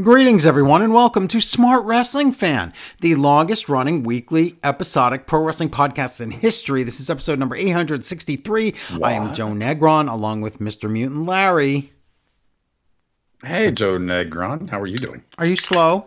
Greetings, 0.00 0.46
everyone, 0.46 0.80
and 0.80 0.94
welcome 0.94 1.28
to 1.28 1.38
Smart 1.38 1.84
Wrestling 1.84 2.32
Fan, 2.32 2.72
the 3.02 3.14
longest 3.14 3.68
running 3.68 4.02
weekly 4.02 4.56
episodic 4.64 5.26
pro 5.26 5.44
wrestling 5.44 5.68
podcast 5.68 6.18
in 6.18 6.30
history. 6.30 6.82
This 6.82 6.98
is 6.98 7.10
episode 7.10 7.38
number 7.38 7.54
863. 7.54 8.74
I 9.02 9.12
am 9.12 9.34
Joe 9.34 9.48
Negron, 9.48 10.10
along 10.10 10.40
with 10.40 10.60
Mr. 10.60 10.90
Mutant 10.90 11.26
Larry. 11.26 11.92
Hey, 13.44 13.70
Joe 13.70 13.96
Negron. 13.96 14.70
How 14.70 14.80
are 14.80 14.86
you 14.86 14.96
doing? 14.96 15.22
Are 15.36 15.44
you 15.44 15.56
slow? 15.56 16.06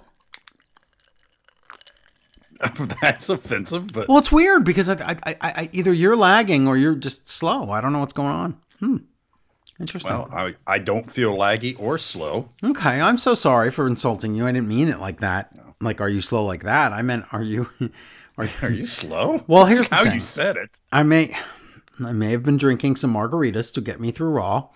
That's 3.02 3.30
offensive, 3.30 3.94
but 3.94 4.08
Well, 4.08 4.18
it's 4.18 4.32
weird 4.32 4.64
because 4.64 4.90
I, 4.90 4.96
I, 4.96 5.16
I, 5.24 5.36
I, 5.42 5.70
either 5.74 5.94
you're 5.94 6.16
lagging 6.16 6.68
or 6.68 6.76
you're 6.76 6.96
just 6.96 7.28
slow. 7.28 7.70
I 7.70 7.82
don't 7.82 7.94
know 7.94 8.00
what's 8.00 8.14
going 8.14 8.30
on. 8.30 8.58
Hmm. 8.80 8.98
Interesting. 9.80 10.14
well, 10.14 10.30
I, 10.32 10.56
I 10.66 10.80
don't 10.80 11.10
feel 11.10 11.36
laggy 11.36 11.76
or 11.78 11.98
slow. 11.98 12.50
okay, 12.64 13.02
I'm 13.02 13.18
so 13.18 13.36
sorry 13.36 13.72
for 13.72 13.88
insulting 13.88 14.34
you. 14.34 14.48
I 14.48 14.52
didn't 14.52 14.68
mean 14.68 14.88
it 14.88 15.00
like 15.00 15.20
that. 15.20 15.54
Like, 15.82 16.00
are 16.00 16.10
you 16.10 16.22
slow 16.22 16.46
like 16.46 16.64
that? 16.64 16.94
I 16.94 17.02
meant, 17.02 17.26
are 17.32 17.44
you? 17.44 17.68
Are 18.38 18.44
you? 18.44 18.52
Are 18.64 18.70
you 18.70 18.86
slow? 18.86 19.42
Well, 19.48 19.66
here's 19.66 19.88
how 19.88 20.04
thing. 20.04 20.16
you 20.16 20.20
said 20.20 20.58
it. 20.58 20.70
I 20.92 21.04
may 21.04 21.34
I 22.04 22.12
may 22.12 22.32
have 22.32 22.44
been 22.44 22.58
drinking 22.58 22.98
some 22.98 23.14
margaritas 23.14 23.74
to 23.76 23.82
get 23.82 24.02
me 24.02 24.12
through 24.12 24.32
Raw. 24.32 24.68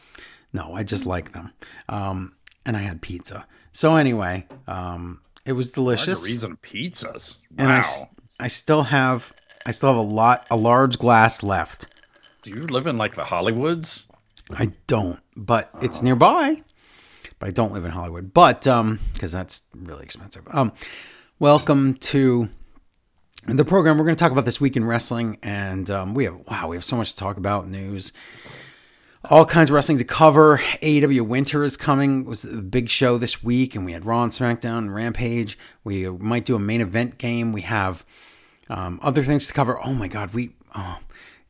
No, 0.53 0.73
I 0.73 0.83
just 0.83 1.05
like 1.05 1.33
them. 1.33 1.51
Um, 1.89 2.35
and 2.65 2.77
I 2.77 2.79
had 2.79 3.01
pizza. 3.01 3.45
So 3.73 3.97
anyway, 3.97 4.47
um, 4.67 5.19
it 5.45 5.53
was 5.53 5.71
delicious. 5.73 6.21
Margaritas 6.21 6.43
and 6.45 6.61
pizzas. 6.61 7.37
And 7.57 7.71
I, 7.71 7.83
I 8.39 8.47
still 8.47 8.83
have 8.83 9.33
I 9.65 9.71
still 9.71 9.89
have 9.89 9.97
a 9.97 10.01
lot 10.01 10.47
a 10.49 10.55
large 10.55 10.97
glass 10.97 11.43
left. 11.43 11.87
Do 12.41 12.51
you 12.51 12.63
live 12.63 12.87
in 12.87 12.97
like 12.97 13.15
the 13.15 13.23
Hollywoods? 13.23 14.05
I 14.55 14.73
don't, 14.87 15.19
but 15.35 15.69
it's 15.81 16.01
nearby. 16.01 16.63
But 17.37 17.47
I 17.47 17.51
don't 17.51 17.71
live 17.71 17.85
in 17.85 17.91
Hollywood. 17.91 18.33
But 18.33 18.67
um 18.67 18.99
because 19.13 19.31
that's 19.31 19.63
really 19.75 20.03
expensive. 20.03 20.47
Um 20.51 20.71
welcome 21.39 21.93
to 21.95 22.49
the 23.47 23.63
program 23.63 23.97
we're 23.97 24.03
going 24.03 24.15
to 24.15 24.19
talk 24.19 24.33
about 24.33 24.45
this 24.45 24.59
week 24.59 24.75
in 24.75 24.83
wrestling 24.83 25.37
and 25.41 25.89
um, 25.89 26.13
we 26.13 26.25
have 26.25 26.35
wow 26.49 26.67
we 26.67 26.75
have 26.75 26.83
so 26.83 26.97
much 26.97 27.11
to 27.11 27.17
talk 27.17 27.37
about 27.37 27.67
news 27.67 28.11
all 29.29 29.45
kinds 29.45 29.69
of 29.69 29.73
wrestling 29.73 29.97
to 29.97 30.03
cover 30.03 30.57
aew 30.81 31.21
winter 31.21 31.63
is 31.63 31.77
coming 31.77 32.21
it 32.21 32.27
was 32.27 32.41
the 32.41 32.61
big 32.61 32.89
show 32.89 33.17
this 33.17 33.41
week 33.41 33.75
and 33.75 33.85
we 33.85 33.93
had 33.93 34.05
raw 34.05 34.23
and 34.23 34.33
smackdown 34.33 34.79
and 34.79 34.93
rampage 34.93 35.57
we 35.85 36.09
might 36.09 36.43
do 36.43 36.55
a 36.55 36.59
main 36.59 36.81
event 36.81 37.17
game 37.17 37.53
we 37.53 37.61
have 37.61 38.05
um, 38.69 38.99
other 39.01 39.23
things 39.23 39.47
to 39.47 39.53
cover 39.53 39.79
oh 39.85 39.93
my 39.93 40.09
god 40.09 40.33
we 40.33 40.51
oh. 40.75 40.99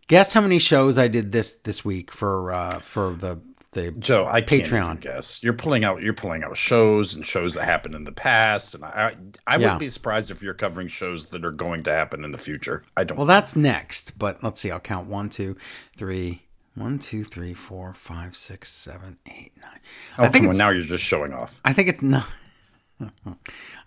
Guess 0.09 0.33
how 0.33 0.41
many 0.41 0.59
shows 0.59 0.97
i 0.97 1.07
did 1.07 1.31
this 1.31 1.55
this 1.55 1.85
week 1.85 2.11
for 2.11 2.51
uh 2.51 2.79
for 2.79 3.13
the 3.13 3.39
the 3.71 3.91
Joe, 3.91 4.25
I 4.25 4.41
Patreon. 4.41 4.99
guess. 4.99 5.43
You're 5.43 5.53
pulling 5.53 5.83
out 5.83 6.01
you're 6.01 6.15
pulling 6.15 6.43
out 6.43 6.57
shows 6.57 7.13
and 7.13 7.23
shows 7.23 7.53
that 7.53 7.65
happened 7.65 7.93
in 7.93 8.03
the 8.03 8.11
past, 8.11 8.73
and 8.73 8.83
I 8.83 8.89
I, 8.89 9.15
I 9.45 9.53
Yeah. 9.53 9.57
wouldn't 9.59 9.79
be 9.81 9.89
surprised 9.89 10.31
if 10.31 10.41
you're 10.41 10.55
covering 10.55 10.87
shows 10.87 11.27
that 11.27 11.45
are 11.45 11.51
going 11.51 11.83
to 11.83 11.91
happen 11.91 12.25
in 12.25 12.31
the 12.31 12.39
future. 12.39 12.81
I 12.97 13.03
don't. 13.03 13.15
Well, 13.15 13.27
that's 13.27 13.55
next, 13.55 14.17
but 14.17 14.43
let's 14.43 14.59
see. 14.59 14.71
I'll 14.71 14.79
count 14.79 15.07
one, 15.07 15.29
two, 15.29 15.55
three, 15.95 16.47
one, 16.73 16.97
two, 16.97 17.23
three, 17.23 17.53
four, 17.53 17.93
five, 17.93 18.35
six, 18.35 18.71
seven, 18.71 19.19
eight, 19.27 19.51
nine. 19.61 19.79
oh, 20.17 20.23
I 20.23 20.29
think 20.29 20.47
on, 20.47 20.57
now 20.57 20.71
you're 20.71 20.81
just 20.81 21.03
showing 21.03 21.31
off. 21.31 21.55
I 21.63 21.71
think 21.73 21.89
it's 21.89 22.01
nine. 22.01 22.23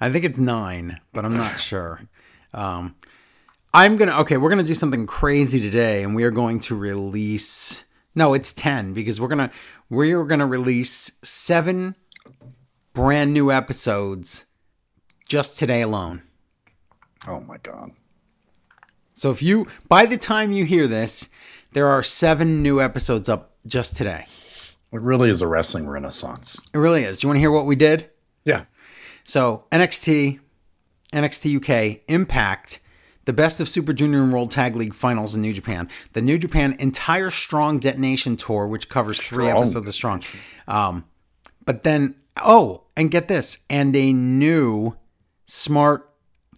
I 0.01 0.11
think 0.11 0.25
it's 0.25 0.39
nine, 0.39 1.01
but 1.13 1.25
I'm 1.25 1.37
not 1.37 1.59
sure. 1.59 2.03
Um, 2.55 2.95
I'm 3.75 3.97
gonna 3.97 4.21
okay. 4.21 4.37
We're 4.37 4.51
gonna 4.51 4.63
do 4.63 4.75
something 4.75 5.07
crazy 5.07 5.61
today, 5.61 6.03
and 6.03 6.15
we 6.15 6.25
are 6.25 6.31
going 6.31 6.59
to 6.61 6.75
release. 6.75 7.85
No, 8.15 8.35
it's 8.35 8.53
ten 8.53 8.93
because 8.93 9.21
we're 9.21 9.29
gonna 9.29 9.51
we're 9.89 10.25
gonna 10.25 10.47
release 10.47 11.13
seven 11.23 11.97
brand 12.93 13.33
new 13.33 13.51
episodes 13.51 14.45
just 15.27 15.59
today 15.59 15.81
alone. 15.81 16.23
Oh 17.27 17.41
my 17.41 17.57
god. 17.59 17.93
So 19.15 19.31
if 19.31 19.43
you 19.43 19.67
by 19.89 20.05
the 20.05 20.19
time 20.19 20.53
you 20.53 20.67
hear 20.67 20.87
this, 20.87 21.31
there 21.73 21.89
are 21.89 22.03
seven 22.03 22.63
new 22.63 22.81
episodes 22.81 23.29
up 23.29 23.57
just 23.67 23.97
today. 23.97 24.27
It 24.93 25.01
really 25.01 25.31
is 25.31 25.41
a 25.41 25.47
wrestling 25.47 25.89
renaissance. 25.89 26.61
It 26.75 26.79
really 26.79 27.05
is. 27.05 27.21
Do 27.21 27.25
you 27.25 27.29
want 27.31 27.37
to 27.37 27.41
hear 27.41 27.51
what 27.51 27.65
we 27.65 27.77
did? 27.77 28.11
Yeah. 28.45 28.65
So 29.25 29.65
NXT, 29.73 30.41
NXT 31.15 31.57
UK, 31.57 32.03
Impact, 32.09 32.81
the 33.25 33.33
Best 33.33 33.61
of 33.61 33.69
Super 33.69 33.93
Junior 33.93 34.23
and 34.23 34.33
World 34.33 34.51
Tag 34.51 34.77
League 34.77 34.95
Finals 34.95 35.35
in 35.35 35.43
New 35.43 35.53
Japan, 35.53 35.89
the 36.13 36.23
New 36.23 36.39
Japan 36.39 36.77
entire 36.79 37.31
Strong 37.31 37.81
Detonation 37.81 38.37
tour, 38.37 38.67
which 38.67 38.89
covers 38.89 39.21
three 39.21 39.47
Strong. 39.47 39.63
episodes 39.63 39.89
of 39.89 39.95
Strong. 39.95 40.23
Um, 40.69 41.05
but 41.65 41.83
then, 41.83 42.17
oh, 42.43 42.85
and 42.97 43.11
get 43.11 43.29
this, 43.29 43.59
and 43.71 43.95
a 43.95 44.13
new 44.13 44.97
smart 45.47 46.11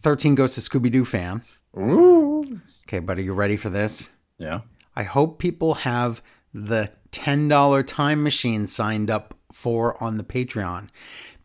13 0.02 0.34
Ghosts 0.34 0.58
of 0.58 0.64
Scooby 0.64 0.90
Doo 0.90 1.04
fan. 1.04 1.42
Ooh. 1.76 2.44
Okay, 2.86 3.00
but 3.00 3.18
are 3.18 3.22
you 3.22 3.34
ready 3.34 3.56
for 3.56 3.68
this? 3.68 4.12
Yeah. 4.38 4.60
I 4.96 5.02
hope 5.02 5.38
people 5.38 5.74
have 5.74 6.22
the 6.52 6.90
$10 7.12 7.86
time 7.86 8.22
machine 8.22 8.66
signed 8.66 9.10
up 9.10 9.34
for 9.52 10.02
on 10.02 10.16
the 10.16 10.24
Patreon 10.24 10.88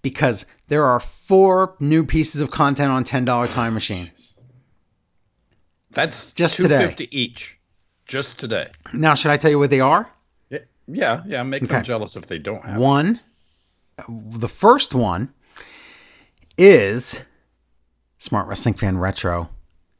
because 0.01 0.45
there 0.67 0.83
are 0.83 0.99
four 0.99 1.75
new 1.79 2.03
pieces 2.03 2.41
of 2.41 2.51
content 2.51 2.91
on 2.91 3.03
$10 3.03 3.49
time 3.49 3.73
machine. 3.73 4.09
That's 5.91 6.31
Just 6.33 6.57
two 6.57 6.63
today. 6.63 6.85
fifty 6.85 7.07
each. 7.17 7.57
Just 8.05 8.39
today. 8.39 8.67
Now, 8.93 9.13
should 9.13 9.31
I 9.31 9.37
tell 9.37 9.51
you 9.51 9.59
what 9.59 9.69
they 9.69 9.79
are? 9.81 10.09
Yeah, 10.49 10.59
yeah, 10.87 11.23
yeah. 11.27 11.43
Make 11.43 11.63
Okay. 11.63 11.73
them 11.73 11.83
jealous 11.83 12.15
if 12.15 12.25
they 12.27 12.37
don't 12.39 12.63
have. 12.63 12.75
it. 12.77 12.79
One, 12.79 13.19
the 14.07 14.47
first 14.47 14.93
one 14.95 15.33
is 16.57 17.21
Smart 18.17 18.47
Wrestling 18.47 18.75
Fan 18.75 18.97
Retro, 18.97 19.49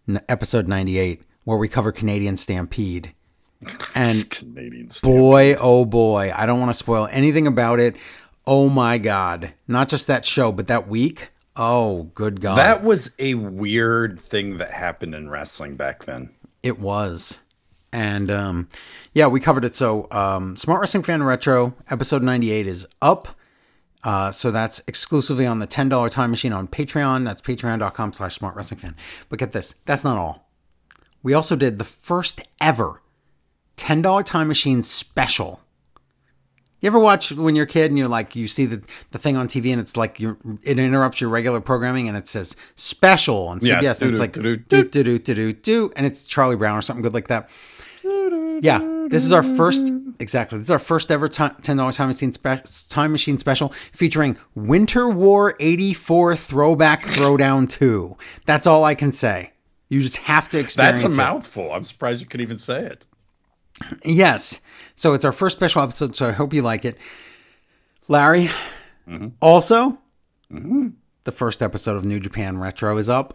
n- 0.08 0.22
episode 0.28 0.68
98, 0.68 1.22
where 1.44 1.58
we 1.58 1.68
cover 1.68 1.92
Canadian 1.92 2.38
Stampede. 2.38 3.14
And 3.96 4.30
Canadian 4.30 4.90
stamp. 4.90 5.14
boy, 5.14 5.56
oh 5.60 5.84
boy, 5.84 6.32
I 6.34 6.46
don't 6.46 6.60
want 6.60 6.70
to 6.70 6.74
spoil 6.76 7.10
anything 7.12 7.46
about 7.46 7.80
it. 7.82 7.96
Oh 8.48 8.70
my 8.70 8.98
God. 8.98 9.54
Not 9.68 9.90
just 9.90 10.08
that 10.08 10.24
show, 10.24 10.52
but 10.54 10.68
that 10.68 10.88
week. 10.88 11.30
Oh, 11.62 12.04
good 12.14 12.40
God. 12.40 12.56
That 12.56 12.86
was 12.86 13.14
a 13.20 13.34
weird 13.34 14.18
thing 14.18 14.60
that 14.60 14.72
happened 14.72 15.14
in 15.14 15.30
wrestling 15.30 15.76
back 15.76 16.06
then. 16.06 16.30
It 16.64 16.80
was. 16.80 17.38
And 17.92 18.32
um, 18.32 18.70
yeah, 19.14 19.28
we 19.28 19.42
covered 19.42 19.66
it. 19.66 19.76
So, 19.76 20.08
um, 20.10 20.56
Smart 20.56 20.80
Wrestling 20.80 21.04
Fan 21.04 21.22
Retro, 21.22 21.74
episode 21.90 22.24
98 22.24 22.66
is 22.66 22.88
up. 23.02 23.28
Uh, 24.06 24.32
so 24.32 24.52
that's 24.52 24.82
exclusively 24.88 25.46
on 25.46 25.60
the 25.60 25.68
$10 25.68 26.10
time 26.10 26.32
machine 26.32 26.54
on 26.54 26.66
Patreon. 26.66 27.26
That's 27.26 27.42
patreon.com 27.42 28.14
slash 28.14 28.36
smart 28.36 28.56
wrestling 28.56 28.80
fan. 28.80 28.96
But 29.28 29.40
get 29.40 29.52
this, 29.52 29.76
that's 29.84 30.06
not 30.06 30.18
all. 30.18 30.50
We 31.22 31.34
also 31.34 31.58
did 31.58 31.78
the 31.78 31.84
first 31.84 32.42
ever 32.62 33.02
$10 33.76 34.24
time 34.24 34.48
machine 34.48 34.82
special. 34.82 35.60
You 36.82 36.88
ever 36.88 37.00
watch 37.00 37.32
when 37.32 37.56
you're 37.56 37.66
a 37.66 37.68
kid 37.68 37.92
and 37.92 37.98
you're 37.98 38.08
like, 38.08 38.36
you 38.36 38.48
see 38.48 38.66
the, 38.66 38.82
the 39.12 39.18
thing 39.18 39.36
on 39.36 39.48
TV 39.48 39.72
and 39.72 39.82
it's 39.82 39.98
like 39.98 40.20
you're, 40.20 40.38
it 40.64 40.80
interrupts 40.80 41.20
your 41.20 41.30
regular 41.30 41.60
programming 41.60 42.08
and 42.08 42.16
it 42.16 42.28
says 42.28 42.56
special 42.76 43.48
on 43.50 43.60
Yeah, 43.62 43.80
CBS 43.82 44.02
and 44.02 44.10
it's 44.10 44.20
like 44.20 44.34
do 44.34 44.56
do 44.56 44.84
do 44.84 45.04
do 45.04 45.20
do 45.20 45.54
do 45.54 45.92
and 45.98 46.06
it's 46.06 46.26
Charlie 46.26 46.56
Brown 46.56 46.78
or 46.78 46.82
something 46.82 47.04
good 47.04 47.14
like 47.14 47.28
that. 47.28 47.50
Yeah, 48.62 48.80
this 49.08 49.24
is 49.26 49.32
our 49.32 49.44
first 49.44 49.92
exactly. 50.20 50.58
This 50.58 50.68
is 50.68 50.72
our 50.72 50.80
first 50.80 51.12
ever 51.12 51.28
ti- 51.30 51.50
ten 51.62 51.78
dollar 51.78 51.92
time 51.92 52.08
machine 52.10 52.34
spe- 52.34 52.90
time 52.90 53.12
machine 53.12 53.38
special 53.38 53.70
featuring 53.92 54.38
Winter 54.56 55.10
War 55.10 55.56
eighty 55.60 55.94
four 55.94 56.36
throwback 56.36 57.02
throwdown 57.04 57.70
two. 57.70 58.18
That's 58.46 58.68
all 58.68 58.84
I 58.84 58.96
can 58.96 59.12
say. 59.12 59.52
You 59.90 60.02
just 60.02 60.18
have 60.18 60.50
to 60.50 60.60
experience 60.60 61.02
That's 61.04 61.18
a 61.18 61.20
it. 61.20 61.24
mouthful. 61.24 61.74
I'm 61.74 61.84
surprised 61.84 62.22
you 62.22 62.28
could 62.28 62.42
even 62.42 62.58
say 62.60 62.84
it. 62.84 63.06
Yes. 64.04 64.60
So 65.00 65.14
it's 65.14 65.24
our 65.24 65.32
first 65.32 65.56
special 65.56 65.82
episode, 65.82 66.18
so 66.18 66.28
I 66.28 66.34
hope 66.34 66.54
you 66.54 66.62
like 66.62 66.84
it. 66.84 66.98
Larry, 68.10 68.50
mm-hmm. 69.08 69.30
also, 69.42 69.92
mm-hmm. 70.52 70.90
the 71.24 71.32
first 71.32 71.62
episode 71.62 71.96
of 71.96 72.04
New 72.04 72.20
Japan 72.20 72.58
Retro 72.58 72.98
is 72.98 73.08
up. 73.08 73.34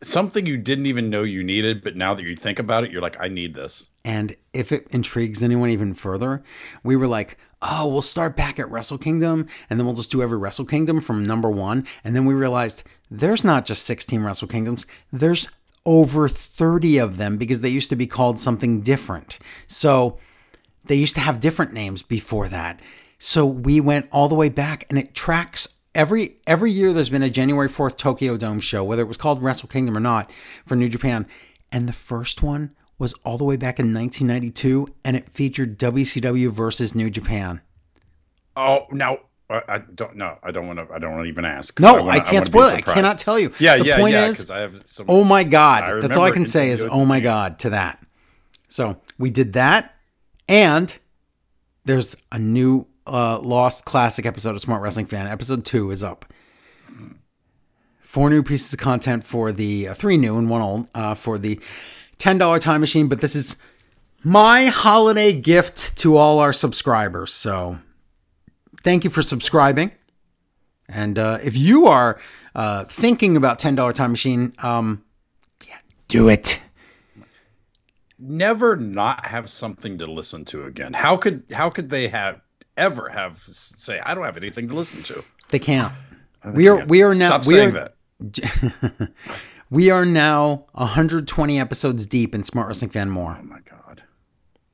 Something 0.00 0.46
you 0.46 0.56
didn't 0.56 0.86
even 0.86 1.10
know 1.10 1.24
you 1.24 1.42
needed, 1.42 1.82
but 1.82 1.96
now 1.96 2.14
that 2.14 2.22
you 2.22 2.36
think 2.36 2.60
about 2.60 2.84
it, 2.84 2.92
you're 2.92 3.02
like, 3.02 3.16
I 3.18 3.26
need 3.26 3.54
this. 3.54 3.88
And 4.04 4.36
if 4.54 4.70
it 4.70 4.86
intrigues 4.90 5.42
anyone 5.42 5.70
even 5.70 5.94
further, 5.94 6.44
we 6.84 6.94
were 6.94 7.08
like, 7.08 7.36
oh, 7.60 7.88
we'll 7.88 8.00
start 8.00 8.36
back 8.36 8.60
at 8.60 8.70
Wrestle 8.70 8.98
Kingdom 8.98 9.48
and 9.68 9.80
then 9.80 9.84
we'll 9.84 9.96
just 9.96 10.12
do 10.12 10.22
every 10.22 10.38
Wrestle 10.38 10.64
Kingdom 10.64 11.00
from 11.00 11.26
number 11.26 11.50
one. 11.50 11.84
And 12.04 12.14
then 12.14 12.24
we 12.24 12.34
realized 12.34 12.84
there's 13.10 13.42
not 13.42 13.64
just 13.64 13.84
16 13.84 14.22
Wrestle 14.22 14.46
Kingdoms, 14.46 14.86
there's 15.12 15.48
over 15.88 16.28
30 16.28 16.98
of 16.98 17.16
them 17.16 17.38
because 17.38 17.62
they 17.62 17.68
used 17.70 17.88
to 17.88 17.96
be 17.96 18.06
called 18.06 18.38
something 18.38 18.82
different. 18.82 19.38
So 19.66 20.18
they 20.84 20.96
used 20.96 21.14
to 21.14 21.20
have 21.20 21.40
different 21.40 21.72
names 21.72 22.02
before 22.02 22.46
that. 22.48 22.78
So 23.18 23.46
we 23.46 23.80
went 23.80 24.06
all 24.12 24.28
the 24.28 24.34
way 24.34 24.50
back 24.50 24.84
and 24.90 24.98
it 24.98 25.14
tracks 25.14 25.76
every 25.94 26.36
every 26.46 26.70
year 26.70 26.92
there's 26.92 27.08
been 27.08 27.22
a 27.22 27.30
January 27.30 27.70
4th 27.70 27.96
Tokyo 27.96 28.36
Dome 28.36 28.60
show, 28.60 28.84
whether 28.84 29.00
it 29.00 29.08
was 29.08 29.16
called 29.16 29.42
Wrestle 29.42 29.70
Kingdom 29.70 29.96
or 29.96 30.00
not, 30.00 30.30
for 30.66 30.76
New 30.76 30.90
Japan. 30.90 31.26
And 31.72 31.88
the 31.88 31.94
first 31.94 32.42
one 32.42 32.76
was 32.98 33.14
all 33.24 33.38
the 33.38 33.44
way 33.44 33.56
back 33.56 33.80
in 33.80 33.94
1992 33.94 34.88
and 35.06 35.16
it 35.16 35.30
featured 35.30 35.78
WCW 35.78 36.50
versus 36.50 36.94
New 36.94 37.08
Japan. 37.08 37.62
Oh, 38.56 38.86
now 38.92 39.20
I, 39.50 39.62
I 39.68 39.78
don't 39.78 40.16
know. 40.16 40.38
I 40.42 40.50
don't 40.50 40.66
want 40.66 40.78
to. 40.78 40.94
I 40.94 40.98
don't 40.98 41.12
want 41.12 41.24
to 41.24 41.28
even 41.28 41.44
ask. 41.44 41.78
No, 41.80 41.94
wanna- 41.94 42.10
I 42.10 42.20
can't 42.20 42.32
wanna 42.32 42.44
spoil 42.44 42.68
it. 42.68 42.88
I 42.88 42.94
cannot 42.94 43.18
tell 43.18 43.38
you. 43.38 43.52
Yeah, 43.58 43.78
the 43.78 43.84
yeah, 43.86 43.96
point 43.96 44.12
yeah. 44.12 44.26
is, 44.26 44.36
Because 44.38 44.50
I 44.50 44.60
have 44.60 44.86
some. 44.86 45.06
Oh 45.08 45.24
my 45.24 45.44
God. 45.44 46.02
That's 46.02 46.16
all 46.16 46.24
I 46.24 46.30
can 46.30 46.46
say 46.46 46.70
is, 46.70 46.82
oh 46.82 47.04
my 47.04 47.20
God, 47.20 47.58
to 47.60 47.70
that. 47.70 48.04
So 48.68 49.00
we 49.18 49.30
did 49.30 49.54
that. 49.54 49.94
And 50.48 50.96
there's 51.84 52.16
a 52.30 52.38
new 52.38 52.86
uh, 53.06 53.38
Lost 53.40 53.84
Classic 53.86 54.26
episode 54.26 54.54
of 54.54 54.60
Smart 54.60 54.82
Wrestling 54.82 55.06
Fan. 55.06 55.26
Episode 55.26 55.64
two 55.64 55.90
is 55.90 56.02
up. 56.02 56.26
Four 58.00 58.30
new 58.30 58.42
pieces 58.42 58.72
of 58.72 58.78
content 58.78 59.24
for 59.24 59.52
the, 59.52 59.88
uh, 59.88 59.94
three 59.94 60.16
new 60.16 60.38
and 60.38 60.48
one 60.48 60.62
old, 60.62 60.88
uh, 60.94 61.14
for 61.14 61.36
the 61.38 61.60
$10 62.18 62.58
time 62.60 62.80
machine. 62.80 63.08
But 63.08 63.20
this 63.20 63.34
is 63.36 63.56
my 64.24 64.66
holiday 64.66 65.32
gift 65.32 65.96
to 65.98 66.16
all 66.16 66.38
our 66.38 66.52
subscribers. 66.54 67.32
So 67.32 67.78
thank 68.88 69.04
you 69.04 69.10
for 69.10 69.20
subscribing. 69.20 69.90
And 70.88 71.18
uh, 71.18 71.38
if 71.44 71.58
you 71.58 71.88
are 71.88 72.18
uh, 72.54 72.84
thinking 72.84 73.36
about 73.36 73.58
$10 73.58 73.92
time 73.92 74.10
machine, 74.10 74.54
um, 74.60 75.04
yeah, 75.66 75.76
do 76.08 76.30
it. 76.30 76.58
never 78.18 78.76
not 78.76 79.26
have 79.26 79.50
something 79.50 79.98
to 79.98 80.06
listen 80.06 80.46
to 80.46 80.64
again. 80.64 80.94
How 80.94 81.18
could 81.18 81.44
how 81.52 81.68
could 81.68 81.90
they 81.90 82.08
have 82.08 82.40
ever 82.78 83.10
have 83.10 83.38
say 83.42 84.00
I 84.00 84.14
don't 84.14 84.24
have 84.24 84.38
anything 84.38 84.68
to 84.68 84.74
listen 84.74 85.02
to? 85.02 85.22
They 85.50 85.58
can't. 85.58 85.92
We 86.54 86.68
are 86.68 86.82
we 86.86 87.02
are 87.02 87.14
now 87.14 87.26
Stop 87.26 87.46
we 87.46 87.54
saying 87.54 87.76
are 87.76 87.90
that. 88.20 89.10
we 89.70 89.90
are 89.90 90.06
now 90.06 90.64
120 90.72 91.60
episodes 91.60 92.06
deep 92.06 92.34
in 92.34 92.42
Smart 92.42 92.68
Wrestling 92.68 92.90
Fan 92.90 93.10
More. 93.10 93.36
Oh 93.38 93.44
my 93.44 93.60
god. 93.68 94.02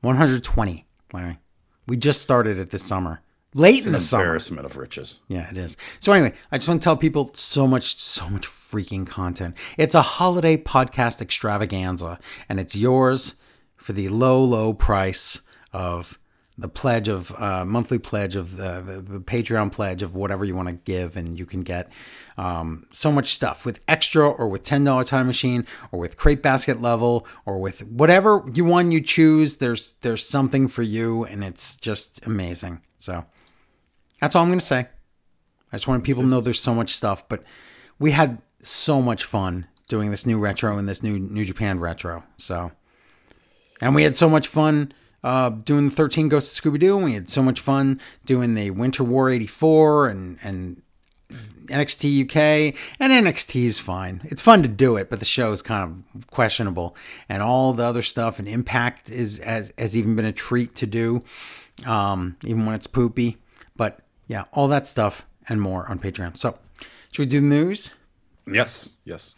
120, 0.01 0.87
Larry. 1.11 1.39
We 1.87 1.97
just 1.97 2.21
started 2.21 2.57
it 2.57 2.69
this 2.69 2.83
summer. 2.83 3.21
Late 3.57 3.85
in 3.85 3.93
the 3.93 4.01
summer. 4.01 4.23
Embarrassment 4.23 4.65
of 4.65 4.75
riches. 4.75 5.21
Yeah, 5.29 5.49
it 5.49 5.55
is. 5.55 5.77
So 6.01 6.11
anyway, 6.11 6.33
I 6.51 6.57
just 6.57 6.67
want 6.67 6.81
to 6.81 6.83
tell 6.83 6.97
people 6.97 7.31
so 7.33 7.65
much, 7.65 8.01
so 8.01 8.29
much 8.29 8.45
freaking 8.45 9.07
content. 9.07 9.55
It's 9.77 9.95
a 9.95 10.01
holiday 10.01 10.57
podcast 10.57 11.21
extravaganza, 11.21 12.19
and 12.49 12.59
it's 12.59 12.75
yours 12.75 13.35
for 13.77 13.93
the 13.93 14.09
low, 14.09 14.43
low 14.43 14.73
price 14.73 15.41
of 15.71 16.19
the 16.57 16.67
pledge 16.67 17.07
of 17.07 17.31
uh, 17.41 17.63
monthly 17.63 17.97
pledge 17.97 18.35
of 18.35 18.57
the, 18.57 18.81
the, 18.81 19.01
the 19.01 19.19
Patreon 19.21 19.71
pledge 19.71 20.01
of 20.01 20.15
whatever 20.15 20.43
you 20.43 20.53
want 20.53 20.67
to 20.67 20.75
give, 20.75 21.15
and 21.15 21.39
you 21.39 21.45
can 21.45 21.61
get 21.61 21.89
um, 22.37 22.85
so 22.91 23.09
much 23.09 23.27
stuff 23.27 23.65
with 23.65 23.79
extra 23.87 24.29
or 24.29 24.49
with 24.49 24.63
ten 24.63 24.83
dollar 24.83 25.05
time 25.05 25.27
machine 25.27 25.65
or 25.93 25.99
with 25.99 26.17
crate 26.17 26.43
basket 26.43 26.81
level 26.81 27.25
or 27.45 27.61
with 27.61 27.85
whatever 27.87 28.43
you 28.53 28.65
one 28.65 28.91
you 28.91 28.99
choose. 28.99 29.57
There's 29.57 29.93
there's 30.01 30.27
something 30.27 30.67
for 30.67 30.81
you, 30.81 31.23
and 31.23 31.41
it's 31.41 31.77
just 31.77 32.25
amazing. 32.25 32.81
So. 32.97 33.23
That's 34.21 34.35
all 34.35 34.43
I'm 34.43 34.49
going 34.49 34.59
to 34.59 34.65
say. 34.65 34.87
I 35.71 35.77
just 35.77 35.87
wanted 35.87 36.03
people 36.03 36.23
to 36.23 36.29
know 36.29 36.41
there's 36.41 36.59
so 36.59 36.73
much 36.73 36.95
stuff, 36.95 37.27
but 37.27 37.43
we 37.99 38.11
had 38.11 38.41
so 38.61 39.01
much 39.01 39.23
fun 39.23 39.67
doing 39.87 40.11
this 40.11 40.25
new 40.25 40.39
retro 40.39 40.77
and 40.77 40.87
this 40.87 41.03
new 41.03 41.19
New 41.19 41.45
Japan 41.45 41.79
retro. 41.79 42.23
So, 42.37 42.71
and 43.81 43.93
we 43.93 44.03
had 44.03 44.15
so 44.15 44.29
much 44.29 44.47
fun 44.47 44.93
uh, 45.23 45.49
doing 45.49 45.89
the 45.89 45.95
13 45.95 46.29
Ghosts 46.29 46.57
of 46.57 46.63
Scooby 46.63 46.79
Doo. 46.79 46.97
We 46.97 47.13
had 47.13 47.29
so 47.29 47.41
much 47.41 47.59
fun 47.59 47.99
doing 48.25 48.53
the 48.53 48.71
Winter 48.71 49.03
War 49.03 49.29
84 49.29 50.09
and 50.09 50.37
and 50.43 50.81
NXT 51.65 52.25
UK 52.25 52.75
and 52.99 53.11
NXT 53.11 53.63
is 53.63 53.79
fine. 53.79 54.21
It's 54.25 54.41
fun 54.41 54.61
to 54.61 54.67
do 54.67 54.95
it, 54.97 55.09
but 55.09 55.19
the 55.19 55.25
show 55.25 55.51
is 55.51 55.61
kind 55.61 55.83
of 56.13 56.27
questionable, 56.27 56.95
and 57.27 57.41
all 57.41 57.73
the 57.73 57.83
other 57.83 58.03
stuff 58.03 58.39
and 58.39 58.47
Impact 58.47 59.09
is 59.09 59.39
has, 59.39 59.73
has 59.77 59.95
even 59.95 60.15
been 60.15 60.25
a 60.25 60.31
treat 60.31 60.75
to 60.75 60.85
do, 60.85 61.23
um, 61.85 62.37
even 62.43 62.65
when 62.65 62.75
it's 62.75 62.87
poopy. 62.87 63.37
But 63.75 63.99
yeah, 64.27 64.45
all 64.53 64.67
that 64.69 64.87
stuff 64.87 65.25
and 65.47 65.61
more 65.61 65.87
on 65.89 65.99
Patreon. 65.99 66.37
So, 66.37 66.57
should 67.11 67.23
we 67.23 67.29
do 67.29 67.39
the 67.41 67.47
news? 67.47 67.93
Yes, 68.51 68.95
yes. 69.05 69.35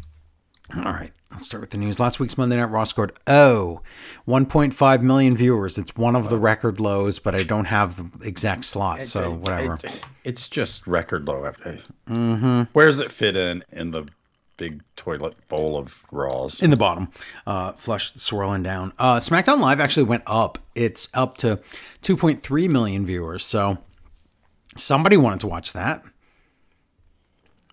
All 0.76 0.82
right, 0.84 1.14
let's 1.32 1.46
start 1.46 1.62
with 1.62 1.70
the 1.70 1.78
news. 1.78 1.98
Last 1.98 2.20
week's 2.20 2.38
Monday 2.38 2.58
Night 2.58 2.66
Raw 2.66 2.84
scored 2.84 3.14
oh, 3.26 3.82
1.5 4.28 5.02
million 5.02 5.38
viewers. 5.38 5.78
It's 5.78 5.96
one 5.96 6.14
of 6.14 6.30
the 6.30 6.38
record 6.38 6.82
lows, 6.82 7.20
but 7.20 7.36
I 7.36 7.44
don't 7.44 7.66
have 7.66 8.20
the 8.20 8.28
exact 8.28 8.66
slot, 8.66 9.06
so 9.08 9.32
whatever. 9.36 9.76
it- 9.76 10.02
it's 10.26 10.50
just 10.50 10.86
record 10.86 11.26
low. 11.26 11.50
Mm-hmm. 12.10 12.64
Where 12.74 12.86
does 12.88 13.00
it 13.00 13.14
fit 13.14 13.38
in 13.38 13.64
in 13.72 13.92
the 13.92 14.10
big 14.58 14.84
toilet 14.98 15.36
bowl 15.48 15.78
of 15.78 16.04
Raws? 16.12 16.62
in 16.62 16.70
the 16.70 16.76
bottom, 16.76 17.08
uh, 17.46 17.72
flush 17.72 18.12
swirling 18.16 18.64
down. 18.64 18.92
Uh, 19.00 19.18
SmackDown 19.18 19.60
Live 19.62 19.80
actually 19.80 20.04
went 20.04 20.24
up. 20.28 20.58
It's 20.76 21.08
up 21.14 21.38
to 21.38 21.62
2.3 22.02 22.70
million 22.70 23.06
viewers. 23.06 23.46
So 23.46 23.78
somebody 24.78 25.18
wanted 25.18 25.40
to 25.42 25.48
watch 25.48 25.74
that. 25.74 26.04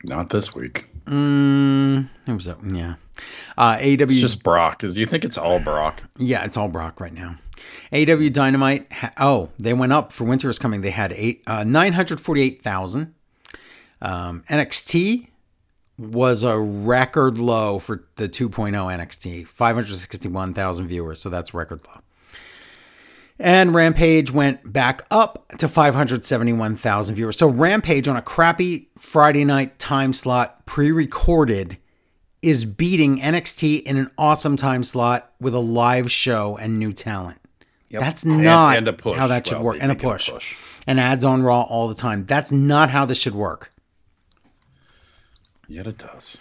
Not 0.05 0.31
this 0.31 0.55
week. 0.55 0.87
Mm, 1.07 2.09
it 2.27 2.33
was 2.33 2.47
up. 2.49 2.59
Yeah. 2.65 2.95
Uh, 3.57 3.77
AEW. 3.77 4.03
It's 4.03 4.17
just 4.17 4.43
Brock. 4.43 4.85
Is 4.85 4.95
do 4.95 5.01
you 5.01 5.07
think 5.07 5.25
it's 5.25 5.39
all 5.39 5.59
Brock? 5.59 6.03
yeah, 6.19 6.45
it's 6.45 6.57
all 6.57 6.69
Brock 6.69 7.01
right 7.01 7.13
now. 7.13 7.39
AW 7.93 8.29
Dynamite. 8.29 8.93
Ha- 8.93 9.13
oh, 9.19 9.51
they 9.59 9.73
went 9.73 9.93
up 9.93 10.13
for 10.13 10.25
Winter 10.25 10.51
is 10.51 10.59
Coming. 10.59 10.83
They 10.83 10.91
had 10.91 11.13
eight 11.13 11.43
uh, 11.47 11.65
948,000. 11.65 13.15
Um, 14.03 14.45
NXT 14.51 15.29
was 15.99 16.43
a 16.43 16.59
record 16.59 17.39
low 17.39 17.79
for 17.79 18.05
the 18.17 18.29
2.0 18.29 18.73
NXT, 18.73 19.47
561,000 19.47 20.89
viewers. 20.89 21.21
So 21.21 21.31
that's 21.31 21.55
record 21.55 21.81
low. 21.87 22.01
And 23.39 23.75
Rampage 23.75 24.31
went 24.31 24.73
back 24.73 25.03
up 25.11 25.49
to 25.59 25.69
571,000 25.69 27.15
viewers. 27.17 27.37
So 27.37 27.49
Rampage 27.49 28.07
on 28.07 28.17
a 28.17 28.23
crappy 28.23 28.91
Friday 28.97 29.45
night 29.45 29.79
time 29.79 30.13
slot, 30.13 30.65
pre 30.67 30.93
recorded, 30.93 31.79
is 32.43 32.65
beating 32.65 33.19
NXT 33.19 33.83
in 33.83 33.97
an 33.97 34.11
awesome 34.17 34.57
time 34.57 34.85
slot 34.85 35.33
with 35.41 35.53
a 35.55 35.59
live 35.59 36.13
show 36.13 36.57
and 36.59 36.79
new 36.79 36.93
talent. 36.93 37.41
Yep. 37.91 38.01
That's 38.01 38.25
not 38.25 38.77
and 38.77 38.89
a 38.89 38.93
push. 38.93 39.17
how 39.17 39.27
that 39.27 39.47
should 39.47 39.55
Well, 39.59 39.65
work. 39.65 39.79
And 39.81 39.91
a 39.91 39.95
get 39.97 40.05
a 40.05 40.11
push. 40.11 40.31
push. 40.31 40.57
And 40.87 41.01
ads 41.01 41.25
on 41.25 41.43
Raw 41.43 41.63
all 41.63 41.89
the 41.89 41.95
time. 41.95 42.27
That's 42.27 42.53
not 42.53 42.91
how 42.91 43.05
this 43.05 43.19
should 43.19 43.35
work. 43.35 43.73
Yet 45.67 45.87
it 45.87 45.99
does. 45.99 46.41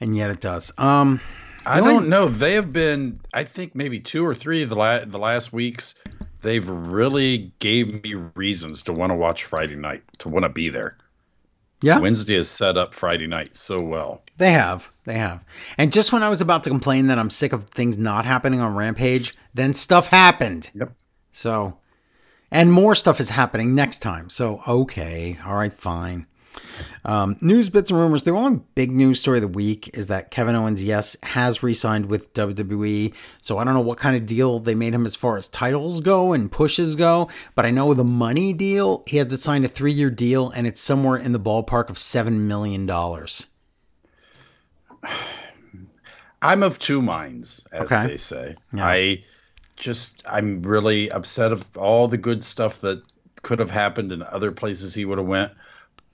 And 0.00 0.16
yet 0.16 0.30
it 0.30 0.40
does. 0.40 0.72
Um, 0.78 1.20
I 1.64 1.80
don't 1.80 2.08
know. 2.08 2.28
They 2.28 2.54
have 2.54 2.72
been, 2.72 3.20
I 3.32 3.44
think, 3.44 3.74
maybe 3.74 4.00
two 4.00 4.26
or 4.26 4.34
three 4.34 4.62
of 4.62 4.70
the 4.70 4.74
la- 4.76 5.04
the 5.04 5.18
last 5.18 5.52
weeks. 5.52 5.94
They've 6.42 6.68
really 6.68 7.52
gave 7.60 8.02
me 8.02 8.14
reasons 8.34 8.82
to 8.82 8.92
want 8.92 9.10
to 9.10 9.16
watch 9.16 9.44
Friday 9.44 9.76
night, 9.76 10.02
to 10.18 10.28
want 10.28 10.44
to 10.44 10.48
be 10.48 10.68
there. 10.68 10.96
yeah. 11.82 11.98
Wednesday 11.98 12.34
is 12.34 12.50
set 12.50 12.76
up 12.76 12.94
Friday 12.94 13.26
night 13.26 13.56
so 13.56 13.80
well. 13.80 14.22
They 14.38 14.52
have. 14.52 14.90
They 15.04 15.14
have. 15.14 15.44
And 15.78 15.92
just 15.92 16.12
when 16.12 16.22
I 16.22 16.28
was 16.28 16.40
about 16.40 16.64
to 16.64 16.70
complain 16.70 17.06
that 17.08 17.18
I'm 17.18 17.30
sick 17.30 17.52
of 17.52 17.64
things 17.64 17.96
not 17.98 18.24
happening 18.24 18.60
on 18.60 18.74
Rampage, 18.74 19.34
then 19.54 19.74
stuff 19.74 20.08
happened. 20.08 20.70
Yep. 20.74 20.92
So, 21.30 21.78
and 22.50 22.72
more 22.72 22.94
stuff 22.94 23.20
is 23.20 23.30
happening 23.30 23.74
next 23.74 24.00
time. 24.00 24.28
So, 24.28 24.62
okay. 24.66 25.38
All 25.44 25.54
right, 25.54 25.72
fine. 25.72 26.26
Um, 27.04 27.36
news 27.40 27.70
bits 27.70 27.90
and 27.90 27.98
rumors. 27.98 28.24
The 28.24 28.32
only 28.32 28.60
big 28.74 28.90
news 28.90 29.20
story 29.20 29.38
of 29.38 29.42
the 29.42 29.48
week 29.48 29.90
is 29.96 30.08
that 30.08 30.30
Kevin 30.30 30.54
Owens, 30.54 30.82
yes, 30.84 31.16
has 31.22 31.62
re 31.62 31.74
signed 31.74 32.06
with 32.06 32.32
WWE. 32.34 33.14
So, 33.40 33.58
I 33.58 33.64
don't 33.64 33.74
know 33.74 33.80
what 33.80 33.98
kind 33.98 34.16
of 34.16 34.26
deal 34.26 34.58
they 34.58 34.74
made 34.74 34.94
him 34.94 35.06
as 35.06 35.14
far 35.16 35.36
as 35.36 35.48
titles 35.48 36.00
go 36.00 36.32
and 36.32 36.50
pushes 36.50 36.94
go, 36.94 37.28
but 37.54 37.64
I 37.66 37.70
know 37.70 37.94
the 37.94 38.04
money 38.04 38.52
deal, 38.52 39.02
he 39.06 39.16
had 39.18 39.30
to 39.30 39.36
sign 39.36 39.64
a 39.64 39.68
three 39.68 39.92
year 39.92 40.10
deal, 40.10 40.50
and 40.50 40.66
it's 40.66 40.80
somewhere 40.80 41.16
in 41.16 41.32
the 41.32 41.40
ballpark 41.40 41.90
of 41.90 41.96
$7 41.96 42.32
million. 42.32 42.88
I'm 46.42 46.62
of 46.62 46.78
two 46.78 47.00
minds, 47.00 47.66
as 47.72 47.92
Okay. 47.92 48.06
they 48.08 48.16
say. 48.16 48.56
Yeah. 48.72 48.86
I 48.86 49.24
just, 49.76 50.22
I'm 50.28 50.62
really 50.62 51.10
upset 51.10 51.52
of 51.52 51.64
all 51.76 52.08
the 52.08 52.18
good 52.18 52.42
stuff 52.42 52.80
that 52.80 53.02
could 53.42 53.58
have 53.58 53.70
happened 53.70 54.12
in 54.12 54.22
other 54.22 54.52
places 54.52 54.94
he 54.94 55.04
would 55.04 55.18
have 55.18 55.26
went, 55.26 55.52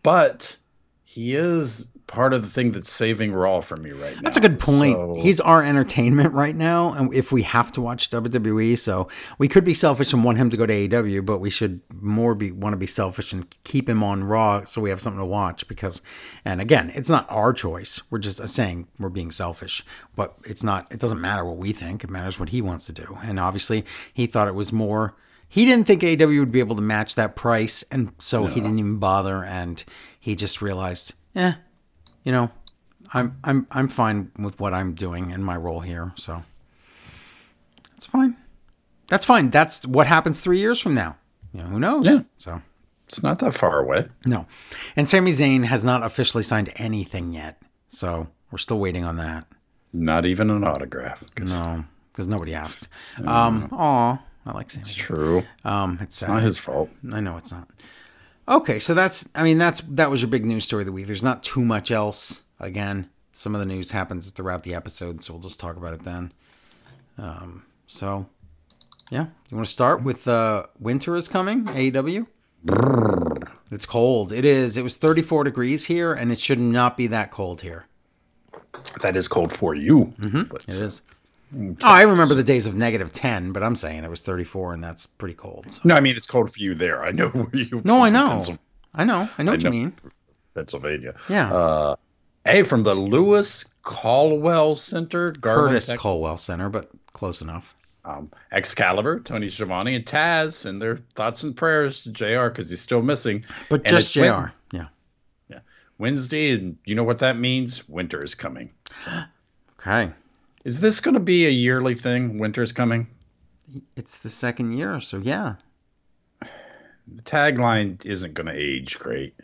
but 0.02 0.56
he 1.04 1.34
is 1.34 1.92
part 2.06 2.32
of 2.32 2.40
the 2.40 2.48
thing 2.48 2.70
that's 2.70 2.90
saving 2.90 3.34
Raw 3.34 3.60
for 3.60 3.76
me 3.76 3.90
right 3.90 4.14
now. 4.16 4.22
That's 4.22 4.38
a 4.38 4.40
good 4.40 4.58
point. 4.58 4.94
So- 4.94 5.16
He's 5.20 5.40
our 5.40 5.62
entertainment 5.62 6.32
right 6.32 6.54
now, 6.54 6.92
and 6.94 7.12
if 7.12 7.32
we 7.32 7.42
have 7.42 7.70
to 7.72 7.82
watch 7.82 8.08
WWE, 8.08 8.78
so 8.78 9.08
we 9.36 9.46
could 9.46 9.62
be 9.64 9.74
selfish 9.74 10.14
and 10.14 10.24
want 10.24 10.38
him 10.38 10.48
to 10.48 10.56
go 10.56 10.64
to 10.64 10.72
AEW, 10.72 11.24
but 11.26 11.38
we 11.38 11.50
should 11.50 11.82
more 11.92 12.34
be 12.34 12.50
want 12.50 12.72
to 12.72 12.78
be 12.78 12.86
selfish 12.86 13.32
and 13.34 13.46
keep 13.64 13.88
him 13.90 14.02
on 14.02 14.24
Raw 14.24 14.64
so 14.64 14.80
we 14.80 14.88
have 14.88 15.02
something 15.02 15.20
to 15.20 15.26
watch. 15.26 15.68
Because, 15.68 16.00
and 16.46 16.62
again, 16.62 16.90
it's 16.94 17.10
not 17.10 17.26
our 17.28 17.52
choice. 17.52 18.00
We're 18.10 18.18
just 18.20 18.46
saying 18.48 18.88
we're 18.98 19.10
being 19.10 19.30
selfish, 19.30 19.84
but 20.16 20.34
it's 20.44 20.62
not. 20.64 20.90
It 20.90 21.00
doesn't 21.00 21.20
matter 21.20 21.44
what 21.44 21.58
we 21.58 21.72
think. 21.72 22.04
It 22.04 22.10
matters 22.10 22.38
what 22.38 22.48
he 22.50 22.62
wants 22.62 22.86
to 22.86 22.92
do. 22.92 23.18
And 23.22 23.38
obviously, 23.38 23.84
he 24.14 24.24
thought 24.26 24.48
it 24.48 24.54
was 24.54 24.72
more. 24.72 25.14
He 25.48 25.64
didn't 25.64 25.86
think 25.86 26.04
AW 26.04 26.26
would 26.40 26.52
be 26.52 26.60
able 26.60 26.76
to 26.76 26.82
match 26.82 27.14
that 27.14 27.34
price, 27.34 27.82
and 27.90 28.12
so 28.18 28.46
he 28.46 28.60
didn't 28.60 28.78
even 28.78 28.98
bother. 28.98 29.42
And 29.44 29.82
he 30.20 30.34
just 30.36 30.60
realized, 30.60 31.14
eh, 31.34 31.54
you 32.22 32.32
know, 32.32 32.50
I'm 33.14 33.38
I'm 33.42 33.66
I'm 33.70 33.88
fine 33.88 34.30
with 34.38 34.60
what 34.60 34.74
I'm 34.74 34.92
doing 34.94 35.30
in 35.30 35.42
my 35.42 35.56
role 35.56 35.80
here, 35.80 36.12
so 36.16 36.42
that's 37.92 38.06
fine. 38.06 38.36
That's 39.08 39.24
fine. 39.24 39.48
That's 39.50 39.84
what 39.86 40.06
happens 40.06 40.38
three 40.40 40.58
years 40.58 40.80
from 40.80 40.94
now. 40.94 41.16
You 41.54 41.62
know, 41.62 41.66
who 41.68 41.80
knows? 41.80 42.04
Yeah. 42.06 42.18
So 42.36 42.60
It's 43.06 43.22
not 43.22 43.38
that 43.38 43.54
far 43.54 43.80
away. 43.80 44.08
No. 44.26 44.46
And 44.96 45.08
Sami 45.08 45.32
Zayn 45.32 45.64
has 45.64 45.82
not 45.82 46.02
officially 46.02 46.42
signed 46.42 46.70
anything 46.76 47.32
yet. 47.32 47.58
So 47.88 48.28
we're 48.50 48.58
still 48.58 48.78
waiting 48.78 49.04
on 49.04 49.16
that. 49.16 49.46
Not 49.94 50.26
even 50.26 50.50
an 50.50 50.62
autograph. 50.62 51.24
'cause 51.34 51.54
No, 51.54 51.84
because 52.12 52.28
nobody 52.28 52.54
asked. 52.54 52.86
Um, 53.24 53.70
aw, 53.72 54.18
I 54.48 54.54
like 54.54 54.70
Sami. 54.70 54.80
It's 54.80 54.94
true. 54.94 55.42
Um, 55.62 55.98
it's 56.00 56.22
It's 56.22 56.28
not 56.28 56.42
his 56.42 56.58
fault. 56.58 56.88
I 57.12 57.20
know 57.20 57.36
it's 57.36 57.52
not. 57.52 57.68
Okay, 58.48 58.78
so 58.78 58.94
that's 58.94 59.28
I 59.34 59.42
mean 59.42 59.58
that's 59.58 59.82
that 59.82 60.10
was 60.10 60.22
your 60.22 60.30
big 60.30 60.46
news 60.46 60.64
story 60.64 60.82
of 60.82 60.86
the 60.86 60.92
week. 60.92 61.06
There's 61.06 61.22
not 61.22 61.42
too 61.42 61.62
much 61.64 61.90
else. 61.90 62.44
Again, 62.58 63.10
some 63.32 63.54
of 63.54 63.60
the 63.60 63.66
news 63.66 63.90
happens 63.90 64.30
throughout 64.30 64.62
the 64.62 64.74
episode, 64.74 65.22
so 65.22 65.34
we'll 65.34 65.42
just 65.42 65.60
talk 65.60 65.76
about 65.76 65.92
it 65.92 66.02
then. 66.02 66.32
Um, 67.18 67.66
so 67.86 68.26
yeah, 69.10 69.26
you 69.50 69.56
want 69.56 69.66
to 69.66 69.72
start 69.72 70.02
with 70.02 70.26
uh, 70.26 70.64
winter 70.78 71.14
is 71.14 71.28
coming 71.28 71.64
AEW. 71.66 72.26
It's 73.70 73.84
cold. 73.84 74.32
It 74.32 74.46
is. 74.46 74.78
It 74.78 74.82
was 74.82 74.96
34 74.96 75.44
degrees 75.44 75.84
here, 75.84 76.14
and 76.14 76.32
it 76.32 76.38
should 76.38 76.58
not 76.58 76.96
be 76.96 77.06
that 77.08 77.30
cold 77.30 77.60
here. 77.60 77.86
That 79.02 79.14
is 79.14 79.28
cold 79.28 79.52
for 79.52 79.74
you. 79.74 80.14
But 80.18 80.62
It 80.62 80.80
is. 80.80 81.02
Oh, 81.56 81.74
I 81.82 82.02
remember 82.02 82.34
the 82.34 82.44
days 82.44 82.66
of 82.66 82.74
negative 82.74 83.10
10, 83.12 83.52
but 83.52 83.62
I'm 83.62 83.74
saying 83.76 84.04
it 84.04 84.10
was 84.10 84.22
34, 84.22 84.74
and 84.74 84.84
that's 84.84 85.06
pretty 85.06 85.34
cold. 85.34 85.70
So. 85.72 85.80
No, 85.84 85.94
I 85.94 86.00
mean 86.00 86.16
it's 86.16 86.26
cold 86.26 86.52
for 86.52 86.60
you 86.60 86.74
there. 86.74 87.02
I 87.04 87.10
know 87.12 87.28
where 87.32 87.48
you. 87.56 87.80
No, 87.84 88.02
I 88.04 88.10
know. 88.10 88.44
I 88.94 89.04
know. 89.04 89.28
I 89.38 89.42
know 89.42 89.52
what 89.52 89.62
know. 89.62 89.70
you 89.70 89.78
mean. 89.84 89.92
Pennsylvania. 90.54 91.14
Yeah. 91.28 91.52
Uh, 91.52 91.96
hey, 92.44 92.62
from 92.62 92.82
the 92.82 92.94
Lewis 92.94 93.64
Caldwell 93.82 94.76
Center, 94.76 95.30
Garland, 95.30 95.68
Curtis 95.70 95.86
Texas. 95.86 96.02
Culwell 96.02 96.36
Center, 96.38 96.68
but 96.68 96.90
close 97.12 97.40
enough. 97.40 97.74
um, 98.04 98.30
Excalibur, 98.52 99.20
Tony 99.20 99.48
Schiavone, 99.48 99.94
and 99.94 100.04
Taz, 100.04 100.66
and 100.66 100.82
their 100.82 100.96
thoughts 101.14 101.42
and 101.44 101.56
prayers 101.56 102.00
to 102.00 102.10
Jr. 102.10 102.48
because 102.48 102.68
he's 102.70 102.80
still 102.80 103.02
missing. 103.02 103.44
But 103.70 103.80
And 103.80 103.88
just 103.88 104.12
JR. 104.14 104.20
Wednes- 104.20 104.58
Yeah. 104.72 104.86
yeah, 105.48 105.60
Wednesday, 105.98 106.52
and 106.52 106.76
you 106.84 106.94
know 106.94 107.04
what 107.04 107.18
that 107.18 107.38
means? 107.38 107.88
Winter 107.88 108.22
is 108.22 108.34
coming. 108.34 108.70
Okay. 109.80 110.10
Is 110.68 110.80
this 110.80 111.00
going 111.00 111.14
to 111.14 111.20
be 111.20 111.46
a 111.46 111.50
yearly 111.50 111.94
thing? 111.94 112.36
Winter's 112.36 112.72
coming. 112.72 113.06
It's 113.96 114.18
the 114.18 114.28
second 114.28 114.72
year, 114.72 115.00
so 115.00 115.16
yeah. 115.16 115.54
The 116.42 117.22
tagline 117.22 118.04
isn't 118.04 118.34
going 118.34 118.48
to 118.48 118.52
age 118.52 118.98
great, 118.98 119.34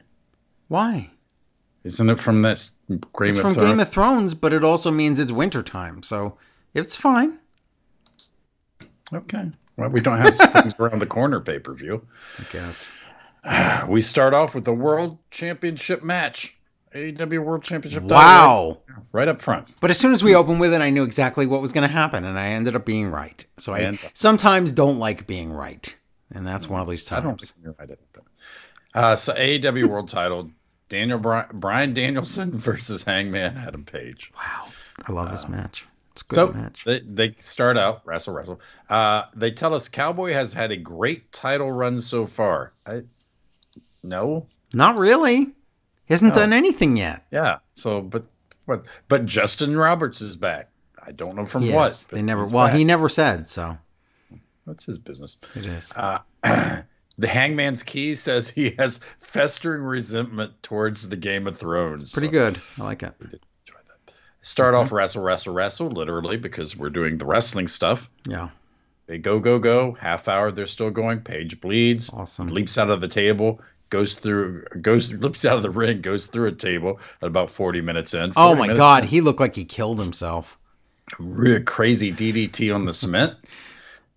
Why? 0.68 1.10
isn't 1.82 2.10
it? 2.10 2.20
From 2.20 2.42
that 2.42 2.68
Game 2.90 3.00
It's 3.22 3.38
from 3.38 3.54
Thrones? 3.54 3.70
Game 3.70 3.80
of 3.80 3.88
Thrones, 3.88 4.34
but 4.34 4.52
it 4.52 4.62
also 4.64 4.90
means 4.90 5.18
it's 5.18 5.32
winter 5.32 5.62
time, 5.62 6.02
so 6.02 6.36
it's 6.74 6.94
fine. 6.94 7.38
Okay. 9.10 9.50
Well, 9.78 9.88
we 9.88 10.02
don't 10.02 10.18
have 10.18 10.36
springs 10.36 10.74
around 10.78 10.98
the 10.98 11.06
corner 11.06 11.40
pay 11.40 11.58
per 11.58 11.72
view. 11.72 12.06
I 12.38 12.44
guess. 12.52 12.92
We 13.88 14.02
start 14.02 14.34
off 14.34 14.54
with 14.54 14.66
the 14.66 14.74
World 14.74 15.16
Championship 15.30 16.04
match. 16.04 16.54
AEW 16.94 17.44
World 17.44 17.62
Championship. 17.64 18.04
Wow. 18.04 18.78
Right, 18.88 18.98
right 19.12 19.28
up 19.28 19.42
front. 19.42 19.68
But 19.80 19.90
as 19.90 19.98
soon 19.98 20.12
as 20.12 20.22
we 20.22 20.34
opened 20.34 20.60
with 20.60 20.72
it, 20.72 20.80
I 20.80 20.90
knew 20.90 21.02
exactly 21.02 21.46
what 21.46 21.60
was 21.60 21.72
going 21.72 21.86
to 21.86 21.92
happen, 21.92 22.24
and 22.24 22.38
I 22.38 22.48
ended 22.48 22.76
up 22.76 22.84
being 22.86 23.10
right. 23.10 23.44
So 23.58 23.72
I 23.72 23.80
And- 23.80 23.98
sometimes 24.14 24.72
don't 24.72 24.98
like 24.98 25.26
being 25.26 25.52
right, 25.52 25.94
and 26.30 26.46
that's 26.46 26.68
one 26.68 26.80
of 26.80 26.88
these 26.88 27.04
times. 27.04 27.20
I 27.24 27.28
don't 27.28 27.40
think 27.40 27.52
you're 27.62 27.74
right. 27.78 27.90
it, 27.90 28.00
But, 28.12 28.22
uh, 28.94 29.16
so 29.16 29.32
AEW 29.34 29.86
World 29.88 30.08
Title, 30.08 30.50
Daniel 30.88 31.18
Bri- 31.18 31.42
Bryan 31.52 31.94
Danielson 31.94 32.52
versus 32.58 33.02
Hangman 33.02 33.56
Adam 33.56 33.84
Page. 33.84 34.30
Wow, 34.36 34.68
I 35.08 35.12
love 35.12 35.30
this 35.32 35.48
match. 35.48 35.86
It's 36.12 36.22
a 36.22 36.24
good 36.26 36.34
So 36.36 36.52
match. 36.52 36.84
they, 36.84 37.00
they 37.00 37.34
start 37.40 37.76
out 37.76 38.02
wrestle 38.04 38.34
wrestle. 38.34 38.60
Uh, 38.88 39.24
they 39.34 39.50
tell 39.50 39.74
us 39.74 39.88
Cowboy 39.88 40.32
has 40.32 40.54
had 40.54 40.70
a 40.70 40.76
great 40.76 41.32
title 41.32 41.72
run 41.72 42.00
so 42.00 42.24
far. 42.24 42.72
I, 42.86 43.02
no, 44.04 44.46
Not 44.72 44.96
really. 44.96 45.52
He 46.06 46.14
hasn't 46.14 46.34
No. 46.34 46.40
done 46.42 46.52
anything 46.52 46.96
yet. 46.96 47.24
yeah. 47.30 47.58
So 47.74 48.00
but 48.02 48.26
but 48.66 48.84
but 49.08 49.26
Justin 49.26 49.76
Roberts 49.76 50.20
is 50.20 50.36
back. 50.36 50.70
I 51.06 51.12
don't 51.12 51.36
know 51.36 51.44
from 51.46 51.62
Yes, 51.64 52.04
what. 52.04 52.14
they 52.16 52.22
never. 52.22 52.42
Well, 52.44 52.66
back. 52.68 52.76
he 52.76 52.84
never 52.84 53.08
said 53.08 53.46
so. 53.48 53.76
That's 54.66 54.84
his 54.86 54.96
business. 54.98 55.38
It 55.54 55.66
is. 55.66 55.92
Uh, 55.94 56.18
the 57.18 57.26
Hangman's 57.28 57.82
Key 57.82 58.14
says 58.14 58.48
he 58.48 58.70
has 58.78 59.00
festering 59.20 59.82
resentment 59.82 60.62
towards 60.62 61.08
the 61.08 61.16
Game 61.16 61.46
of 61.46 61.58
Thrones. 61.58 62.12
Pretty 62.12 62.28
So- 62.28 62.32
good. 62.32 62.58
I 62.80 62.84
like 62.84 63.02
it. 63.02 63.14
Start 64.40 64.74
off 64.74 64.92
wrestle, 64.92 65.22
wrestle, 65.22 65.54
wrestle, 65.54 65.88
literally 65.88 66.36
because 66.36 66.76
we're 66.76 66.90
doing 66.90 67.16
the 67.16 67.24
wrestling 67.24 67.66
stuff. 67.66 68.10
Yeah. 68.28 68.50
They 69.06 69.16
go, 69.18 69.38
go, 69.38 69.58
go. 69.58 69.92
Half 69.92 70.28
hour, 70.28 70.50
they're 70.52 70.66
still 70.66 70.90
going. 70.90 71.20
Page 71.20 71.60
bleeds, 71.62 72.10
Awesome. 72.12 72.48
leaps 72.48 72.76
out 72.76 72.90
of 72.90 73.00
the 73.00 73.08
table, 73.08 73.60
goes 73.90 74.16
through, 74.16 74.64
goes, 74.80 75.12
leaps 75.12 75.44
out 75.44 75.56
of 75.56 75.62
the 75.62 75.70
ring, 75.70 76.00
goes 76.00 76.26
through 76.26 76.48
a 76.48 76.52
table 76.52 77.00
at 77.22 77.28
about 77.28 77.50
forty 77.50 77.80
minutes 77.80 78.14
in. 78.14 78.32
Oh 78.36 78.54
my 78.54 78.68
God, 78.68 79.04
in, 79.04 79.08
he 79.10 79.20
looked 79.20 79.40
like 79.40 79.54
he 79.56 79.64
killed 79.64 79.98
himself. 79.98 80.58
real 81.18 81.62
crazy 81.62 82.12
DDT 82.12 82.74
on 82.74 82.84
the 82.84 82.94
cement, 82.94 83.34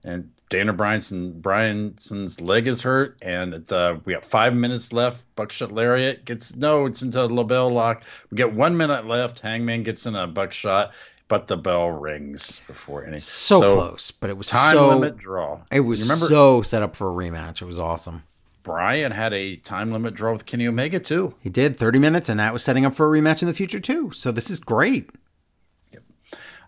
and 0.03 0.31
Dana 0.49 0.73
Bryanson 0.73 1.41
Bryanson's 1.41 2.39
leg 2.39 2.67
is 2.67 2.81
hurt, 2.81 3.17
and 3.21 3.53
the, 3.53 3.99
we 4.05 4.13
got 4.13 4.25
five 4.25 4.53
minutes 4.53 4.93
left. 4.93 5.23
Buckshot 5.35 5.71
lariat 5.71 6.23
gets 6.23 6.55
no, 6.55 6.85
it's 6.85 7.01
into 7.01 7.21
a 7.21 7.27
LeBell 7.27 7.71
Lock. 7.71 8.03
We 8.31 8.37
get 8.37 8.53
one 8.53 8.77
minute 8.77 9.05
left. 9.05 9.41
Hangman 9.41 9.83
gets 9.83 10.05
in 10.05 10.15
a 10.15 10.25
buckshot, 10.25 10.93
but 11.27 11.47
the 11.47 11.57
bell 11.57 11.89
rings 11.91 12.61
before 12.65 13.05
any. 13.05 13.19
So, 13.19 13.59
close, 13.59 14.11
but 14.11 14.29
it 14.29 14.37
was 14.37 14.47
Time 14.47 14.73
so. 14.73 14.89
limit 14.89 15.17
draw. 15.17 15.63
It 15.69 15.81
was 15.81 16.03
remember 16.03 16.27
so 16.27 16.61
set 16.61 16.81
up 16.81 16.95
for 16.95 17.09
a 17.09 17.13
rematch. 17.13 17.61
It 17.61 17.65
was 17.65 17.79
awesome. 17.79 18.23
Bryan 18.67 19.11
had 19.13 19.33
a 19.33 19.55
time 19.55 19.91
limit 19.91 20.13
draw 20.13 20.33
with 20.33 20.45
Kenny 20.45 20.67
Omega 20.67 20.99
too. 20.99 21.33
He 21.39 21.49
did 21.49 21.75
30 21.77 21.99
minutes, 21.99 22.27
and 22.29 22.39
that 22.39 22.51
was 22.53 22.63
setting 22.63 22.85
up 22.85 22.93
for 22.93 23.07
a 23.07 23.19
rematch 23.19 23.41
in 23.41 23.47
the 23.47 23.53
future 23.53 23.79
too. 23.79 24.11
So 24.11 24.31
this 24.31 24.49
is 24.49 24.59
great. 24.59 25.09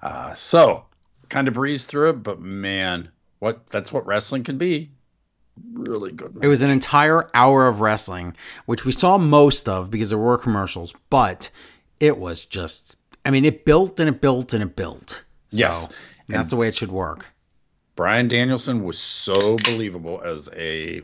Uh, 0.01 0.33
so 0.33 0.85
kind 1.27 1.47
of 1.47 1.53
breezed 1.55 1.89
through 1.89 2.09
it, 2.11 2.23
but 2.23 2.39
man, 2.39 3.09
what 3.39 3.67
that's 3.67 3.91
what 3.91 4.05
wrestling 4.05 4.43
can 4.43 4.57
be. 4.57 4.91
Really 5.73 6.13
good. 6.13 6.37
It 6.41 6.47
was 6.47 6.61
an 6.61 6.69
entire 6.69 7.29
hour 7.33 7.67
of 7.67 7.81
wrestling, 7.81 8.33
which 8.65 8.85
we 8.85 8.93
saw 8.93 9.17
most 9.17 9.67
of 9.67 9.91
because 9.91 10.09
there 10.09 10.17
were 10.17 10.37
commercials, 10.37 10.93
but 11.09 11.49
it 11.99 12.17
was 12.17 12.45
just. 12.45 12.95
I 13.25 13.31
mean, 13.31 13.43
it 13.43 13.65
built 13.65 13.99
and 13.99 14.07
it 14.07 14.21
built 14.21 14.53
and 14.53 14.63
it 14.63 14.77
built. 14.77 15.25
So 15.51 15.57
Yes. 15.57 15.93
that's 16.29 16.49
the 16.49 16.55
way 16.55 16.69
it 16.69 16.75
should 16.75 16.91
work. 16.91 17.27
Bryan 17.97 18.29
Danielson 18.29 18.85
was 18.85 18.97
so 18.97 19.57
believable 19.65 20.21
as 20.23 20.49
a 20.55 21.01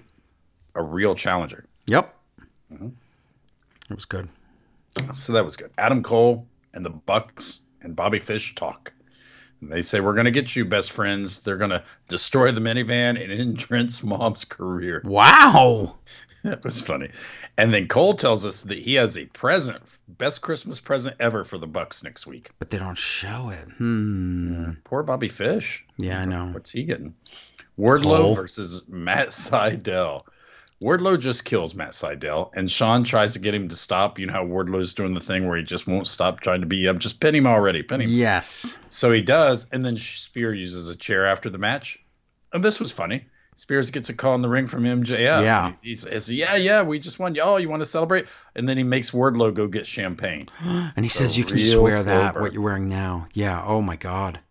a 0.75 0.83
real 0.83 1.15
challenger. 1.15 1.65
Yep. 1.87 2.13
Mm-hmm. 2.73 2.89
It 3.89 3.95
was 3.95 4.05
good. 4.05 4.29
So 5.13 5.33
that 5.33 5.43
was 5.43 5.57
good. 5.57 5.71
Adam 5.77 6.03
Cole 6.03 6.47
and 6.73 6.85
the 6.85 6.89
Bucks 6.89 7.59
and 7.81 7.95
Bobby 7.95 8.19
Fish 8.19 8.55
talk. 8.55 8.93
And 9.61 9.71
they 9.71 9.81
say 9.81 9.99
we're 9.99 10.13
going 10.13 10.25
to 10.25 10.31
get 10.31 10.55
you 10.55 10.65
best 10.65 10.91
friends. 10.91 11.41
They're 11.41 11.57
going 11.57 11.71
to 11.71 11.83
destroy 12.07 12.51
the 12.51 12.61
minivan 12.61 13.21
and 13.21 13.31
end 13.31 13.59
Trent's 13.59 14.03
mom's 14.03 14.45
career. 14.45 15.01
Wow. 15.05 15.97
That 16.43 16.63
was 16.63 16.79
funny. 16.79 17.09
And 17.57 17.73
then 17.73 17.87
Cole 17.87 18.13
tells 18.13 18.45
us 18.45 18.61
that 18.61 18.77
he 18.77 18.93
has 18.93 19.17
a 19.17 19.25
present, 19.25 19.81
best 20.07 20.43
Christmas 20.43 20.79
present 20.79 21.15
ever 21.19 21.43
for 21.43 21.57
the 21.57 21.65
Bucks 21.65 22.03
next 22.03 22.27
week. 22.27 22.51
But 22.59 22.69
they 22.69 22.77
don't 22.77 22.99
show 22.99 23.49
it. 23.49 23.67
Hmm. 23.79 24.73
Poor 24.83 25.01
Bobby 25.01 25.27
Fish. 25.27 25.83
Yeah, 25.97 26.21
I 26.21 26.25
know. 26.25 26.45
What's 26.51 26.69
he 26.69 26.83
getting? 26.83 27.15
Wardlow 27.79 28.17
Cole. 28.17 28.35
versus 28.35 28.83
Matt 28.87 29.29
Sydal. 29.29 30.21
Wardlow 30.83 31.19
just 31.19 31.45
kills 31.45 31.73
Matt 31.73 31.91
Sydal, 31.91 32.51
and 32.53 32.69
Shawn 32.69 33.03
tries 33.05 33.33
to 33.33 33.39
get 33.39 33.53
him 33.55 33.69
to 33.69 33.75
stop. 33.75 34.19
You 34.19 34.25
know 34.27 34.33
how 34.33 34.45
Wardlow's 34.45 34.93
doing 34.93 35.13
the 35.13 35.21
thing 35.21 35.47
where 35.47 35.57
he 35.57 35.63
just 35.63 35.87
won't 35.87 36.07
stop 36.07 36.41
trying 36.41 36.59
to 36.61 36.67
be 36.67 36.87
up. 36.87 36.97
Just 36.99 37.19
pin 37.21 37.33
him 37.33 37.47
already, 37.47 37.81
pin 37.81 38.01
him. 38.01 38.09
Yes. 38.09 38.77
So 38.89 39.11
he 39.11 39.21
does, 39.21 39.67
and 39.71 39.85
then 39.85 39.97
Spear 39.97 40.53
uses 40.53 40.89
a 40.89 40.95
chair 40.95 41.25
after 41.25 41.49
the 41.49 41.57
match. 41.57 41.97
And 42.53 42.63
this 42.63 42.79
was 42.79 42.91
funny. 42.91 43.25
Spears 43.57 43.89
gets 43.89 44.09
a 44.09 44.13
call 44.13 44.35
in 44.35 44.41
the 44.41 44.49
ring 44.49 44.67
from 44.67 44.83
MJF. 44.83 45.17
Yeah. 45.17 45.71
He 45.81 45.93
says, 45.93 46.29
Yeah, 46.29 46.57
yeah, 46.57 46.81
we 46.81 46.99
just 46.99 47.19
won. 47.19 47.37
Oh, 47.41 47.55
you 47.55 47.69
want 47.69 47.81
to 47.81 47.85
celebrate? 47.85 48.25
And 48.57 48.67
then 48.67 48.77
he 48.77 48.83
makes 48.83 49.11
Wardlow 49.11 49.53
go 49.53 49.67
get 49.67 49.87
champagne. 49.87 50.49
And 50.65 51.05
he 51.05 51.09
So 51.09 51.19
says 51.19 51.37
you 51.37 51.45
can 51.45 51.57
just 51.57 51.77
wear 51.79 52.03
that, 52.03 52.31
sober. 52.33 52.41
what 52.41 52.51
you're 52.51 52.61
wearing 52.61 52.89
now. 52.89 53.27
Yeah. 53.33 53.63
Oh 53.65 53.81
my 53.81 53.95
God. 53.95 54.41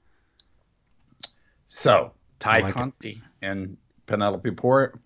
So 1.66 2.12
Ty 2.38 2.60
like 2.60 2.92
it. 3.02 3.18
And 3.42 3.76
Penelope 4.06 4.50
Por- 4.52 4.98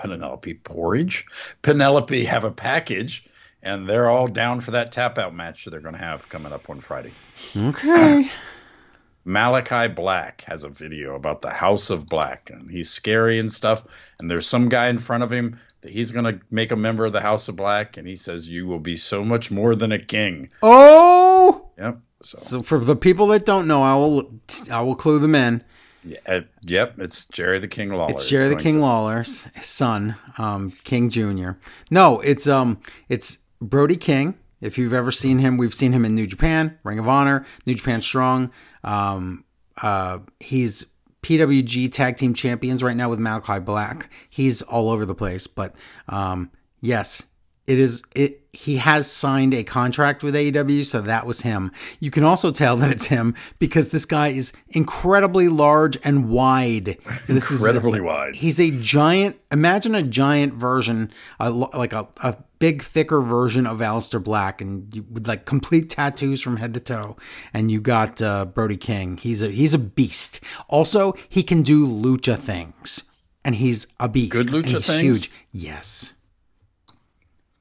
Penelope 0.00 0.54
Porridge, 0.54 1.26
Penelope 1.62 2.24
have 2.24 2.44
a 2.44 2.50
package, 2.50 3.26
and 3.62 3.88
they're 3.88 4.08
all 4.08 4.28
down 4.28 4.60
for 4.60 4.70
that 4.70 4.92
tap 4.92 5.18
out 5.18 5.34
match 5.34 5.64
that 5.64 5.70
they're 5.70 5.80
going 5.80 5.94
to 5.94 6.00
have 6.00 6.28
coming 6.30 6.52
up 6.52 6.70
on 6.70 6.80
Friday. 6.80 7.12
Okay. 7.54 8.30
Malachi 9.26 9.92
Black 9.92 10.40
has 10.42 10.64
a 10.64 10.70
video 10.70 11.14
about 11.14 11.42
the 11.42 11.50
House 11.50 11.90
of 11.90 12.06
Black, 12.08 12.48
and 12.50 12.70
he's 12.70 12.88
scary 12.88 13.38
and 13.38 13.52
stuff. 13.52 13.84
And 14.18 14.30
there's 14.30 14.46
some 14.46 14.70
guy 14.70 14.88
in 14.88 14.98
front 14.98 15.22
of 15.22 15.30
him 15.30 15.60
that 15.82 15.90
he's 15.92 16.10
going 16.10 16.24
to 16.24 16.40
make 16.50 16.72
a 16.72 16.76
member 16.76 17.04
of 17.04 17.12
the 17.12 17.20
House 17.20 17.48
of 17.48 17.56
Black, 17.56 17.98
and 17.98 18.08
he 18.08 18.16
says, 18.16 18.48
"You 18.48 18.66
will 18.66 18.78
be 18.78 18.96
so 18.96 19.22
much 19.22 19.50
more 19.50 19.74
than 19.74 19.92
a 19.92 19.98
king." 19.98 20.48
Oh. 20.62 21.68
Yep. 21.78 21.98
So, 22.22 22.38
So 22.38 22.62
for 22.62 22.78
the 22.78 22.96
people 22.96 23.26
that 23.28 23.44
don't 23.44 23.68
know, 23.68 23.82
I 23.82 23.94
will 23.94 24.40
I 24.70 24.80
will 24.80 24.96
clue 24.96 25.18
them 25.18 25.34
in. 25.34 25.62
Yeah, 26.04 26.18
uh, 26.26 26.40
yep, 26.62 26.98
it's 26.98 27.26
Jerry 27.26 27.58
the 27.58 27.68
King 27.68 27.90
Lawler. 27.90 28.12
It's 28.12 28.28
Jerry 28.28 28.48
the 28.48 28.56
King 28.56 28.76
to- 28.76 28.80
Lawler's 28.80 29.46
son, 29.60 30.16
um, 30.38 30.72
King 30.84 31.10
Jr. 31.10 31.52
No, 31.90 32.20
it's 32.20 32.46
um, 32.46 32.80
it's 33.08 33.38
Brody 33.60 33.96
King. 33.96 34.36
If 34.60 34.76
you've 34.76 34.92
ever 34.92 35.10
seen 35.10 35.38
him, 35.38 35.56
we've 35.56 35.74
seen 35.74 35.92
him 35.92 36.04
in 36.04 36.14
New 36.14 36.26
Japan, 36.26 36.78
Ring 36.84 36.98
of 36.98 37.08
Honor, 37.08 37.46
New 37.66 37.74
Japan 37.74 38.02
Strong. 38.02 38.50
Um, 38.84 39.44
uh, 39.82 40.18
he's 40.38 40.86
PWG 41.22 41.90
Tag 41.92 42.16
Team 42.16 42.34
Champions 42.34 42.82
right 42.82 42.96
now 42.96 43.08
with 43.08 43.18
Malachi 43.18 43.60
Black. 43.60 44.10
He's 44.28 44.62
all 44.62 44.90
over 44.90 45.04
the 45.06 45.14
place, 45.14 45.46
but 45.46 45.74
um, 46.08 46.50
yes, 46.80 47.26
it 47.66 47.78
is 47.78 48.02
it 48.14 48.39
he 48.52 48.76
has 48.76 49.10
signed 49.10 49.54
a 49.54 49.62
contract 49.62 50.22
with 50.22 50.34
AEW, 50.34 50.84
so 50.84 51.00
that 51.00 51.26
was 51.26 51.42
him. 51.42 51.70
You 52.00 52.10
can 52.10 52.24
also 52.24 52.50
tell 52.50 52.76
that 52.78 52.90
it's 52.90 53.06
him 53.06 53.34
because 53.58 53.88
this 53.88 54.04
guy 54.04 54.28
is 54.28 54.52
incredibly 54.70 55.48
large 55.48 55.98
and 56.02 56.28
wide. 56.28 56.98
This 57.26 57.50
is 57.50 57.60
Incredibly 57.60 58.00
wide. 58.00 58.36
He's 58.36 58.58
a 58.58 58.70
giant. 58.70 59.36
Imagine 59.52 59.94
a 59.94 60.02
giant 60.02 60.54
version, 60.54 61.12
a, 61.38 61.50
like 61.50 61.92
a, 61.92 62.08
a 62.22 62.36
big, 62.58 62.82
thicker 62.82 63.20
version 63.20 63.66
of 63.66 63.78
Aleister 63.78 64.22
Black, 64.22 64.60
and 64.60 64.92
you, 64.94 65.04
with 65.10 65.28
like 65.28 65.44
complete 65.44 65.88
tattoos 65.88 66.42
from 66.42 66.56
head 66.56 66.74
to 66.74 66.80
toe. 66.80 67.16
And 67.54 67.70
you 67.70 67.80
got 67.80 68.20
uh, 68.20 68.46
Brody 68.46 68.76
King. 68.76 69.16
He's 69.16 69.42
a 69.42 69.48
he's 69.48 69.74
a 69.74 69.78
beast. 69.78 70.40
Also, 70.68 71.14
he 71.28 71.44
can 71.44 71.62
do 71.62 71.86
lucha 71.86 72.36
things, 72.36 73.04
and 73.44 73.54
he's 73.54 73.86
a 74.00 74.08
beast. 74.08 74.32
Good 74.32 74.46
lucha 74.48 74.76
he's 74.76 74.86
things? 74.86 75.02
Huge. 75.02 75.32
Yes. 75.52 76.14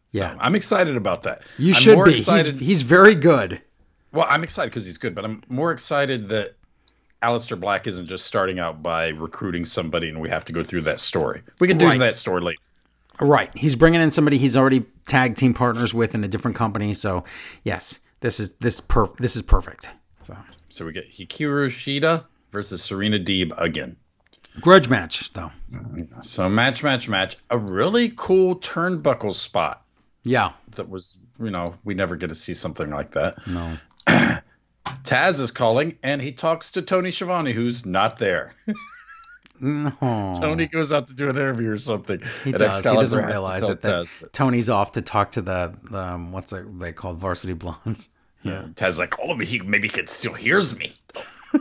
So 0.09 0.19
Yeah. 0.19 0.35
I'm 0.39 0.55
excited 0.55 0.95
about 0.97 1.23
that. 1.23 1.41
You 1.57 1.69
I'm 1.69 1.73
should 1.75 2.03
be. 2.05 2.13
He's, 2.13 2.59
he's 2.59 2.81
very 2.83 3.15
good. 3.15 3.61
well, 4.11 4.25
I'm 4.29 4.43
excited 4.43 4.69
because 4.71 4.85
he's 4.85 4.97
good, 4.97 5.15
but 5.15 5.23
I'm 5.25 5.41
more 5.49 5.71
excited 5.71 6.29
that 6.29 6.55
Aleister 7.23 7.59
Black 7.59 7.85
isn't 7.87 8.07
just 8.07 8.25
starting 8.25 8.59
out 8.59 8.81
by 8.83 9.09
recruiting 9.09 9.65
somebody 9.65 10.09
and 10.09 10.19
we 10.21 10.29
have 10.29 10.45
to 10.45 10.53
go 10.53 10.61
through 10.63 10.81
that 10.81 10.99
story. 10.99 11.41
We 11.59 11.67
can 11.67 11.77
do 11.77 11.85
Right. 11.87 11.99
that 11.99 12.15
story 12.15 12.41
later. 12.41 12.59
Right. 13.21 13.49
He's 13.55 13.75
bringing 13.75 13.99
in 14.01 14.11
somebody 14.11 14.37
he's 14.37 14.55
already 14.55 14.85
tag 15.07 15.35
team 15.35 15.53
partners 15.53 15.93
with 15.93 16.15
in 16.15 16.23
a 16.23 16.27
different 16.27 16.55
company. 16.55 16.93
So, 16.93 17.23
yes, 17.63 17.99
this 18.21 18.39
is 18.39 18.53
this 18.53 18.79
perf- 18.81 19.17
this 19.17 19.35
is 19.35 19.41
perfect. 19.41 19.89
So, 20.23 20.37
So 20.69 20.85
we 20.85 20.93
get 20.93 21.11
Hikaru 21.11 21.67
Shida 21.67 22.23
versus 22.51 22.81
Serena 22.81 23.19
Deeb 23.19 23.51
again. 23.61 23.97
grudge 24.61 24.87
match 24.89 25.31
though. 25.33 25.51
So 26.21 26.47
match, 26.49 26.81
match, 26.83 27.09
match. 27.09 27.35
A 27.49 27.57
really 27.57 28.13
cool 28.15 28.55
turnbuckle 28.59 29.35
spot 29.35 29.83
Yeah. 30.23 30.53
that 30.75 30.89
was, 30.89 31.17
you 31.39 31.49
know, 31.51 31.75
we 31.83 31.93
never 31.93 32.15
get 32.15 32.27
to 32.27 32.35
see 32.35 32.53
something 32.53 32.89
like 32.89 33.11
that. 33.11 33.35
No. 33.47 33.77
Taz 35.03 35.39
is 35.39 35.51
calling 35.51 35.97
and 36.03 36.21
he 36.21 36.31
talks 36.31 36.71
to 36.71 36.81
Tony 36.81 37.11
Schiavone, 37.11 37.51
who's 37.51 37.85
not 37.85 38.17
there. 38.17 38.53
No. 39.61 39.91
Tony 40.41 40.65
goes 40.67 40.91
out 40.91 41.07
to 41.07 41.13
do 41.13 41.29
an 41.29 41.35
interview 41.35 41.71
or 41.71 41.79
something. 41.79 42.21
He 42.43 42.51
and 42.51 42.59
does. 42.59 42.77
He 42.77 42.83
doesn't 42.83 42.99
has 42.99 43.11
to 43.11 43.27
realize 43.27 43.63
it 43.63 43.81
that 43.81 44.07
that- 44.21 44.33
Tony's 44.33 44.69
off 44.69 44.93
to 44.93 45.01
talk 45.01 45.31
to 45.31 45.41
the 45.41 45.75
um, 45.91 46.31
what's 46.31 46.53
it 46.53 46.79
they 46.79 46.91
called 46.93 47.17
varsity 47.17 47.53
blondes. 47.53 48.09
Yeah. 48.41 48.67
Taz 48.73 48.97
like, 48.97 49.19
oh, 49.19 49.35
he 49.37 49.59
maybe 49.59 49.89
he 49.89 49.93
can 49.93 50.07
still 50.07 50.31
hears 50.31 50.79
me. 50.79 50.93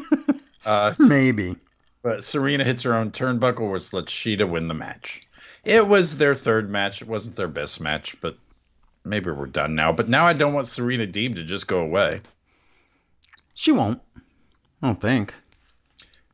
uh, 0.64 0.94
Maybe. 1.00 1.56
but 2.04 2.22
Serena 2.22 2.62
hits 2.62 2.84
her 2.84 2.94
own 2.94 3.10
turnbuckle, 3.10 3.72
which 3.72 3.92
lets 3.92 4.12
Shida 4.12 4.48
win 4.48 4.68
the 4.68 4.74
match. 4.74 5.22
It 5.64 5.88
was 5.88 6.18
their 6.18 6.36
third 6.36 6.70
match. 6.70 7.02
It 7.02 7.08
wasn't 7.08 7.34
their 7.34 7.48
best 7.48 7.80
match, 7.80 8.14
but 8.20 8.38
maybe 9.08 9.30
we're 9.30 9.46
done 9.46 9.74
now. 9.74 9.92
But 9.92 10.08
now 10.08 10.26
I 10.26 10.32
don't 10.32 10.52
want 10.54 10.66
Serena 10.68 11.06
Deeb 11.06 11.34
to 11.36 11.44
just 11.44 11.66
go 11.66 11.80
away. 11.80 12.20
She 13.54 13.72
won't. 13.72 14.00
I 14.82 14.86
don't 14.86 15.00
think. 15.00 15.34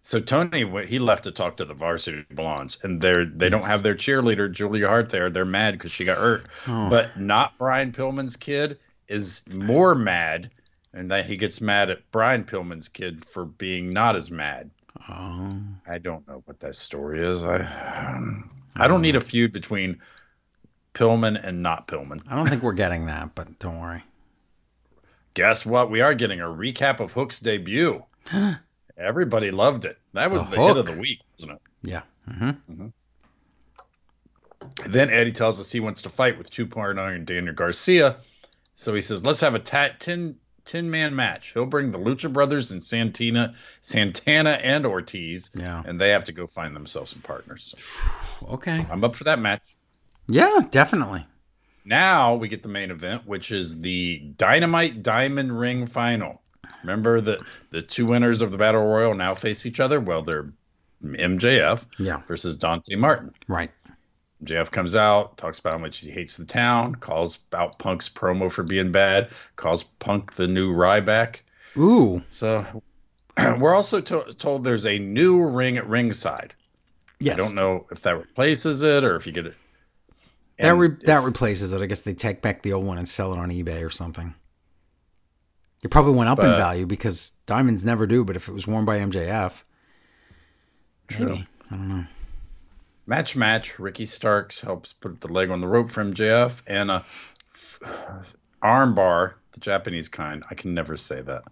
So 0.00 0.20
Tony, 0.20 0.66
he 0.86 0.98
left 0.98 1.24
to 1.24 1.30
talk 1.30 1.56
to 1.56 1.64
the 1.64 1.72
Varsity 1.72 2.26
Blondes, 2.30 2.76
and 2.82 3.00
they're 3.00 3.24
they 3.24 3.48
don't 3.48 3.64
have 3.64 3.82
their 3.82 3.94
cheerleader 3.94 4.52
Julia 4.52 4.86
Hart 4.86 5.08
there. 5.08 5.30
They're 5.30 5.46
mad 5.46 5.72
because 5.72 5.92
she 5.92 6.04
got 6.04 6.18
hurt, 6.18 6.44
Oh. 6.68 6.90
but 6.90 7.18
not 7.18 7.56
Brian 7.56 7.92
Pillman's 7.92 8.36
kid 8.36 8.78
is 9.08 9.42
more 9.50 9.94
mad, 9.94 10.50
and 10.92 11.10
that 11.10 11.24
he 11.24 11.38
gets 11.38 11.62
mad 11.62 11.88
at 11.88 12.10
Brian 12.10 12.44
Pillman's 12.44 12.90
kid 12.90 13.24
for 13.24 13.46
being 13.46 13.88
not 13.90 14.14
as 14.14 14.30
mad. 14.30 14.70
Oh. 15.08 15.58
I 15.88 15.96
don't 15.96 16.28
know 16.28 16.42
what 16.44 16.60
that 16.60 16.74
story 16.74 17.26
is. 17.26 17.42
I 17.42 18.42
I 18.76 18.86
don't 18.88 19.00
need 19.02 19.16
a 19.16 19.20
feud 19.22 19.52
between 19.54 20.00
Pillman 20.94 21.38
and 21.42 21.62
not 21.62 21.86
Pillman. 21.88 22.22
I 22.28 22.36
don't 22.36 22.48
think 22.48 22.62
we're 22.62 22.72
getting 22.72 23.06
that, 23.06 23.34
but 23.34 23.58
don't 23.58 23.80
worry. 23.80 24.02
Guess 25.34 25.66
what? 25.66 25.90
We 25.90 26.00
are 26.00 26.14
getting 26.14 26.40
a 26.40 26.44
recap 26.44 27.00
of 27.00 27.12
Hook's 27.12 27.40
debut. 27.40 28.02
Everybody 28.96 29.50
loved 29.50 29.84
it. 29.84 29.98
That 30.12 30.30
was 30.30 30.44
The 30.48 30.56
the, 30.56 30.62
hit 30.62 30.76
of 30.76 30.86
the 30.86 30.96
week, 30.96 31.20
wasn't 31.36 31.52
it? 31.52 31.60
Yeah. 31.82 32.02
hmm 32.30 32.86
Then 34.86 35.10
Eddie 35.10 35.32
tells 35.32 35.60
us 35.60 35.70
he 35.72 35.80
wants 35.80 36.02
to 36.02 36.08
fight 36.08 36.38
with 36.38 36.50
two 36.50 36.66
partner 36.66 37.08
and 37.12 37.26
Daniel 37.26 37.54
Garcia. 37.54 38.16
So 38.72 38.94
he 38.94 39.02
says, 39.02 39.26
let's 39.26 39.40
have 39.40 39.54
a 39.54 39.58
tat 39.58 40.00
10, 40.00 40.36
10 40.64 40.90
man 40.90 41.14
match. 41.16 41.52
He'll 41.52 41.66
bring 41.66 41.90
the 41.90 41.98
Lucha 41.98 42.32
Brothers 42.32 42.70
and 42.72 42.82
Santina, 42.82 43.54
Santana 43.82 44.50
and 44.62 44.86
Ortiz, 44.86 45.50
Yeah. 45.54 45.82
and 45.84 46.00
they 46.00 46.10
have 46.10 46.24
to 46.24 46.32
go 46.32 46.46
find 46.46 46.74
themselves 46.74 47.10
some 47.10 47.22
partners. 47.22 47.74
So 48.40 48.46
Okay. 48.54 48.84
I'm 48.90 49.04
up 49.04 49.14
for 49.16 49.24
that 49.24 49.38
match. 49.38 49.62
Yeah, 50.26 50.60
definitely. 50.70 51.26
Now 51.84 52.34
we 52.34 52.48
get 52.48 52.62
the 52.62 52.68
main 52.68 52.90
event, 52.90 53.26
which 53.26 53.50
is 53.52 53.80
the 53.80 54.18
Dynamite 54.38 55.02
Diamond 55.02 55.58
Ring 55.58 55.86
Final. 55.86 56.40
Remember 56.82 57.20
the 57.20 57.44
the 57.70 57.82
two 57.82 58.06
winners 58.06 58.40
of 58.42 58.50
the 58.50 58.58
Battle 58.58 58.84
Royal 58.84 59.14
now 59.14 59.34
face 59.34 59.66
each 59.66 59.80
other? 59.80 60.00
Well, 60.00 60.22
they're 60.22 60.46
MJF 61.02 61.84
Yeah. 61.98 62.22
versus 62.26 62.56
Dante 62.56 62.96
Martin. 62.96 63.32
Right. 63.48 63.70
JF 64.44 64.70
comes 64.70 64.96
out, 64.96 65.36
talks 65.38 65.58
about 65.58 65.72
how 65.72 65.78
much 65.78 65.98
he 65.98 66.10
hates 66.10 66.36
the 66.36 66.44
town, 66.44 66.94
calls 66.96 67.38
out 67.54 67.78
Punk's 67.78 68.08
promo 68.08 68.50
for 68.50 68.62
being 68.62 68.92
bad, 68.92 69.28
calls 69.56 69.82
Punk 69.84 70.34
the 70.34 70.48
new 70.48 70.74
Ryback. 70.74 71.36
Ooh. 71.78 72.22
So 72.28 72.82
we're 73.58 73.74
also 73.74 74.00
to- 74.00 74.32
told 74.38 74.64
there's 74.64 74.86
a 74.86 74.98
new 74.98 75.46
ring 75.46 75.76
at 75.76 75.86
ringside. 75.88 76.54
Yes. 77.20 77.34
I 77.34 77.36
don't 77.38 77.54
know 77.54 77.86
if 77.90 78.02
that 78.02 78.16
replaces 78.16 78.82
it 78.82 79.04
or 79.04 79.16
if 79.16 79.26
you 79.26 79.32
get 79.32 79.46
it. 79.46 79.54
That 80.58 80.70
re- 80.76 80.96
that 81.04 81.24
replaces 81.24 81.72
it. 81.72 81.82
I 81.82 81.86
guess 81.86 82.02
they 82.02 82.14
take 82.14 82.40
back 82.42 82.62
the 82.62 82.72
old 82.72 82.86
one 82.86 82.98
and 82.98 83.08
sell 83.08 83.32
it 83.32 83.38
on 83.38 83.50
eBay 83.50 83.84
or 83.84 83.90
something. 83.90 84.34
It 85.82 85.90
probably 85.90 86.12
went 86.14 86.30
up 86.30 86.38
in 86.38 86.46
value 86.46 86.86
because 86.86 87.30
diamonds 87.44 87.84
never 87.84 88.06
do. 88.06 88.24
But 88.24 88.36
if 88.36 88.48
it 88.48 88.52
was 88.52 88.66
worn 88.66 88.84
by 88.84 88.98
MJF, 88.98 89.64
True. 91.08 91.26
maybe 91.26 91.46
I 91.70 91.74
don't 91.76 91.88
know. 91.88 92.04
match 93.06 93.36
match. 93.36 93.78
Ricky 93.78 94.06
Starks 94.06 94.60
helps 94.60 94.92
put 94.92 95.20
the 95.20 95.30
leg 95.30 95.50
on 95.50 95.60
the 95.60 95.68
rope 95.68 95.90
for 95.90 96.02
MJF 96.04 96.62
and 96.66 96.90
a 96.90 97.04
f- 97.52 98.34
arm 98.62 98.94
bar, 98.94 99.36
the 99.52 99.60
Japanese 99.60 100.08
kind. 100.08 100.42
I 100.50 100.54
can 100.54 100.72
never 100.72 100.96
say 100.96 101.20
that. 101.20 101.42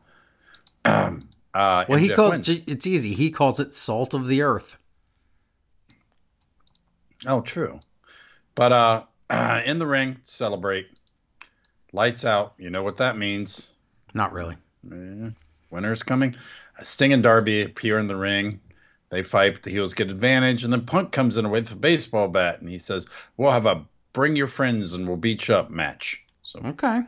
Um, 0.85 1.29
uh, 1.55 1.85
Well, 1.89 1.99
he 1.99 2.09
calls 2.09 2.49
it, 2.49 2.63
it's 2.67 2.87
easy. 2.87 3.13
He 3.13 3.31
calls 3.31 3.61
it 3.61 3.75
salt 3.75 4.15
of 4.15 4.29
the 4.29 4.41
earth. 4.43 4.79
Oh, 7.27 7.41
true. 7.43 7.81
But 8.55 8.73
uh, 8.73 9.05
in 9.65 9.79
the 9.79 9.87
ring, 9.87 10.19
celebrate. 10.25 10.89
Lights 11.93 12.25
out. 12.25 12.55
You 12.59 12.71
know 12.71 12.83
what 12.83 12.97
that 12.99 13.19
means. 13.19 13.69
Not 14.15 14.33
really. 14.33 14.57
Eh, 14.91 15.31
winner's 15.71 16.03
coming. 16.03 16.37
Sting 16.83 17.13
and 17.13 17.23
Darby 17.23 17.63
appear 17.63 17.99
in 17.99 18.09
the 18.09 18.17
ring. 18.17 18.61
They 19.11 19.23
fight. 19.23 19.63
The 19.63 19.71
heels 19.71 19.93
get 19.93 20.09
advantage, 20.11 20.65
and 20.65 20.73
then 20.73 20.87
Punk 20.87 21.13
comes 21.13 21.37
in 21.37 21.51
with 21.51 21.71
a 21.71 21.77
baseball 21.77 22.29
bat, 22.29 22.61
and 22.61 22.69
he 22.69 22.79
says, 22.79 23.07
"We'll 23.37 23.51
have 23.51 23.67
a 23.67 23.85
bring 24.15 24.37
your 24.37 24.47
friends 24.47 24.95
and 24.95 25.07
we'll 25.07 25.19
beat 25.19 25.49
you 25.49 25.55
up 25.55 25.71
match." 25.71 26.25
So 26.43 26.61
Okay. 26.65 27.03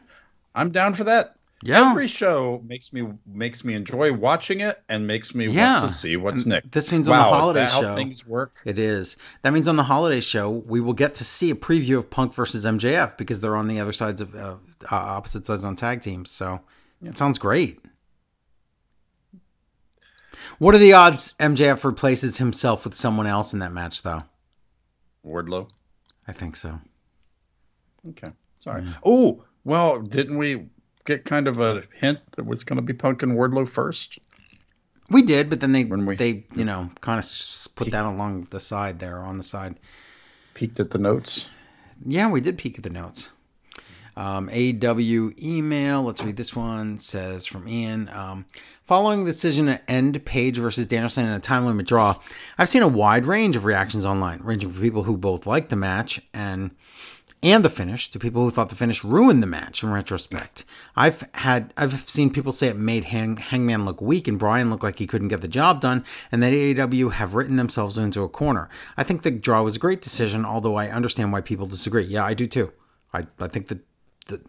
I'm 0.54 0.70
down 0.70 0.94
for 0.94 1.04
that. 1.04 1.36
Yeah. 1.66 1.90
Every 1.90 2.08
show 2.08 2.62
makes 2.66 2.92
me 2.92 3.08
makes 3.26 3.64
me 3.64 3.72
enjoy 3.72 4.12
watching 4.12 4.60
it 4.60 4.82
and 4.90 5.06
makes 5.06 5.34
me 5.34 5.46
Yeah. 5.48 5.78
want 5.78 5.88
to 5.88 5.94
see 5.94 6.16
what's 6.16 6.42
And 6.42 6.50
next. 6.50 6.72
this 6.72 6.92
means 6.92 7.08
on 7.08 7.16
the 7.16 7.22
holiday 7.22 7.66
show- 7.66 7.88
how 7.88 7.94
things 7.94 8.26
work? 8.26 8.60
It 8.66 8.78
is. 8.78 9.16
That 9.40 9.54
means 9.54 9.66
on 9.66 9.76
the 9.76 9.84
holiday 9.84 10.20
show 10.20 10.50
we 10.50 10.80
will 10.80 10.92
get 10.92 11.14
to 11.16 11.24
see 11.24 11.50
a 11.50 11.54
preview 11.54 11.96
of 11.98 12.10
Punk 12.10 12.34
versus 12.34 12.66
MJF 12.66 13.16
because 13.16 13.40
they're 13.40 13.56
on 13.56 13.66
the 13.68 13.80
other 13.80 13.94
sides 13.94 14.20
of 14.20 14.34
uh, 14.34 14.56
uh, 14.90 14.94
opposite 14.96 15.46
sides 15.46 15.64
on 15.64 15.74
tag 15.74 16.02
teams. 16.02 16.30
So 16.30 16.60
it 17.02 17.16
sounds 17.16 17.38
great. 17.38 17.78
What 20.58 20.74
are 20.74 20.78
the 20.78 20.92
odds 20.92 21.34
MJF 21.40 21.82
replaces 21.84 22.36
himself 22.36 22.84
with 22.84 22.94
someone 22.94 23.26
else 23.26 23.52
in 23.54 23.58
that 23.60 23.72
match, 23.72 24.02
though? 24.02 24.24
Wardlow. 25.26 25.70
I 26.28 26.32
think 26.32 26.56
so. 26.56 26.80
Okay, 28.10 28.32
sorry. 28.58 28.84
Oh, 29.04 29.44
well, 29.64 30.00
didn't 30.02 30.36
we 30.36 30.66
get 31.04 31.24
kind 31.24 31.46
of 31.48 31.60
a 31.60 31.84
hint 31.94 32.18
that 32.32 32.44
was 32.46 32.64
going 32.64 32.76
to 32.76 32.82
be 32.82 32.92
Punk 32.92 33.22
and 33.22 33.32
Wardlow 33.32 33.68
first? 33.68 34.18
We 35.10 35.22
did, 35.22 35.50
but 35.50 35.60
then 35.60 35.72
they 35.72 35.84
When 35.84 36.06
we- 36.06 36.16
they 36.16 36.44
you 36.54 36.64
know 36.64 36.90
kind 37.00 37.18
of 37.22 37.74
put 37.74 37.90
that 37.90 38.04
along 38.04 38.48
the 38.50 38.60
side 38.60 38.98
there 39.00 39.18
on 39.18 39.36
the 39.38 39.44
side. 39.44 39.78
Peeked 40.54 40.80
at 40.80 40.90
the 40.90 40.98
notes. 40.98 41.46
Yeah, 42.04 42.30
we 42.30 42.40
did 42.40 42.58
peek 42.58 42.78
at 42.78 42.84
the 42.84 42.90
notes. 42.90 43.30
Um, 44.16 44.48
AW 44.48 45.32
email. 45.42 46.02
Let's 46.04 46.22
read 46.22 46.36
this 46.36 46.54
one. 46.54 46.98
Says 46.98 47.44
from 47.46 47.66
Ian. 47.68 48.08
Um, 48.10 48.44
following 48.84 49.24
the 49.24 49.30
decision 49.32 49.66
to 49.66 49.90
end 49.90 50.24
Page 50.24 50.56
versus 50.58 50.86
Danielson 50.86 51.26
in 51.26 51.32
a 51.32 51.40
time 51.40 51.66
limit 51.66 51.86
draw, 51.86 52.20
I've 52.56 52.68
seen 52.68 52.82
a 52.82 52.88
wide 52.88 53.26
range 53.26 53.56
of 53.56 53.64
reactions 53.64 54.06
online, 54.06 54.40
ranging 54.42 54.70
from 54.70 54.82
people 54.82 55.02
who 55.02 55.16
both 55.16 55.46
liked 55.46 55.68
the 55.70 55.76
match 55.76 56.20
and 56.32 56.70
and 57.44 57.62
the 57.62 57.68
finish 57.68 58.10
to 58.10 58.18
people 58.18 58.42
who 58.42 58.50
thought 58.50 58.70
the 58.70 58.74
finish 58.74 59.04
ruined 59.04 59.42
the 59.42 59.46
match 59.46 59.82
in 59.82 59.92
retrospect. 59.92 60.64
I've 60.96 61.28
had 61.34 61.74
I've 61.76 62.08
seen 62.08 62.30
people 62.30 62.52
say 62.52 62.68
it 62.68 62.76
made 62.76 63.04
Hang, 63.04 63.36
Hangman 63.36 63.84
look 63.84 64.00
weak 64.00 64.26
and 64.26 64.38
Bryan 64.38 64.70
look 64.70 64.82
like 64.82 64.98
he 64.98 65.06
couldn't 65.06 65.28
get 65.28 65.42
the 65.42 65.48
job 65.48 65.82
done, 65.82 66.04
and 66.32 66.42
that 66.42 66.54
AEW 66.54 67.12
have 67.12 67.34
written 67.34 67.56
themselves 67.56 67.98
into 67.98 68.22
a 68.22 68.28
corner. 68.30 68.70
I 68.96 69.02
think 69.04 69.22
the 69.22 69.30
draw 69.30 69.62
was 69.62 69.76
a 69.76 69.78
great 69.78 70.00
decision, 70.00 70.46
although 70.46 70.76
I 70.76 70.88
understand 70.88 71.32
why 71.32 71.42
people 71.42 71.66
disagree. 71.66 72.04
Yeah, 72.04 72.24
I 72.24 72.32
do 72.32 72.46
too. 72.46 72.72
I, 73.12 73.26
I 73.38 73.48
think 73.48 73.68
that 73.68 73.80
the, 74.26 74.40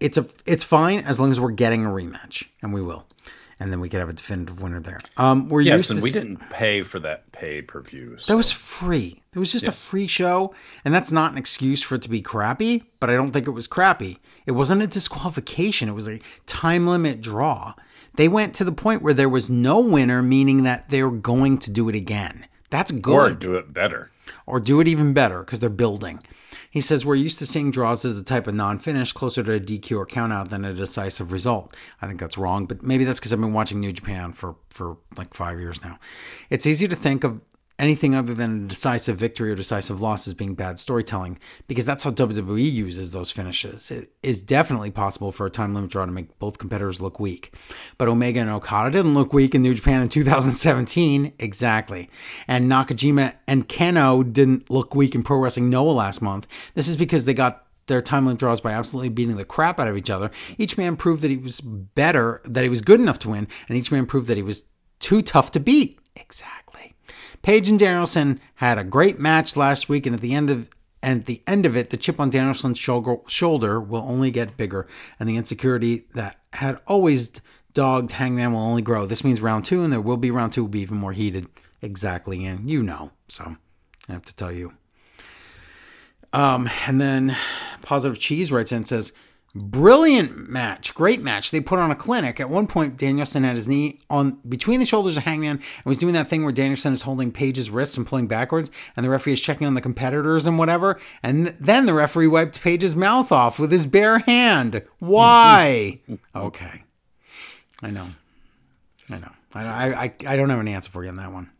it's 0.00 0.18
a 0.18 0.26
it's 0.46 0.64
fine 0.64 0.98
as 1.00 1.20
long 1.20 1.30
as 1.30 1.38
we're 1.38 1.52
getting 1.52 1.86
a 1.86 1.90
rematch, 1.90 2.48
and 2.60 2.74
we 2.74 2.82
will 2.82 3.06
and 3.60 3.70
then 3.70 3.78
we 3.78 3.88
could 3.88 4.00
have 4.00 4.08
a 4.08 4.12
definitive 4.14 4.60
winner 4.60 4.80
there. 4.80 5.00
Um, 5.16 5.48
we're 5.48 5.60
yes, 5.60 5.90
and 5.90 6.02
we 6.02 6.10
didn't 6.10 6.38
pay 6.50 6.82
for 6.82 6.98
that 7.00 7.30
pay 7.30 7.62
per 7.62 7.80
view. 7.82 8.16
That 8.26 8.36
was 8.36 8.50
free. 8.50 9.22
It 9.34 9.38
was 9.38 9.52
just 9.52 9.68
a 9.68 9.72
free 9.72 10.08
show, 10.08 10.52
and 10.84 10.92
that's 10.92 11.12
not 11.12 11.30
an 11.30 11.38
excuse 11.38 11.82
for 11.82 11.94
it 11.94 12.02
to 12.02 12.08
be 12.08 12.20
crappy. 12.22 12.84
But 12.98 13.10
I 13.10 13.14
don't 13.14 13.30
think 13.30 13.46
it 13.46 13.50
was 13.52 13.68
crappy. 13.68 14.18
It 14.46 14.52
wasn't 14.52 14.82
a 14.82 14.86
disqualification. 14.86 15.88
It 15.88 15.94
was 15.94 16.08
a 16.08 16.20
time 16.46 16.86
limit 16.86 17.20
draw. 17.20 17.74
They 18.14 18.26
went 18.26 18.54
to 18.56 18.64
the 18.64 18.72
point 18.72 19.02
where 19.02 19.14
there 19.14 19.28
was 19.28 19.48
no 19.48 19.78
winner, 19.78 20.20
meaning 20.22 20.64
that 20.64 20.90
they're 20.90 21.10
going 21.10 21.58
to 21.58 21.70
do 21.70 21.88
it 21.88 21.94
again. 21.94 22.46
That's 22.70 22.90
good. 22.92 23.32
or 23.32 23.34
do 23.34 23.54
it 23.54 23.72
better. 23.72 24.10
or 24.46 24.58
do 24.60 24.80
it 24.80 24.88
even 24.88 25.12
better 25.12 25.40
because 25.44 25.60
they're 25.60 25.70
building. 25.70 26.20
He 26.70 26.80
says 26.80 27.04
we're 27.04 27.16
used 27.16 27.38
to 27.40 27.46
seeing 27.46 27.70
draws 27.70 28.04
as 28.04 28.18
a 28.18 28.24
type 28.24 28.46
of 28.46 28.54
non-finish, 28.54 29.12
closer 29.12 29.42
to 29.42 29.54
a 29.54 29.60
DQ 29.60 29.98
or 29.98 30.06
countout 30.06 30.48
than 30.48 30.64
a 30.64 30.72
decisive 30.72 31.32
result. 31.32 31.76
I 32.00 32.06
think 32.06 32.20
that's 32.20 32.38
wrong, 32.38 32.66
but 32.66 32.82
maybe 32.82 33.04
that's 33.04 33.18
because 33.18 33.32
I've 33.32 33.40
been 33.40 33.52
watching 33.52 33.80
New 33.80 33.92
Japan 33.92 34.32
for 34.32 34.56
for 34.70 34.96
like 35.16 35.34
five 35.34 35.58
years 35.58 35.82
now. 35.82 35.98
It's 36.48 36.66
easy 36.66 36.86
to 36.86 36.96
think 36.96 37.24
of 37.24 37.40
anything 37.80 38.14
other 38.14 38.34
than 38.34 38.64
a 38.64 38.68
decisive 38.68 39.16
victory 39.16 39.50
or 39.50 39.54
decisive 39.54 40.00
loss 40.00 40.28
as 40.28 40.34
being 40.34 40.54
bad 40.54 40.78
storytelling 40.78 41.38
because 41.66 41.84
that's 41.84 42.04
how 42.04 42.10
WWE 42.10 42.70
uses 42.70 43.12
those 43.12 43.30
finishes. 43.30 43.90
It 43.90 44.12
is 44.22 44.42
definitely 44.42 44.90
possible 44.90 45.32
for 45.32 45.46
a 45.46 45.50
time 45.50 45.74
limit 45.74 45.90
draw 45.90 46.04
to 46.06 46.12
make 46.12 46.38
both 46.38 46.58
competitors 46.58 47.00
look 47.00 47.18
weak. 47.18 47.54
But 47.98 48.08
Omega 48.08 48.40
and 48.40 48.50
Okada 48.50 48.90
didn't 48.90 49.14
look 49.14 49.32
weak 49.32 49.54
in 49.54 49.62
New 49.62 49.74
Japan 49.74 50.02
in 50.02 50.08
2017. 50.08 51.32
Exactly. 51.38 52.10
And 52.46 52.70
Nakajima 52.70 53.34
and 53.48 53.68
Kenoh 53.68 54.30
didn't 54.30 54.70
look 54.70 54.94
weak 54.94 55.14
in 55.14 55.22
Pro 55.22 55.38
Wrestling 55.38 55.70
Noah 55.70 55.90
last 55.90 56.20
month. 56.20 56.46
This 56.74 56.86
is 56.86 56.96
because 56.96 57.24
they 57.24 57.34
got 57.34 57.66
their 57.86 58.02
time 58.02 58.26
limit 58.26 58.38
draws 58.38 58.60
by 58.60 58.72
absolutely 58.72 59.08
beating 59.08 59.36
the 59.36 59.44
crap 59.44 59.80
out 59.80 59.88
of 59.88 59.96
each 59.96 60.10
other. 60.10 60.30
Each 60.58 60.78
man 60.78 60.96
proved 60.96 61.22
that 61.22 61.30
he 61.30 61.36
was 61.36 61.60
better, 61.60 62.40
that 62.44 62.62
he 62.62 62.68
was 62.70 62.82
good 62.82 63.00
enough 63.00 63.18
to 63.20 63.30
win, 63.30 63.48
and 63.68 63.76
each 63.76 63.90
man 63.90 64.06
proved 64.06 64.28
that 64.28 64.36
he 64.36 64.42
was 64.42 64.64
too 65.00 65.22
tough 65.22 65.50
to 65.52 65.60
beat. 65.60 65.98
Exactly. 66.14 66.69
Page 67.42 67.68
and 67.68 67.78
Danielson 67.78 68.40
had 68.56 68.78
a 68.78 68.84
great 68.84 69.18
match 69.18 69.56
last 69.56 69.88
week, 69.88 70.06
and 70.06 70.14
at 70.14 70.20
the 70.20 70.34
end 70.34 70.50
of 70.50 70.68
and 71.02 71.20
at 71.20 71.26
the 71.26 71.42
end 71.46 71.64
of 71.64 71.76
it, 71.76 71.88
the 71.88 71.96
chip 71.96 72.20
on 72.20 72.28
Danielson's 72.28 72.78
shoulder, 72.78 73.80
will 73.80 74.02
only 74.02 74.30
get 74.30 74.58
bigger, 74.58 74.86
and 75.18 75.28
the 75.28 75.36
insecurity 75.38 76.04
that 76.14 76.40
had 76.52 76.78
always 76.86 77.32
dogged 77.72 78.12
Hangman 78.12 78.52
will 78.52 78.60
only 78.60 78.82
grow. 78.82 79.06
This 79.06 79.24
means 79.24 79.40
round 79.40 79.64
two, 79.64 79.82
and 79.82 79.90
there 79.90 80.00
will 80.00 80.18
be 80.18 80.30
round 80.30 80.52
two, 80.52 80.64
will 80.64 80.68
be 80.68 80.80
even 80.80 80.98
more 80.98 81.12
heated. 81.12 81.46
Exactly, 81.80 82.44
and 82.44 82.68
you 82.68 82.82
know, 82.82 83.12
so 83.28 83.56
I 84.08 84.12
have 84.12 84.26
to 84.26 84.36
tell 84.36 84.52
you. 84.52 84.74
Um, 86.32 86.68
and 86.86 87.00
then 87.00 87.36
Positive 87.82 88.18
Cheese 88.18 88.52
writes 88.52 88.72
in 88.72 88.76
and 88.76 88.86
says, 88.86 89.12
Brilliant 89.52 90.48
match, 90.48 90.94
great 90.94 91.22
match. 91.22 91.50
They 91.50 91.60
put 91.60 91.80
on 91.80 91.90
a 91.90 91.96
clinic. 91.96 92.38
At 92.38 92.48
one 92.48 92.68
point, 92.68 92.96
Danielson 92.96 93.42
had 93.42 93.56
his 93.56 93.66
knee 93.66 93.98
on 94.08 94.38
between 94.48 94.78
the 94.78 94.86
shoulders 94.86 95.16
of 95.16 95.24
Hangman 95.24 95.56
and 95.56 95.84
was 95.84 95.98
doing 95.98 96.14
that 96.14 96.28
thing 96.28 96.44
where 96.44 96.52
Danielson 96.52 96.92
is 96.92 97.02
holding 97.02 97.32
Page's 97.32 97.68
wrists 97.68 97.96
and 97.96 98.06
pulling 98.06 98.28
backwards, 98.28 98.70
and 98.96 99.04
the 99.04 99.10
referee 99.10 99.32
is 99.32 99.40
checking 99.40 99.66
on 99.66 99.74
the 99.74 99.80
competitors 99.80 100.46
and 100.46 100.56
whatever. 100.56 101.00
And 101.20 101.46
th- 101.46 101.56
then 101.58 101.86
the 101.86 101.94
referee 101.94 102.28
wiped 102.28 102.62
Page's 102.62 102.94
mouth 102.94 103.32
off 103.32 103.58
with 103.58 103.72
his 103.72 103.86
bare 103.86 104.20
hand. 104.20 104.84
Why? 105.00 105.98
okay, 106.36 106.84
I 107.82 107.90
know, 107.90 108.06
I 109.08 109.18
know. 109.18 109.32
I, 109.52 109.92
I 109.92 110.14
I 110.28 110.36
don't 110.36 110.50
have 110.50 110.60
an 110.60 110.68
answer 110.68 110.92
for 110.92 111.02
you 111.02 111.08
on 111.08 111.16
that 111.16 111.32
one. 111.32 111.50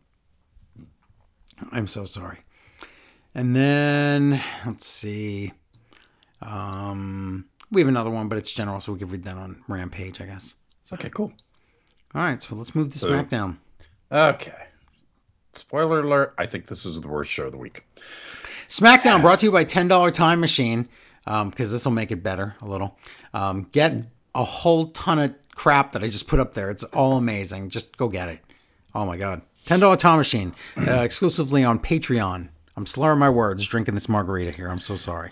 I'm 1.73 1.87
so 1.87 2.05
sorry. 2.05 2.39
And 3.35 3.53
then 3.53 4.41
let's 4.65 4.85
see. 4.85 5.51
Um, 6.41 7.45
we 7.71 7.81
have 7.81 7.87
another 7.87 8.09
one, 8.09 8.27
but 8.27 8.37
it's 8.37 8.53
general, 8.53 8.81
so 8.81 8.93
we 8.93 8.99
could 8.99 9.11
read 9.11 9.23
that 9.23 9.37
on 9.37 9.63
Rampage, 9.67 10.21
I 10.21 10.25
guess. 10.25 10.55
Okay, 10.91 11.09
cool. 11.09 11.31
All 12.13 12.21
right, 12.21 12.41
so 12.41 12.55
let's 12.55 12.75
move 12.75 12.89
to 12.89 12.99
SmackDown. 12.99 13.57
Okay. 14.11 14.51
Spoiler 15.53 15.99
alert. 16.01 16.33
I 16.37 16.45
think 16.45 16.67
this 16.67 16.85
is 16.85 16.99
the 16.99 17.07
worst 17.07 17.31
show 17.31 17.45
of 17.45 17.51
the 17.51 17.57
week. 17.57 17.85
SmackDown 18.67 19.21
brought 19.21 19.39
to 19.39 19.45
you 19.45 19.51
by 19.51 19.63
Ten 19.63 19.87
Dollar 19.87 20.11
Time 20.11 20.39
Machine, 20.39 20.89
because 21.25 21.71
this 21.71 21.85
will 21.85 21.91
make 21.91 22.11
it 22.11 22.23
better 22.23 22.55
a 22.61 22.67
little. 22.67 22.97
Um, 23.33 23.67
get 23.71 23.93
a 24.35 24.43
whole 24.43 24.87
ton 24.87 25.19
of 25.19 25.35
crap 25.55 25.93
that 25.93 26.03
I 26.03 26.07
just 26.07 26.27
put 26.27 26.39
up 26.39 26.53
there. 26.53 26.69
It's 26.69 26.83
all 26.83 27.17
amazing. 27.17 27.69
Just 27.69 27.97
go 27.97 28.09
get 28.09 28.29
it. 28.29 28.39
Oh 28.93 29.05
my 29.05 29.15
god, 29.17 29.41
Ten 29.65 29.79
Dollar 29.79 29.95
Time 29.95 30.17
Machine, 30.17 30.53
uh, 30.77 30.91
exclusively 31.03 31.63
on 31.63 31.79
Patreon. 31.79 32.49
I'm 32.75 32.85
slurring 32.85 33.19
my 33.19 33.29
words 33.29 33.67
drinking 33.67 33.95
this 33.95 34.09
margarita 34.09 34.51
here. 34.51 34.69
I'm 34.69 34.79
so 34.79 34.95
sorry. 34.95 35.31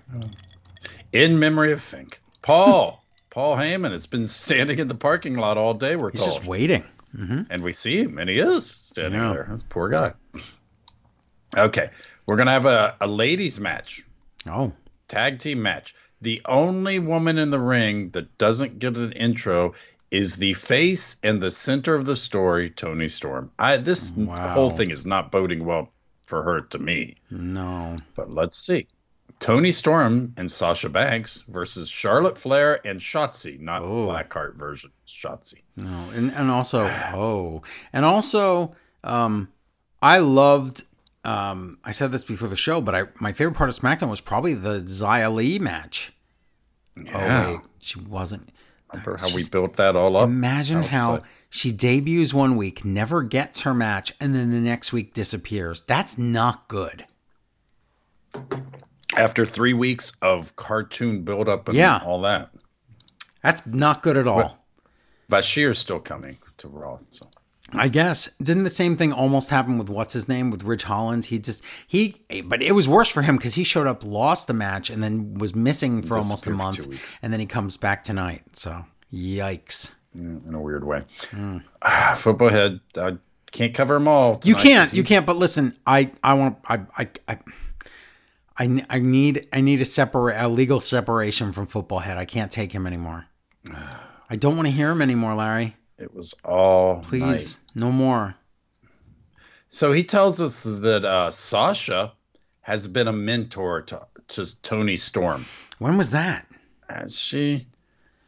In 1.12 1.39
memory 1.39 1.71
of 1.71 1.82
Fink. 1.82 2.21
Paul. 2.41 3.04
Paul 3.30 3.56
Heyman 3.58 3.91
has 3.91 4.08
been 4.08 4.28
standing 4.28 4.80
in 4.80 4.88
the 4.88 4.95
parking 4.95 5.36
lot 5.38 5.58
all 5.58 5.73
day, 5.73 5.95
we're 5.95 6.12
He's 6.12 6.21
told. 6.21 6.34
just 6.34 6.45
waiting. 6.47 6.84
Mm-hmm. 7.15 7.41
and 7.49 7.63
we 7.63 7.73
see 7.73 7.97
him, 8.04 8.19
and 8.19 8.30
he 8.30 8.38
is 8.38 8.65
standing 8.69 9.19
Yeah. 9.19 9.34
there. 9.34 9.45
That's 9.49 9.63
a 9.63 9.65
poor 9.65 9.89
guy. 9.89 10.13
Okay. 11.58 11.89
We're 12.28 12.36
going 12.36 12.45
to 12.45 12.52
have 12.52 12.67
a, 12.67 12.95
a 13.02 13.08
ladies' 13.08 13.60
match, 13.60 14.06
Oh, 14.47 14.71
tag 15.08 15.39
team 15.39 15.62
match. 15.63 15.95
The 16.21 16.41
only 16.45 16.99
woman 16.99 17.38
in 17.39 17.49
the 17.49 17.60
ring 17.60 18.12
that 18.12 18.38
doesn't 18.38 18.78
get 18.80 18.95
an 18.97 19.12
intro 19.13 19.73
is 20.12 20.36
the 20.38 20.54
face 20.54 21.15
and 21.23 21.41
the 21.41 21.49
center 21.52 21.95
of 21.95 22.06
the 22.06 22.15
story, 22.15 22.69
Toni 22.69 23.08
Storm. 23.08 23.52
I 23.58 23.78
this 23.78 24.12
Wow. 24.12 24.54
whole 24.54 24.69
thing 24.69 24.91
is 24.91 25.06
not 25.06 25.32
boding 25.32 25.65
well 25.65 25.91
for 26.28 26.43
her 26.43 26.62
to 26.62 26.78
me. 26.80 27.15
no. 27.32 27.97
But 28.15 28.30
let's 28.30 28.58
see. 28.60 28.86
Toni 29.39 29.71
Storm 29.71 30.34
and 30.38 30.52
Sasha 30.52 30.89
Banks 30.89 31.43
versus 31.47 31.89
Charlotte 31.89 32.38
Flair 32.38 32.86
and 32.86 32.99
Shotzi, 32.99 33.60
not 33.60 33.82
Oh. 33.82 34.08
Blackheart 34.08 34.56
version 34.56 34.91
Shotzi. 35.08 35.62
No, 35.78 36.06
and 36.13 36.32
and 36.34 36.52
also 36.52 36.88
oh, 37.13 37.62
and 37.93 38.04
also 38.06 38.71
um, 39.04 39.47
I 40.02 40.17
loved. 40.19 40.84
Um, 41.25 41.80
I 41.84 41.91
said 41.91 42.12
this 42.12 42.23
before 42.23 42.47
the 42.47 42.56
show, 42.56 42.82
but 42.82 42.95
I 42.95 43.04
my 43.21 43.32
favorite 43.34 43.56
part 43.56 43.69
of 43.69 43.78
SmackDown 43.78 44.10
was 44.10 44.21
probably 44.21 44.54
the 44.54 44.82
Xia 44.82 45.34
Li 45.34 45.58
match. 45.60 46.12
Yeah. 47.02 47.12
Oh 47.47 47.52
wait, 47.54 47.62
she 47.80 47.99
wasn't. 47.99 48.49
Remember 48.93 49.17
how 49.17 49.34
we 49.34 49.47
built 49.47 49.75
that 49.75 49.95
all 49.95 50.17
up? 50.17 50.23
Imagine 50.28 50.84
how 50.84 51.21
she 51.49 51.71
debuts 51.71 52.34
one 52.34 52.58
week, 52.58 52.84
never 52.84 53.23
gets 53.23 53.62
her 53.62 53.73
match, 53.73 54.12
and 54.19 54.34
then 54.36 54.52
the 54.52 54.60
next 54.60 54.91
week 54.91 55.13
disappears. 55.13 55.82
That's 55.84 56.17
not 56.17 56.67
good. 56.67 57.06
After 59.17 59.45
three 59.45 59.74
weeks 59.74 60.12
of 60.22 60.56
cartoon 60.56 61.24
buildup 61.24 61.67
and 61.67 61.78
Yeah. 61.78 62.00
all 62.04 62.22
that. 62.22 62.52
That's 63.41 63.65
not 63.65 64.04
good 64.04 64.17
at 64.17 64.28
all. 64.28 64.65
Bashir's 65.30 65.78
still 65.80 66.00
coming 66.00 66.38
to 66.58 66.67
Raw. 66.67 66.98
So. 66.98 67.28
I 67.74 67.88
guess 67.88 68.30
didn't 68.41 68.63
the 68.63 68.69
same 68.69 68.98
thing 68.98 69.13
almost 69.13 69.50
happen 69.50 69.78
with 69.78 69.89
what's 69.89 70.13
his 70.13 70.28
name 70.28 70.50
with 70.50 70.63
Ridge 70.63 70.84
Holland? 70.84 71.26
He 71.26 71.38
just 71.39 71.63
he, 71.88 72.15
but 72.45 72.63
it 72.63 72.74
was 72.74 72.88
worse 72.88 73.10
for 73.10 73.22
him 73.22 73.38
because 73.38 73.56
he 73.56 73.63
showed 73.63 73.86
up, 73.86 74.04
lost 74.04 74.48
the 74.48 74.54
match, 74.54 74.89
and 74.89 75.04
then 75.04 75.36
was 75.36 75.54
missing 75.54 76.02
for 76.02 76.17
almost 76.17 76.48
a 76.48 76.52
month, 76.52 76.80
and 77.22 77.32
then 77.32 77.39
he 77.39 77.45
comes 77.45 77.78
back 77.78 78.04
tonight. 78.04 78.41
So 78.54 78.86
yikes! 79.13 79.93
in 80.15 80.52
a 80.54 80.60
weird 80.60 80.84
way. 80.84 81.04
Ah, 81.84 82.15
football 82.17 82.50
head. 82.50 82.80
I 82.98 83.17
can't 83.52 83.74
cover 83.76 83.93
them 83.93 84.08
all. 84.08 84.41
You 84.43 84.56
can't. 84.56 84.91
you 84.91 85.04
can't. 85.04 85.26
But 85.28 85.38
listen, 85.38 85.78
I 85.86 86.12
I 86.24 86.34
want 86.34 86.58
I 86.67 86.82
I 86.98 87.08
I. 87.28 87.38
I, 88.60 88.86
I 88.89 89.00
need 89.00 89.48
I 89.54 89.62
need 89.62 89.80
a 89.82 89.86
separate 89.86 90.36
a 90.38 90.48
legal 90.50 90.80
separation 90.82 91.52
from 91.54 91.65
football 91.65 92.00
head. 92.00 92.17
I 92.17 92.26
can't 92.26 92.52
take 92.52 92.72
him 92.74 92.86
anymore. 92.86 93.26
I 94.30 94.36
don't 94.36 94.56
want 94.56 94.67
to 94.67 94.74
hear 94.74 94.89
him 94.91 95.02
anymore, 95.02 95.34
Larry. 95.36 95.76
It 95.98 96.13
was 96.13 96.34
all 96.45 97.02
Please, 97.02 97.22
night. 97.22 97.58
no 97.76 97.91
more. 97.91 98.36
So 99.67 99.91
he 99.91 100.04
tells 100.04 100.41
us 100.41 100.63
that 100.63 101.06
uh, 101.06 101.32
Sasha 101.32 102.13
has 102.62 102.88
been 102.88 103.08
a 103.08 103.13
mentor 103.13 103.82
to, 103.84 104.06
to 104.30 104.62
Toni 104.62 104.98
Storm. 104.98 105.45
When 105.80 105.98
was 105.98 106.12
that? 106.12 106.48
Has 106.89 107.17
she? 107.19 107.67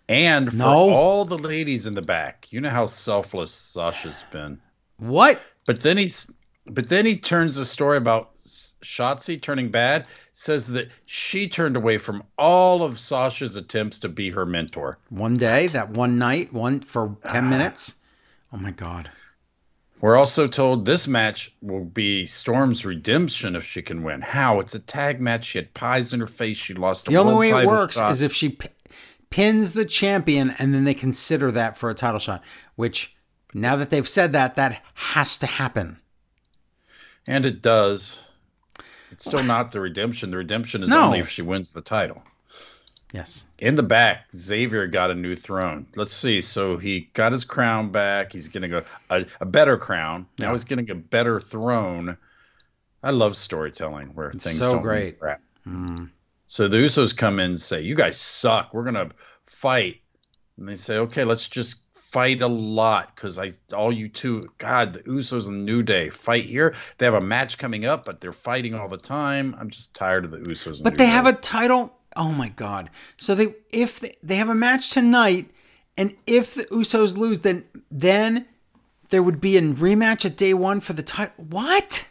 And 0.10 0.50
for 0.50 0.56
No. 0.58 0.90
all 0.90 1.26
the 1.26 1.38
ladies 1.38 1.88
in 1.88 1.94
the 1.94 2.02
back, 2.02 2.48
you 2.52 2.60
know 2.62 2.70
how 2.70 2.86
selfless 2.86 3.52
Sasha's 3.52 4.24
been. 4.32 4.60
What? 4.98 5.40
But 5.66 5.82
then 5.82 5.98
he's 5.98 6.32
but 6.68 6.90
then 6.90 7.06
he 7.06 7.18
turns 7.18 7.56
the 7.56 7.66
story 7.66 7.98
about 7.98 8.31
Shotzi 8.84 9.42
turning 9.42 9.70
bad, 9.70 10.08
says 10.34 10.68
that 10.70 10.90
she 11.06 11.48
turned 11.48 11.76
away 11.76 11.98
from 11.98 12.24
all 12.38 12.84
of 12.84 13.00
Sasha's 13.00 13.56
attempts 13.56 14.00
to 14.00 14.10
be 14.10 14.30
her 14.30 14.46
mentor. 14.46 14.98
One 15.10 15.38
day, 15.38 15.68
that 15.68 15.92
one 15.92 16.18
night, 16.18 16.52
one 16.54 16.80
for 16.82 17.16
10 17.28 17.46
ah. 17.46 17.50
minutes. 17.50 17.96
Oh 18.52 18.58
my 18.58 18.72
God. 18.72 19.10
We're 20.02 20.18
also 20.18 20.48
told 20.48 20.86
this 20.86 21.08
match 21.08 21.54
will 21.62 21.86
be 21.86 22.26
Storm's 22.26 22.84
redemption 22.84 23.56
if 23.56 23.64
she 23.64 23.84
can 23.84 24.02
win. 24.02 24.22
How? 24.22 24.60
It's 24.60 24.74
a 24.74 24.80
tag 24.80 25.22
match. 25.22 25.46
She 25.46 25.60
had 25.60 25.74
pies 25.76 26.12
in 26.12 26.20
her 26.20 26.28
face. 26.28 26.58
She 26.58 26.74
lost. 26.74 27.06
The 27.06 27.18
only 27.18 27.36
way 27.36 27.62
it 27.62 27.68
works 27.68 27.98
shot. 27.98 28.12
is 28.12 28.22
if 28.22 28.34
she 28.34 28.50
p- 28.50 28.68
pins 29.30 29.74
the 29.74 29.86
champion 29.86 30.54
and 30.58 30.74
then 30.74 30.86
they 30.86 30.96
consider 30.96 31.52
that 31.52 31.78
for 31.78 31.92
a 31.92 31.94
title 31.94 32.20
shot, 32.20 32.44
which 32.76 33.16
now 33.54 33.76
that 33.76 33.92
they've 33.92 34.08
said 34.08 34.34
that, 34.34 34.56
that 34.56 34.82
has 34.96 35.38
to 35.38 35.46
happen. 35.46 36.00
And 37.28 37.46
it 37.46 37.62
does. 37.62 38.24
It's 39.22 39.28
still 39.28 39.44
not 39.44 39.72
the 39.72 39.80
redemption. 39.80 40.32
The 40.32 40.38
redemption 40.38 40.82
is 40.82 40.90
no. 40.90 41.04
only 41.04 41.20
if 41.20 41.30
she 41.30 41.44
wins 41.44 41.74
the 41.74 41.82
title. 41.82 42.24
Yes. 43.14 43.46
In 43.60 43.76
the 43.76 43.84
back, 43.84 44.26
Xavier 44.36 44.88
got 44.88 45.12
a 45.12 45.14
new 45.14 45.36
throne. 45.36 45.86
Let's 45.96 46.14
see. 46.14 46.42
So 46.42 46.78
he 46.78 47.12
got 47.14 47.32
his 47.32 47.44
crown 47.44 47.92
back. 47.92 48.32
He's 48.32 48.48
getting 48.48 48.74
a, 48.74 48.84
a, 49.12 49.28
a 49.40 49.46
better 49.46 49.78
crown. 49.78 50.26
Now 50.40 50.48
yeah. 50.48 50.52
he's 50.54 50.64
getting 50.64 50.90
a 50.90 50.96
better 50.96 51.40
throne. 51.40 52.18
I 53.04 53.12
love 53.12 53.36
storytelling 53.36 54.08
where 54.16 54.30
it's 54.30 54.44
things 54.44 54.58
so 54.58 54.74
don't 54.74 54.82
great. 54.82 55.20
Mm. 55.68 56.10
So 56.48 56.68
the 56.68 56.78
Usos 56.78 57.16
come 57.16 57.40
in 57.40 57.52
and 57.52 57.62
say, 57.62 57.82
"You 57.82 57.94
guys 57.94 58.18
suck. 58.18 58.74
We're 58.74 58.86
gonna 58.86 59.12
fight." 59.46 60.02
And 60.58 60.68
they 60.68 60.76
say, 60.76 60.98
"Okay, 60.98 61.26
let's 61.26 61.48
just 61.48 61.81
fight 62.12 62.42
a 62.42 62.48
lot 62.48 63.16
because 63.16 63.40
I 63.40 63.52
all 63.74 63.92
you 63.92 64.10
two 64.10 64.50
God 64.58 64.94
the 64.94 65.00
Usos 65.04 65.48
and 65.48 65.66
New 65.66 65.82
Day 65.82 66.10
fight 66.10 66.46
here. 66.46 66.76
They 66.98 67.06
have 67.06 67.14
a 67.14 67.22
match 67.22 67.58
coming 67.58 67.86
up, 67.86 68.06
but 68.06 68.20
they're 68.20 68.34
fighting 68.34 68.76
all 68.76 68.90
the 68.90 68.98
time. 68.98 69.56
I'm 69.58 69.70
just 69.70 69.96
tired 69.96 70.26
of 70.26 70.32
the 70.32 70.40
Usos. 70.40 70.84
but 70.84 70.94
New 70.94 70.98
they 70.98 71.06
Day. 71.06 71.12
have 71.12 71.26
a 71.26 71.34
title. 71.34 71.96
Oh 72.16 72.32
my 72.32 72.50
God! 72.50 72.90
So 73.18 73.34
they 73.36 73.56
if 73.72 74.02
they, 74.02 74.18
they 74.22 74.36
have 74.36 74.50
a 74.50 74.56
match 74.56 74.92
tonight, 74.92 75.50
and 75.98 76.16
if 76.28 76.56
the 76.56 76.64
Usos 76.66 77.16
lose, 77.16 77.40
then 77.40 77.64
then 77.90 78.46
there 79.10 79.24
would 79.24 79.40
be 79.40 79.58
a 79.58 79.62
rematch 79.62 80.26
at 80.26 80.36
day 80.36 80.54
one 80.54 80.82
for 80.82 80.94
the 80.94 81.04
title. 81.04 81.34
What? 81.38 82.11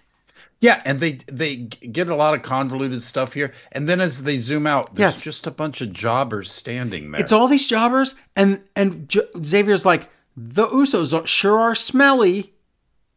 Yeah, 0.61 0.83
and 0.85 1.01
they 1.01 1.13
they 1.27 1.57
get 1.57 2.09
a 2.09 2.15
lot 2.15 2.35
of 2.35 2.43
convoluted 2.43 3.03
stuff 3.03 3.33
here, 3.33 3.53
and 3.73 3.89
then 3.89 4.01
as 4.01 4.23
they 4.23 4.37
zoom 4.37 4.67
out, 4.67 4.95
there's 4.95 5.17
yes. 5.17 5.21
just 5.23 5.47
a 5.47 5.51
bunch 5.51 5.81
of 5.81 5.93
jobbers 5.93 6.53
standing 6.53 7.11
there. 7.11 7.21
It's 7.21 7.33
all 7.33 7.49
these 7.49 7.67
jobbers, 7.67 8.15
and 8.37 8.63
and 8.77 9.11
Xavier's 9.43 9.87
like, 9.87 10.11
the 10.37 10.67
Usos 10.67 11.27
sure 11.27 11.59
are 11.59 11.75
smelly. 11.75 12.53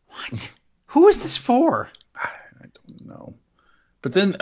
What? 0.08 0.54
Who 0.88 1.08
is 1.10 1.22
this 1.22 1.36
for? 1.36 1.90
I 2.16 2.30
don't 2.62 3.06
know. 3.06 3.34
But 4.02 4.14
then, 4.14 4.36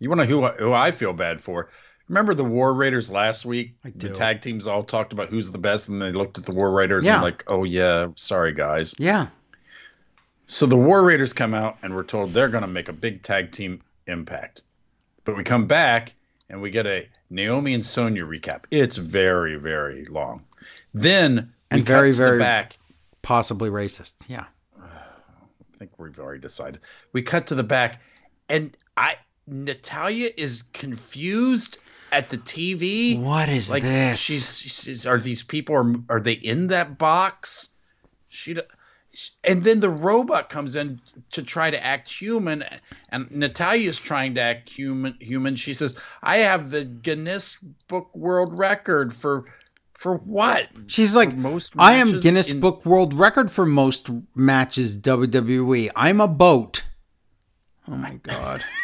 you 0.00 0.08
want 0.08 0.20
to 0.22 0.26
who 0.26 0.44
who 0.46 0.72
I 0.72 0.90
feel 0.90 1.12
bad 1.12 1.40
for? 1.40 1.68
Remember 2.08 2.34
the 2.34 2.44
War 2.44 2.74
Raiders 2.74 3.12
last 3.12 3.44
week? 3.44 3.76
The 3.84 4.10
tag 4.10 4.40
teams 4.42 4.66
all 4.66 4.82
talked 4.82 5.12
about 5.12 5.28
who's 5.28 5.52
the 5.52 5.58
best, 5.58 5.88
and 5.88 6.02
they 6.02 6.10
looked 6.10 6.36
at 6.36 6.46
the 6.46 6.52
War 6.52 6.72
Raiders 6.72 7.04
yeah. 7.04 7.14
and 7.14 7.22
like, 7.22 7.44
oh 7.46 7.62
yeah, 7.62 8.08
sorry 8.16 8.52
guys. 8.52 8.92
Yeah. 8.98 9.28
So 10.50 10.66
the 10.66 10.76
War 10.76 11.04
Raiders 11.04 11.32
come 11.32 11.54
out 11.54 11.78
and 11.80 11.94
we're 11.94 12.02
told 12.02 12.32
they're 12.32 12.48
going 12.48 12.62
to 12.62 12.68
make 12.68 12.88
a 12.88 12.92
big 12.92 13.22
tag 13.22 13.52
team 13.52 13.80
impact. 14.08 14.62
But 15.24 15.36
we 15.36 15.44
come 15.44 15.68
back 15.68 16.14
and 16.48 16.60
we 16.60 16.70
get 16.70 16.88
a 16.88 17.08
Naomi 17.30 17.72
and 17.72 17.86
Sonya 17.86 18.24
recap. 18.24 18.64
It's 18.72 18.96
very, 18.96 19.54
very 19.54 20.06
long. 20.06 20.42
Then 20.92 21.52
and 21.70 21.86
very, 21.86 22.10
very 22.10 22.40
back. 22.40 22.78
Possibly 23.22 23.70
racist. 23.70 24.24
Yeah. 24.26 24.46
I 24.82 25.78
think 25.78 25.92
we've 26.00 26.18
already 26.18 26.40
decided. 26.40 26.80
We 27.12 27.22
cut 27.22 27.46
to 27.46 27.54
the 27.54 27.62
back 27.62 28.02
and 28.48 28.76
I 28.96 29.18
Natalya 29.46 30.30
is 30.36 30.64
confused 30.72 31.78
at 32.10 32.28
the 32.28 32.38
TV. 32.38 33.20
What 33.20 33.48
is 33.48 33.70
like, 33.70 33.84
this? 33.84 34.18
She's, 34.18 34.58
she's 34.58 35.06
are 35.06 35.20
these 35.20 35.44
people 35.44 35.76
are 35.76 35.94
are 36.08 36.20
they 36.20 36.32
in 36.32 36.66
that 36.68 36.98
box? 36.98 37.68
She 38.28 38.56
and 39.42 39.62
then 39.62 39.80
the 39.80 39.90
robot 39.90 40.48
comes 40.48 40.76
in 40.76 41.00
to 41.32 41.42
try 41.42 41.70
to 41.70 41.84
act 41.84 42.10
human 42.10 42.64
and 43.08 43.30
Natalya's 43.30 43.98
trying 43.98 44.34
to 44.36 44.40
act 44.40 44.68
human 44.68 45.16
human. 45.20 45.56
She 45.56 45.74
says 45.74 45.98
i 46.22 46.38
have 46.38 46.70
the 46.70 46.84
guinness 46.84 47.58
book 47.88 48.14
world 48.14 48.56
record 48.58 49.12
for 49.12 49.46
for 49.94 50.16
what? 50.16 50.68
She's 50.86 51.14
like 51.14 51.34
most 51.34 51.72
i 51.78 51.94
am 51.94 52.18
guinness 52.18 52.50
in- 52.50 52.60
book 52.60 52.84
world 52.86 53.14
record 53.14 53.50
for 53.50 53.66
most 53.66 54.10
matches 54.34 54.96
wwe 54.98 55.90
i'm 55.96 56.20
a 56.20 56.28
boat. 56.28 56.82
Oh 57.88 57.96
my 57.96 58.16
god. 58.22 58.64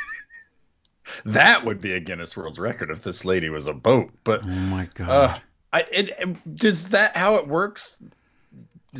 That 1.24 1.64
would 1.64 1.80
be 1.80 1.92
a 1.92 2.00
guinness 2.00 2.36
world 2.36 2.58
record 2.58 2.90
if 2.90 3.02
this 3.04 3.24
lady 3.24 3.48
was 3.48 3.68
a 3.68 3.72
boat 3.72 4.10
but 4.24 4.44
oh 4.44 4.48
my 4.48 4.88
god. 4.94 5.08
Uh, 5.08 5.38
I, 5.72 5.80
it, 5.92 6.10
it, 6.18 6.56
does 6.56 6.88
that 6.88 7.16
how 7.16 7.36
it 7.36 7.46
works 7.46 7.96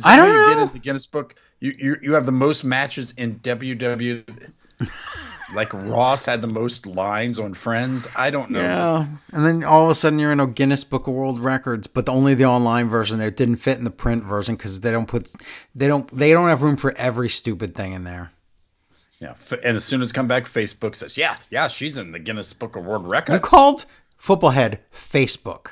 I 0.03 0.15
don't 0.17 0.33
know. 0.33 0.53
Get 0.53 0.67
in 0.67 0.73
the 0.73 0.79
Guinness 0.79 1.05
Book. 1.05 1.35
You 1.59 1.73
you 1.77 1.97
you 2.01 2.13
have 2.13 2.25
the 2.25 2.31
most 2.31 2.63
matches 2.63 3.13
in 3.17 3.39
WW. 3.39 4.51
like 5.55 5.73
Ross 5.73 6.25
had 6.25 6.41
the 6.41 6.47
most 6.47 6.85
lines 6.85 7.39
on 7.39 7.53
Friends. 7.53 8.07
I 8.15 8.29
don't 8.29 8.51
know. 8.51 8.61
Yeah, 8.61 9.07
and 9.33 9.45
then 9.45 9.63
all 9.63 9.85
of 9.85 9.89
a 9.89 9.95
sudden 9.95 10.19
you're 10.19 10.31
in 10.31 10.39
a 10.39 10.47
Guinness 10.47 10.83
Book 10.83 11.07
of 11.07 11.13
World 11.13 11.39
Records, 11.39 11.87
but 11.87 12.07
only 12.09 12.33
the 12.33 12.45
online 12.45 12.89
version. 12.89 13.17
There 13.19 13.31
didn't 13.31 13.57
fit 13.57 13.77
in 13.77 13.83
the 13.83 13.91
print 13.91 14.23
version 14.23 14.55
because 14.55 14.81
they 14.81 14.91
don't 14.91 15.07
put 15.07 15.31
they 15.73 15.87
don't 15.87 16.07
they 16.15 16.31
don't 16.31 16.47
have 16.47 16.63
room 16.63 16.77
for 16.77 16.95
every 16.97 17.29
stupid 17.29 17.75
thing 17.75 17.93
in 17.93 18.03
there. 18.03 18.31
Yeah, 19.19 19.33
and 19.63 19.75
as 19.75 19.83
soon 19.83 20.03
as 20.03 20.11
come 20.11 20.27
back, 20.27 20.45
Facebook 20.45 20.95
says, 20.95 21.17
"Yeah, 21.17 21.37
yeah, 21.49 21.67
she's 21.69 21.97
in 21.97 22.11
the 22.11 22.19
Guinness 22.19 22.53
Book 22.53 22.75
of 22.75 22.85
World 22.85 23.09
Records." 23.09 23.35
You 23.35 23.39
called 23.39 23.85
Football 24.17 24.51
Head 24.51 24.79
Facebook. 24.93 25.71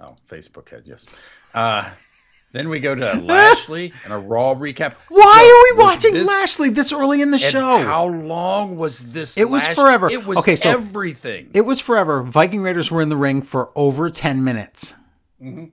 Oh, 0.00 0.16
Facebook 0.28 0.68
Head, 0.68 0.82
yes. 0.84 1.06
Uh, 1.54 1.88
then 2.52 2.68
we 2.68 2.78
go 2.80 2.94
to 2.94 3.14
Lashley 3.22 3.92
and 4.04 4.12
a 4.12 4.18
Raw 4.18 4.54
recap. 4.54 4.94
Why 5.08 5.42
are 5.42 5.76
we 5.76 5.84
watching 5.84 6.12
this, 6.14 6.26
Lashley 6.26 6.68
this 6.68 6.92
early 6.92 7.22
in 7.22 7.30
the 7.30 7.38
show? 7.38 7.78
How 7.78 8.06
long 8.06 8.76
was 8.76 9.12
this? 9.12 9.36
It 9.36 9.48
was 9.50 9.66
forever. 9.68 10.10
It 10.10 10.24
was 10.24 10.38
okay, 10.38 10.56
so 10.56 10.70
everything. 10.70 11.50
It 11.54 11.62
was 11.62 11.80
forever. 11.80 12.22
Viking 12.22 12.62
Raiders 12.62 12.90
were 12.90 13.02
in 13.02 13.08
the 13.08 13.16
ring 13.16 13.42
for 13.42 13.72
over 13.74 14.10
10 14.10 14.44
minutes. 14.44 14.94
Mm-hmm. 15.42 15.66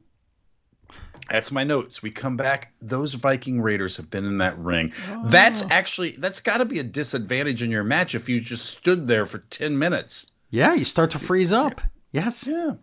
That's 1.30 1.52
my 1.52 1.64
notes. 1.64 2.02
We 2.02 2.10
come 2.10 2.38
back. 2.38 2.74
Those 2.82 3.14
Viking 3.14 3.62
Raiders 3.62 3.96
have 3.98 4.10
been 4.10 4.26
in 4.26 4.40
that 4.40 4.58
ring. 4.58 4.94
Oh. 5.12 5.24
That's 5.28 5.64
actually 5.70 6.12
that's 6.12 6.40
got 6.40 6.58
to 6.58 6.66
be 6.66 6.80
a 6.80 6.84
disadvantage 6.84 7.62
in 7.62 7.70
your 7.70 7.84
match 7.84 8.16
if 8.16 8.28
you 8.28 8.40
just 8.40 8.66
stood 8.66 9.06
there 9.06 9.26
for 9.28 9.38
10 9.38 9.78
minutes. 9.78 10.32
Yeah, 10.50 10.74
you 10.74 10.86
start 10.86 11.12
to 11.12 11.20
freeze 11.20 11.52
up. 11.52 11.82
Yes. 12.12 12.48
Yeah. 12.48 12.74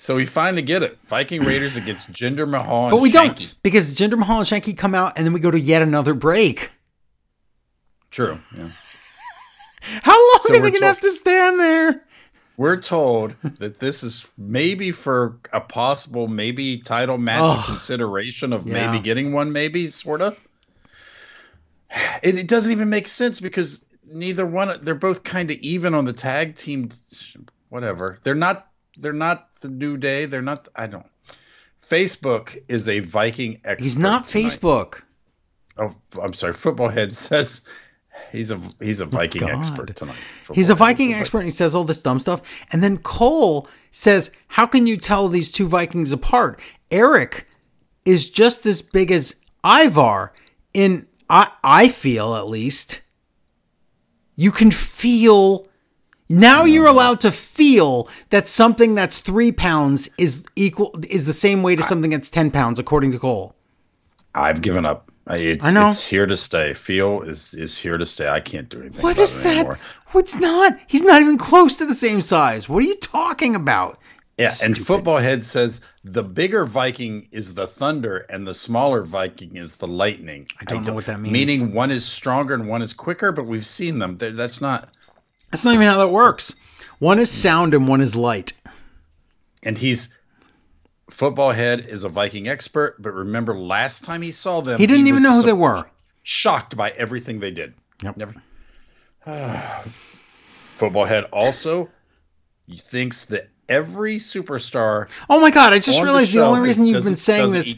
So 0.00 0.16
we 0.16 0.24
finally 0.24 0.62
get 0.62 0.82
it. 0.82 0.98
Viking 1.08 1.42
Raiders 1.42 1.76
against 1.76 2.10
Jinder 2.10 2.48
Mahal 2.48 2.88
But 2.88 3.02
we 3.02 3.12
Shanky. 3.12 3.36
don't 3.36 3.56
because 3.62 3.94
Jinder 3.94 4.16
Mahal 4.18 4.38
and 4.38 4.46
Shanky 4.46 4.74
come 4.74 4.94
out 4.94 5.12
and 5.18 5.26
then 5.26 5.34
we 5.34 5.40
go 5.40 5.50
to 5.50 5.60
yet 5.60 5.82
another 5.82 6.14
break. 6.14 6.70
True. 8.10 8.38
Yeah. 8.56 8.70
How 10.02 10.12
long 10.12 10.38
so 10.40 10.54
are 10.54 10.60
they 10.60 10.70
gonna 10.70 10.86
have 10.86 11.00
to 11.00 11.10
stand 11.10 11.60
there? 11.60 12.02
We're 12.56 12.80
told 12.80 13.34
that 13.58 13.78
this 13.78 14.02
is 14.02 14.26
maybe 14.38 14.90
for 14.90 15.38
a 15.52 15.60
possible 15.60 16.28
maybe 16.28 16.78
title 16.78 17.18
match 17.18 17.42
oh, 17.42 17.62
consideration 17.66 18.54
of 18.54 18.66
yeah. 18.66 18.90
maybe 18.90 19.04
getting 19.04 19.32
one, 19.32 19.52
maybe 19.52 19.86
sort 19.86 20.22
of. 20.22 20.40
It, 22.22 22.38
it 22.38 22.48
doesn't 22.48 22.72
even 22.72 22.88
make 22.88 23.06
sense 23.06 23.38
because 23.38 23.84
neither 24.10 24.46
one 24.46 24.78
they're 24.82 24.94
both 24.94 25.24
kind 25.24 25.50
of 25.50 25.58
even 25.58 25.92
on 25.92 26.06
the 26.06 26.14
tag 26.14 26.56
team 26.56 26.88
whatever. 27.68 28.18
They're 28.22 28.34
not 28.34 28.66
they're 28.96 29.12
not 29.12 29.49
the 29.60 29.68
New 29.68 29.96
Day. 29.96 30.26
They're 30.26 30.42
not. 30.42 30.68
I 30.76 30.86
don't. 30.86 31.06
Facebook 31.82 32.62
is 32.68 32.88
a 32.88 33.00
Viking 33.00 33.60
expert. 33.64 33.84
He's 33.84 33.98
not 33.98 34.24
tonight. 34.26 34.44
Facebook. 34.44 35.02
Oh, 35.78 35.94
I'm 36.22 36.34
sorry. 36.34 36.52
Football 36.52 36.88
Head 36.88 37.14
says 37.26 37.62
he's 38.32 38.50
a 38.50 38.60
he's 38.80 39.00
a 39.00 39.06
Viking 39.06 39.48
expert 39.48 39.94
tonight. 39.96 40.14
Football 40.14 40.54
he's 40.54 40.70
a 40.70 40.74
Viking 40.74 41.14
expert, 41.14 41.38
and 41.38 41.46
he 41.46 41.52
says 41.52 41.74
all 41.74 41.84
this 41.84 42.02
dumb 42.02 42.20
stuff. 42.20 42.42
And 42.72 42.82
then 42.82 42.98
Cole 42.98 43.68
says, 43.90 44.30
"How 44.48 44.66
can 44.66 44.86
you 44.86 44.96
tell 44.96 45.28
these 45.28 45.50
two 45.50 45.66
Vikings 45.66 46.12
apart?" 46.12 46.60
Erik 46.90 47.46
is 48.04 48.28
just 48.30 48.66
as 48.66 48.82
big 48.82 49.10
as 49.10 49.36
Ivar. 49.64 50.32
In 50.72 51.06
I 51.28 51.50
I 51.64 51.88
feel 51.88 52.34
at 52.34 52.48
least. 52.48 53.00
You 54.36 54.52
can 54.52 54.70
feel 54.70 55.68
now 56.30 56.64
you're 56.64 56.86
allowed 56.86 57.20
to 57.20 57.30
feel 57.30 58.08
that 58.30 58.46
something 58.48 58.94
that's 58.94 59.18
three 59.18 59.52
pounds 59.52 60.08
is 60.16 60.46
equal 60.56 60.94
is 61.10 61.26
the 61.26 61.32
same 61.32 61.62
weight 61.62 61.80
as 61.80 61.88
something 61.88 62.10
that's 62.12 62.30
ten 62.30 62.50
pounds, 62.50 62.78
according 62.78 63.12
to 63.12 63.18
Cole. 63.18 63.54
I've 64.34 64.62
given 64.62 64.86
up. 64.86 65.10
It's, 65.28 65.64
I 65.64 65.72
know. 65.72 65.88
It's 65.88 66.06
here 66.06 66.26
to 66.26 66.36
stay. 66.36 66.72
Feel 66.74 67.22
is 67.22 67.52
is 67.54 67.76
here 67.76 67.98
to 67.98 68.06
stay. 68.06 68.28
I 68.28 68.40
can't 68.40 68.68
do 68.68 68.80
anything. 68.80 69.02
What 69.02 69.18
is 69.18 69.42
that? 69.42 69.56
Anymore. 69.58 69.78
What's 70.12 70.36
not? 70.36 70.78
He's 70.86 71.02
not 71.02 71.20
even 71.20 71.36
close 71.36 71.76
to 71.76 71.86
the 71.86 71.94
same 71.94 72.22
size. 72.22 72.68
What 72.68 72.82
are 72.82 72.86
you 72.86 72.96
talking 72.96 73.54
about? 73.54 73.98
Yeah, 74.38 74.50
and 74.64 74.76
football 74.78 75.18
head 75.18 75.44
says 75.44 75.82
the 76.02 76.24
bigger 76.24 76.64
Viking 76.64 77.28
is 77.30 77.52
the 77.52 77.66
thunder 77.66 78.24
and 78.30 78.48
the 78.48 78.54
smaller 78.54 79.02
Viking 79.02 79.56
is 79.56 79.76
the 79.76 79.86
lightning. 79.86 80.48
I 80.58 80.64
don't 80.64 80.86
know 80.86 80.94
what 80.94 81.04
that 81.06 81.20
means. 81.20 81.32
Meaning 81.32 81.72
one 81.72 81.90
is 81.90 82.06
stronger 82.06 82.54
and 82.54 82.66
one 82.66 82.80
is 82.80 82.94
quicker, 82.94 83.32
but 83.32 83.44
we've 83.44 83.66
seen 83.66 83.98
them. 83.98 84.16
They're- 84.16 84.30
That's 84.30 84.62
not. 84.62 84.88
That's 85.50 85.64
not 85.64 85.74
even 85.74 85.86
how 85.86 85.98
that 85.98 86.10
works. 86.10 86.54
One 86.98 87.18
is 87.18 87.30
sound 87.30 87.74
and 87.74 87.88
one 87.88 88.00
is 88.00 88.14
light. 88.14 88.52
And 89.62 89.76
he's 89.76 90.14
football 91.10 91.50
head 91.50 91.80
is 91.80 92.04
a 92.04 92.08
Viking 92.08 92.48
expert, 92.48 93.00
but 93.00 93.12
remember 93.12 93.56
last 93.56 94.04
time 94.04 94.22
he 94.22 94.32
saw 94.32 94.60
them, 94.60 94.78
He 94.78 94.86
didn't 94.86 95.06
even 95.06 95.22
know 95.22 95.34
who 95.34 95.40
so 95.40 95.46
they 95.46 95.52
were. 95.52 95.84
Shocked 96.22 96.76
by 96.76 96.90
everything 96.90 97.40
they 97.40 97.50
did. 97.50 97.74
Yep. 98.02 98.16
Never. 98.16 98.34
football 100.74 101.04
head 101.04 101.24
also 101.32 101.90
thinks 102.76 103.24
that 103.26 103.50
every 103.68 104.16
superstar 104.16 105.08
Oh 105.28 105.40
my 105.40 105.50
god! 105.50 105.72
I 105.72 105.78
just 105.78 106.02
realized 106.02 106.32
the, 106.32 106.38
show 106.38 106.46
only 106.46 106.60
reason 106.60 106.86
you've 106.86 107.04
been 107.04 107.16
saying 107.16 107.52
this. 107.52 107.74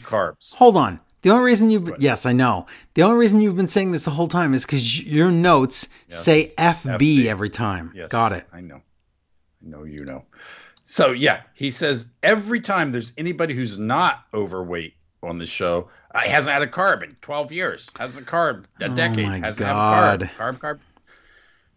Hold 0.53 0.77
on. 0.77 0.99
The 1.23 1.29
only 1.29 1.45
reason 1.45 1.69
you've 1.69 1.85
been, 1.85 1.95
yes, 1.99 2.25
I 2.25 2.33
know. 2.33 2.67
The 2.95 3.03
only 3.03 3.17
reason 3.17 3.39
you've 3.39 3.55
been 3.55 3.67
saying 3.67 3.91
this 3.91 4.03
the 4.03 4.11
whole 4.11 4.27
time 4.27 4.53
is 4.53 4.65
because 4.65 5.01
your 5.01 5.31
notes 5.31 5.87
say 6.09 6.53
FB, 6.57 6.97
FB. 6.97 7.25
every 7.25 7.49
time. 7.49 7.93
Yes, 7.95 8.09
Got 8.09 8.33
it. 8.33 8.45
I 8.51 8.59
know. 8.59 8.75
I 8.75 9.69
know 9.69 9.83
you 9.85 10.03
know. 10.03 10.25
So 10.83 11.13
yeah, 11.13 11.43
he 11.53 11.69
says 11.69 12.07
every 12.23 12.59
time 12.59 12.91
there's 12.91 13.13
anybody 13.17 13.53
who's 13.53 13.79
not 13.79 14.25
overweight 14.33 14.95
on 15.21 15.37
the 15.37 15.45
show, 15.45 15.89
uh, 16.13 16.19
hasn't 16.19 16.53
had 16.53 16.61
a 16.61 16.67
carb 16.67 17.03
in 17.03 17.15
12 17.21 17.53
years. 17.53 17.89
Hasn't 17.97 18.27
a 18.27 18.29
carb 18.29 18.65
a 18.81 18.89
decade. 18.89 19.25
Oh 19.25 19.29
my 19.29 19.39
hasn't 19.39 19.65
God. 19.65 20.21
had 20.21 20.21
a 20.23 20.25
carb. 20.25 20.59
Carb, 20.59 20.79
carb. 20.79 20.79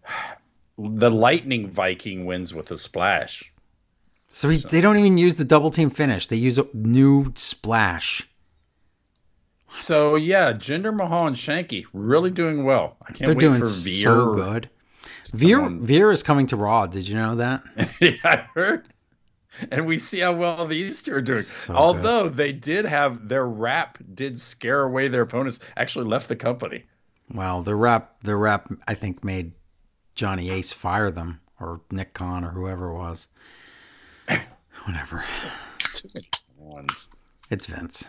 The 0.79 1.11
Lightning 1.11 1.71
Viking 1.71 2.27
wins 2.27 2.53
with 2.53 2.71
a 2.71 2.77
splash. 2.77 3.51
So, 4.29 4.51
he, 4.51 4.59
they 4.59 4.83
don't 4.83 4.99
even 4.99 5.17
use 5.17 5.37
the 5.37 5.45
double 5.47 5.71
team 5.71 5.89
finish. 5.89 6.27
They 6.27 6.37
use 6.37 6.59
a 6.59 6.67
new 6.75 7.33
splash. 7.35 8.29
So 9.69 10.17
yeah, 10.17 10.53
Jinder 10.53 10.95
Mahal 10.95 11.27
and 11.27 11.37
Shanky 11.37 11.87
really 11.93 12.31
doing 12.31 12.65
well. 12.65 12.97
I 13.03 13.07
can't 13.07 13.19
They're 13.19 13.29
wait 13.31 13.41
doing 13.41 13.61
for 13.61 13.67
so 13.67 14.33
good. 14.33 14.71
Veer. 15.33 15.69
Veer 15.69 16.13
is 16.13 16.23
coming 16.23 16.47
to 16.47 16.57
Raw. 16.57 16.87
Did 16.87 17.09
you 17.09 17.17
know 17.17 17.35
that? 17.37 17.65
yeah, 18.01 18.13
I 18.25 18.37
heard. 18.55 18.89
And 19.71 19.87
we 19.87 19.99
see 19.99 20.21
how 20.21 20.35
well 20.35 20.67
these 20.67 21.03
two 21.03 21.15
are 21.15 21.23
doing. 21.23 21.41
So 21.41 21.75
Although 21.75 22.29
they 22.29 22.53
did 22.53 22.85
have 22.85 23.29
their 23.29 23.47
rap 23.47 23.99
did 24.15 24.39
scare 24.39 24.83
away 24.83 25.09
their 25.09 25.23
opponents, 25.23 25.61
actually 25.77 26.05
left 26.05 26.29
the 26.29 26.37
company. 26.37 26.85
Well, 27.33 27.63
the 27.63 27.75
rep, 27.75 28.21
the 28.23 28.37
rep, 28.37 28.71
I 28.87 28.95
think 28.95 29.25
made 29.25 29.53
Johnny 30.15 30.51
Ace 30.51 30.73
fire 30.73 31.11
them 31.11 31.41
or 31.59 31.81
Nick 31.91 32.13
Khan 32.15 32.45
or 32.45 32.51
whoever 32.51 32.89
it 32.91 32.95
was. 32.95 33.29
Whatever. 34.85 35.25
It's 37.51 37.67
Vince. 37.67 38.09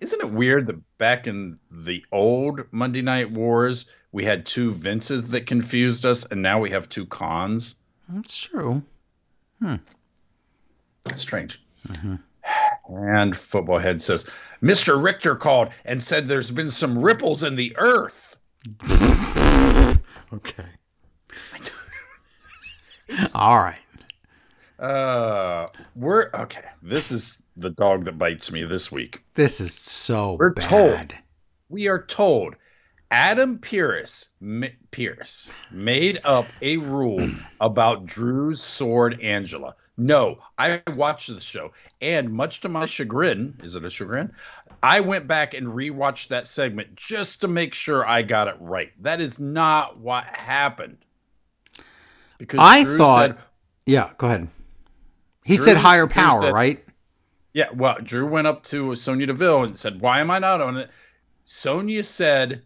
Isn't 0.00 0.20
it 0.20 0.30
weird 0.30 0.66
that 0.68 0.98
back 0.98 1.26
in 1.26 1.58
the 1.70 2.04
old 2.12 2.60
Monday 2.70 3.02
Night 3.02 3.30
Wars, 3.30 3.86
we 4.12 4.24
had 4.24 4.46
two 4.46 4.72
Vinces 4.72 5.28
that 5.28 5.46
confused 5.46 6.04
us, 6.04 6.24
and 6.26 6.40
now 6.40 6.60
we 6.60 6.70
have 6.70 6.88
two 6.88 7.06
Khans? 7.06 7.74
That's 8.08 8.40
true. 8.40 8.82
Hmm. 9.60 9.76
Strange. 11.14 11.62
And 12.88 13.36
Football 13.36 13.78
Head 13.78 14.00
says, 14.00 14.28
Mr. 14.62 15.02
Richter 15.02 15.34
called 15.34 15.70
and 15.84 16.02
said 16.02 16.26
there's 16.26 16.50
been 16.50 16.70
some 16.70 16.98
ripples 16.98 17.42
in 17.42 17.56
the 17.56 17.74
earth. 17.76 18.36
Okay. 20.32 20.64
All 23.34 23.56
right. 23.56 23.78
Uh, 24.78 25.68
we're 25.96 26.30
okay. 26.34 26.64
This 26.82 27.10
is 27.10 27.38
the 27.58 27.70
dog 27.70 28.04
that 28.04 28.18
bites 28.18 28.50
me 28.52 28.64
this 28.64 28.90
week. 28.92 29.20
This 29.34 29.60
is 29.60 29.74
so 29.74 30.36
We're 30.38 30.50
bad. 30.50 30.68
told. 30.68 31.12
We 31.68 31.88
are 31.88 32.02
told 32.02 32.54
Adam 33.10 33.58
Pearce 33.58 34.28
M- 34.40 34.64
Pearce 34.90 35.50
made 35.70 36.20
up 36.24 36.46
a 36.62 36.76
rule 36.78 37.28
about 37.60 38.06
Drew's 38.06 38.62
sword 38.62 39.20
Angela. 39.20 39.74
No, 39.96 40.38
I 40.58 40.80
watched 40.94 41.28
the 41.34 41.40
show, 41.40 41.72
and 42.00 42.30
much 42.32 42.60
to 42.60 42.68
my 42.68 42.86
chagrin, 42.86 43.58
is 43.64 43.74
it 43.74 43.84
a 43.84 43.90
chagrin? 43.90 44.30
I 44.80 45.00
went 45.00 45.26
back 45.26 45.54
and 45.54 45.66
rewatched 45.66 46.28
that 46.28 46.46
segment 46.46 46.94
just 46.94 47.40
to 47.40 47.48
make 47.48 47.74
sure 47.74 48.06
I 48.06 48.22
got 48.22 48.46
it 48.46 48.54
right. 48.60 48.92
That 49.02 49.20
is 49.20 49.40
not 49.40 49.98
what 49.98 50.24
happened. 50.36 50.98
Because 52.38 52.60
I 52.62 52.84
Drew 52.84 52.96
thought- 52.98 53.30
said, 53.30 53.38
Yeah, 53.86 54.12
go 54.18 54.28
ahead. 54.28 54.48
He 55.44 55.56
Drew- 55.56 55.64
said 55.64 55.76
higher 55.78 56.06
power, 56.06 56.42
said- 56.42 56.52
right? 56.54 56.84
Yeah, 57.54 57.70
well, 57.74 57.96
Drew 58.02 58.26
went 58.26 58.46
up 58.46 58.62
to 58.64 58.94
Sonya 58.94 59.26
Deville 59.26 59.64
and 59.64 59.76
said, 59.76 60.00
"Why 60.00 60.20
am 60.20 60.30
I 60.30 60.38
not 60.38 60.60
on 60.60 60.76
it?" 60.76 60.90
Sonya 61.44 62.04
said 62.04 62.62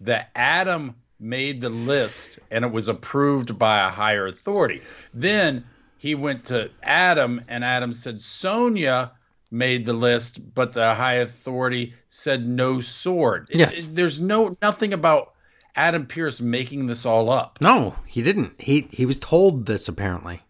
that 0.00 0.30
Adam 0.36 0.94
made 1.18 1.60
the 1.60 1.70
list 1.70 2.38
and 2.50 2.64
it 2.64 2.70
was 2.70 2.88
approved 2.88 3.58
by 3.58 3.86
a 3.86 3.90
higher 3.90 4.26
authority. 4.26 4.82
Then 5.12 5.64
he 5.96 6.14
went 6.14 6.44
to 6.44 6.70
Adam 6.82 7.40
and 7.48 7.64
Adam 7.64 7.92
said 7.92 8.20
Sonya 8.20 9.10
made 9.50 9.86
the 9.86 9.94
list, 9.94 10.54
but 10.54 10.72
the 10.72 10.94
high 10.94 11.14
authority 11.14 11.94
said 12.06 12.46
no 12.46 12.80
sword. 12.80 13.48
It- 13.50 13.56
Yes. 13.58 13.84
it- 13.84 13.96
there's 13.96 14.20
no 14.20 14.56
nothing 14.62 14.92
about 14.92 15.32
Adam 15.74 16.06
Pearce 16.06 16.40
making 16.40 16.86
this 16.86 17.04
all 17.06 17.30
up. 17.30 17.58
No, 17.60 17.96
he 18.06 18.22
didn't. 18.22 18.60
He 18.60 18.86
he 18.90 19.06
was 19.06 19.18
told 19.18 19.66
this 19.66 19.88
apparently. 19.88 20.42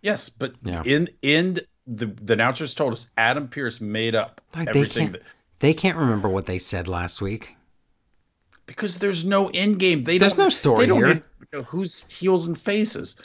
Yes, 0.00 0.28
but 0.30 0.54
Yeah. 0.62 0.82
in 0.86 1.10
in 1.20 1.60
the 1.86 2.06
the 2.06 2.32
announcers 2.34 2.74
told 2.74 2.92
us 2.92 3.08
Adam 3.16 3.48
Pearce 3.48 3.80
made 3.80 4.14
up 4.14 4.40
they 4.52 4.60
everything 4.68 5.02
can't 5.08 5.12
that 5.14 5.22
they 5.60 5.74
can't 5.74 5.96
remember 5.96 6.28
what 6.28 6.46
they 6.46 6.58
said 6.58 6.88
last 6.88 7.20
week. 7.20 7.56
because 8.66 8.98
there's 8.98 9.24
no 9.24 9.50
end 9.54 9.78
game. 9.78 10.04
They 10.04 10.18
There's 10.18 10.34
don't, 10.34 10.46
no 10.46 10.48
story 10.50 10.86
they 10.86 10.94
here. 10.94 11.22
know 11.52 11.62
who's 11.62 12.04
heels 12.08 12.46
and 12.46 12.56
faces. 12.58 13.20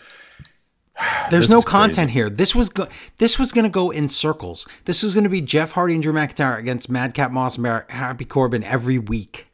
There's 1.29 1.43
This 1.45 1.49
no 1.49 1.57
is 1.59 1.63
crazy. 1.65 1.71
content 1.77 2.11
here. 2.11 2.29
This 2.29 2.55
was 2.55 2.69
go- 2.69 2.87
this 3.17 3.37
was 3.37 3.51
going 3.51 3.65
to 3.65 3.69
go 3.69 3.89
in 3.91 4.07
circles. 4.09 4.65
This 4.85 5.03
was 5.03 5.13
going 5.13 5.25
to 5.25 5.29
be 5.29 5.41
Jeff 5.41 5.71
Hardy 5.73 5.93
and 5.93 6.01
Drew 6.01 6.13
McIntyre 6.13 6.57
against 6.57 6.89
Madcap 6.89 7.31
Moss 7.31 7.55
and 7.55 7.63
Bar- 7.65 7.85
Happy 7.89 8.23
Corbin 8.25 8.63
every 8.63 8.97
week. 8.97 9.47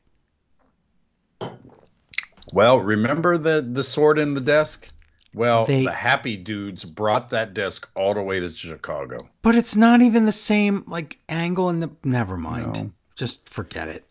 Well, 2.54 2.80
remember 2.80 3.38
the 3.38 3.68
the 3.68 3.84
sword 3.84 4.20
in 4.20 4.34
the 4.34 4.42
desk? 4.42 4.90
Well, 5.34 5.66
They- 5.66 5.86
the 5.86 5.92
happy 5.94 6.36
dudes 6.38 6.84
brought 6.84 7.30
that 7.30 7.54
desk 7.54 7.90
all 7.96 8.14
the 8.14 8.22
way 8.22 8.40
to 8.40 8.50
Chicago. 8.50 9.30
But 9.42 9.56
it's 9.56 9.76
not 9.76 10.02
even 10.02 10.26
the 10.26 10.32
same 10.32 10.84
like 10.88 11.20
angle 11.30 11.70
and 11.70 11.82
the 11.82 11.92
never 12.04 12.36
mind. 12.38 12.76
No. 12.78 12.92
Just 13.16 13.48
forget 13.50 13.88
it. 13.88 14.06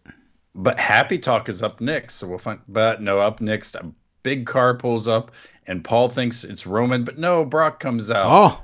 But 0.55 0.79
Happy 0.81 1.19
Talk 1.19 1.49
is 1.49 1.63
up 1.63 1.81
next, 1.81 2.15
so 2.15 2.27
we'll 2.27 2.39
find. 2.39 2.61
But 2.69 3.01
no, 3.03 3.19
up 3.21 3.41
next, 3.41 3.75
a 3.77 3.91
big 4.23 4.47
car 4.47 4.75
pulls 4.75 5.07
up, 5.09 5.31
and 5.67 5.85
Paul 5.85 6.09
thinks 6.09 6.43
it's 6.45 6.67
Roman, 6.67 7.05
but 7.05 7.19
no, 7.19 7.45
Brock 7.45 7.81
comes 7.81 8.11
out. 8.11 8.27
Oh, 8.27 8.63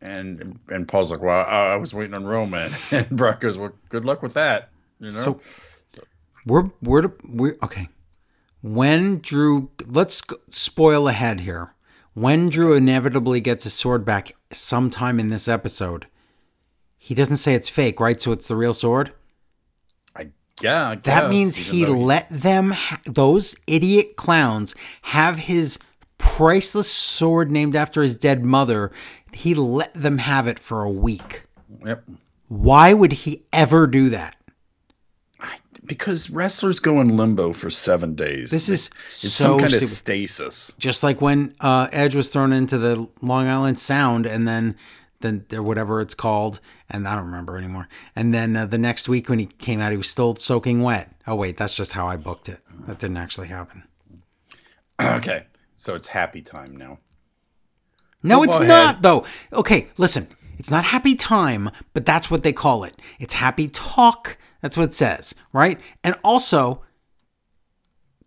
And 0.00 0.58
and 0.68 0.86
Paul's 0.86 1.10
like, 1.10 1.20
"Well, 1.20 1.44
I 1.48 1.72
I 1.72 1.76
was 1.76 1.92
waiting 1.94 2.14
on 2.14 2.24
Roman," 2.24 2.70
and 2.90 3.08
Brock 3.10 3.40
goes, 3.40 3.56
"Well, 3.58 3.72
good 3.88 4.04
luck 4.04 4.22
with 4.22 4.34
that." 4.34 4.68
You 5.00 5.06
know. 5.06 5.10
so 5.10 5.40
we're 6.46 6.70
we're 6.82 7.12
we're 7.28 7.56
okay. 7.62 7.88
When 8.62 9.18
Drew, 9.18 9.70
let's 9.86 10.22
spoil 10.48 11.08
ahead 11.08 11.40
here. 11.40 11.74
When 12.14 12.48
Drew 12.48 12.74
inevitably 12.74 13.40
gets 13.40 13.64
his 13.64 13.72
sword 13.72 14.04
back 14.04 14.32
sometime 14.52 15.18
in 15.18 15.28
this 15.28 15.48
episode, 15.48 16.06
he 16.96 17.14
doesn't 17.14 17.38
say 17.38 17.54
it's 17.54 17.68
fake, 17.68 17.98
right? 17.98 18.20
So 18.20 18.30
it's 18.30 18.46
the 18.46 18.56
real 18.56 18.74
sword. 18.74 19.12
I 20.14 20.28
yeah, 20.60 20.90
I 20.90 20.94
That 20.96 21.30
means 21.30 21.72
even 21.72 21.94
he 21.94 22.00
let 22.00 22.28
them, 22.28 22.70
ha- 22.70 23.00
those 23.06 23.56
idiot 23.66 24.14
clowns, 24.16 24.74
have 25.02 25.38
his 25.38 25.78
priceless 26.18 26.90
sword 26.90 27.50
named 27.50 27.74
after 27.74 28.02
his 28.02 28.16
dead 28.16 28.44
mother. 28.44 28.92
He 29.32 29.54
let 29.54 29.92
them 29.94 30.18
have 30.18 30.46
it 30.46 30.60
for 30.60 30.84
a 30.84 30.90
week. 30.90 31.46
Yep. 31.84 32.04
Why 32.46 32.92
would 32.92 33.12
he 33.12 33.46
ever 33.52 33.86
do 33.88 34.10
that? 34.10 34.36
Because 35.84 36.30
wrestlers 36.30 36.78
go 36.78 37.00
in 37.00 37.16
limbo 37.16 37.52
for 37.52 37.68
seven 37.68 38.14
days. 38.14 38.50
This 38.50 38.68
is 38.68 38.88
it's 39.06 39.16
so 39.16 39.28
some 39.28 39.58
kind 39.58 39.70
stupid. 39.70 39.84
of 39.84 39.90
stasis. 39.90 40.72
Just 40.78 41.02
like 41.02 41.20
when 41.20 41.56
uh, 41.60 41.88
Edge 41.92 42.14
was 42.14 42.30
thrown 42.30 42.52
into 42.52 42.78
the 42.78 43.08
Long 43.20 43.48
Island 43.48 43.78
Sound, 43.80 44.26
and 44.26 44.46
then 44.46 44.76
then 45.22 45.44
or 45.52 45.62
whatever 45.62 46.00
it's 46.00 46.14
called, 46.14 46.60
and 46.88 47.08
I 47.08 47.16
don't 47.16 47.26
remember 47.26 47.56
anymore. 47.56 47.88
And 48.14 48.32
then 48.32 48.56
uh, 48.56 48.66
the 48.66 48.78
next 48.78 49.08
week 49.08 49.28
when 49.28 49.38
he 49.38 49.46
came 49.46 49.80
out, 49.80 49.90
he 49.90 49.96
was 49.96 50.10
still 50.10 50.36
soaking 50.36 50.82
wet. 50.82 51.10
Oh 51.26 51.34
wait, 51.34 51.56
that's 51.56 51.76
just 51.76 51.92
how 51.92 52.06
I 52.06 52.16
booked 52.16 52.48
it. 52.48 52.60
That 52.86 52.98
didn't 52.98 53.16
actually 53.16 53.48
happen. 53.48 53.84
Okay, 55.00 55.46
so 55.74 55.96
it's 55.96 56.06
happy 56.06 56.42
time 56.42 56.76
now. 56.76 56.98
No, 58.22 58.44
it's 58.44 58.60
not 58.60 59.02
though. 59.02 59.24
Okay, 59.52 59.88
listen. 59.96 60.28
It's 60.58 60.70
not 60.70 60.84
happy 60.84 61.16
time, 61.16 61.70
but 61.92 62.06
that's 62.06 62.30
what 62.30 62.44
they 62.44 62.52
call 62.52 62.84
it. 62.84 62.94
It's 63.18 63.34
happy 63.34 63.66
talk. 63.66 64.38
That's 64.62 64.76
what 64.76 64.84
it 64.84 64.94
says, 64.94 65.34
right? 65.52 65.78
And 66.02 66.14
also, 66.24 66.82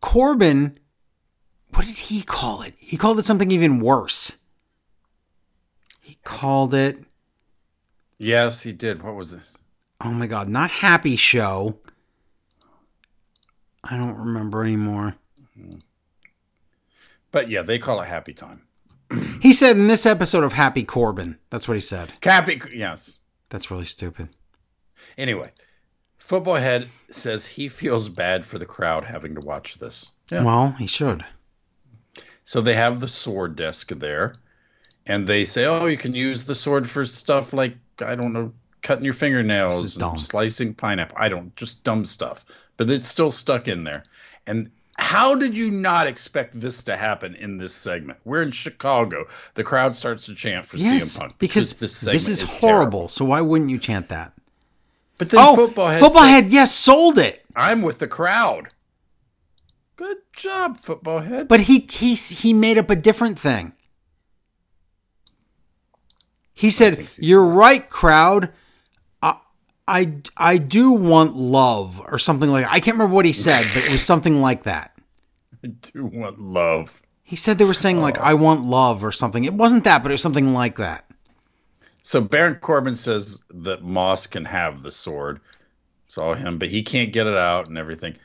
Corbin, 0.01 0.77
what 1.73 1.85
did 1.85 1.95
he 1.95 2.21
call 2.21 2.61
it? 2.61 2.75
He 2.77 2.97
called 2.97 3.17
it 3.17 3.25
something 3.25 3.49
even 3.49 3.79
worse. 3.79 4.37
He 6.01 6.17
called 6.23 6.73
it. 6.73 6.99
Yes, 8.19 8.61
he 8.61 8.71
did. 8.71 9.01
What 9.01 9.15
was 9.15 9.33
it? 9.33 9.41
Oh 10.01 10.11
my 10.11 10.27
god, 10.27 10.49
not 10.49 10.69
Happy 10.69 11.15
Show. 11.15 11.79
I 13.83 13.97
don't 13.97 14.17
remember 14.17 14.63
anymore. 14.63 15.15
But 17.31 17.49
yeah, 17.49 17.61
they 17.61 17.79
call 17.79 18.01
it 18.01 18.07
Happy 18.07 18.33
Time. 18.33 18.61
He 19.41 19.53
said 19.53 19.77
in 19.77 19.87
this 19.87 20.07
episode 20.07 20.43
of 20.43 20.53
Happy 20.53 20.81
Corbin. 20.81 21.37
That's 21.51 21.67
what 21.67 21.75
he 21.75 21.81
said. 21.81 22.11
Happy, 22.23 22.59
yes. 22.73 23.19
That's 23.49 23.69
really 23.69 23.85
stupid. 23.85 24.29
Anyway, 25.19 25.51
Football 26.25 26.55
Head 26.55 26.89
says 27.11 27.45
he 27.45 27.69
feels 27.69 28.09
bad 28.09 28.47
for 28.47 28.57
the 28.57 28.65
crowd 28.65 29.03
having 29.03 29.35
to 29.35 29.41
watch 29.41 29.75
this. 29.75 30.09
Yeah. 30.31 30.43
Well, 30.43 30.71
he 30.71 30.87
should. 30.87 31.23
So 32.43 32.61
they 32.61 32.73
have 32.73 32.99
the 32.99 33.07
sword 33.07 33.55
desk 33.55 33.89
there, 33.89 34.33
and 35.05 35.27
they 35.27 35.45
say, 35.45 35.65
"Oh, 35.65 35.85
you 35.85 35.97
can 35.97 36.15
use 36.15 36.43
the 36.43 36.55
sword 36.55 36.89
for 36.89 37.05
stuff 37.05 37.53
like 37.53 37.77
I 37.99 38.15
don't 38.15 38.33
know, 38.33 38.51
cutting 38.81 39.05
your 39.05 39.13
fingernails, 39.13 39.97
and 39.97 40.19
slicing 40.19 40.73
pineapple. 40.73 41.15
I 41.19 41.29
don't, 41.29 41.55
just 41.55 41.83
dumb 41.83 42.05
stuff." 42.05 42.43
But 42.75 42.89
it's 42.89 43.07
still 43.07 43.29
stuck 43.29 43.67
in 43.67 43.83
there. 43.83 44.03
And 44.47 44.71
how 44.97 45.35
did 45.35 45.55
you 45.55 45.69
not 45.69 46.07
expect 46.07 46.59
this 46.59 46.81
to 46.83 46.97
happen 46.97 47.35
in 47.35 47.59
this 47.59 47.75
segment? 47.75 48.17
We're 48.25 48.41
in 48.41 48.49
Chicago. 48.49 49.27
The 49.53 49.63
crowd 49.63 49.95
starts 49.95 50.25
to 50.25 50.33
chant 50.33 50.65
for 50.65 50.77
Yes, 50.77 51.03
CM 51.03 51.19
Punk 51.19 51.37
because 51.37 51.75
this, 51.75 52.01
this, 52.01 52.25
segment 52.25 52.29
is, 52.29 52.39
terrible. 52.39 52.67
horrible. 52.67 53.07
So 53.09 53.25
why 53.25 53.41
wouldn't 53.41 53.69
you 53.69 53.77
chant 53.77 54.09
that? 54.09 54.33
But 55.17 55.29
then 55.29 55.39
oh, 55.43 55.55
football 55.55 55.89
head, 55.89 55.99
football 55.99 56.23
said, 56.23 56.43
head, 56.43 56.51
yes, 56.51 56.73
sold 56.73 57.17
it. 57.17 57.45
I'm 57.55 57.81
with 57.81 57.99
the 57.99 58.07
crowd. 58.07 58.69
Good 59.95 60.17
job, 60.33 60.77
football 60.77 61.19
head. 61.19 61.47
But 61.47 61.61
he 61.61 61.87
he 61.89 62.15
he 62.15 62.53
made 62.53 62.77
up 62.77 62.89
a 62.89 62.95
different 62.95 63.39
thing. 63.39 63.73
He 66.53 66.69
said, 66.69 67.09
"You're 67.17 67.45
right, 67.45 67.89
crowd. 67.89 68.51
I, 69.21 69.37
I 69.87 70.13
I 70.35 70.57
do 70.57 70.91
want 70.91 71.35
love 71.35 72.01
or 72.01 72.17
something 72.17 72.49
like. 72.49 72.65
I 72.65 72.79
can't 72.79 72.97
remember 72.97 73.15
what 73.15 73.25
he 73.25 73.33
said, 73.33 73.65
but 73.73 73.85
it 73.85 73.91
was 73.91 74.01
something 74.01 74.41
like 74.41 74.63
that. 74.63 74.97
I 75.63 75.67
do 75.67 76.05
want 76.05 76.39
love. 76.39 77.01
He 77.23 77.37
said 77.37 77.57
they 77.57 77.65
were 77.65 77.73
saying 77.73 77.99
like 77.99 78.19
oh. 78.19 78.23
I 78.23 78.33
want 78.33 78.65
love 78.65 79.03
or 79.03 79.11
something. 79.11 79.45
It 79.45 79.53
wasn't 79.53 79.85
that, 79.85 80.03
but 80.03 80.11
it 80.11 80.15
was 80.15 80.21
something 80.21 80.53
like 80.53 80.75
that. 80.75 81.04
So 82.05 82.21
Baron 82.21 82.53
Corbin 82.61 82.95
says 82.95 83.41
that 83.49 83.81
Moss 83.81 84.27
can 84.27 84.45
have 84.45 84.83
the 84.83 84.91
sword. 84.91 85.39
It's 86.07 86.19
all 86.19 86.35
him, 86.35 86.59
but 86.59 86.67
he 86.69 86.83
can't 86.83 87.11
get 87.11 87.25
it 87.25 87.35
out 87.35 87.67
and 87.67 87.79
everything. 87.79 88.15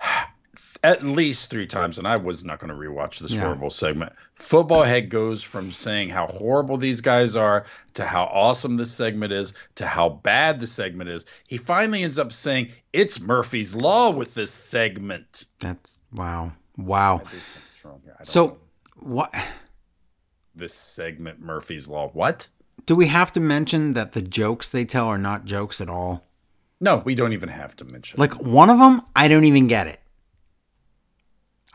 At 0.84 1.02
least 1.02 1.50
three 1.50 1.66
times, 1.66 1.98
and 1.98 2.06
I 2.06 2.16
was 2.16 2.44
not 2.44 2.60
going 2.60 2.70
to 2.70 2.76
rewatch 2.76 3.18
this 3.18 3.32
Yeah. 3.32 3.40
horrible 3.40 3.70
segment. 3.72 4.12
Football 4.36 4.84
Head 4.84 5.10
goes 5.10 5.42
from 5.42 5.72
saying 5.72 6.10
how 6.10 6.28
horrible 6.28 6.76
these 6.76 7.00
guys 7.00 7.34
are 7.34 7.66
to 7.94 8.04
how 8.06 8.26
awesome 8.26 8.76
this 8.76 8.92
segment 8.92 9.32
is 9.32 9.54
to 9.74 9.86
how 9.88 10.08
bad 10.08 10.60
the 10.60 10.68
segment 10.68 11.10
is. 11.10 11.26
He 11.48 11.58
finally 11.58 12.04
ends 12.04 12.18
up 12.18 12.32
saying 12.32 12.70
it's 12.92 13.20
Murphy's 13.20 13.74
Law 13.74 14.10
with 14.12 14.34
this 14.34 14.52
segment. 14.52 15.46
That's 15.58 16.00
wow, 16.12 16.52
wow. 16.76 17.22
There's 17.30 17.42
something 17.44 17.68
wrong 17.84 18.00
here. 18.04 18.12
I 18.14 18.18
don't 18.22 18.26
So 18.26 18.46
know. 18.46 18.56
what? 19.00 19.34
this 20.54 20.74
segment, 20.74 21.40
Murphy's 21.40 21.88
Law. 21.88 22.08
What? 22.12 22.46
Do 22.90 22.96
we 22.96 23.06
have 23.06 23.30
to 23.34 23.38
mention 23.40 23.92
that 23.92 24.10
the 24.10 24.20
jokes 24.20 24.68
they 24.68 24.84
tell 24.84 25.06
are 25.06 25.16
not 25.16 25.44
jokes 25.44 25.80
at 25.80 25.88
all? 25.88 26.26
No, 26.80 26.96
we 26.96 27.14
don't 27.14 27.32
even 27.32 27.48
have 27.48 27.76
to 27.76 27.84
mention. 27.84 28.18
Like 28.18 28.32
one 28.42 28.68
of 28.68 28.80
them, 28.80 29.02
I 29.14 29.28
don't 29.28 29.44
even 29.44 29.68
get 29.68 29.86
it. 29.86 30.00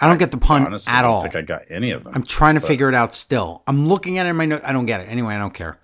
I 0.02 0.10
don't 0.10 0.18
get 0.18 0.32
the 0.32 0.38
pun 0.38 0.66
Honestly, 0.66 0.92
I 0.92 0.98
at 1.00 1.02
don't 1.04 1.12
all. 1.12 1.22
think 1.22 1.38
I 1.38 1.42
got 1.42 1.62
any 1.70 1.92
of 1.92 2.04
them. 2.04 2.12
I'm 2.14 2.24
trying 2.24 2.56
to 2.56 2.60
but- 2.60 2.68
figure 2.68 2.90
it 2.90 2.96
out 2.96 3.14
still. 3.14 3.64
I'm 3.66 3.86
looking 3.86 4.18
at 4.18 4.26
it 4.26 4.30
in 4.32 4.36
my 4.36 4.46
note. 4.46 4.64
I 4.66 4.74
don't 4.74 4.88
get 4.88 5.00
it. 5.00 5.06
Anyway, 5.06 5.34
I 5.34 5.40
don't 5.40 5.54
care. 5.54 5.80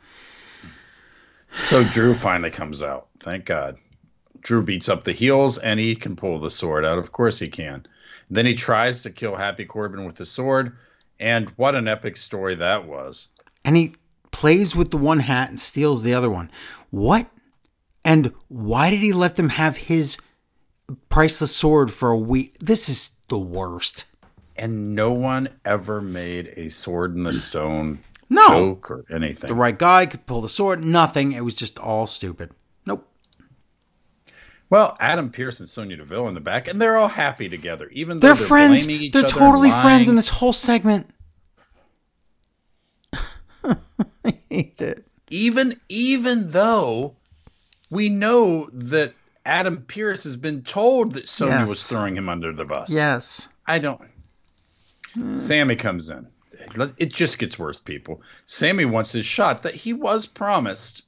So 1.53 1.81
Drew 1.85 2.13
finally 2.13 2.51
comes 2.51 2.83
out. 2.83 3.07
Thank 3.21 3.45
God. 3.45 3.77
Drew 4.41 4.61
beats 4.61 4.89
up 4.89 5.05
the 5.05 5.13
heels 5.13 5.59
and 5.59 5.79
he 5.79 5.95
can 5.95 6.17
pull 6.17 6.41
the 6.41 6.51
sword 6.51 6.83
out. 6.83 6.97
Of 6.97 7.13
course 7.13 7.39
he 7.39 7.47
can. 7.47 7.85
Then 8.29 8.45
he 8.45 8.53
tries 8.53 8.99
to 9.03 9.09
kill 9.09 9.37
Happy 9.37 9.63
Corbin 9.63 10.03
with 10.03 10.17
the 10.17 10.25
sword. 10.25 10.75
And 11.21 11.47
what 11.51 11.73
an 11.73 11.87
epic 11.87 12.17
story 12.17 12.55
that 12.55 12.85
was. 12.85 13.29
And 13.63 13.77
he 13.77 13.95
plays 14.31 14.75
with 14.75 14.91
the 14.91 14.97
one 14.97 15.19
hat 15.19 15.49
and 15.49 15.59
steals 15.59 16.03
the 16.03 16.13
other 16.13 16.29
one. 16.29 16.49
What? 16.89 17.29
And 18.03 18.33
why 18.47 18.89
did 18.89 18.99
he 19.01 19.13
let 19.13 19.35
them 19.35 19.49
have 19.49 19.77
his 19.77 20.17
priceless 21.09 21.55
sword 21.55 21.91
for 21.91 22.09
a 22.09 22.17
week? 22.17 22.57
This 22.59 22.89
is 22.89 23.11
the 23.29 23.37
worst. 23.39 24.05
And 24.55 24.95
no 24.95 25.11
one 25.11 25.49
ever 25.65 26.01
made 26.01 26.53
a 26.57 26.69
sword 26.69 27.15
in 27.15 27.23
the 27.23 27.33
stone 27.49 27.99
No. 28.29 28.47
joke 28.47 28.91
or 28.91 29.05
anything. 29.09 29.47
The 29.47 29.53
right 29.55 29.77
guy 29.77 30.05
could 30.05 30.25
pull 30.25 30.41
the 30.41 30.49
sword. 30.49 30.83
Nothing. 30.83 31.31
It 31.33 31.43
was 31.45 31.55
just 31.55 31.77
all 31.79 32.07
stupid. 32.07 32.51
Nope. 32.85 33.07
Well, 34.69 34.95
Adam 34.99 35.29
Pearce 35.29 35.59
and 35.59 35.67
Sonya 35.67 35.97
Deville 35.97 36.29
in 36.29 36.33
the 36.33 36.39
back, 36.41 36.67
and 36.69 36.81
they're 36.81 36.95
all 36.97 37.09
happy 37.09 37.49
together, 37.49 37.89
even 37.89 38.17
though 38.17 38.27
They're, 38.27 38.35
they're, 38.35 38.47
friends. 38.47 38.85
blaming 38.85 39.01
each 39.03 39.11
They're 39.13 39.23
totally 39.23 39.69
and 39.69 39.81
friends 39.81 40.07
in 40.09 40.15
this 40.15 40.29
whole 40.29 40.53
segment. 40.53 41.09
I 43.63 44.33
hate 44.49 44.79
it. 44.81 45.05
even 45.29 45.79
even 45.89 46.51
though 46.51 47.15
we 47.89 48.09
know 48.09 48.69
that 48.73 49.13
Adam 49.45 49.81
Pearce 49.83 50.23
has 50.23 50.35
been 50.35 50.61
told 50.63 51.13
that 51.13 51.27
Sonya 51.27 51.51
Yes. 51.53 51.69
was 51.69 51.87
throwing 51.87 52.15
him 52.15 52.29
under 52.29 52.51
the 52.53 52.65
bus. 52.65 52.91
Yes. 52.91 53.49
I 53.67 53.79
don't. 53.79 54.01
Hmm. 55.13 55.35
Sammy 55.35 55.75
comes 55.75 56.09
in. 56.09 56.27
It 56.97 57.11
just 57.13 57.37
gets 57.39 57.57
worse, 57.59 57.79
people. 57.79 58.21
Sammy 58.45 58.85
wants 58.85 59.11
his 59.11 59.25
shot 59.25 59.63
that 59.63 59.73
he 59.73 59.91
was 59.93 60.25
promised, 60.25 61.03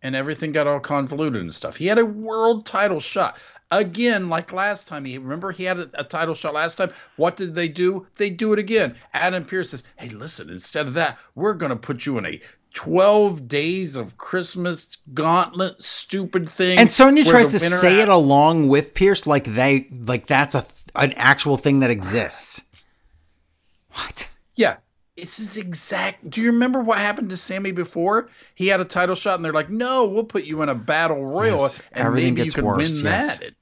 and 0.00 0.16
everything 0.16 0.52
got 0.52 0.66
all 0.66 0.80
convoluted 0.80 1.42
and 1.42 1.52
stuff. 1.54 1.76
He 1.76 1.86
had 1.86 1.98
a 1.98 2.04
world 2.06 2.64
title 2.66 3.00
shot. 3.00 3.36
Again, 3.72 4.28
like 4.28 4.52
last 4.52 4.88
time, 4.88 5.04
he 5.04 5.16
remember 5.16 5.52
he 5.52 5.64
had 5.64 5.78
a, 5.78 5.90
a 5.94 6.04
title 6.04 6.34
shot 6.34 6.54
last 6.54 6.74
time. 6.76 6.90
What 7.16 7.36
did 7.36 7.54
they 7.54 7.68
do? 7.68 8.06
They 8.16 8.28
do 8.28 8.52
it 8.52 8.58
again. 8.58 8.96
Adam 9.14 9.44
Pearce 9.44 9.70
says, 9.70 9.84
"Hey, 9.96 10.08
listen, 10.08 10.50
instead 10.50 10.88
of 10.88 10.94
that, 10.94 11.18
we're 11.36 11.54
going 11.54 11.70
to 11.70 11.76
put 11.76 12.04
you 12.04 12.18
in 12.18 12.26
a 12.26 12.40
12 12.74 13.46
days 13.46 13.96
of 13.96 14.16
Christmas 14.18 14.96
gauntlet 15.14 15.80
stupid 15.80 16.48
thing." 16.48 16.78
And 16.80 16.92
Sonya 16.92 17.24
tries 17.24 17.50
to 17.50 17.60
say 17.60 18.00
out- 18.00 18.02
it 18.02 18.08
along 18.08 18.68
with 18.68 18.92
Pearce 18.94 19.24
like 19.26 19.44
they 19.44 19.86
like 19.90 20.26
that's 20.26 20.56
a 20.56 20.64
an 20.96 21.12
actual 21.12 21.56
thing 21.56 21.78
that 21.80 21.90
exists. 21.90 22.64
What? 23.92 24.28
Yeah. 24.54 24.76
It's 25.16 25.36
his 25.36 25.58
exact. 25.58 26.30
Do 26.30 26.40
you 26.40 26.50
remember 26.52 26.80
what 26.80 26.96
happened 26.98 27.28
to 27.30 27.36
Sammy 27.36 27.72
before? 27.72 28.28
He 28.54 28.68
had 28.68 28.80
a 28.80 28.86
title 28.86 29.14
shot, 29.14 29.34
and 29.36 29.44
they're 29.44 29.52
like, 29.52 29.68
"No, 29.68 30.06
we'll 30.06 30.24
put 30.24 30.44
you 30.44 30.62
in 30.62 30.70
a 30.70 30.74
battle 30.74 31.22
royal, 31.26 31.58
Yes, 31.58 31.82
and 31.92 32.06
everything 32.06 32.34
maybe 32.34 32.44
gets 32.44 32.56
you 32.56 32.62
can 32.62 32.64
worse, 32.64 33.02
win 33.02 33.04
yes. 33.04 33.38
that." 33.40 33.52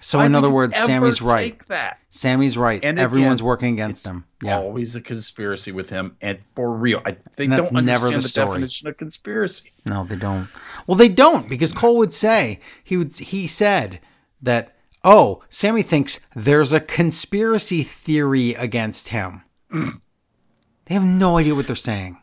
So 0.00 0.18
Why 0.18 0.26
in 0.26 0.34
other 0.34 0.50
words, 0.50 0.76
Sammy's 0.76 1.20
right. 1.20 1.60
Sammy's 2.08 2.56
right. 2.56 2.84
And 2.84 3.00
Everyone's 3.00 3.40
again, 3.40 3.46
working 3.46 3.72
against 3.74 4.06
him. 4.06 4.24
Yeah. 4.42 4.58
Always 4.58 4.94
a 4.94 5.00
conspiracy 5.00 5.72
with 5.72 5.90
him, 5.90 6.16
and 6.22 6.38
for 6.54 6.76
real, 6.76 7.02
I, 7.04 7.16
they 7.36 7.44
And 7.44 7.52
that's 7.52 7.70
don't 7.70 7.84
never 7.84 8.06
understand 8.06 8.48
the 8.48 8.52
definition 8.52 8.88
of 8.88 8.96
conspiracy. 8.96 9.72
No, 9.84 10.04
they 10.04 10.16
don't. 10.16 10.48
Well, 10.86 10.96
they 10.96 11.08
don't 11.08 11.48
because 11.48 11.72
Cole 11.72 11.96
would 11.96 12.12
say 12.12 12.60
he 12.84 12.96
would 12.96 13.16
he 13.16 13.48
said 13.48 13.98
that 14.40 14.76
oh, 15.02 15.42
Sammy 15.48 15.82
thinks 15.82 16.20
there's 16.34 16.72
a 16.72 16.80
conspiracy 16.80 17.82
theory 17.82 18.54
against 18.54 19.08
him. 19.08 19.42
they 19.70 20.94
have 20.94 21.04
no 21.04 21.38
idea 21.38 21.54
what 21.54 21.66
they're 21.66 21.76
saying. 21.76 22.22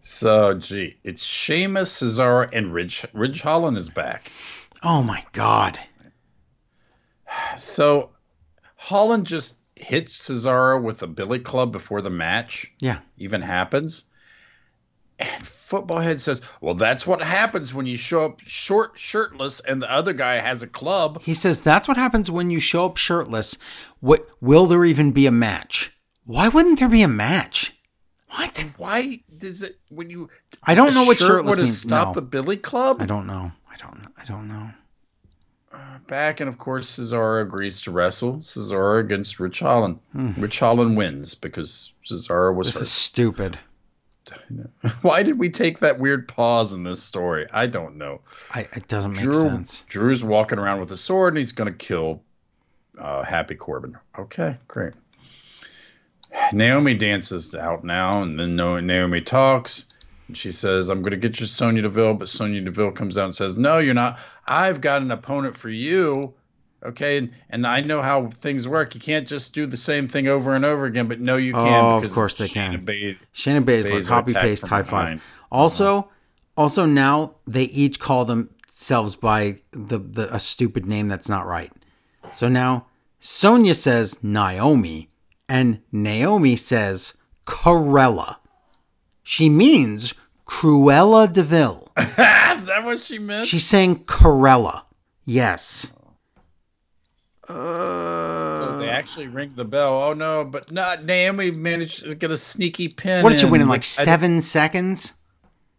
So, 0.00 0.54
gee, 0.54 0.96
it's 1.02 1.24
Sheamus, 1.24 2.00
Cesaro, 2.00 2.48
and 2.52 2.72
Ridge. 2.72 3.04
Ridge 3.12 3.42
Holland 3.42 3.76
is 3.76 3.88
back. 3.88 4.30
Oh 4.82 5.02
my 5.02 5.24
god. 5.32 5.78
So, 7.56 8.10
Holland 8.76 9.26
just 9.26 9.56
hits 9.76 10.16
Cesaro 10.28 10.80
with 10.82 11.02
a 11.02 11.06
billy 11.06 11.38
club 11.38 11.72
before 11.72 12.00
the 12.02 12.10
match. 12.10 12.72
Yeah. 12.80 12.98
even 13.16 13.42
happens. 13.42 14.04
And 15.20 15.44
football 15.46 15.98
head 15.98 16.20
says, 16.20 16.40
"Well, 16.60 16.74
that's 16.74 17.04
what 17.04 17.20
happens 17.20 17.74
when 17.74 17.86
you 17.86 17.96
show 17.96 18.24
up 18.24 18.40
short, 18.46 18.92
shirtless, 18.96 19.58
and 19.58 19.82
the 19.82 19.90
other 19.92 20.12
guy 20.12 20.36
has 20.36 20.62
a 20.62 20.68
club." 20.68 21.22
He 21.22 21.34
says 21.34 21.60
that's 21.60 21.88
what 21.88 21.96
happens 21.96 22.30
when 22.30 22.50
you 22.52 22.60
show 22.60 22.86
up 22.86 22.96
shirtless. 22.96 23.58
What 23.98 24.28
will 24.40 24.66
there 24.66 24.84
even 24.84 25.10
be 25.10 25.26
a 25.26 25.32
match? 25.32 25.90
Why 26.24 26.46
wouldn't 26.48 26.78
there 26.78 26.88
be 26.88 27.02
a 27.02 27.08
match? 27.08 27.72
What? 28.30 28.70
Why 28.76 29.18
does 29.38 29.62
it 29.62 29.80
when 29.88 30.08
you? 30.08 30.28
I 30.62 30.76
don't 30.76 30.94
know 30.94 31.02
what 31.04 31.16
shirt 31.18 31.26
shirtless 31.26 31.50
would 31.50 31.58
have 31.58 31.66
means. 31.66 31.80
Stop 31.80 32.14
No. 32.14 32.18
a 32.20 32.22
billy 32.22 32.56
club 32.56 32.98
I 33.02 33.06
don't 33.06 33.26
know. 33.26 33.50
I 33.68 33.76
don't. 33.76 34.06
I 34.16 34.24
don't 34.24 34.46
know. 34.46 34.70
Back, 36.06 36.40
and 36.40 36.48
of 36.48 36.56
course 36.58 36.98
Cesaro 36.98 37.42
agrees 37.42 37.82
to 37.82 37.90
wrestle 37.90 38.38
Cesaro 38.38 38.98
against 39.00 39.38
Ridge 39.38 39.58
Holland. 39.60 39.98
Ridge 40.14 40.58
Holland 40.58 40.96
wins 40.96 41.34
because 41.34 41.92
Cesaro 42.04 42.54
was 42.54 42.66
Hmm. 42.66 42.68
This 42.68 42.74
hurt. 42.76 42.82
is 42.82 42.90
stupid. 42.90 43.58
Why 45.02 45.22
did 45.22 45.38
we 45.38 45.48
take 45.50 45.78
that 45.80 45.98
weird 45.98 46.26
pause 46.28 46.72
in 46.74 46.82
this 46.84 47.02
story? 47.02 47.46
I 47.52 47.66
don't 47.66 47.96
know. 47.96 48.20
I, 48.54 48.68
it 48.74 48.88
doesn't 48.88 49.12
make 49.12 49.20
Drew, 49.20 49.32
sense. 49.34 49.82
Drew's 49.88 50.22
walking 50.24 50.58
around 50.58 50.80
with 50.80 50.92
a 50.92 50.96
sword 50.96 51.32
and 51.34 51.38
he's 51.38 51.52
going 51.52 51.70
to 51.70 51.76
kill 51.76 52.22
uh, 52.98 53.22
Happy 53.22 53.54
Corbin. 53.54 53.96
Okay, 54.18 54.56
great. 54.66 54.94
Naomi 56.52 56.94
dances 56.94 57.54
out 57.54 57.84
now, 57.84 58.22
and 58.22 58.38
then 58.38 58.56
No- 58.56 58.80
Naomi 58.80 59.20
talks. 59.20 59.86
And 60.28 60.36
she 60.36 60.52
says, 60.52 60.90
I'm 60.90 61.00
going 61.00 61.10
to 61.10 61.16
get 61.16 61.40
you 61.40 61.46
Sonya 61.46 61.82
Deville. 61.82 62.14
But 62.14 62.28
Sonya 62.28 62.60
Deville 62.60 62.92
comes 62.92 63.18
out 63.18 63.24
and 63.24 63.34
says, 63.34 63.56
No, 63.56 63.78
you're 63.78 63.94
not. 63.94 64.18
I've 64.46 64.80
got 64.80 65.02
an 65.02 65.10
opponent 65.10 65.56
for 65.56 65.70
you. 65.70 66.34
Okay. 66.84 67.18
And, 67.18 67.32
and 67.50 67.66
I 67.66 67.80
know 67.80 68.02
how 68.02 68.28
things 68.28 68.68
work. 68.68 68.94
You 68.94 69.00
can't 69.00 69.26
just 69.26 69.52
do 69.52 69.66
the 69.66 69.76
same 69.76 70.06
thing 70.06 70.28
over 70.28 70.54
and 70.54 70.64
over 70.64 70.84
again. 70.84 71.08
But 71.08 71.20
no, 71.20 71.36
you 71.36 71.52
can. 71.52 71.84
Oh, 71.84 72.02
of 72.02 72.12
course 72.12 72.36
they 72.36 72.48
can. 72.48 72.84
Ba- 72.84 73.16
Shayna 73.34 73.64
Baszler, 73.64 74.06
copy 74.06 74.34
paste, 74.34 74.66
high 74.66 74.82
behind. 74.82 75.20
five. 75.20 75.24
Also, 75.50 75.98
uh-huh. 75.98 76.08
also 76.56 76.86
now 76.86 77.36
they 77.46 77.64
each 77.64 77.98
call 77.98 78.24
themselves 78.24 79.16
by 79.16 79.56
the, 79.72 79.98
the 79.98 80.32
a 80.32 80.38
stupid 80.38 80.86
name 80.86 81.08
that's 81.08 81.28
not 81.28 81.46
right. 81.46 81.72
So 82.30 82.48
now 82.48 82.86
Sonya 83.18 83.74
says 83.74 84.22
Naomi 84.22 85.10
and 85.48 85.80
Naomi 85.90 86.54
says 86.56 87.14
Corella. 87.46 88.36
She 89.30 89.50
means 89.50 90.14
Cruella 90.46 91.30
Deville. 91.30 91.92
Is 91.98 92.06
that 92.16 92.80
what 92.82 92.98
she 92.98 93.18
meant? 93.18 93.46
She's 93.46 93.66
saying 93.66 94.04
Corella. 94.04 94.84
Yes. 95.26 95.92
Uh, 97.46 98.56
so 98.56 98.78
they 98.78 98.88
actually 98.88 99.28
ring 99.28 99.52
the 99.54 99.66
bell. 99.66 100.02
Oh 100.02 100.14
no, 100.14 100.46
but 100.46 100.72
not 100.72 101.04
Naomi 101.04 101.50
managed 101.50 102.04
to 102.04 102.14
get 102.14 102.30
a 102.30 102.38
sneaky 102.38 102.88
pin. 102.88 103.22
What 103.22 103.28
did 103.28 103.42
you 103.42 103.48
win 103.48 103.60
in 103.60 103.68
like 103.68 103.80
which 103.80 103.98
I- 104.00 104.04
seven 104.04 104.40
seconds? 104.40 105.12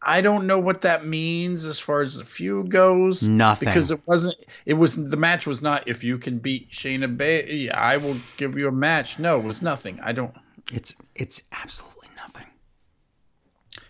I 0.04 0.22
don't 0.22 0.46
know 0.46 0.60
what 0.60 0.82
that 0.82 1.08
means 1.08 1.66
as 1.66 1.80
far 1.80 2.02
as 2.02 2.18
the 2.18 2.26
feud 2.26 2.70
goes. 2.70 3.28
Nothing. 3.28 3.70
Because 3.70 3.90
it 3.90 4.00
wasn't. 4.06 4.36
It 4.68 4.76
was 4.76 4.96
the 4.96 5.18
match 5.18 5.48
was 5.48 5.64
not. 5.64 5.88
If 5.88 6.04
you 6.04 6.20
can 6.20 6.38
beat 6.38 6.70
Shayna 6.70 7.18
Bay, 7.18 7.68
I 7.72 7.98
will 7.98 8.18
give 8.38 8.60
you 8.60 8.68
a 8.68 8.72
match. 8.72 9.18
No, 9.18 9.40
it 9.40 9.44
was 9.44 9.64
nothing. 9.64 10.00
I 10.04 10.12
don't. 10.12 10.36
It's 10.72 10.96
it's 11.16 11.42
absolutely. 11.52 11.99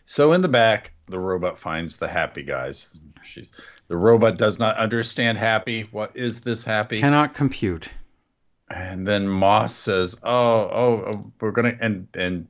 So 0.10 0.34
in 0.34 0.41
the 0.41 0.47
back, 0.47 0.93
the 1.05 1.20
robot 1.20 1.60
finds 1.60 1.97
the 1.97 2.07
happy 2.07 2.41
guys. 2.41 2.97
She's 3.22 3.51
the 3.89 3.95
robot 3.95 4.39
does 4.39 4.57
not 4.57 4.76
understand 4.78 5.38
happy. 5.38 5.84
What 5.91 6.18
is 6.18 6.41
this 6.41 6.64
happy? 6.64 6.99
Cannot 6.99 7.36
compute. 7.36 7.89
And 8.72 9.07
then 9.07 9.28
Moss 9.28 9.76
says, 9.76 10.18
"Oh, 10.24 10.62
oh, 10.74 11.03
oh, 11.05 11.32
we're 11.39 11.51
gonna." 11.51 11.78
And 11.80 12.07
and 12.16 12.47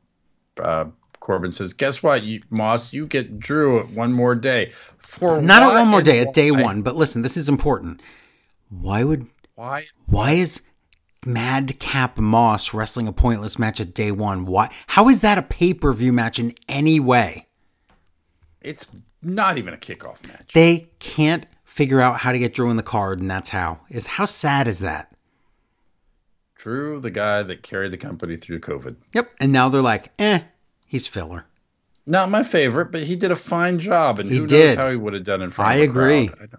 uh, 0.58 0.86
Corbin 1.20 1.52
says, 1.52 1.74
"Guess 1.74 2.02
what, 2.02 2.24
you, 2.24 2.42
Moss? 2.50 2.94
You 2.94 3.06
get 3.06 3.38
Drew 3.40 3.84
one 3.88 4.14
more 4.14 4.36
day 4.36 4.72
for 4.98 5.42
Not 5.42 5.62
at 5.62 5.74
one 5.74 5.90
more 5.90 6.02
day, 6.02 6.20
at 6.20 6.34
day 6.34 6.52
one. 6.52 6.82
But 6.82 6.96
listen, 6.96 7.24
this 7.24 7.36
is 7.36 7.50
important. 7.50 8.02
Why 8.70 9.04
would 9.04 9.28
Why? 9.56 9.86
why 10.06 10.32
is 10.32 10.62
Madcap 11.26 12.20
Moss 12.20 12.74
wrestling 12.74 13.10
a 13.10 13.14
pointless 13.14 13.60
match 13.60 13.82
at 13.82 13.94
day 13.94 14.14
one? 14.14 14.46
Why 14.46 14.74
how 14.88 15.10
is 15.10 15.20
that 15.20 15.38
a 15.38 15.42
pay-per-view 15.42 16.14
match 16.14 16.40
in 16.40 16.54
any 16.70 17.02
way? 17.02 17.48
It's 18.62 18.88
not 19.22 19.58
even 19.58 19.74
a 19.74 19.78
kickoff 19.78 20.28
match. 20.28 20.52
They 20.54 20.90
can't 21.00 21.46
figure 21.64 22.00
out 22.02 22.20
how 22.20 22.32
to 22.32 22.40
get 22.40 22.54
Drew 22.54 22.70
in 22.70 22.78
the 22.78 22.84
card, 22.84 23.20
and 23.22 23.30
that's 23.30 23.50
how. 23.50 23.80
Is 23.90 24.06
how 24.08 24.26
sad 24.26 24.68
is 24.68 24.80
that? 24.80 25.12
Drew, 26.56 27.00
the 27.00 27.12
guy 27.12 27.42
that 27.44 27.64
carried 27.64 27.92
the 27.92 27.98
company 27.98 28.36
through 28.36 28.60
COVID, 28.60 28.96
Yep. 29.14 29.32
And 29.40 29.52
now 29.54 29.70
they're 29.70 29.82
like, 29.82 30.12
eh, 30.20 30.42
he's 30.86 31.08
filler. 31.08 31.46
not 32.06 32.30
my 32.30 32.44
favorite, 32.44 32.92
but 32.92 33.04
he 33.04 33.16
did 33.16 33.32
a 33.32 33.36
fine 33.38 33.80
job, 33.80 34.20
and 34.20 34.30
He 34.30 34.40
who 34.40 34.48
did. 34.48 34.76
knows 34.78 34.84
how 34.84 34.90
he 34.92 34.98
would 34.98 35.14
have 35.14 35.24
done 35.24 35.42
in 35.42 35.52
front. 35.52 35.72
I 35.72 35.76
of 35.76 35.90
agree. 35.90 36.28
crowd. 36.28 36.50
I 36.54 36.58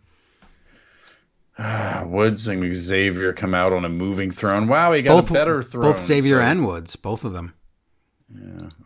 Ah, 1.62 2.04
Woods 2.06 2.48
and 2.48 2.74
Xavier 2.74 3.34
come 3.34 3.54
out 3.54 3.72
on 3.74 3.84
a 3.84 3.88
moving 3.90 4.30
throne. 4.30 4.68
Wow, 4.68 4.92
he 4.92 5.02
got 5.02 5.16
Both 5.16 5.30
a 5.30 5.34
better 5.34 5.62
throne. 5.62 5.84
both 5.92 6.00
Xavier 6.00 6.36
so- 6.38 6.42
and 6.42 6.66
Woods, 6.66 6.96
both 6.96 7.24
of 7.24 7.32
them. 7.34 7.52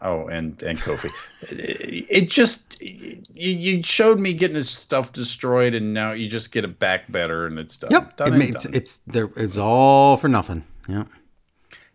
Oh, 0.00 0.26
and 0.28 0.62
and 0.62 0.78
Kofi. 0.78 1.10
it, 1.50 2.06
it 2.10 2.30
just 2.30 2.80
you, 2.80 3.20
you 3.34 3.82
showed 3.82 4.18
me 4.20 4.32
getting 4.32 4.56
his 4.56 4.70
stuff 4.70 5.12
destroyed, 5.12 5.74
and 5.74 5.92
now 5.92 6.12
you 6.12 6.28
just 6.28 6.50
get 6.52 6.64
it 6.64 6.78
back 6.78 7.10
better, 7.12 7.46
and 7.46 7.58
it's 7.58 7.76
done. 7.76 7.90
Yep. 7.90 8.16
Done 8.16 8.28
It 8.28 8.30
and 8.34 8.38
ma- 8.38 8.48
it's 8.48 8.64
it's 8.66 8.96
there 9.06 9.30
it's 9.36 9.56
all 9.58 10.16
for 10.16 10.28
nothing. 10.28 10.64
Yep. 10.88 11.08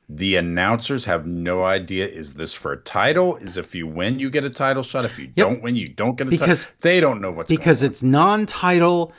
the 0.10 0.36
announcers 0.38 1.06
have 1.06 1.26
no 1.28 1.64
idea. 1.64 2.08
Is 2.08 2.34
this 2.36 2.54
for 2.54 2.72
a 2.74 2.78
title? 2.78 3.36
Is 3.38 3.58
if 3.58 3.74
you 3.76 3.86
win, 3.88 4.20
you 4.20 4.30
get 4.30 4.44
a 4.44 4.50
title 4.50 4.84
shot. 4.84 5.06
If 5.06 5.18
you 5.20 5.26
Yep. 5.36 5.48
don't 5.48 5.62
win, 5.64 5.76
you 5.76 5.90
don't 5.90 6.18
get 6.18 6.28
a 6.28 6.32
title. 6.32 6.40
Because- 6.46 6.64
title. 6.66 6.78
They 6.82 7.00
don't 7.00 7.22
know 7.22 7.32
what's 7.32 7.50
because 7.50 7.82
it's 7.84 8.02
non-title 8.04 9.12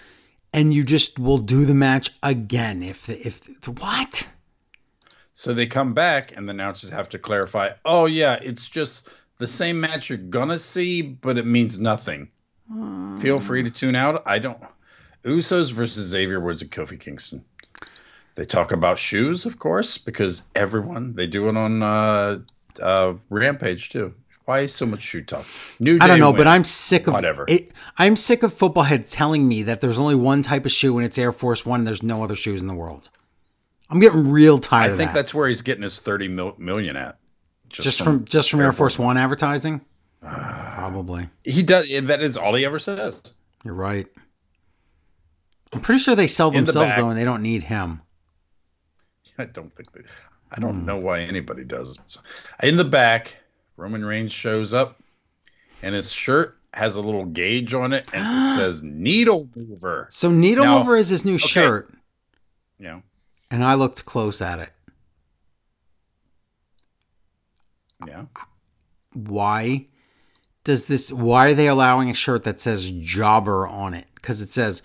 and 0.52 0.74
you 0.74 0.82
just 0.84 1.18
will 1.18 1.38
do 1.38 1.64
the 1.64 1.74
match 1.74 2.10
again 2.22 2.82
if 2.82 3.08
if 3.08 3.68
what 3.68 4.26
So 5.40 5.54
they 5.54 5.64
come 5.64 5.94
back, 5.94 6.36
and 6.36 6.46
the 6.46 6.50
announcers 6.50 6.90
have 6.90 7.08
to 7.08 7.18
clarify. 7.18 7.70
Oh 7.86 8.04
yeah, 8.04 8.34
it's 8.42 8.68
just 8.68 9.08
the 9.38 9.48
same 9.48 9.80
match 9.80 10.10
you're 10.10 10.18
gonna 10.18 10.58
see, 10.58 11.00
but 11.00 11.38
it 11.38 11.46
means 11.46 11.78
nothing. 11.80 12.28
Feel 13.22 13.40
free 13.40 13.62
to 13.62 13.70
tune 13.70 13.96
out. 13.96 14.22
I 14.26 14.38
don't. 14.38 14.62
Usos 15.24 15.72
versus 15.72 16.08
Xavier 16.08 16.40
Woods 16.40 16.60
and 16.60 16.70
Kofi 16.70 17.00
Kingston. 17.00 17.42
They 18.34 18.44
talk 18.44 18.70
about 18.70 18.98
shoes, 18.98 19.46
of 19.46 19.58
course, 19.58 19.96
because 19.96 20.42
everyone 20.54 21.14
they 21.14 21.26
do 21.26 21.48
it 21.48 21.56
on 21.56 21.82
uh, 21.82 22.40
uh, 22.82 23.14
Rampage 23.30 23.88
too. 23.88 24.12
Why 24.44 24.66
so 24.66 24.84
much 24.84 25.00
shoe 25.00 25.22
talk? 25.22 25.46
New 25.78 25.96
I 26.02 26.06
don't 26.06 26.20
know, 26.20 26.34
but. 26.34 26.48
I'm 26.48 26.64
sick 26.64 27.06
of 27.06 27.14
Whatever. 27.14 27.46
it. 27.48 27.72
I'm 27.96 28.14
sick 28.14 28.42
of 28.42 28.52
football 28.52 28.84
heads 28.84 29.10
telling 29.10 29.48
me 29.48 29.62
that 29.62 29.80
there's 29.80 29.98
only 29.98 30.16
one 30.16 30.42
type 30.42 30.66
of 30.66 30.72
shoe 30.72 30.98
and 30.98 31.06
it's 31.06 31.16
Air 31.16 31.32
Force 31.32 31.64
One. 31.64 31.80
And 31.80 31.86
there's 31.86 32.02
no 32.02 32.22
other 32.22 32.36
shoes 32.36 32.60
in 32.60 32.66
the 32.66 32.74
world. 32.74 33.08
I'm 33.90 33.98
getting 34.00 34.30
real 34.30 34.58
tired 34.58 34.92
I 34.92 34.96
think 34.96 35.10
that. 35.10 35.14
that's 35.14 35.34
where 35.34 35.48
he's 35.48 35.62
getting 35.62 35.82
his 35.82 35.98
thirty 35.98 36.28
mil- 36.28 36.54
million 36.58 36.96
at. 36.96 37.18
just 37.68 38.02
from, 38.02 38.24
just 38.24 38.50
from 38.50 38.60
Air 38.60 38.72
Force 38.72 38.98
One 38.98 39.16
advertising. 39.16 39.84
Probably. 40.20 41.28
he 41.44 41.62
does. 41.62 41.88
That 42.02 42.22
is 42.22 42.36
all 42.36 42.54
he 42.54 42.64
ever 42.64 42.78
says. 42.78 43.22
You're 43.64 43.74
right. 43.74 44.06
I'm 45.72 45.80
pretty 45.80 46.00
sure 46.00 46.14
they 46.16 46.26
sell 46.26 46.48
In 46.48 46.64
the 46.64 46.72
themselves 46.72 46.96
though, 46.96 47.08
and 47.10 47.18
they 47.18 47.24
don't 47.24 47.42
need 47.42 47.62
him. 47.64 48.00
I 49.38 49.44
don't 49.44 49.74
think 49.74 49.92
they. 49.92 50.02
I 50.52 50.58
don't 50.60 50.84
know 50.84 50.96
why 50.98 51.20
anybody 51.20 51.62
does. 51.64 51.96
In 52.62 52.76
the 52.76 52.84
back, 52.84 53.36
Roman 53.76 54.04
Reigns 54.04 54.32
shows 54.32 54.74
up, 54.74 55.00
and 55.82 55.94
his 55.94 56.10
shirt 56.10 56.58
has 56.74 56.96
a 56.96 57.00
little 57.00 57.24
gauge 57.24 57.72
on 57.72 57.92
it, 57.92 58.08
and 58.12 58.24
it 58.26 58.54
says 58.56 58.82
"Needle 58.82 59.48
Mover." 59.54 60.08
So 60.10 60.30
Needle 60.30 60.64
Now- 60.64 60.78
Mover 60.78 60.96
is 60.96 61.08
his 61.08 61.24
new 61.24 61.38
shirt, 61.38 61.92
You 62.78 62.86
know, 62.86 63.02
and 63.50 63.64
I 63.64 63.74
looked 63.74 64.04
close 64.04 64.40
at 64.40 64.58
it. 64.60 64.70
yeah. 68.06 68.24
why 69.12 69.86
does 70.64 70.86
this 70.86 71.12
why 71.12 71.50
are 71.50 71.54
they 71.54 71.68
allowing 71.68 72.08
a 72.10 72.14
shirt 72.14 72.44
that 72.44 72.58
says 72.58 72.90
jobber 72.90 73.66
on 73.66 73.92
it 73.94 74.06
because 74.14 74.40
it 74.40 74.48
says 74.48 74.82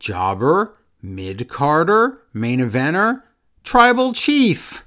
jobber 0.00 0.76
mid 1.00 1.48
carder, 1.48 2.22
main 2.32 2.58
eventer 2.58 3.22
tribal 3.62 4.12
chief 4.12 4.84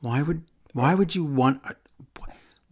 why 0.00 0.20
would 0.22 0.42
why 0.72 0.94
would 0.94 1.14
you 1.14 1.22
want 1.24 1.60
a, 1.64 1.74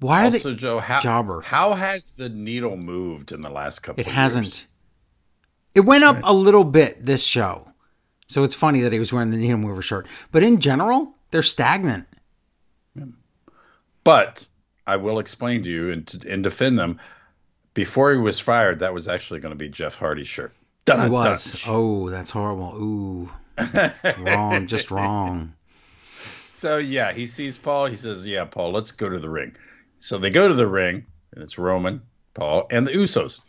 why 0.00 0.22
are 0.22 0.24
Also, 0.26 0.50
they 0.50 0.56
Joe, 0.56 0.80
how 0.80 0.98
Jobber. 1.00 1.40
how 1.42 1.74
has 1.74 2.10
the 2.10 2.28
needle 2.28 2.76
moved 2.76 3.30
in 3.32 3.40
the 3.40 3.50
last 3.50 3.78
couple? 3.80 4.00
it 4.00 4.06
hasn't 4.06 4.46
Years? 4.46 4.66
it 5.74 5.80
went 5.80 6.02
up 6.04 6.18
a 6.24 6.34
little 6.34 6.64
bit 6.64 7.06
this 7.06 7.24
show 7.24 7.72
so 8.26 8.42
it's 8.42 8.54
funny 8.54 8.80
that 8.80 8.92
he 8.92 8.98
was 8.98 9.12
wearing 9.12 9.30
the 9.30 9.36
needle 9.36 9.58
mover 9.58 9.82
shirt 9.82 10.06
but 10.32 10.42
in 10.42 10.60
general 10.60 11.14
they're 11.30 11.42
stagnant 11.42 12.06
But 14.04 14.46
I 14.86 14.96
will 14.96 15.18
explain 15.18 15.62
to 15.62 15.70
you 15.70 15.90
and, 15.90 16.06
to, 16.08 16.30
and 16.30 16.42
defend 16.42 16.78
them. 16.78 17.00
Before 17.72 18.12
he 18.12 18.18
was 18.18 18.38
fired, 18.38 18.80
that 18.80 18.92
was 18.92 19.08
actually 19.08 19.40
going 19.40 19.52
to 19.52 19.56
be 19.58 19.68
Jeff 19.68 19.96
Hardy's 19.96 20.28
shirt. 20.28 20.54
Dun, 20.84 21.00
it 21.00 21.02
dun. 21.04 21.10
was 21.10 21.64
oh 21.66 22.10
that's 22.10 22.30
horrible 22.30 22.74
ooh 22.76 23.30
wrong 24.18 24.66
just 24.66 24.90
wrong 24.90 25.54
So 26.50 26.78
yeah, 26.78 27.12
he 27.12 27.26
sees 27.26 27.58
Paul. 27.58 27.86
He 27.86 27.96
says, 27.96 28.24
"Yeah, 28.24 28.44
Paul, 28.44 28.70
let's 28.72 28.90
go 28.90 29.08
to 29.08 29.18
the 29.18 29.28
ring." 29.28 29.56
So 29.98 30.18
they 30.18 30.30
go 30.30 30.48
to 30.48 30.54
the 30.54 30.66
ring, 30.66 31.04
and 31.32 31.42
it's 31.42 31.58
Roman, 31.58 32.00
Paul, 32.32 32.66
and 32.70 32.86
the 32.86 32.92
Usos. 32.92 33.40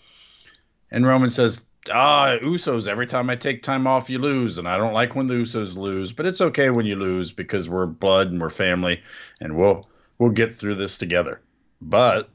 And 0.91 1.05
Roman 1.05 1.29
says, 1.29 1.61
"Ah, 1.91 2.37
Usos. 2.41 2.87
Every 2.87 3.07
time 3.07 3.29
I 3.29 3.35
take 3.35 3.63
time 3.63 3.87
off, 3.87 4.09
you 4.09 4.19
lose, 4.19 4.57
and 4.57 4.67
I 4.67 4.77
don't 4.77 4.93
like 4.93 5.15
when 5.15 5.27
the 5.27 5.35
Usos 5.35 5.77
lose. 5.77 6.11
But 6.11 6.25
it's 6.25 6.41
okay 6.41 6.69
when 6.69 6.85
you 6.85 6.95
lose 6.95 7.31
because 7.31 7.69
we're 7.69 7.85
blood 7.85 8.31
and 8.31 8.41
we're 8.41 8.49
family, 8.49 9.01
and 9.39 9.57
we'll 9.57 9.87
we'll 10.17 10.31
get 10.31 10.53
through 10.53 10.75
this 10.75 10.97
together." 10.97 11.41
But 11.81 12.29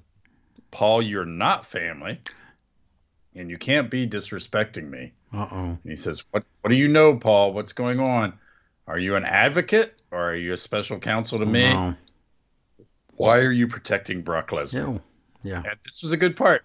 Paul, 0.71 1.03
you're 1.03 1.25
not 1.25 1.67
family, 1.67 2.21
and 3.35 3.51
you 3.51 3.59
can't 3.59 3.91
be 3.91 4.07
disrespecting 4.07 4.89
me. 4.89 5.13
uh-oh 5.33 5.79
And 5.83 5.91
he 5.91 5.97
says, 5.97 6.25
"What 6.31 6.45
what 6.61 6.71
do 6.71 6.77
you 6.77 6.89
know, 6.89 7.17
Paul? 7.17 7.53
What's 7.53 7.73
going 7.73 8.01
on? 8.01 8.39
Are 8.87 8.99
you 8.99 9.15
an 9.15 9.25
advocate 9.25 9.95
or 10.11 10.31
are 10.31 10.35
you 10.35 10.53
a 10.53 10.57
special 10.57 10.99
counsel 10.99 11.39
to 11.39 11.47
me? 11.47 11.73
No. 11.73 11.95
Why 13.15 13.41
are 13.41 13.53
you 13.53 13.69
protecting 13.69 14.23
Brock 14.23 14.51
Lesnar?" 14.51 14.95
Ew. 14.95 15.03
Yeah. 15.43 15.63
And 15.65 15.79
this 15.85 16.03
was 16.03 16.13
a 16.13 16.17
good 16.17 16.37
part. 16.37 16.65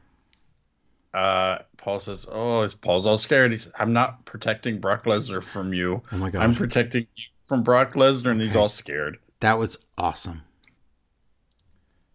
Uh, 1.15 1.59
Paul 1.77 1.99
says, 1.99 2.27
"Oh, 2.29 2.67
Paul's 2.81 3.07
all 3.07 3.15
scared." 3.17 3.51
He 3.51 3.57
says, 3.57 3.71
"I'm 3.79 3.93
not 3.93 4.25
protecting 4.25 4.79
Brock 4.79 5.05
Lesnar 5.05 5.41
from 5.41 5.73
you. 5.73 6.01
Oh 6.11 6.17
my 6.17 6.29
god. 6.29 6.43
I'm 6.43 6.53
protecting 6.53 7.07
you 7.15 7.23
from 7.45 7.63
Brock 7.63 7.93
Lesnar," 7.93 8.31
and 8.31 8.41
he's 8.41 8.55
all 8.55 8.67
scared. 8.69 9.17
that 9.39 9.57
was 9.57 9.77
awesome. 9.97 10.41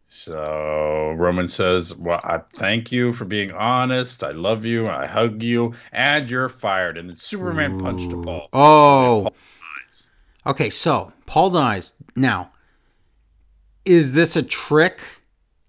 So 0.05 1.15
Roman 1.17 1.47
says, 1.49 1.95
"Well, 1.95 2.21
I 2.25 2.41
thank 2.55 2.91
you 2.91 3.13
for 3.13 3.25
being 3.25 3.53
honest. 3.53 4.25
I 4.25 4.33
love 4.33 4.65
you. 4.65 4.89
I 4.89 5.07
hug 5.07 5.43
you, 5.43 5.75
and 5.93 6.29
you're 6.31 6.49
fired." 6.49 6.99
And 6.99 7.09
then 7.09 7.17
Superman 7.17 7.81
punched 7.81 8.13
a 8.13 8.17
ball. 8.17 8.49
Oh. 8.53 9.31
Okay, 10.47 10.69
so 10.69 11.13
Paul 11.27 11.51
dies. 11.51 11.95
Now, 12.17 12.51
is 13.85 14.13
this 14.13 14.37
a 14.37 14.43
trick 14.43 15.20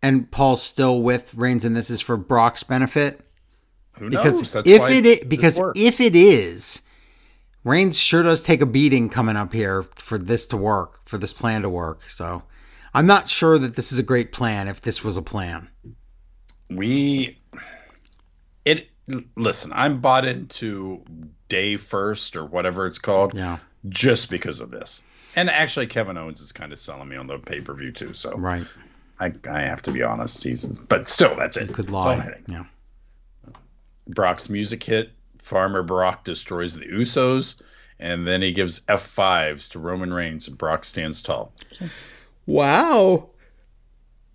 and 0.03 0.29
Paul's 0.31 0.61
still 0.63 1.01
with 1.01 1.35
Reigns 1.35 1.65
and 1.65 1.75
this 1.75 1.89
is 1.89 2.01
for 2.01 2.17
Brock's 2.17 2.63
benefit? 2.63 3.21
Who 3.99 4.09
Because 4.09 4.41
knows? 4.41 4.53
That's 4.53 4.67
if 4.67 4.89
it 4.89 5.05
is, 5.05 5.19
because 5.27 5.59
if 5.75 5.99
it 6.01 6.15
is, 6.15 6.81
Reigns 7.63 7.99
sure 7.99 8.23
does 8.23 8.43
take 8.43 8.61
a 8.61 8.65
beating 8.65 9.09
coming 9.09 9.35
up 9.35 9.53
here 9.53 9.83
for 9.95 10.17
this 10.17 10.47
to 10.47 10.57
work, 10.57 11.01
for 11.05 11.17
this 11.17 11.33
plan 11.33 11.61
to 11.61 11.69
work. 11.69 12.09
So 12.09 12.43
I'm 12.93 13.05
not 13.05 13.29
sure 13.29 13.59
that 13.59 13.75
this 13.75 13.91
is 13.91 13.99
a 13.99 14.03
great 14.03 14.31
plan 14.31 14.67
if 14.67 14.81
this 14.81 15.03
was 15.03 15.17
a 15.17 15.21
plan. 15.21 15.69
we 16.69 17.37
it 18.65 18.89
listen 19.35 19.71
i'm 19.73 19.99
bought 19.99 20.23
into 20.25 21.03
day 21.49 21.75
first 21.75 22.35
or 22.37 22.45
whatever 22.45 22.85
it's 22.87 22.99
called 22.99 23.33
Yeah. 23.33 23.57
just 23.89 24.29
because 24.29 24.61
of 24.61 24.69
this 24.71 25.03
and 25.35 25.49
actually 25.49 25.87
kevin 25.87 26.17
owens 26.17 26.39
is 26.39 26.51
kind 26.53 26.71
of 26.71 26.79
selling 26.79 27.09
me 27.09 27.17
on 27.17 27.27
the 27.27 27.39
pay-per-view 27.39 27.91
too 27.91 28.13
so 28.13 28.31
Right. 28.37 28.65
I, 29.21 29.31
I 29.49 29.61
have 29.61 29.81
to 29.83 29.91
be 29.91 30.03
honest 30.03 30.43
he's 30.43 30.67
but 30.79 31.07
still 31.07 31.35
that's 31.37 31.55
it 31.55 31.71
Could 31.73 31.85
That's 31.85 31.93
lie. 31.93 32.39
Yeah. 32.47 32.63
brock's 34.07 34.49
music 34.49 34.83
hit 34.83 35.11
farmer 35.37 35.83
brock 35.83 36.23
destroys 36.25 36.77
the 36.77 36.85
usos 36.87 37.61
and 37.99 38.27
then 38.27 38.41
he 38.41 38.51
gives 38.51 38.79
f5s 38.81 39.69
to 39.71 39.79
roman 39.79 40.13
reigns 40.13 40.47
and 40.47 40.57
brock 40.57 40.83
stands 40.83 41.21
tall 41.21 41.53
Wow. 42.47 43.29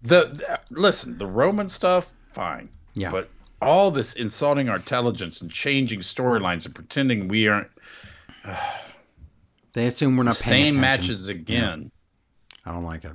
the, 0.03 0.27
the 0.29 0.61
listen 0.71 1.19
the 1.19 1.27
roman 1.27 1.69
stuff 1.69 2.13
fine 2.33 2.69
Yeah. 2.95 3.11
But 3.11 3.29
all 3.63 3.91
this 3.91 4.13
insulting 4.13 4.69
our 4.69 4.77
intelligence 4.77 5.41
and 5.41 5.51
changing 5.51 6.01
storylines 6.01 6.67
and 6.67 6.75
pretending 6.75 7.27
we 7.29 7.49
aren't 7.49 7.69
They 9.73 9.87
assume 9.87 10.17
we're 10.17 10.25
not 10.25 10.35
paying 10.35 10.73
same 10.73 10.79
attention. 10.79 10.81
matches 10.81 11.29
again. 11.29 11.91
I 12.65 12.73
don't 12.73 12.85
like 12.85 13.05
it. 13.05 13.13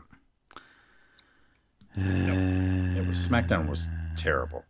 It 1.95 3.07
was 3.07 3.27
SmackDown 3.27 3.69
was 3.69 3.87
terrible. 4.15 4.63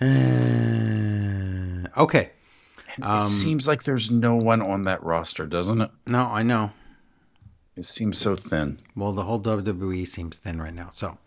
Uh, 0.00 0.06
okay. 1.96 2.30
Um, 3.02 3.22
it 3.22 3.28
seems 3.28 3.68
like 3.68 3.84
there's 3.84 4.10
no 4.10 4.36
one 4.36 4.62
on 4.62 4.84
that 4.84 5.02
roster, 5.02 5.46
doesn't 5.46 5.80
it? 5.80 5.90
No, 6.06 6.26
I 6.26 6.42
know. 6.42 6.72
It 7.76 7.84
seems 7.84 8.18
so 8.18 8.36
thin. 8.36 8.78
Well, 8.96 9.12
the 9.12 9.22
whole 9.22 9.40
WWE 9.40 10.06
seems 10.06 10.36
thin 10.36 10.60
right 10.60 10.74
now. 10.74 10.90
So 10.90 11.18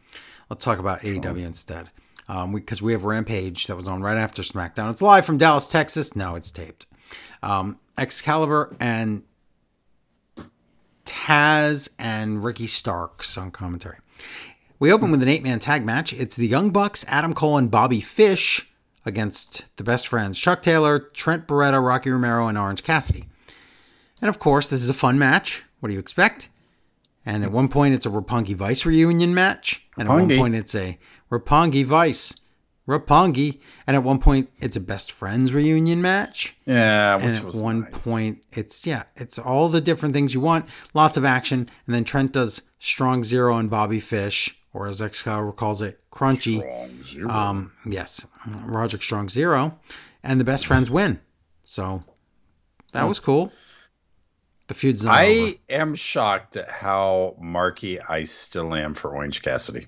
let's 0.49 0.63
talk 0.63 0.79
about 0.79 1.01
AEW 1.01 1.45
instead. 1.45 1.89
Um, 2.29 2.53
because 2.53 2.81
we, 2.81 2.93
have 2.93 3.03
Rampage 3.03 3.67
that 3.67 3.75
was 3.75 3.87
on 3.87 4.01
right 4.01 4.17
after 4.17 4.43
SmackDown. 4.43 4.91
It's 4.91 5.01
live 5.01 5.25
from 5.25 5.37
Dallas, 5.37 5.69
Texas. 5.69 6.15
No, 6.15 6.35
it's 6.35 6.51
taped. 6.51 6.85
Um, 7.41 7.79
Excalibur 7.97 8.75
and 8.79 9.23
Taz 11.05 11.89
and 11.99 12.43
Ricky 12.43 12.67
Starks 12.67 13.37
on 13.37 13.51
commentary. 13.51 13.97
We 14.83 14.91
open 14.91 15.11
with 15.11 15.21
an 15.21 15.29
eight 15.29 15.43
man 15.43 15.59
tag 15.59 15.85
match. 15.85 16.11
It's 16.11 16.35
the 16.35 16.45
Young 16.45 16.69
Bucks, 16.69 17.05
Adam 17.07 17.33
Cole, 17.33 17.57
and 17.57 17.71
Bobby 17.71 18.01
Fish 18.01 18.69
against 19.05 19.63
the 19.77 19.83
best 19.85 20.09
friends 20.09 20.37
Chuck 20.37 20.61
Taylor, 20.61 20.99
Trent 20.99 21.47
Beretta, 21.47 21.81
Rocky 21.81 22.09
Romero, 22.09 22.49
and 22.49 22.57
Orange 22.57 22.83
Cassidy. 22.83 23.23
And 24.21 24.27
of 24.27 24.39
course, 24.39 24.67
this 24.67 24.83
is 24.83 24.89
a 24.89 24.93
fun 24.93 25.17
match. 25.17 25.63
What 25.79 25.87
do 25.87 25.93
you 25.93 26.01
expect? 26.01 26.49
And 27.25 27.45
at 27.45 27.51
one 27.53 27.69
point, 27.69 27.93
it's 27.93 28.05
a 28.05 28.09
Roppongi 28.09 28.55
Vice 28.55 28.85
reunion 28.85 29.33
match. 29.33 29.87
And 29.97 30.09
at 30.09 30.13
one 30.13 30.27
point, 30.27 30.53
it's 30.53 30.75
a 30.75 30.99
Roppongi 31.31 31.85
Vice. 31.85 32.33
Roppongi. 32.85 33.61
And 33.87 33.95
at 33.95 34.03
one 34.03 34.19
point, 34.19 34.49
it's 34.59 34.75
a 34.75 34.81
best 34.81 35.13
friends 35.13 35.53
reunion 35.53 36.01
match. 36.01 36.57
Yeah, 36.65 37.15
which 37.15 37.23
And 37.23 37.35
at 37.37 37.45
was 37.45 37.55
one 37.55 37.83
nice. 37.83 38.03
point, 38.03 38.43
it's, 38.51 38.85
yeah, 38.85 39.03
it's 39.15 39.39
all 39.39 39.69
the 39.69 39.79
different 39.79 40.13
things 40.13 40.33
you 40.33 40.41
want. 40.41 40.65
Lots 40.93 41.15
of 41.15 41.23
action. 41.23 41.69
And 41.87 41.95
then 41.95 42.03
Trent 42.03 42.33
does 42.33 42.63
Strong 42.79 43.23
Zero 43.23 43.55
and 43.55 43.69
Bobby 43.69 44.01
Fish, 44.01 44.59
or 44.73 44.87
as 44.87 45.01
Excalibur 45.01 45.51
calls 45.51 45.81
it, 45.81 45.99
Crunchy. 46.11 46.61
Um, 47.29 47.71
yes, 47.87 48.25
Roger 48.65 48.99
Strong 48.99 49.29
Zero, 49.29 49.79
and 50.23 50.39
the 50.39 50.43
best 50.45 50.65
friends 50.65 50.89
win. 50.89 51.19
So 51.63 52.03
that 52.91 53.03
was 53.07 53.19
cool. 53.19 53.51
The 54.67 54.73
feud's 54.73 55.03
not 55.03 55.11
over. 55.23 55.47
I 55.47 55.59
am 55.69 55.93
shocked 55.95 56.55
at 56.57 56.69
how 56.69 57.35
marky 57.39 57.99
I 58.01 58.23
still 58.23 58.73
am 58.73 58.93
for 58.93 59.13
Orange 59.15 59.41
Cassidy. 59.41 59.87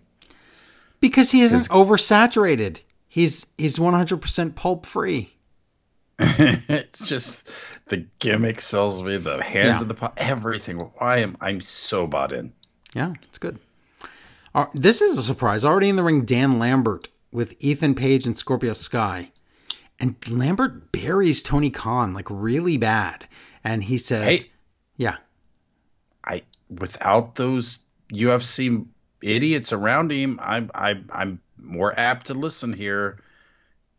because 0.99 1.31
he 1.31 1.41
isn't 1.41 1.69
oversaturated. 1.69 2.81
He's 3.07 3.45
he's 3.57 3.79
one 3.79 3.93
hundred 3.93 4.21
percent 4.21 4.55
pulp 4.55 4.85
free. 4.85 5.31
it's 6.19 6.99
just 7.05 7.49
the 7.87 8.05
gimmick 8.19 8.61
sells 8.61 9.01
me, 9.01 9.17
the 9.17 9.41
hands 9.43 9.65
Yeah. 9.67 9.81
of 9.81 9.87
the 9.87 9.93
pot, 9.93 10.13
everything. 10.17 10.77
Why 10.79 11.17
am 11.19 11.35
I'm 11.41 11.61
so 11.61 12.07
bought 12.07 12.31
in? 12.33 12.53
Yeah, 12.93 13.13
it's 13.23 13.37
good. 13.37 13.57
Uh, 14.55 14.67
this 14.73 15.01
is 15.01 15.17
a 15.17 15.21
surprise. 15.21 15.65
Already 15.65 15.89
in 15.89 15.97
the 15.97 16.03
ring, 16.03 16.23
Dan 16.23 16.57
Lambert 16.57 17.09
with 17.29 17.57
Ethan 17.59 17.93
Page 17.93 18.25
and 18.25 18.37
Scorpio 18.37 18.71
Sky, 18.71 19.31
and 19.99 20.15
Lambert 20.29 20.93
buries 20.93 21.43
Tony 21.43 21.69
Khan 21.69 22.13
like 22.13 22.27
really 22.29 22.77
bad, 22.77 23.27
and 23.65 23.83
he 23.83 23.97
says, 23.97 24.43
Hey. 24.43 24.51
"Yeah, 24.95 25.17
I 26.23 26.43
without 26.69 27.35
those 27.35 27.79
UFC 28.13 28.85
idiots 29.21 29.73
around 29.73 30.11
him, 30.11 30.39
I 30.41 30.65
I 30.73 31.01
I'm 31.09 31.41
more 31.57 31.93
apt 31.99 32.27
to 32.27 32.33
listen 32.33 32.71
here. 32.71 33.19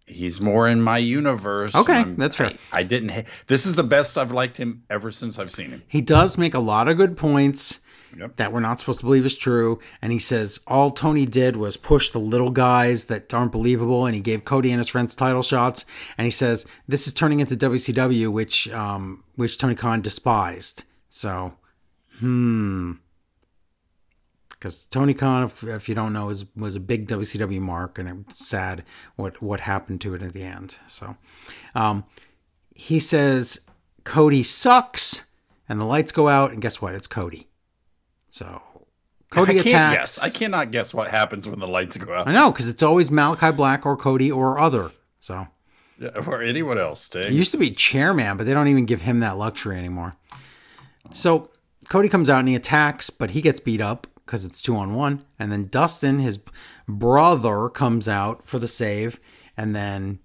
He's 0.07 0.41
more 0.41 0.69
in 0.69 0.81
my 0.81 0.97
universe. 0.97 1.75
Okay, 1.75 1.97
I'm- 1.99 2.17
that's 2.17 2.37
fair. 2.37 2.47
I, 2.73 2.79
I 2.79 2.83
didn't. 2.83 3.11
Ha- 3.11 3.25
this 3.47 3.67
is 3.67 3.75
the 3.75 3.85
best 3.85 4.17
I've 4.17 4.33
liked 4.33 4.57
him 4.57 4.85
ever 4.89 5.11
since 5.11 5.39
I've 5.39 5.53
seen 5.53 5.69
him. 5.71 5.83
He 5.89 6.01
does 6.01 6.39
make 6.39 6.55
a 6.55 6.61
lot 6.61 6.89
of 6.89 6.97
good 6.97 7.19
points 7.19 7.81
Yep. 8.19 8.37
that 8.37 8.53
we're 8.53 8.61
not 8.61 8.79
supposed 8.79 9.01
to 9.01 9.07
believe 9.07 9.27
is 9.27 9.37
true. 9.37 9.79
And 10.01 10.13
he 10.13 10.19
says 10.19 10.61
all 10.67 10.91
Tony 10.91 11.27
did 11.27 11.57
was 11.57 11.77
push 11.77 12.11
the 12.11 12.19
little 12.19 12.51
guys 12.51 13.07
that 13.07 13.33
aren't 13.35 13.53
believable, 13.53 14.07
and 14.07 14.15
he 14.15 14.21
gave 14.21 14.45
Cody 14.45 14.71
and 14.71 14.79
his 14.79 14.89
friends 14.89 15.15
title 15.15 15.43
shots. 15.43 15.85
And 16.17 16.25
he 16.25 16.31
says 16.31 16.67
this 16.89 17.07
is 17.07 17.15
turning 17.15 17.41
into 17.41 17.57
WCW, 17.57 18.33
which 18.33 18.69
um, 18.71 19.25
which 19.35 19.59
Tony 19.59 19.75
Khan 19.75 20.01
despised. 20.01 20.85
So, 21.11 21.55
hmm. 22.19 22.93
Because 24.51 24.87
Tony 24.87 25.13
Khan, 25.13 25.45
if, 25.45 25.63
if 25.65 25.89
you 25.89 25.95
don't 25.95 26.13
know, 26.13 26.31
is 26.31 26.47
was 26.57 26.75
a 26.75 26.81
big 26.81 27.07
WCW 27.07 27.61
mark, 27.61 27.99
and 27.99 28.27
it's 28.27 28.47
sad 28.47 28.85
what 29.17 29.43
what 29.43 29.61
happened 29.61 30.01
to 30.01 30.15
it 30.15 30.23
at 30.23 30.33
the 30.33 30.43
end. 30.43 30.79
So, 30.87 31.17
um, 31.75 32.05
he 32.75 32.99
says 32.99 33.61
Cody 34.05 34.43
sucks, 34.43 35.25
and 35.69 35.79
the 35.79 35.85
lights 35.85 36.13
go 36.13 36.29
out, 36.29 36.53
and 36.53 36.63
guess 36.63 36.81
what? 36.81 36.95
It's 36.95 37.07
Cody. 37.07 37.49
So 38.37 38.61
Cody 39.31 39.53
I 39.53 39.63
can't 39.63 39.67
attacks. 39.69 39.97
guess. 40.19 40.23
I 40.23 40.29
cannot 40.29 40.71
guess 40.71 40.93
what 40.93 41.09
happens 41.09 41.49
when 41.49 41.59
the 41.59 41.67
lights 41.67 41.97
go 41.97 42.13
out, 42.13 42.29
I 42.29 42.33
know 42.35 42.53
because 42.53 42.69
it's 42.69 42.83
always 42.83 43.11
Malachi 43.11 43.51
Black 43.51 43.87
or 43.87 43.97
Cody 43.97 44.31
or 44.31 44.59
other. 44.59 44.91
So 45.21 45.47
Yeah, 45.99 46.11
or 46.27 46.43
anyone 46.43 46.77
else. 46.77 47.09
it 47.15 47.33
used 47.33 47.53
to 47.53 47.57
be 47.57 47.71
chairman, 47.71 48.37
but 48.37 48.45
they 48.45 48.53
don't 48.53 48.69
even 48.69 48.85
give 48.85 49.01
him 49.01 49.21
that 49.21 49.39
luxury 49.39 49.79
anymore. 49.79 50.17
So 51.13 51.49
Cody 51.89 52.11
comes 52.11 52.29
out 52.29 52.41
and 52.41 52.49
he 52.49 52.55
attacks, 52.55 53.09
but 53.09 53.31
he 53.31 53.41
gets 53.41 53.59
beat 53.59 53.81
up 53.81 54.07
because 54.27 54.45
it's 54.45 54.61
two 54.61 54.77
on 54.77 54.95
one. 54.95 55.25
And 55.39 55.51
then 55.51 55.69
Dustin, 55.71 56.19
his 56.19 56.39
brother, 56.87 57.71
comes 57.71 58.07
out 58.07 58.47
for 58.47 58.59
the 58.59 58.69
save, 58.69 59.19
and 59.57 59.75
then 59.75 60.19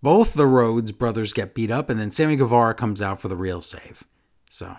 both 0.00 0.32
the 0.32 0.46
Rhodes 0.46 0.90
brothers 0.90 1.34
get 1.34 1.54
beat 1.54 1.70
up, 1.70 1.90
and 1.90 2.00
then 2.00 2.10
Sammy 2.10 2.36
Guevara 2.36 2.72
comes 2.72 3.02
out 3.02 3.20
for 3.20 3.28
the 3.28 3.36
real 3.36 3.60
save. 3.60 4.04
So 4.48 4.74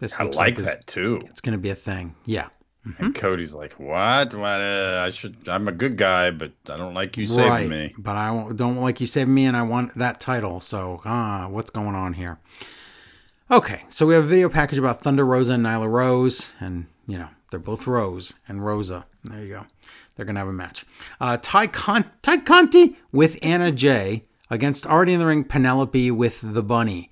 this 0.00 0.18
I 0.20 0.24
looks 0.24 0.36
like 0.36 0.56
this- 0.56 0.66
that 0.66 0.86
too. 0.86 1.20
It's 1.24 1.40
going 1.40 1.56
to 1.56 1.60
be 1.60 1.70
a 1.70 1.74
thing. 1.74 2.14
Yeah. 2.24 2.48
And 2.98 3.14
Cody's 3.14 3.54
like, 3.54 3.72
"What? 3.74 4.32
What? 4.32 4.60
Uh, 4.60 5.02
I 5.06 5.10
should. 5.10 5.46
I'm 5.46 5.68
a 5.68 5.72
good 5.72 5.98
guy, 5.98 6.30
but 6.30 6.52
I 6.70 6.78
don't 6.78 6.94
like 6.94 7.18
you 7.18 7.26
saving 7.26 7.68
me." 7.68 7.92
But 7.98 8.16
I 8.16 8.50
don't 8.54 8.78
like 8.78 8.98
you 8.98 9.06
saving 9.06 9.34
me, 9.34 9.44
and 9.44 9.54
I 9.54 9.62
want 9.62 9.94
that 9.96 10.20
title. 10.20 10.60
So, 10.60 11.02
ah, 11.04 11.48
what's 11.50 11.68
going 11.68 11.94
on 11.94 12.14
here? 12.14 12.38
Okay, 13.50 13.82
so 13.90 14.06
we 14.06 14.14
have 14.14 14.24
a 14.24 14.26
video 14.26 14.48
package 14.48 14.78
about 14.78 15.02
Thunder 15.02 15.26
Rosa 15.26 15.52
and 15.52 15.66
Nyla 15.66 15.90
Rose, 15.90 16.54
and 16.60 16.86
you 17.06 17.18
know 17.18 17.28
they're 17.50 17.60
both 17.60 17.86
Rose 17.86 18.34
and 18.48 18.64
Rosa. 18.64 19.04
There 19.22 19.42
you 19.42 19.48
go. 19.48 19.66
They're 20.16 20.24
gonna 20.24 20.38
have 20.38 20.48
a 20.48 20.52
match. 20.52 20.86
Uh, 21.20 21.36
Ty 21.42 21.66
Con- 21.66 22.10
Tay 22.22 22.38
Conti 22.38 22.96
with 23.12 23.38
Anna 23.42 23.70
Jay 23.70 24.24
against 24.48 24.86
already 24.86 25.12
in 25.12 25.20
the 25.20 25.26
ring 25.26 25.44
Penelope 25.44 26.10
with 26.12 26.40
the 26.42 26.62
Bunny. 26.62 27.10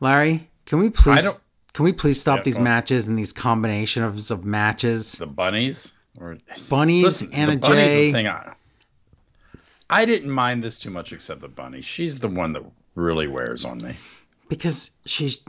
Larry, 0.00 0.48
can 0.64 0.78
we 0.78 0.90
please? 0.90 1.40
Can 1.78 1.84
we 1.84 1.92
please 1.92 2.20
stop 2.20 2.38
Yeah, 2.38 2.42
these 2.42 2.58
on. 2.58 2.64
matches 2.64 3.06
and 3.06 3.16
these 3.16 3.32
combinations 3.32 4.32
of 4.32 4.44
matches? 4.44 5.12
The 5.12 5.28
bunnies 5.28 5.92
or 6.20 6.36
Bunnies, 6.68 7.22
Anna 7.30 7.52
the 7.52 7.58
bunnies 7.58 7.68
Jay. 7.68 8.06
The 8.06 8.12
thing 8.14 8.26
I, 8.26 8.54
I 9.88 10.04
didn't 10.04 10.32
mind 10.32 10.64
this 10.64 10.76
too 10.80 10.90
much, 10.90 11.12
except 11.12 11.40
the 11.40 11.46
bunny. 11.46 11.80
She's 11.80 12.18
the 12.18 12.26
one 12.26 12.52
that 12.54 12.64
really 12.96 13.28
wears 13.28 13.64
on 13.64 13.78
me. 13.78 13.94
Because 14.48 14.90
she's 15.06 15.40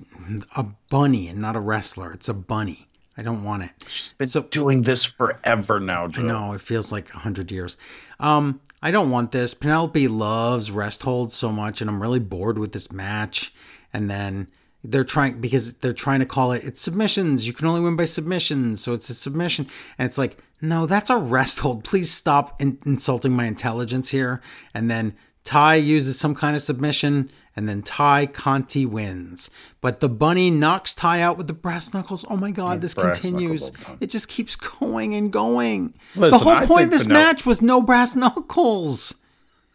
a 0.55 0.67
bunny 0.91 1.29
and 1.29 1.39
not 1.41 1.55
a 1.55 1.59
wrestler. 1.59 2.11
It's 2.11 2.29
a 2.29 2.35
bunny. 2.35 2.87
I 3.17 3.23
don't 3.23 3.43
want 3.43 3.63
it. 3.63 3.71
She's 3.87 4.13
been 4.13 4.27
So- 4.27 4.43
doing 4.43 4.83
this 4.83 5.03
forever 5.03 5.79
now, 5.79 6.09
Joe. 6.09 6.21
I 6.21 6.25
know 6.25 6.53
it 6.53 6.61
feels 6.61 6.91
like 6.91 7.11
a 7.11 7.17
hundred 7.17 7.51
years. 7.51 7.75
Um, 8.19 8.61
I 8.83 8.91
don't 8.91 9.09
want 9.09 9.31
this. 9.31 9.55
Penelope 9.55 10.07
loves 10.07 10.69
rest 10.69 11.01
holds 11.01 11.33
so 11.33 11.51
much, 11.51 11.81
and 11.81 11.89
I'm 11.89 11.99
really 11.99 12.19
bored 12.19 12.59
with 12.59 12.71
this 12.73 12.91
match. 12.91 13.51
And 13.91 14.11
then 14.11 14.49
they're 14.83 15.03
trying 15.03 15.41
because 15.41 15.73
they're 15.75 15.93
trying 15.93 16.19
to 16.19 16.25
call 16.25 16.51
it 16.53 16.63
it's 16.63 16.79
submissions. 16.81 17.45
You 17.47 17.53
can 17.53 17.67
only 17.67 17.81
win 17.81 17.95
by 17.95 18.05
submissions, 18.05 18.81
so 18.81 18.93
it's 18.93 19.09
a 19.09 19.13
submission. 19.13 19.67
And 19.97 20.05
it's 20.05 20.17
like, 20.17 20.37
no, 20.61 20.85
that's 20.85 21.09
a 21.09 21.17
rest 21.17 21.59
hold. 21.59 21.83
Please 21.83 22.11
stop 22.11 22.61
in- 22.61 22.77
insulting 22.85 23.33
my 23.33 23.45
intelligence 23.45 24.09
here. 24.09 24.41
And 24.73 24.89
then 24.89 25.15
Ty 25.43 25.75
uses 25.75 26.19
some 26.19 26.35
kind 26.35 26.55
of 26.55 26.61
submission, 26.61 27.31
and 27.55 27.67
then 27.67 27.81
Tay 27.81 28.27
Conti 28.27 28.85
wins. 28.85 29.49
But 29.81 29.99
the 29.99 30.09
bunny 30.09 30.51
knocks 30.51 30.93
Ty 30.93 31.21
out 31.21 31.37
with 31.37 31.47
the 31.47 31.53
brass 31.53 31.93
knuckles. 31.93 32.23
Oh 32.29 32.37
my 32.37 32.51
god, 32.51 32.81
this 32.81 32.93
continues. 32.93 33.63
knuckles 33.63 33.69
all 33.69 33.71
the 33.77 33.83
time. 33.85 33.97
It 34.01 34.09
just 34.09 34.27
keeps 34.27 34.55
going 34.55 35.15
and 35.15 35.31
going. 35.31 35.93
the 36.15 36.37
whole 36.37 36.49
I 36.53 36.65
point 36.65 36.85
of 36.85 36.91
this 36.91 37.07
Penel- 37.07 37.13
match 37.13 37.45
was 37.45 37.61
no 37.61 37.81
brass 37.81 38.15
knuckles. 38.15 39.15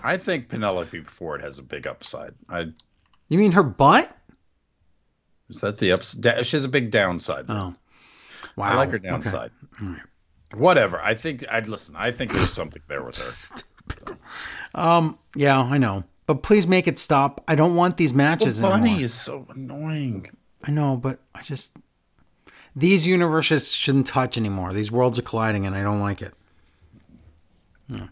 I 0.02 0.18
think 0.18 0.48
Penelope 0.50 1.00
Ford 1.02 1.40
has 1.42 1.58
a 1.58 1.62
big 1.62 1.86
upside. 1.86 2.34
I 2.48 2.68
You 3.28 3.38
mean 3.38 3.52
her 3.52 3.62
butt? 3.62 4.14
Is 5.48 5.60
that 5.60 5.78
the 5.78 5.92
upside? 5.92 6.46
She 6.46 6.56
has 6.56 6.64
a 6.64 6.68
big 6.68 6.90
downside. 6.90 7.46
Oh, 7.48 7.74
wow. 8.56 8.72
I 8.72 8.74
like 8.76 8.90
her 8.90 8.96
Okay. 8.96 9.08
downside. 9.08 9.50
Whatever. 10.54 11.00
I 11.00 11.14
think 11.14 11.44
I'd 11.50 11.66
listen. 11.68 11.94
I 11.96 12.12
think 12.12 12.32
there's 12.32 12.52
something 12.52 12.82
there 12.88 13.02
with 13.02 13.16
her. 13.16 13.22
Stupid. 13.22 14.18
Um. 14.74 15.18
Yeah, 15.34 15.58
I 15.60 15.78
know. 15.78 16.04
But 16.26 16.42
please 16.42 16.66
make 16.66 16.86
it 16.88 16.98
stop. 16.98 17.42
I 17.48 17.54
don't 17.54 17.74
want 17.74 17.96
these 17.96 18.14
matches 18.14 18.62
Bunny 18.62 18.82
anymore. 18.90 19.04
is 19.04 19.12
so 19.14 19.46
annoying. 19.50 20.30
I 20.66 20.70
know, 20.70 20.96
but 20.96 21.20
I 21.34 21.42
just 21.42 21.72
these 22.74 23.06
universes 23.06 23.72
shouldn't 23.72 24.06
touch 24.06 24.38
anymore. 24.38 24.72
These 24.72 24.90
worlds 24.90 25.18
are 25.18 25.22
colliding, 25.22 25.66
and 25.66 25.74
I 25.76 25.82
don't 25.82 26.00
like 26.00 26.22
it. 26.22 26.32
No. 27.88 28.08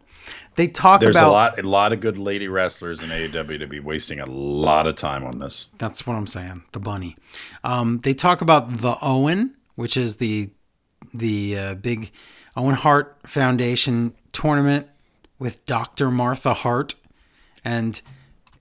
They 0.55 0.69
talk 0.69 1.01
There's 1.01 1.17
about 1.17 1.29
a 1.29 1.33
lot, 1.33 1.59
a 1.59 1.69
lot 1.69 1.93
of 1.93 2.01
good 2.01 2.19
lady 2.19 2.49
wrestlers 2.49 3.03
in 3.03 3.09
AEW 3.09 3.59
to 3.61 3.67
be 3.67 3.81
wasting 3.81 4.21
a 4.21 4.27
lot 4.27 4.87
of 4.87 4.97
time 4.97 5.25
on 5.25 5.39
this. 5.39 5.69
That's 5.79 6.07
what 6.07 6.15
I'm 6.15 6.27
saying. 6.27 6.63
The 6.73 6.81
bunny. 6.81 7.17
Um, 7.65 8.01
they 8.01 8.13
talk 8.13 8.43
about 8.43 8.81
the 8.81 8.97
Owen, 9.01 9.55
which 9.77 9.97
is 9.97 10.17
the 10.17 10.51
the 11.15 11.59
uh, 11.59 11.75
big 11.77 12.11
Owen 12.57 12.75
Hart 12.75 13.19
Foundation 13.27 14.15
tournament 14.33 14.89
with 15.39 15.65
Dr. 15.65 16.11
Martha 16.11 16.55
Hart, 16.55 16.95
and 17.65 18.01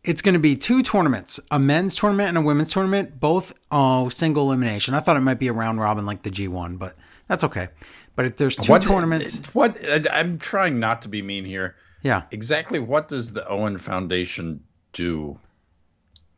it's 0.03 0.21
going 0.21 0.33
to 0.33 0.39
be 0.39 0.55
two 0.55 0.81
tournaments: 0.83 1.41
a 1.51 1.59
men's 1.59 1.97
tournament 1.97 2.29
and 2.29 2.37
a 2.37 2.41
women's 2.41 2.71
tournament, 2.71 3.19
both 3.19 3.53
oh 3.69 4.07
single 4.07 4.43
elimination. 4.47 4.93
I 4.93 5.01
thought 5.01 5.17
it 5.17 5.21
might 5.21 5.39
be 5.39 5.49
a 5.49 5.53
round 5.53 5.79
robin 5.81 6.05
like 6.05 6.23
the 6.23 6.31
G1, 6.31 6.79
but 6.79 6.95
that's 7.27 7.43
okay. 7.43 7.67
But 8.15 8.25
if 8.25 8.37
there's 8.37 8.55
two 8.55 8.77
tournaments, 8.79 9.41
What 9.53 9.77
I- 9.89 10.19
I'm 10.19 10.37
trying 10.37 10.79
not 10.79 11.01
to 11.03 11.07
be 11.07 11.21
mean 11.21 11.45
here. 11.45 11.75
yeah. 12.01 12.23
Exactly 12.31 12.79
what 12.79 13.07
does 13.07 13.31
the 13.33 13.47
Owen 13.47 13.77
Foundation 13.77 14.61
do? 14.93 15.39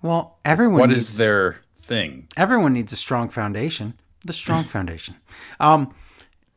Well, 0.02 0.38
everyone 0.46 0.80
What 0.82 0.90
needs 0.90 1.10
is 1.10 1.18
their 1.18 1.58
thing? 1.78 2.28
everyone 2.38 2.74
needs 2.74 2.94
a 2.94 2.98
strong 2.98 3.30
foundation. 3.30 3.94
The 4.26 4.34
strong 4.34 4.64
foundation. 4.76 5.16
Um, 5.60 5.94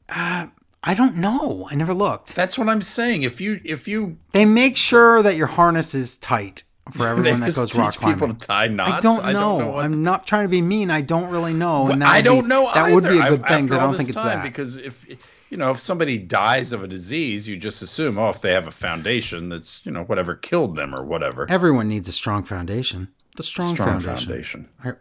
uh, 0.08 0.46
I 0.84 0.94
don't 0.94 1.16
know. 1.16 1.66
I 1.70 1.74
never 1.74 1.94
looked. 1.94 2.36
That's 2.36 2.56
what 2.58 2.68
I'm 2.68 2.82
saying. 2.82 3.22
If 3.22 3.40
you 3.40 3.60
if 3.64 3.88
you 3.88 4.18
They 4.32 4.44
make 4.44 4.76
sure 4.76 5.22
that 5.22 5.36
your 5.36 5.48
harness 5.48 5.94
is 5.94 6.16
tight 6.16 6.62
for 6.92 7.06
everyone 7.08 7.40
that 7.40 7.54
goes 7.54 7.76
rock 7.76 7.94
people 7.94 8.12
climbing. 8.14 8.36
to 8.36 8.46
tie 8.46 8.68
knots, 8.68 8.92
I 8.92 9.00
don't 9.00 9.32
know. 9.32 9.56
what- 9.72 9.84
I'm 9.84 10.02
not 10.02 10.26
trying 10.26 10.44
to 10.44 10.48
be 10.48 10.62
mean. 10.62 10.90
I 10.90 11.00
don't 11.00 11.30
really 11.30 11.52
know. 11.54 11.88
And 11.88 12.00
that 12.02 12.08
I 12.08 12.20
don't 12.22 12.46
know. 12.48 12.70
That 12.72 12.92
would 12.92 13.04
be 13.04 13.18
a 13.18 13.28
good 13.28 13.42
I- 13.44 13.48
thing, 13.48 13.66
but 13.66 13.80
I 13.80 13.82
don't 13.84 13.94
think 13.96 14.08
it's 14.08 14.22
that. 14.22 14.42
because 14.42 14.76
if 14.76 15.04
you 15.50 15.56
know 15.56 15.70
if 15.70 15.80
somebody 15.80 16.18
dies 16.18 16.72
of 16.72 16.82
a 16.82 16.88
disease, 16.88 17.46
you 17.48 17.56
just 17.56 17.82
assume 17.82 18.18
oh 18.18 18.28
if 18.30 18.40
they 18.40 18.52
have 18.52 18.66
a 18.68 18.72
foundation 18.72 19.48
that's 19.48 19.80
you 19.84 19.90
know 19.92 20.04
whatever 20.04 20.34
killed 20.34 20.76
them 20.76 20.94
or 20.94 21.02
whatever. 21.04 21.46
Everyone 21.48 21.88
needs 21.88 22.08
a 22.08 22.12
strong 22.12 22.44
foundation. 22.44 23.08
The 23.36 23.42
strong, 23.42 23.74
Strong 23.74 24.00
foundation. 24.00 24.68
foundation. 24.82 24.96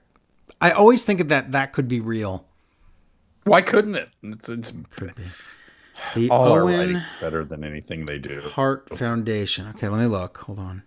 I 0.62 0.72
always 0.72 1.04
think 1.06 1.28
that 1.30 1.52
that 1.54 1.72
could 1.74 1.88
be 1.88 2.00
real. 2.02 2.46
Why 3.44 3.62
couldn't 3.62 3.96
it? 3.96 4.10
It's, 4.24 4.50
it's 4.50 4.74
Could 4.92 5.16
be. 5.16 5.24
The 6.16 6.30
all 6.30 6.52
our 6.52 6.66
writing's 6.66 7.14
better 7.22 7.46
than 7.46 7.64
anything 7.64 8.06
they 8.06 8.18
do. 8.20 8.42
Hart 8.42 8.98
Foundation. 8.98 9.68
Okay, 9.70 9.88
let 9.88 10.00
me 10.02 10.08
look. 10.08 10.38
Hold 10.40 10.60
on. 10.60 10.84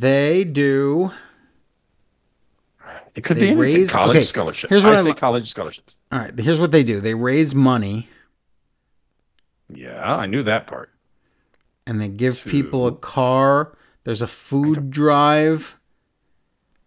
They 0.00 0.44
do. 0.44 1.10
It 3.14 3.24
could 3.24 3.38
They 3.38 3.40
be 3.40 3.46
anything. 3.52 3.58
raise- 3.80 3.90
college 3.90 4.16
okay, 4.18 4.24
scholarships. 4.26 4.68
here's 4.70 4.84
what 4.84 4.94
I 4.94 4.98
I 4.98 5.02
say 5.02 5.14
college 5.14 5.48
scholarships. 5.48 5.96
All 6.12 6.18
right. 6.18 6.38
Here's 6.38 6.60
what 6.60 6.70
they 6.70 6.82
do. 6.82 7.00
They 7.00 7.14
raise 7.14 7.54
money 7.54 8.08
Yeah, 9.72 10.16
I 10.16 10.26
knew 10.26 10.42
that 10.42 10.66
part. 10.66 10.90
and 11.86 12.00
they 12.00 12.08
give 12.08 12.44
people 12.44 12.86
a 12.86 12.92
car. 12.94 13.76
There's 14.04 14.20
a 14.22 14.26
food 14.26 14.90
drive. 14.90 15.76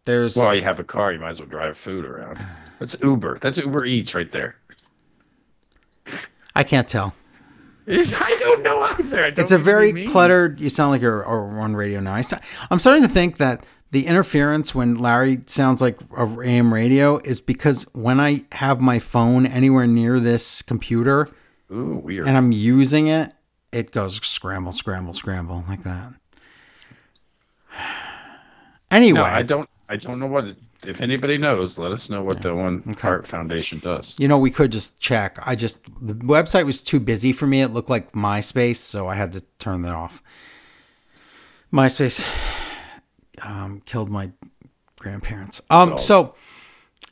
There's 0.05 0.35
Well, 0.35 0.53
you 0.55 0.61
have 0.61 0.79
a 0.79 0.83
car, 0.83 1.11
you 1.11 1.19
might 1.19 1.29
as 1.29 1.39
well 1.39 1.49
drive 1.49 1.77
food 1.77 2.05
around. 2.05 2.37
That's 2.79 2.95
Uber. 3.01 3.39
That's 3.39 3.57
Uber 3.57 3.85
Eats 3.85 4.13
right 4.13 4.31
there. 4.31 4.55
I 6.55 6.63
can't 6.63 6.87
tell. 6.87 7.13
I 7.89 8.35
don't 8.39 8.61
know 8.63 8.81
either. 8.81 9.31
Don't 9.31 9.39
It's 9.39 9.51
a 9.51 9.57
mean 9.57 9.65
to 9.65 9.93
be 9.93 10.01
very 10.01 10.05
cluttered. 10.07 10.59
You 10.59 10.69
sound 10.69 10.91
like 10.91 11.01
you're 11.01 11.25
on 11.25 11.75
radio 11.75 11.99
now. 11.99 12.13
I, 12.13 12.23
I'm 12.69 12.79
starting 12.79 13.03
to 13.03 13.09
think 13.09 13.37
that 13.37 13.65
the 13.91 14.05
interference 14.05 14.75
when 14.75 14.95
Larry 14.95 15.41
sounds 15.47 15.81
like 15.81 15.99
a 16.15 16.23
AM 16.41 16.73
radio 16.73 17.17
is 17.17 17.41
because 17.41 17.83
when 17.93 18.19
I 18.19 18.43
have 18.51 18.79
my 18.79 18.99
phone 18.99 19.45
anywhere 19.45 19.87
near 19.87 20.19
this 20.19 20.61
computer 20.61 21.29
Ooh, 21.71 21.95
weird. 22.03 22.27
and 22.27 22.37
I'm 22.37 22.51
using 22.51 23.07
it, 23.07 23.33
it 23.71 23.91
goes 23.91 24.17
scramble, 24.25 24.71
scramble, 24.73 25.13
scramble 25.13 25.63
like 25.67 25.83
that. 25.83 26.13
Anyway, 28.91 29.19
no, 29.19 29.23
I 29.23 29.43
don't. 29.43 29.69
I 29.87 29.97
don't 29.97 30.19
know 30.19 30.25
what. 30.25 30.45
If 30.85 31.01
anybody 31.01 31.37
knows, 31.37 31.77
let 31.77 31.91
us 31.91 32.09
know 32.09 32.21
what 32.21 32.41
the 32.41 32.49
Owen 32.51 32.95
Hart 33.01 33.27
Foundation 33.27 33.79
does. 33.79 34.15
You 34.17 34.29
know, 34.29 34.37
we 34.37 34.49
could 34.49 34.71
just 34.71 34.99
check. 34.99 35.37
I 35.45 35.55
just 35.55 35.83
the 36.01 36.13
website 36.13 36.65
was 36.65 36.81
too 36.81 37.01
busy 37.01 37.33
for 37.33 37.45
me. 37.45 37.61
It 37.61 37.69
looked 37.69 37.89
like 37.89 38.13
MySpace, 38.13 38.77
so 38.77 39.07
I 39.07 39.15
had 39.15 39.33
to 39.33 39.41
turn 39.59 39.81
that 39.81 39.93
off. 39.93 40.23
MySpace 41.73 42.25
um, 43.45 43.81
killed 43.85 44.09
my 44.09 44.31
grandparents. 44.97 45.61
Um, 45.69 45.97
so, 45.97 46.35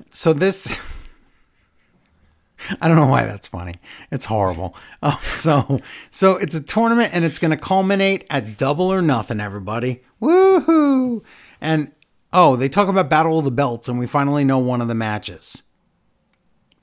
so 0.09 0.33
this. 0.33 0.81
I 2.81 2.87
don't 2.87 2.97
know 2.97 3.05
why 3.05 3.23
that's 3.25 3.47
funny. 3.47 3.75
It's 4.11 4.25
horrible. 4.25 4.75
Um, 5.01 5.17
so, 5.21 5.79
so 6.09 6.37
it's 6.37 6.55
a 6.55 6.63
tournament, 6.63 7.11
and 7.13 7.23
it's 7.23 7.37
going 7.37 7.51
to 7.51 7.57
culminate 7.57 8.25
at 8.29 8.57
Double 8.57 8.91
or 8.91 9.01
Nothing. 9.01 9.39
Everybody, 9.39 10.01
woohoo! 10.21 11.23
And 11.61 11.91
oh, 12.33 12.55
they 12.55 12.69
talk 12.69 12.87
about 12.87 13.09
Battle 13.09 13.39
of 13.39 13.45
the 13.45 13.51
Belts, 13.51 13.87
and 13.87 13.99
we 13.99 14.07
finally 14.07 14.43
know 14.43 14.59
one 14.59 14.81
of 14.81 14.87
the 14.87 14.95
matches. 14.95 15.63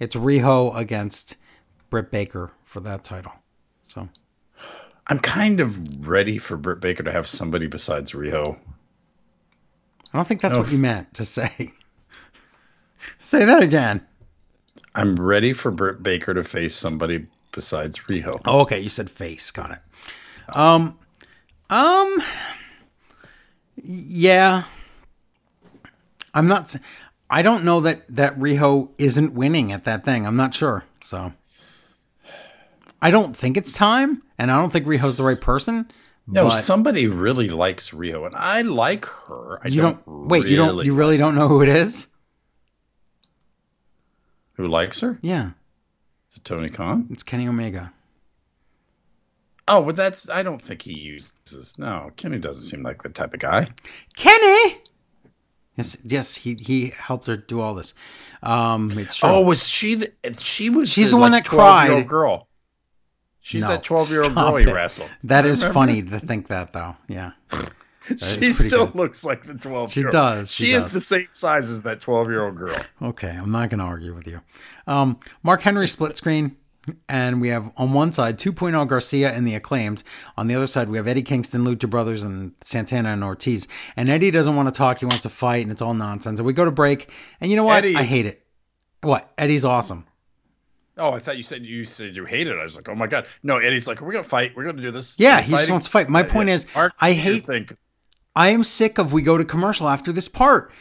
It's 0.00 0.16
Riho 0.16 0.76
against 0.76 1.36
Britt 1.90 2.10
Baker 2.10 2.52
for 2.64 2.80
that 2.80 3.04
title. 3.04 3.32
So 3.82 4.08
I'm 5.06 5.18
kind 5.18 5.60
of 5.60 6.06
ready 6.06 6.38
for 6.38 6.56
Britt 6.56 6.80
Baker 6.80 7.02
to 7.02 7.12
have 7.12 7.26
somebody 7.26 7.66
besides 7.66 8.12
Riho. 8.12 8.58
I 10.12 10.18
don't 10.18 10.26
think 10.26 10.40
that's 10.40 10.56
what 10.56 10.70
you 10.70 10.78
meant 10.78 11.14
to 11.14 11.24
say. 11.24 11.72
say 13.20 13.44
that 13.44 13.62
again. 13.62 14.06
I'm 14.94 15.16
ready 15.16 15.52
for 15.52 15.70
Britt 15.70 16.02
Baker 16.02 16.34
to 16.34 16.44
face 16.44 16.74
somebody 16.74 17.26
besides 17.52 17.98
Riho. 17.98 18.40
Oh, 18.44 18.60
okay. 18.60 18.78
You 18.78 18.88
said 18.88 19.10
face. 19.10 19.50
Got 19.50 19.72
it. 19.72 20.56
Um, 20.56 20.96
um, 21.68 22.22
yeah. 23.76 24.64
I'm 26.34 26.48
not. 26.48 26.74
I 27.30 27.42
don't 27.42 27.64
know 27.64 27.80
that 27.80 28.06
that 28.08 28.38
Riho 28.38 28.90
isn't 28.98 29.32
winning 29.32 29.72
at 29.72 29.84
that 29.84 30.04
thing. 30.04 30.26
I'm 30.26 30.36
not 30.36 30.52
sure. 30.52 30.84
So 31.00 31.32
I 33.00 33.10
don't 33.10 33.36
think 33.36 33.56
it's 33.56 33.72
time, 33.72 34.22
and 34.38 34.50
I 34.50 34.60
don't 34.60 34.70
think 34.70 34.86
Riho's 34.86 35.16
the 35.16 35.24
right 35.24 35.40
person. 35.40 35.88
No, 36.26 36.44
but 36.48 36.56
somebody 36.56 37.06
really 37.06 37.48
likes 37.48 37.90
Riho, 37.90 38.26
and 38.26 38.34
I 38.34 38.62
like 38.62 39.04
her. 39.04 39.60
I 39.62 39.68
you 39.68 39.82
don't, 39.82 40.04
don't. 40.04 40.28
Wait, 40.28 40.46
you 40.46 40.56
don't. 40.56 40.84
You 40.84 40.94
really 40.94 41.18
don't 41.18 41.34
know 41.34 41.48
who 41.48 41.62
it 41.62 41.68
is? 41.68 42.08
Who 44.54 44.68
likes 44.68 45.00
her? 45.00 45.18
Yeah, 45.20 45.50
Is 46.30 46.36
it 46.38 46.44
Tony 46.44 46.68
Khan? 46.68 47.08
it's 47.10 47.22
Kenny 47.22 47.46
Omega. 47.48 47.92
Oh, 49.66 49.82
but 49.82 49.96
that's. 49.96 50.28
I 50.30 50.42
don't 50.42 50.60
think 50.62 50.82
he 50.82 50.94
uses. 50.94 51.74
No, 51.78 52.10
Kenny 52.16 52.38
doesn't 52.38 52.62
seem 52.64 52.82
like 52.82 53.02
the 53.02 53.08
type 53.08 53.34
of 53.34 53.40
guy. 53.40 53.68
Kenny. 54.16 54.78
Yes, 55.76 55.96
yes, 56.04 56.34
he 56.36 56.54
he 56.54 56.92
helped 56.96 57.26
her 57.26 57.36
do 57.36 57.60
all 57.60 57.74
this. 57.74 57.94
Um, 58.42 58.96
it's 58.98 59.16
true. 59.16 59.28
Oh, 59.28 59.40
was 59.40 59.66
she? 59.68 59.96
The, 59.96 60.12
she 60.40 60.70
was. 60.70 60.90
She's 60.92 61.10
the 61.10 61.16
one 61.16 61.32
that 61.32 61.44
cried. 61.44 62.06
Girl. 62.06 62.46
She's 63.40 63.62
No, 63.62 63.68
that 63.68 63.82
twelve-year-old 63.84 64.32
stop 64.32 64.52
girl 64.52 64.56
he 64.56 64.70
it. 64.70 64.72
wrestled. 64.72 65.10
That 65.24 65.44
is 65.46 65.62
Remember? 65.62 65.74
funny 65.74 66.02
to 66.02 66.18
think 66.20 66.48
that, 66.48 66.72
though. 66.72 66.96
Yeah. 67.08 67.32
She 68.18 68.52
still 68.52 68.84
good. 68.84 68.96
looks 68.96 69.24
like 69.24 69.46
the 69.46 69.54
12 69.54 69.90
She 69.90 70.02
does, 70.02 70.52
she 70.54 70.66
She, 70.66 70.72
does. 70.72 70.88
is 70.88 70.92
the 70.92 71.00
same 71.00 71.26
size 71.32 71.70
as 71.70 71.84
that 71.84 72.02
12 72.02 72.28
year 72.28 72.44
old 72.44 72.54
girl. 72.54 72.76
Okay, 73.00 73.30
I'm 73.30 73.50
not 73.50 73.70
going 73.70 73.78
to 73.78 73.86
argue 73.86 74.12
with 74.14 74.26
you. 74.26 74.42
Um, 74.86 75.18
Mark 75.42 75.62
Henry 75.62 75.88
split 75.88 76.14
screen, 76.14 76.54
and 77.08 77.40
we 77.40 77.48
have 77.48 77.70
on 77.76 77.92
one 77.92 78.12
side 78.12 78.38
2.0 78.38 78.86
Garcia 78.88 79.32
and 79.32 79.46
the 79.46 79.54
acclaimed. 79.54 80.02
On 80.36 80.46
the 80.46 80.54
other 80.54 80.66
side, 80.66 80.88
we 80.88 80.96
have 80.96 81.06
Eddie 81.06 81.22
Kingston, 81.22 81.64
Lucha 81.64 81.88
Brothers, 81.88 82.22
and 82.22 82.52
Santana 82.60 83.10
and 83.10 83.24
Ortiz. 83.24 83.68
And 83.96 84.08
Eddie 84.08 84.30
doesn't 84.30 84.56
want 84.56 84.72
to 84.72 84.76
talk; 84.76 84.98
he 84.98 85.06
wants 85.06 85.22
to 85.22 85.28
fight, 85.28 85.62
and 85.62 85.70
it's 85.70 85.82
all 85.82 85.94
nonsense. 85.94 86.38
And 86.38 86.46
we 86.46 86.52
go 86.52 86.64
to 86.64 86.72
break, 86.72 87.08
and 87.40 87.50
you 87.50 87.56
know 87.56 87.64
what? 87.64 87.84
Eddie 87.84 87.96
I 87.96 88.02
hate 88.02 88.26
it. 88.26 88.44
What? 89.02 89.32
Eddie's 89.38 89.64
awesome. 89.64 90.06
Oh, 90.96 91.10
I 91.10 91.18
thought 91.18 91.36
you 91.36 91.42
said 91.42 91.64
you 91.64 91.84
said 91.84 92.14
you 92.14 92.24
hated 92.24 92.54
it. 92.54 92.58
I 92.58 92.62
was 92.62 92.76
like, 92.76 92.88
oh 92.88 92.94
my 92.94 93.06
god, 93.06 93.26
no. 93.42 93.58
Eddie's 93.58 93.88
like, 93.88 94.00
we're 94.00 94.12
gonna 94.12 94.24
fight. 94.24 94.52
We're 94.56 94.64
gonna 94.64 94.80
do 94.80 94.90
this. 94.90 95.16
Yeah, 95.18 95.40
he 95.40 95.52
just 95.52 95.70
wants 95.70 95.86
to 95.86 95.90
fight. 95.90 96.08
My 96.08 96.22
point 96.22 96.48
yeah. 96.48 96.54
is, 96.54 96.66
I 97.00 97.12
hate 97.12 97.44
think 97.44 97.76
I 98.36 98.48
am 98.50 98.64
sick 98.64 98.98
of 98.98 99.12
we 99.12 99.22
go 99.22 99.38
to 99.38 99.44
commercial 99.44 99.88
after 99.88 100.12
this 100.12 100.28
part. 100.28 100.72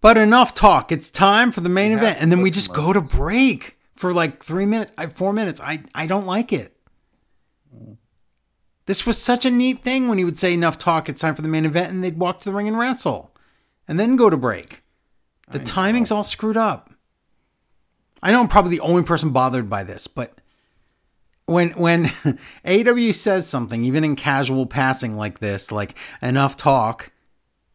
But 0.00 0.18
enough 0.18 0.54
talk. 0.54 0.92
It's 0.92 1.10
time 1.10 1.50
for 1.50 1.62
the 1.62 1.68
main 1.68 1.92
event. 1.92 2.18
And 2.20 2.30
then 2.30 2.42
we 2.42 2.50
just 2.50 2.72
go 2.72 2.92
to 2.92 3.00
break 3.00 3.75
for 3.96 4.12
like 4.12 4.42
three 4.42 4.66
minutes, 4.66 4.92
I- 4.96 5.06
four 5.06 5.32
minutes. 5.32 5.60
I, 5.60 5.82
I 5.94 6.06
don't 6.06 6.26
like 6.26 6.52
it. 6.52 6.76
This 8.86 9.04
was 9.04 9.20
such 9.20 9.44
a 9.44 9.50
neat 9.50 9.82
thing 9.82 10.08
when 10.08 10.18
he 10.18 10.24
would 10.24 10.38
say 10.38 10.54
enough 10.54 10.78
talk, 10.78 11.08
it's 11.08 11.20
time 11.20 11.34
for 11.34 11.42
the 11.42 11.48
main 11.48 11.64
event, 11.64 11.92
and 11.92 12.04
they'd 12.04 12.18
walk 12.18 12.38
to 12.40 12.44
the 12.44 12.54
ring 12.54 12.68
and 12.68 12.78
wrestle. 12.78 13.34
And 13.88 13.98
then 13.98 14.16
go 14.16 14.30
to 14.30 14.36
break. 14.36 14.82
The 15.50 15.58
timing's 15.60 16.10
all 16.10 16.24
screwed 16.24 16.56
up. 16.56 16.90
I 18.22 18.32
know 18.32 18.40
I'm 18.40 18.48
probably 18.48 18.72
the 18.72 18.80
only 18.80 19.04
person 19.04 19.30
bothered 19.30 19.70
by 19.70 19.84
this, 19.84 20.06
but 20.06 20.40
when 21.46 21.70
when 21.70 22.10
AW 22.64 23.12
says 23.12 23.46
something, 23.46 23.84
even 23.84 24.02
in 24.02 24.16
casual 24.16 24.66
passing 24.66 25.16
like 25.16 25.38
this, 25.38 25.70
like 25.70 25.96
enough 26.20 26.56
talk, 26.56 27.12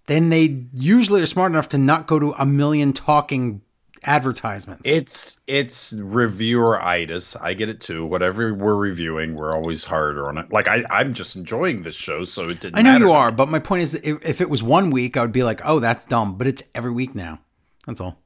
then 0.08 0.30
they 0.30 0.66
usually 0.74 1.22
are 1.22 1.28
smart 1.28 1.52
enough 1.54 1.70
to 1.70 1.78
not 1.78 2.08
go 2.08 2.20
to 2.20 2.34
a 2.38 2.46
million 2.46 2.92
talking 2.92 3.62
advertisements. 4.04 4.82
it's 4.86 5.42
it's 5.48 5.94
reviewer 5.94 6.78
revieweritis. 6.80 7.38
I 7.40 7.54
get 7.54 7.70
it 7.70 7.80
too. 7.80 8.06
Whatever 8.06 8.54
we're 8.54 8.76
reviewing, 8.76 9.36
we're 9.36 9.54
always 9.54 9.84
harder 9.84 10.28
on 10.28 10.38
it. 10.38 10.52
Like 10.52 10.68
I, 10.68 10.84
I'm 10.90 11.14
just 11.14 11.36
enjoying 11.36 11.84
this 11.84 11.96
show, 11.96 12.24
so 12.26 12.44
it 12.44 12.60
didn't. 12.60 12.78
I 12.78 12.82
know 12.82 12.98
you 12.98 13.12
are, 13.12 13.32
but 13.32 13.50
my 13.50 13.60
point 13.60 13.84
is, 13.84 13.92
that 13.94 14.06
if, 14.06 14.26
if 14.28 14.42
it 14.42 14.50
was 14.50 14.64
one 14.64 14.90
week, 14.90 15.18
I 15.18 15.22
would 15.22 15.32
be 15.32 15.44
like, 15.44 15.62
"Oh, 15.64 15.80
that's 15.80 16.06
dumb," 16.06 16.38
but 16.38 16.48
it's 16.48 16.64
every 16.74 16.92
week 16.92 17.16
now. 17.16 17.40
That's 17.86 18.02
all. 18.02 18.22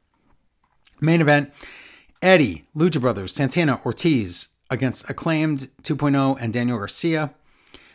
Main 1.02 1.22
event: 1.22 1.52
Eddie, 2.22 2.68
Lucha 2.76 3.02
Brothers, 3.02 3.34
Santana, 3.34 3.80
Ortiz 3.86 4.50
against 4.70 5.10
Acclaimed 5.10 5.70
2.0 5.84 6.38
and 6.40 6.54
Daniel 6.54 6.78
Garcia. 6.78 7.34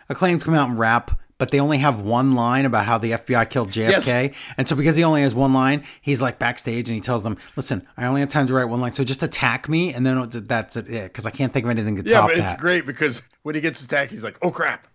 Acclaimed 0.09 0.43
come 0.43 0.55
out 0.55 0.69
and 0.69 0.79
rap, 0.79 1.19
but 1.41 1.51
they 1.51 1.59
only 1.59 1.79
have 1.79 2.03
one 2.03 2.35
line 2.35 2.67
about 2.67 2.85
how 2.85 2.99
the 2.99 3.13
FBI 3.13 3.49
killed 3.51 3.71
JFK, 3.71 4.35
and 4.57 4.69
so 4.69 4.77
because 4.77 4.95
he 4.95 5.03
only 5.03 5.23
has 5.23 5.35
one 5.35 5.53
line, 5.53 5.83
he's 6.03 6.21
like 6.21 6.39
backstage 6.39 6.89
and 6.89 6.95
he 6.95 7.01
tells 7.01 7.25
them, 7.25 7.37
"Listen, 7.57 7.85
I 7.97 8.07
only 8.07 8.21
have 8.21 8.29
time 8.29 8.47
to 8.47 8.53
write 8.55 8.67
one 8.67 8.81
line, 8.81 8.93
so 8.93 9.03
just 9.03 9.23
attack 9.25 9.69
me, 9.69 9.93
and 9.93 10.07
then 10.07 10.29
that's 10.47 10.77
it, 10.77 10.87
because 10.87 11.27
I 11.27 11.31
can't 11.31 11.53
think 11.53 11.65
of 11.65 11.71
anything 11.71 11.97
to 11.97 12.05
Yeah, 12.09 12.21
top 12.21 12.29
but 12.29 12.37
that." 12.37 12.53
it's 12.53 12.61
great 12.61 12.87
because 12.87 13.23
when 13.43 13.55
he 13.55 13.61
gets 13.61 13.83
attacked, 13.83 14.11
he's 14.11 14.23
like, 14.23 14.39
"Oh 14.43 14.51
crap!" 14.51 14.87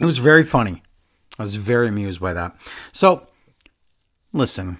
It 0.00 0.04
was 0.06 0.18
very 0.18 0.44
funny. 0.44 0.82
I 1.38 1.42
was 1.42 1.56
very 1.56 1.88
amused 1.88 2.20
by 2.20 2.32
that. 2.32 2.56
So, 2.92 3.26
listen, 4.32 4.78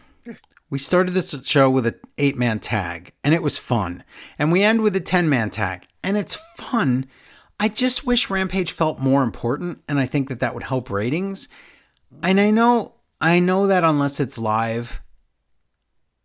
we 0.71 0.79
started 0.79 1.13
this 1.13 1.35
show 1.45 1.69
with 1.69 1.87
an 1.87 1.95
eight 2.19 2.37
man 2.37 2.61
tag, 2.61 3.13
and 3.25 3.35
it 3.35 3.43
was 3.43 3.59
fun. 3.59 4.05
And 4.39 4.53
we 4.53 4.63
end 4.63 4.83
with 4.83 4.95
a 4.95 5.01
10 5.01 5.29
man 5.29 5.51
tag, 5.51 5.83
and 6.05 6.17
it's 6.17 6.37
fun. 6.57 7.07
I 7.61 7.69
just 7.69 8.07
wish 8.07 8.31
Rampage 8.31 8.73
felt 8.73 9.01
more 9.01 9.23
important, 9.23 9.83
and 9.89 9.99
I 9.99 10.07
think 10.07 10.29
that 10.29 10.41
that 10.41 10.55
would 10.55 10.63
help 10.63 10.91
ratings. 10.91 11.49
And 12.23 12.39
I 12.41 12.51
know, 12.51 12.95
I 13.21 13.41
know 13.41 13.67
that 13.67 13.85
unless 13.85 14.21
it's 14.21 14.39
live, 14.39 15.01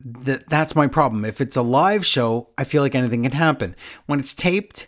that 0.03 0.47
that's 0.49 0.75
my 0.75 0.87
problem. 0.87 1.25
If 1.25 1.41
it's 1.41 1.55
a 1.55 1.61
live 1.61 2.05
show, 2.05 2.49
I 2.57 2.63
feel 2.63 2.81
like 2.81 2.95
anything 2.95 3.23
can 3.23 3.31
happen. 3.31 3.75
When 4.05 4.19
it's 4.19 4.35
taped, 4.35 4.87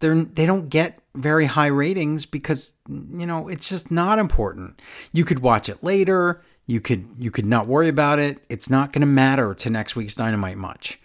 they're 0.00 0.24
they 0.24 0.46
don't 0.46 0.68
get 0.68 0.98
very 1.14 1.46
high 1.46 1.66
ratings 1.66 2.26
because 2.26 2.74
you 2.88 3.26
know 3.26 3.48
it's 3.48 3.68
just 3.68 3.90
not 3.90 4.18
important. 4.18 4.80
You 5.12 5.24
could 5.24 5.40
watch 5.40 5.68
it 5.68 5.82
later. 5.82 6.42
You 6.66 6.80
could 6.80 7.06
you 7.18 7.30
could 7.30 7.46
not 7.46 7.66
worry 7.66 7.88
about 7.88 8.18
it. 8.18 8.42
It's 8.48 8.70
not 8.70 8.92
going 8.92 9.02
to 9.02 9.06
matter 9.06 9.54
to 9.54 9.70
next 9.70 9.94
week's 9.94 10.14
Dynamite 10.14 10.56
much. 10.56 11.00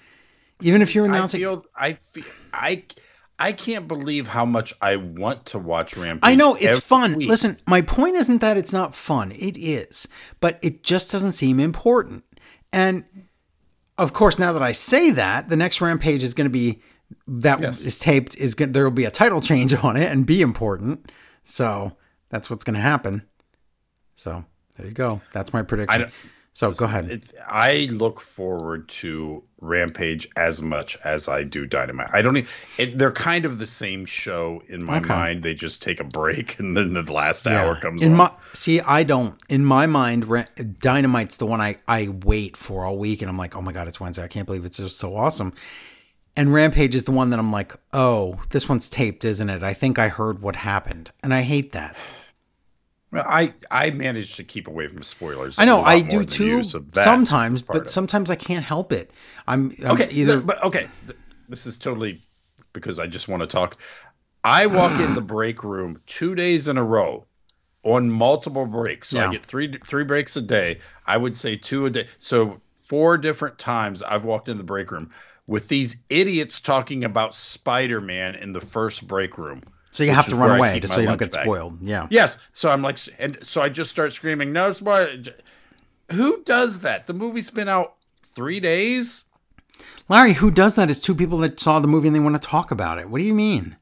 Even 0.61 0.81
if 0.81 0.95
you're 0.95 1.05
I 1.05 1.09
announcing, 1.09 1.41
feel 1.41 1.65
I 1.75 1.93
feel 1.93 2.25
I 2.53 2.83
I 3.39 3.53
can't 3.53 3.87
believe 3.87 4.27
how 4.27 4.45
much 4.45 4.73
I 4.81 4.97
want 4.97 5.45
to 5.47 5.59
watch 5.59 5.95
Rampage. 5.95 6.29
I 6.29 6.35
know 6.35 6.55
it's 6.55 6.79
fun. 6.79 7.15
week. 7.15 7.29
Listen, 7.29 7.57
my 7.65 7.81
point 7.81 8.15
isn't 8.15 8.41
that 8.41 8.57
it's 8.57 8.73
not 8.73 8.93
fun. 8.93 9.31
It 9.31 9.57
is, 9.57 10.07
but 10.41 10.59
it 10.61 10.83
just 10.83 11.11
doesn't 11.11 11.31
seem 11.31 11.59
important. 11.59 12.23
And 12.73 13.05
of 13.97 14.13
course, 14.13 14.37
now 14.37 14.51
that 14.53 14.61
I 14.61 14.73
say 14.73 15.11
that, 15.11 15.49
the 15.49 15.55
next 15.55 15.81
Rampage 15.81 16.21
is 16.21 16.33
going 16.33 16.45
to 16.45 16.51
be 16.51 16.81
that 17.27 17.63
is 17.63 17.83
Yes. 17.83 17.99
taped. 17.99 18.35
Is 18.37 18.53
going 18.55 18.71
there 18.73 18.83
will 18.83 18.91
be 18.91 19.05
a 19.05 19.11
title 19.11 19.41
change 19.41 19.73
on 19.83 19.97
it 19.97 20.11
and 20.11 20.25
be 20.25 20.41
important. 20.41 21.11
So 21.43 21.97
that's 22.29 22.49
what's 22.49 22.63
going 22.63 22.75
to 22.75 22.81
happen. 22.81 23.23
So 24.15 24.45
there 24.77 24.87
you 24.87 24.93
go. 24.93 25.21
That's 25.31 25.53
my 25.53 25.63
prediction. 25.63 26.11
So 26.53 26.73
go 26.73 26.85
ahead. 26.85 27.09
It, 27.09 27.33
I 27.47 27.87
look 27.91 28.19
forward 28.19 28.89
to 28.89 29.43
Rampage 29.61 30.27
as 30.35 30.61
much 30.61 30.97
as 31.03 31.27
I 31.27 31.43
do 31.43 31.65
Dynamite. 31.65 32.09
I 32.13 32.21
don't. 32.21 32.37
Even, 32.37 32.49
it, 32.77 32.97
they're 32.97 33.11
kind 33.11 33.45
of 33.45 33.59
the 33.59 33.65
same 33.65 34.05
show 34.05 34.61
in 34.67 34.85
my 34.85 34.97
Okay. 34.99 35.09
mind. 35.09 35.43
They 35.43 35.53
just 35.53 35.81
take 35.81 35.99
a 35.99 36.03
break, 36.03 36.57
and 36.59 36.77
then 36.77 36.93
the 36.93 37.03
last 37.11 37.45
hour 37.47 37.75
comes 37.75 38.01
in 38.03 38.11
on. 38.13 38.17
my 38.17 38.31
see 38.53 38.79
i 38.81 39.03
don't 39.03 39.35
in 39.49 39.63
my 39.65 39.85
mind 39.85 40.25
Ra- 40.25 40.43
dynamite's 40.79 41.37
the 41.37 41.45
one 41.45 41.61
i 41.61 41.75
i 41.87 42.07
wait 42.23 42.57
for 42.57 42.83
all 42.85 42.97
week 42.97 43.21
and 43.21 43.29
i'm 43.29 43.37
like 43.37 43.55
oh 43.55 43.61
my 43.61 43.71
god 43.71 43.87
it's 43.87 43.99
wednesday 43.99 44.23
i 44.23 44.27
can't 44.27 44.45
believe 44.45 44.65
it's 44.65 44.77
just 44.77 44.97
so 44.97 45.15
awesome 45.15 45.53
and 46.35 46.53
rampage 46.53 46.95
is 46.95 47.03
the 47.05 47.11
one 47.11 47.29
that 47.29 47.39
i'm 47.39 47.51
like 47.51 47.75
oh 47.93 48.39
this 48.49 48.67
one's 48.67 48.89
taped 48.89 49.23
isn't 49.25 49.49
it 49.49 49.61
i 49.63 49.73
think 49.73 49.99
i 49.99 50.07
heard 50.07 50.41
what 50.41 50.55
happened 50.55 51.11
and 51.21 51.33
i 51.33 51.41
hate 51.41 51.71
that 51.73 51.95
Well, 53.11 53.25
I 53.27 53.53
I 53.71 53.91
managed 53.91 54.35
to 54.37 54.43
keep 54.43 54.67
away 54.67 54.87
from 54.87 55.01
spoilers. 55.03 55.59
i 55.59 55.65
know 55.65 55.81
i 55.81 56.01
do 56.01 56.23
too 56.23 56.45
you, 56.45 56.63
so 56.63 56.79
that 56.79 57.03
sometimes 57.03 57.61
but 57.61 57.89
sometimes 57.89 58.29
i 58.29 58.35
can't 58.35 58.65
help 58.65 58.91
it. 58.91 59.11
I'm, 59.47 59.73
I'm 59.83 59.91
okay 59.93 60.09
either 60.11 60.41
but 60.41 60.63
okay. 60.63 60.87
This 61.47 61.65
is 61.65 61.77
totally 61.77 62.21
because 62.73 62.99
i 62.99 63.07
just 63.07 63.27
want 63.27 63.41
to 63.41 63.47
talk. 63.47 63.77
I 64.43 64.67
walk 64.67 64.99
in 64.99 65.15
the 65.15 65.21
break 65.35 65.63
room 65.63 66.01
two 66.05 66.35
days 66.35 66.67
in 66.67 66.77
a 66.77 66.83
row 66.83 67.25
on 67.83 68.11
multiple 68.11 68.65
breaks. 68.65 69.09
So 69.09 69.17
Yeah. 69.17 69.27
i 69.27 69.31
get 69.31 69.43
three 69.43 69.77
three 69.85 70.03
breaks 70.03 70.35
a 70.37 70.41
day. 70.41 70.79
I 71.07 71.17
would 71.17 71.35
say 71.35 71.55
two 71.55 71.87
a 71.87 71.89
day. 71.89 72.07
So 72.19 72.61
four 72.75 73.17
different 73.19 73.57
times 73.59 74.01
i've 74.01 74.23
walked 74.23 74.49
in 74.49 74.57
the 74.57 74.63
break 74.63 74.91
room 74.91 75.11
with 75.45 75.67
these 75.67 75.97
idiots 76.09 76.59
talking 76.59 77.03
about 77.03 77.35
spider-man 77.35 78.33
in 78.35 78.51
the 78.51 78.61
first 78.61 79.07
break 79.07 79.37
room 79.37 79.61
so 79.91 80.03
you 80.03 80.11
have 80.11 80.27
to 80.27 80.35
run 80.35 80.57
away 80.57 80.79
just 80.79 80.93
so 80.93 80.99
you 80.99 81.07
don't 81.07 81.19
get 81.19 81.31
bag. 81.31 81.45
spoiled 81.45 81.77
yeah 81.81 82.07
yes 82.09 82.37
so 82.53 82.69
i'm 82.69 82.81
like 82.81 82.99
and 83.19 83.37
so 83.43 83.61
i 83.61 83.69
just 83.69 83.89
start 83.89 84.13
screaming 84.13 84.53
no 84.53 84.73
who 86.11 86.43
does 86.43 86.79
that 86.79 87.07
the 87.07 87.13
movie's 87.13 87.49
been 87.49 87.67
out 87.67 87.95
three 88.23 88.59
days 88.59 89.25
larry 90.07 90.33
who 90.33 90.51
does 90.51 90.75
that 90.75 90.89
is 90.89 91.01
two 91.01 91.15
people 91.15 91.37
that 91.39 91.59
saw 91.59 91.79
the 91.79 91.87
movie 91.87 92.07
and 92.07 92.15
they 92.15 92.19
want 92.19 92.39
to 92.39 92.47
talk 92.47 92.71
about 92.71 92.97
it 92.97 93.09
what 93.09 93.19
do 93.19 93.25
you 93.25 93.33
mean 93.33 93.75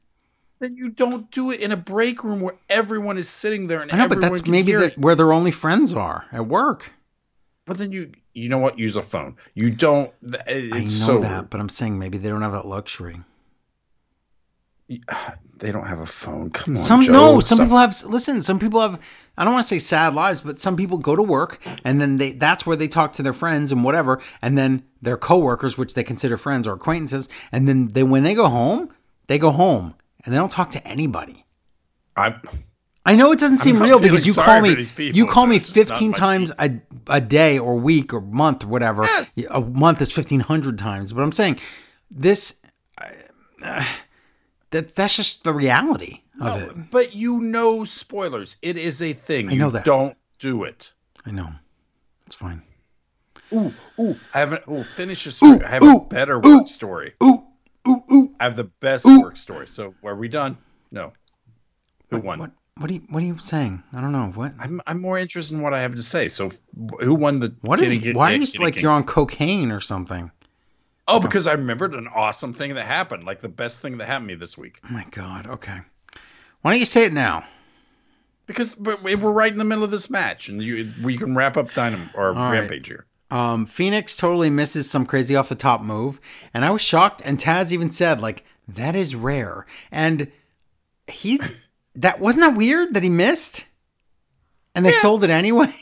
then 0.59 0.75
you 0.75 0.89
don't 0.89 1.29
do 1.29 1.51
it 1.51 1.59
in 1.59 1.71
a 1.71 1.77
break 1.77 2.23
room 2.23 2.41
where 2.41 2.55
everyone 2.69 3.17
is 3.17 3.29
sitting 3.29 3.67
there 3.67 3.81
and 3.81 3.91
i 3.91 3.97
know 3.97 4.07
but 4.07 4.21
that's 4.21 4.45
maybe 4.47 4.71
the, 4.73 4.93
where 4.97 5.15
their 5.15 5.31
only 5.31 5.51
friends 5.51 5.93
are 5.93 6.25
at 6.31 6.47
work 6.47 6.93
But 7.65 7.77
then 7.77 7.91
you 7.91 8.11
you 8.33 8.49
know 8.49 8.59
what? 8.59 8.77
Use 8.77 8.95
a 8.95 9.01
phone. 9.01 9.35
You 9.55 9.71
don't. 9.71 10.11
I 10.47 10.69
know 10.83 10.87
so 10.87 11.19
that, 11.19 11.49
but 11.49 11.59
I'm 11.59 11.69
saying 11.69 11.97
maybe 11.97 12.17
they 12.19 12.29
don't 12.29 12.43
have 12.43 12.51
that 12.51 12.67
luxury. 12.67 13.17
they 15.57 15.71
don't 15.71 15.87
have 15.87 15.99
a 15.99 16.05
phone. 16.05 16.49
Come 16.51 16.75
on, 16.75 16.77
Some 16.77 17.03
Joe. 17.03 17.11
no, 17.11 17.39
some 17.39 17.57
Stop. 17.57 17.65
people 17.65 17.77
have. 17.77 18.03
Listen, 18.05 18.41
some 18.41 18.59
people 18.59 18.81
have. 18.81 18.99
I 19.37 19.43
don't 19.43 19.53
want 19.53 19.63
to 19.63 19.67
say 19.67 19.79
sad 19.79 20.15
lives, 20.15 20.41
but 20.41 20.59
some 20.59 20.75
people 20.75 20.97
go 20.97 21.15
to 21.15 21.21
work 21.21 21.61
and 21.83 22.01
then 22.01 22.17
they 22.17 22.31
that's 22.31 22.65
where 22.65 22.75
they 22.75 22.87
talk 22.87 23.13
to 23.13 23.23
their 23.23 23.33
friends 23.33 23.71
and 23.71 23.83
whatever, 23.83 24.21
and 24.41 24.57
then 24.57 24.83
their 25.01 25.17
coworkers, 25.17 25.77
which 25.77 25.93
they 25.93 26.03
consider 26.03 26.37
friends 26.37 26.65
or 26.65 26.73
acquaintances, 26.73 27.29
and 27.51 27.67
then 27.67 27.89
they 27.89 28.03
when 28.03 28.23
they 28.23 28.33
go 28.33 28.49
home, 28.49 28.89
they 29.27 29.37
go 29.37 29.51
home 29.51 29.95
and 30.25 30.33
they 30.33 30.37
don't 30.37 30.51
talk 30.51 30.71
to 30.71 30.87
anybody. 30.87 31.45
I'm, 32.15 32.41
I 33.05 33.15
know 33.15 33.31
it 33.31 33.39
doesn't 33.39 33.57
seem 33.57 33.81
real 33.81 33.99
because 33.99 34.27
you 34.27 34.33
call 34.33 34.59
me 34.59 34.75
people, 34.75 35.15
you 35.15 35.27
call 35.27 35.45
me 35.45 35.59
but 35.59 35.69
it's 35.69 35.73
just 35.73 35.89
not 35.89 35.97
15 35.97 36.11
times 36.13 36.51
a, 36.59 36.71
a 37.07 37.21
day 37.21 37.57
or 37.57 37.77
week 37.77 38.13
or 38.13 38.19
month 38.19 38.65
or 38.65 38.67
whatever. 38.67 39.03
Yes. 39.03 39.37
A 39.49 39.61
month 39.61 40.01
is 40.01 40.15
1500 40.15 40.77
times. 40.77 41.13
But 41.13 41.21
I'm 41.21 41.31
saying 41.31 41.59
this 42.11 42.61
uh, 43.63 43.85
that 44.71 44.95
that's 44.95 45.15
just 45.15 45.43
the 45.43 45.53
reality 45.53 46.21
of 46.41 46.61
it. 46.61 46.91
but 46.91 47.15
you 47.15 47.41
know 47.41 47.83
spoilers. 47.83 48.57
It 48.61 48.77
is 48.77 49.01
a 49.01 49.13
thing. 49.13 49.49
I 49.49 49.55
know 49.55 49.65
You 49.67 49.71
that. 49.71 49.85
Don't 49.85 50.17
do 50.39 50.63
it. 50.63 50.93
I 51.25 51.31
know. 51.31 51.49
It's 52.25 52.35
fine. 52.35 52.61
Ooh, 53.53 53.73
ooh. 53.99 54.15
I 54.33 54.39
haven't. 54.39 54.63
Ooh, 54.69 54.83
finish 54.83 55.25
your 55.25 55.31
story. 55.31 55.63
I 55.63 55.69
have 55.69 55.83
ooh, 55.83 55.97
a 55.97 56.05
better 56.05 56.37
ooh. 56.45 56.59
work 56.59 56.67
story. 56.67 57.13
Ooh, 57.23 57.47
ooh, 57.87 58.03
ooh. 58.11 58.35
I 58.39 58.43
have 58.43 58.55
the 58.55 58.65
best 58.65 59.05
Ooh. 59.07 59.21
work 59.21 59.37
story. 59.37 59.67
So 59.67 59.93
are 60.03 60.15
we 60.15 60.27
done? 60.27 60.57
No. 60.91 61.13
Who 62.09 62.19
won? 62.19 62.39
What? 62.39 62.51
What 62.77 62.89
are 62.91 62.93
you 62.93 63.01
What 63.09 63.23
are 63.23 63.25
you 63.25 63.37
saying? 63.39 63.81
I 63.93 64.01
don't 64.01 64.11
know 64.11 64.27
what. 64.35 64.53
I'm 64.59 64.81
I'm 64.85 65.01
more 65.01 65.17
interested 65.17 65.55
in 65.55 65.61
what 65.61 65.73
I 65.73 65.81
have 65.81 65.95
to 65.95 66.03
say. 66.03 66.27
So, 66.27 66.51
who 66.99 67.15
won 67.15 67.39
the? 67.39 67.55
What 67.61 67.81
is? 67.81 67.97
Kenny- 67.97 68.13
why 68.13 68.33
eh, 68.33 68.35
are 68.35 68.39
you 68.39 68.45
Kenny 68.45 68.63
like 68.65 68.73
Kings? 68.75 68.83
you're 68.83 68.91
on 68.91 69.03
cocaine 69.03 69.71
or 69.71 69.79
something? 69.79 70.31
Oh, 71.07 71.19
because 71.19 71.47
I 71.47 71.53
remembered 71.53 71.93
an 71.93 72.07
awesome 72.13 72.53
thing 72.53 72.75
that 72.75 72.85
happened, 72.85 73.23
like 73.23 73.39
the 73.39 73.49
best 73.49 73.81
thing 73.81 73.97
that 73.97 74.07
happened 74.07 74.29
to 74.29 74.35
me 74.35 74.39
this 74.39 74.57
week. 74.57 74.81
Oh 74.83 74.91
my 74.91 75.05
god. 75.11 75.47
Okay. 75.47 75.79
Why 76.61 76.71
don't 76.71 76.79
you 76.79 76.85
say 76.85 77.05
it 77.05 77.13
now? 77.13 77.45
Because 78.45 78.77
we're 78.77 78.97
we're 79.01 79.31
right 79.31 79.51
in 79.51 79.57
the 79.57 79.65
middle 79.65 79.83
of 79.83 79.91
this 79.91 80.09
match, 80.09 80.49
and 80.49 80.61
you 80.61 80.91
we 81.03 81.17
can 81.17 81.35
wrap 81.35 81.57
up 81.57 81.67
Dynam 81.69 82.09
or 82.13 82.33
right. 82.33 82.59
Rampage 82.59 82.87
here. 82.87 83.05
Um, 83.29 83.65
Phoenix 83.65 84.15
totally 84.15 84.49
misses 84.49 84.89
some 84.89 85.05
crazy 85.05 85.35
off 85.35 85.49
the 85.49 85.55
top 85.55 85.81
move, 85.81 86.19
and 86.53 86.63
I 86.63 86.71
was 86.71 86.81
shocked. 86.81 87.21
And 87.25 87.37
Taz 87.37 87.71
even 87.71 87.91
said, 87.91 88.21
like, 88.21 88.45
that 88.67 88.95
is 88.95 89.15
rare. 89.15 89.65
And 89.91 90.31
he, 91.07 91.39
that 91.95 92.19
wasn't 92.19 92.45
that 92.45 92.57
weird 92.57 92.93
that 92.93 93.03
he 93.03 93.09
missed, 93.09 93.65
and 94.75 94.85
they 94.85 94.91
sold 94.91 95.23
it 95.23 95.29
anyway. 95.29 95.73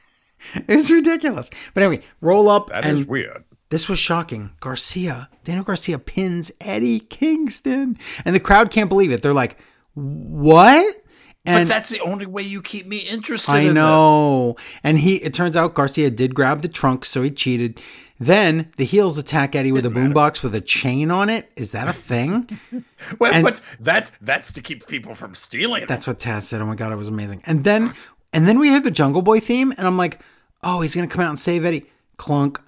it 0.54 0.74
was 0.76 0.90
ridiculous. 0.90 1.50
But 1.72 1.82
anyway, 1.84 2.04
roll 2.20 2.50
up, 2.50 2.68
That 2.68 2.84
is 2.84 3.00
and 3.00 3.08
weird. 3.08 3.44
This 3.70 3.88
was 3.88 3.98
shocking. 3.98 4.50
Garcia, 4.60 5.28
Daniel 5.44 5.64
Garcia 5.64 5.98
pins 5.98 6.52
Eddie 6.60 7.00
Kingston, 7.00 7.98
and 8.24 8.34
the 8.36 8.40
crowd 8.40 8.70
can't 8.70 8.88
believe 8.88 9.10
it. 9.12 9.22
They're 9.22 9.32
like, 9.32 9.58
what? 9.94 10.96
But 11.44 11.68
that's 11.68 11.88
the 11.88 12.00
only 12.00 12.26
way 12.26 12.42
you 12.42 12.60
keep 12.60 12.86
me 12.86 12.98
interested. 12.98 13.50
I 13.50 13.60
in 13.60 13.74
know. 13.74 14.56
And 14.84 14.98
he 14.98 15.16
it 15.16 15.32
turns 15.32 15.56
out 15.56 15.74
Garcia 15.74 16.10
did 16.10 16.34
grab 16.34 16.60
the 16.60 16.68
trunk, 16.68 17.04
so 17.06 17.22
he 17.22 17.30
cheated. 17.30 17.80
Then 18.18 18.70
the 18.76 18.84
heels 18.84 19.16
attack 19.16 19.56
Eddie 19.56 19.72
with 19.72 19.86
a 19.86 19.88
boombox 19.88 20.42
with 20.42 20.54
a 20.54 20.60
chain 20.60 21.10
on 21.10 21.30
it. 21.30 21.50
Is 21.56 21.70
that 21.72 21.88
a 21.88 21.92
thing? 21.94 22.42
This. 22.70 22.82
Well, 23.18 23.32
and- 23.32 23.42
but 23.42 23.60
that's 23.80 24.12
that's 24.20 24.52
to 24.52 24.60
keep 24.60 24.86
people 24.86 25.14
from 25.14 25.34
stealing. 25.34 25.86
That's 25.88 26.06
what 26.06 26.18
Taz 26.18 26.42
said. 26.42 26.60
Oh 26.60 26.66
my 26.66 26.74
god, 26.74 26.92
it 26.92 26.96
was 26.96 27.08
amazing. 27.08 27.42
And 27.46 27.64
then 27.64 27.94
and 28.34 28.46
then 28.46 28.58
we 28.58 28.70
heard 28.70 28.84
the 28.84 28.90
Jungle 28.90 29.22
Boy 29.22 29.40
theme, 29.40 29.72
and 29.78 29.86
I'm 29.86 29.96
like, 29.96 30.20
oh, 30.62 30.82
he's 30.82 30.94
gonna 30.94 31.08
come 31.08 31.22
out 31.24 31.30
and 31.30 31.38
save 31.38 31.64
Eddie. 31.64 31.86
Clunk. 32.18 32.60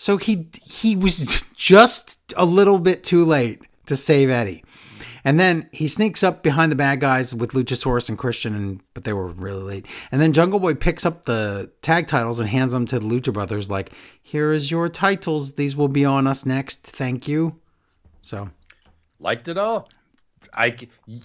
So 0.00 0.16
he 0.16 0.48
he 0.62 0.94
was 0.94 1.42
just 1.56 2.32
a 2.36 2.44
little 2.44 2.78
bit 2.78 3.02
too 3.02 3.24
late 3.24 3.62
to 3.86 3.96
save 3.96 4.30
Eddie. 4.30 4.64
And 5.24 5.40
then 5.40 5.68
he 5.72 5.88
sneaks 5.88 6.22
up 6.22 6.44
behind 6.44 6.70
the 6.70 6.76
bad 6.76 7.00
guys 7.00 7.34
with 7.34 7.50
Luchasaurus 7.50 8.08
and 8.08 8.16
Christian, 8.16 8.54
and 8.54 8.80
but 8.94 9.02
they 9.02 9.12
were 9.12 9.26
really 9.26 9.62
late. 9.62 9.86
And 10.12 10.20
then 10.20 10.32
Jungle 10.32 10.60
Boy 10.60 10.74
picks 10.74 11.04
up 11.04 11.24
the 11.24 11.72
tag 11.82 12.06
titles 12.06 12.38
and 12.38 12.48
hands 12.48 12.72
them 12.72 12.86
to 12.86 13.00
the 13.00 13.06
Lucha 13.06 13.32
Brothers, 13.32 13.68
like, 13.68 13.90
"Here 14.22 14.52
is 14.52 14.70
your 14.70 14.88
titles. 14.88 15.54
These 15.54 15.74
will 15.76 15.88
be 15.88 16.04
on 16.04 16.28
us 16.28 16.46
next. 16.46 16.84
Thank 16.84 17.26
you." 17.26 17.56
So 18.22 18.50
liked 19.18 19.48
it 19.48 19.58
all. 19.58 19.88
I 20.54 20.76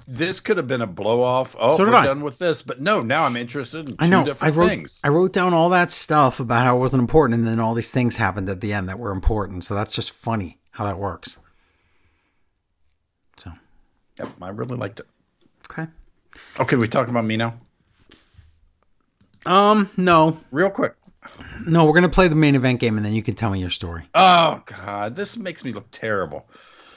this 0.08 0.40
could 0.40 0.58
have 0.58 0.68
been 0.68 0.82
a 0.82 0.88
blow 0.88 1.22
off. 1.22 1.56
Oh, 1.60 1.76
So 1.78 1.86
we're 1.86 1.94
I. 1.96 2.06
done 2.06 2.22
with 2.22 2.38
this. 2.40 2.62
But 2.62 2.82
no, 2.82 3.02
now 3.02 3.24
I'm 3.26 3.36
interested 3.36 3.90
in 3.90 3.98
two 3.98 4.04
I 4.04 4.08
know 4.08 4.22
I 4.22 4.24
different 4.26 4.56
wrote 4.56 4.68
things. 4.70 5.02
I 5.04 5.10
wrote 5.10 5.34
down 5.34 5.54
all 5.54 5.70
that 5.70 5.92
stuff 5.92 6.40
about 6.40 6.66
how 6.66 6.76
it 6.76 6.80
wasn't 6.80 7.02
important, 7.02 7.40
and 7.40 7.48
then 7.48 7.60
all 7.60 7.74
these 7.74 7.92
things 7.92 8.16
happened 8.18 8.50
at 8.50 8.62
the 8.62 8.74
end 8.74 8.88
that 8.90 9.00
were 9.00 9.12
important. 9.12 9.64
So 9.66 9.76
that's 9.76 9.92
just 9.94 10.12
funny 10.12 10.60
how 10.72 10.86
that 10.86 10.98
works. 10.98 11.38
So 13.38 13.52
Yep, 14.20 14.30
I 14.42 14.50
really 14.50 14.78
liked 14.78 15.00
it. 15.00 15.08
okay. 15.72 15.90
Okay, 16.60 16.76
we 16.76 16.88
talk 16.88 17.08
about 17.08 17.26
me 17.26 17.38
now, 17.38 17.56
Um, 19.46 19.90
no, 19.98 20.40
real 20.52 20.70
quick. 20.70 20.96
no, 21.66 21.86
we're 21.86 21.94
gonna 21.94 22.10
play 22.10 22.28
the 22.28 22.36
main 22.36 22.56
event 22.56 22.80
game, 22.80 22.98
and 22.98 23.06
then 23.06 23.14
you 23.14 23.22
can 23.24 23.36
tell 23.36 23.50
me 23.50 23.60
your 23.60 23.70
story. 23.70 24.04
Oh 24.16 24.62
God, 24.66 25.16
this 25.16 25.38
makes 25.38 25.64
me 25.64 25.72
look 25.72 25.88
terrible. 25.92 26.48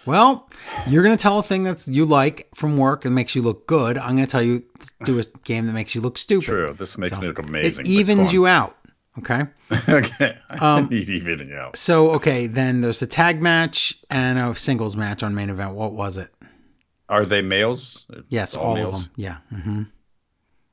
Well, 0.06 0.48
you're 0.86 1.02
gonna 1.02 1.16
tell 1.16 1.38
a 1.38 1.42
thing 1.42 1.64
that's 1.64 1.88
you 1.88 2.04
like 2.06 2.48
from 2.54 2.76
work 2.76 3.04
and 3.04 3.14
makes 3.14 3.34
you 3.34 3.42
look 3.42 3.66
good. 3.66 3.98
I'm 3.98 4.10
gonna 4.14 4.26
tell 4.26 4.42
you 4.42 4.62
do 5.04 5.18
a 5.18 5.22
game 5.44 5.66
that 5.66 5.72
makes 5.72 5.94
you 5.94 6.00
look 6.00 6.16
stupid. 6.16 6.46
True, 6.46 6.74
this 6.78 6.96
makes 6.96 7.14
So, 7.14 7.20
me 7.20 7.26
look 7.28 7.38
amazing. 7.40 7.86
It 7.86 7.90
evens 7.90 8.32
you 8.32 8.46
out. 8.46 8.76
Okay. 9.18 9.44
okay, 9.88 10.38
I 10.50 10.58
Um, 10.76 10.88
need 10.90 11.08
evening 11.08 11.52
out. 11.54 11.76
So 11.76 12.10
okay, 12.12 12.46
then 12.46 12.82
there's 12.82 13.02
a 13.02 13.06
tag 13.06 13.42
match 13.42 13.96
and 14.10 14.38
a 14.38 14.54
singles 14.54 14.94
match 14.96 15.22
on 15.22 15.34
main 15.34 15.50
event. 15.50 15.74
What 15.74 15.92
was 15.92 16.16
it? 16.18 16.30
Are 17.08 17.24
they 17.24 17.40
males? 17.42 18.04
Yes, 18.28 18.54
All 18.54 18.66
all, 18.70 18.74
males? 18.74 18.94
of 18.96 19.02
them. 19.04 19.12
Yeah. 19.16 19.38
hmm 19.50 19.82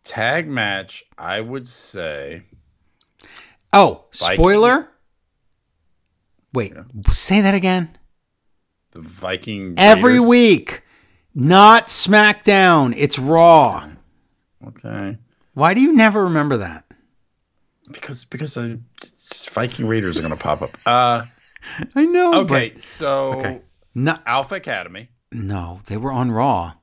Tag 0.03 0.47
match, 0.47 1.05
I 1.17 1.39
would 1.39 1.67
say. 1.67 2.43
Oh, 3.71 4.03
Viking. 4.13 4.35
spoiler. 4.35 4.89
Wait, 6.53 6.73
say 7.09 7.39
that 7.41 7.55
again. 7.55 7.97
The 8.93 9.01
Viking 9.01 9.75
Every 9.77 10.13
Raiders. 10.13 10.27
week, 10.27 10.81
not 11.35 11.87
SmackDown. 11.87 12.93
It's 12.95 13.17
Raw. 13.19 13.89
Okay, 14.67 15.17
Why 15.55 15.73
do 15.73 15.81
you 15.81 15.93
never 15.93 16.23
remember 16.23 16.57
that? 16.57 16.85
because 17.91 18.23
because 18.25 18.55
just 19.01 19.49
Viking 19.49 19.85
Raiders 19.87 20.17
are 20.17 20.21
going 20.21 20.33
to 20.35 20.41
pop 20.41 20.61
up. 20.61 20.69
Uh, 20.85 21.23
I 21.95 22.05
know. 22.05 22.33
okay, 22.41 22.69
but- 22.69 22.81
so 22.81 23.33
okay. 23.39 23.61
No, 23.95 24.17
Alpha 24.25 24.55
Academy. 24.55 25.09
no, 25.31 25.81
they 25.87 25.97
were 25.97 26.11
on 26.11 26.31
Raw. 26.31 26.73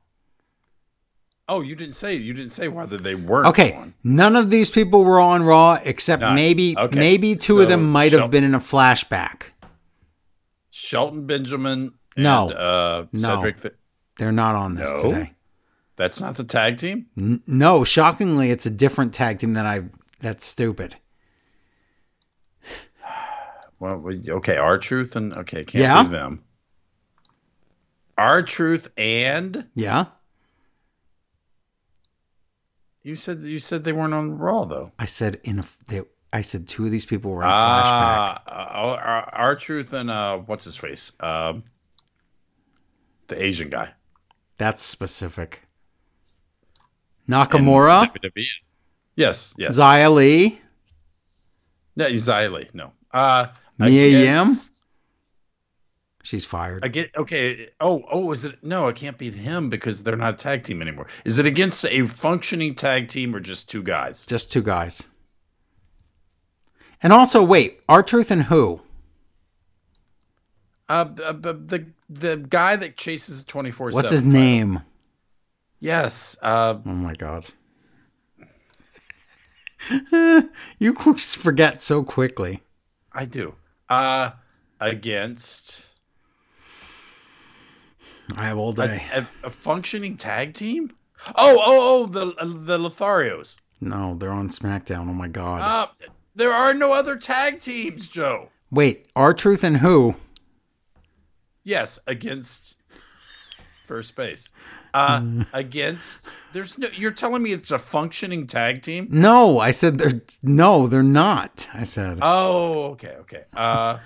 Oh, 1.49 1.63
you 1.63 1.75
didn't 1.75 1.95
say 1.97 2.15
you 2.15 2.33
didn't 2.35 2.53
say 2.53 2.69
whether 2.69 2.97
they 2.99 3.15
weren't. 3.17 3.49
Okay, 3.49 3.73
on. 3.73 3.95
none 4.05 4.37
of 4.37 4.51
these 4.51 4.69
people 4.71 5.03
were 5.05 5.19
on 5.21 5.43
Raw 5.43 5.79
except 5.85 6.21
None. 6.21 6.35
maybe 6.35 6.77
Okay, 6.77 6.97
maybe 6.99 7.35
two 7.35 7.55
so 7.55 7.61
of 7.63 7.69
them 7.69 7.91
might 7.91 8.13
have 8.13 8.31
been 8.31 8.45
in 8.45 8.55
a 8.55 8.61
flashback. 8.61 9.45
Shelton 10.71 11.27
Benjamin. 11.27 11.93
No. 12.23 12.49
and, 12.49 12.59
uh, 12.59 13.07
No. 13.13 13.37
Cedric. 13.37 13.61
Th- 13.63 13.75
They're 14.19 14.33
not 14.33 14.55
on 14.55 14.75
this 14.75 14.91
No? 15.03 15.11
today. 15.11 15.35
that's 15.97 16.21
not 16.21 16.35
the 16.37 16.45
tag 16.45 16.79
team. 16.79 17.07
N- 17.19 17.43
no, 17.47 17.85
shockingly, 17.85 18.51
it's 18.51 18.67
a 18.67 18.71
different 18.71 19.13
tag 19.15 19.39
team 19.39 19.53
that 19.55 19.67
I. 19.67 19.85
That's 20.21 20.45
stupid. 20.45 20.97
Well, 23.79 24.05
okay, 24.29 24.59
R-Truth 24.59 25.17
and 25.17 25.33
okay, 25.33 25.65
can't 25.65 25.81
Yeah? 25.83 26.03
be 26.03 26.11
them. 26.11 26.43
R-Truth 28.19 28.91
and 28.99 29.67
Yeah, 29.75 30.05
you 33.03 33.17
said 33.17 33.41
you 33.41 33.59
said 33.59 33.85
they 33.85 33.93
weren't 33.95 34.13
on 34.13 34.37
Raw 34.37 34.65
though. 34.67 34.93
I 34.99 35.07
said 35.07 35.41
in 35.45 35.61
a. 35.61 35.65
They, 35.89 36.03
I 36.33 36.43
said 36.43 36.69
two 36.69 36.85
of 36.85 36.91
these 36.91 37.07
people 37.07 37.31
were 37.33 37.43
in 37.43 37.49
a 37.49 37.53
flashback. 37.53 37.55
Ah, 37.57 38.43
our, 38.47 39.29
R-Truth 39.33 39.93
and 39.95 40.11
uh, 40.11 40.37
what's 40.39 40.65
his 40.67 40.77
face? 40.77 41.13
Um, 41.21 41.65
the 43.31 43.43
Asian 43.43 43.71
guy. 43.71 43.93
That's 44.59 44.83
specific. 44.83 45.63
Nakamura, 47.29 48.11
Yes, 49.17 49.55
yes. 49.59 49.79
Xia 49.79 50.15
Li, 50.15 50.61
no, 51.97 52.07
Xylee, 52.07 52.75
no. 52.75 52.93
Uh, 53.13 53.49
Mia 53.79 54.07
Yim? 54.07 54.47
she's 56.23 56.45
fired. 56.45 56.85
Again, 56.85 57.09
okay. 57.17 57.69
Oh, 57.81 58.03
oh, 58.11 58.33
is 58.33 58.45
it? 58.45 58.63
No, 58.63 58.89
it 58.89 58.97
can't 58.97 59.19
be 59.19 59.31
him 59.31 59.69
because 59.69 60.03
they're 60.03 60.17
not 60.17 60.35
a 60.35 60.37
tag 60.37 60.63
team 60.63 60.81
anymore. 60.81 61.07
Is 61.25 61.39
it 61.39 61.47
against 61.47 61.85
a 61.87 62.07
functioning 62.07 62.75
tag 62.75 63.09
team 63.09 63.35
or 63.35 63.41
just 63.41 63.69
two 63.69 63.83
guys? 63.83 64.25
Just 64.27 64.53
two 64.53 64.63
guys. 64.63 65.09
And 67.03 67.13
also, 67.13 67.43
wait, 67.43 67.81
R-Truth 67.89 68.31
and 68.31 68.43
who? 68.45 68.83
Uh, 70.89 71.05
the 71.05 71.55
the, 71.55 71.87
the 72.11 72.37
guy 72.37 72.77
that 72.77 72.97
chases 72.97 73.45
twenty 73.45 73.71
four. 73.71 73.91
What's 73.91 74.11
his 74.11 74.25
name? 74.25 74.83
Yes. 75.79 76.37
Uh, 76.43 76.79
Oh 76.85 76.91
my 76.91 77.15
god. 77.15 77.47
you 80.79 80.93
forget 80.95 81.81
so 81.81 82.03
quickly. 82.03 82.61
I 83.13 83.25
do. 83.25 83.55
Uh, 83.89 84.31
against 84.81 85.89
I 88.37 88.45
have 88.45 88.59
all 88.59 88.71
a, 88.73 88.87
day. 88.87 89.03
a, 89.15 89.27
a 89.45 89.51
functioning 89.51 90.17
tag 90.17 90.55
team. 90.55 90.93
Oh, 91.29 91.59
oh, 91.59 92.03
oh, 92.03 92.07
the 92.07 92.27
the 92.45 92.79
Lotharios. 92.79 93.57
No, 93.81 94.15
they're 94.15 94.31
on 94.31 94.49
SmackDown. 94.49 95.09
Oh 95.09 95.15
my 95.15 95.29
god. 95.29 95.61
Uh, 95.63 96.07
there 96.35 96.53
are 96.53 96.75
no 96.75 96.93
other 96.93 97.17
tag 97.17 97.61
teams, 97.61 98.09
Joe. 98.09 98.49
Wait, 98.71 99.07
R-Truth 99.17 99.65
and 99.65 99.79
who? 99.79 100.15
Yes, 101.71 102.01
against 102.09 102.81
first 103.87 104.17
base. 104.17 104.51
Uh, 104.93 105.45
against 105.53 106.35
there's 106.53 106.77
no. 106.77 106.89
You're 106.97 107.13
telling 107.13 107.45
me 107.45 107.53
it's 107.53 107.71
a 107.71 107.79
functioning 107.79 108.49
tag 108.49 108.83
team? 108.83 109.07
No, 109.09 109.61
I 109.61 109.71
said 109.71 109.97
they're 109.97 110.21
no, 110.43 110.89
they're 110.89 111.05
not. 111.05 111.69
I 111.73 111.85
said. 111.85 112.19
Oh, 112.23 112.87
okay, 112.95 113.15
okay. 113.21 113.45
Uh, 113.57 113.99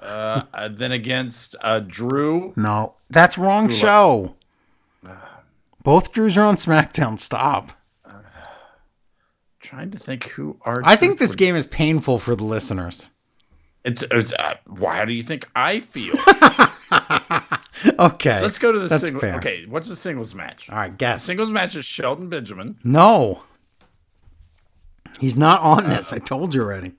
uh, 0.00 0.42
uh, 0.54 0.68
then 0.68 0.92
against 0.92 1.56
uh, 1.60 1.80
Drew. 1.80 2.54
no, 2.56 2.94
that's 3.10 3.36
wrong 3.36 3.68
show. 3.68 4.34
Both 5.82 6.12
Drews 6.12 6.38
are 6.38 6.46
on 6.46 6.56
SmackDown. 6.56 7.18
Stop. 7.18 7.72
Trying 9.60 9.90
to 9.90 9.98
think 9.98 10.24
who 10.28 10.56
are. 10.62 10.80
I 10.86 10.96
think 10.96 11.18
this 11.18 11.36
game 11.36 11.54
is 11.54 11.66
painful 11.66 12.18
for 12.18 12.34
the 12.34 12.44
listeners. 12.44 13.08
It's. 13.84 14.02
it's 14.10 14.32
uh, 14.32 14.54
why 14.66 15.04
do 15.04 15.12
you 15.12 15.22
think 15.22 15.46
I 15.54 15.80
feel? 15.80 16.14
Okay. 17.98 18.42
Let's 18.42 18.58
go 18.58 18.72
to 18.72 18.78
the 18.80 18.88
That's 18.88 19.04
single. 19.04 19.20
fair. 19.20 19.36
Okay, 19.36 19.64
what's 19.66 19.88
the 19.88 19.94
singles 19.94 20.34
match? 20.34 20.68
All 20.68 20.76
right, 20.78 20.96
guess. 20.98 21.22
Singles 21.22 21.50
match 21.50 21.76
is 21.76 21.84
Shelton 21.84 22.28
Benjamin. 22.28 22.76
no. 22.84 23.42
He's 25.20 25.36
not 25.36 25.62
on 25.62 25.88
this. 25.88 26.12
I 26.12 26.18
told 26.18 26.54
you 26.54 26.62
already. 26.62 26.92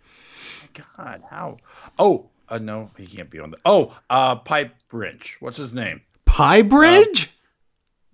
God, 0.97 1.23
how? 1.29 1.57
Oh, 1.97 2.29
uh, 2.49 2.57
no, 2.57 2.89
he 2.97 3.05
can't 3.05 3.29
be 3.29 3.39
on 3.39 3.51
the. 3.51 3.57
Oh, 3.65 3.97
uh, 4.09 4.35
Pipe 4.35 4.73
Wrench. 4.91 5.37
What's 5.39 5.55
his 5.57 5.73
name? 5.73 6.01
Pie 6.25 6.63
Bridge? 6.63 7.29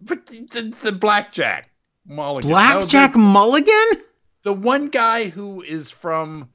But 0.01 0.27
the, 0.27 0.41
the, 0.41 0.75
the 0.83 0.91
Blackjack 0.91 1.69
Mulligan. 2.07 2.49
No, 2.49 2.55
Blackjack 2.55 3.13
the, 3.13 3.19
Mulligan? 3.19 4.03
the 4.43 4.53
one 4.53 4.89
guy 4.89 5.29
who 5.29 5.61
is 5.63 5.89
from. 5.89 6.49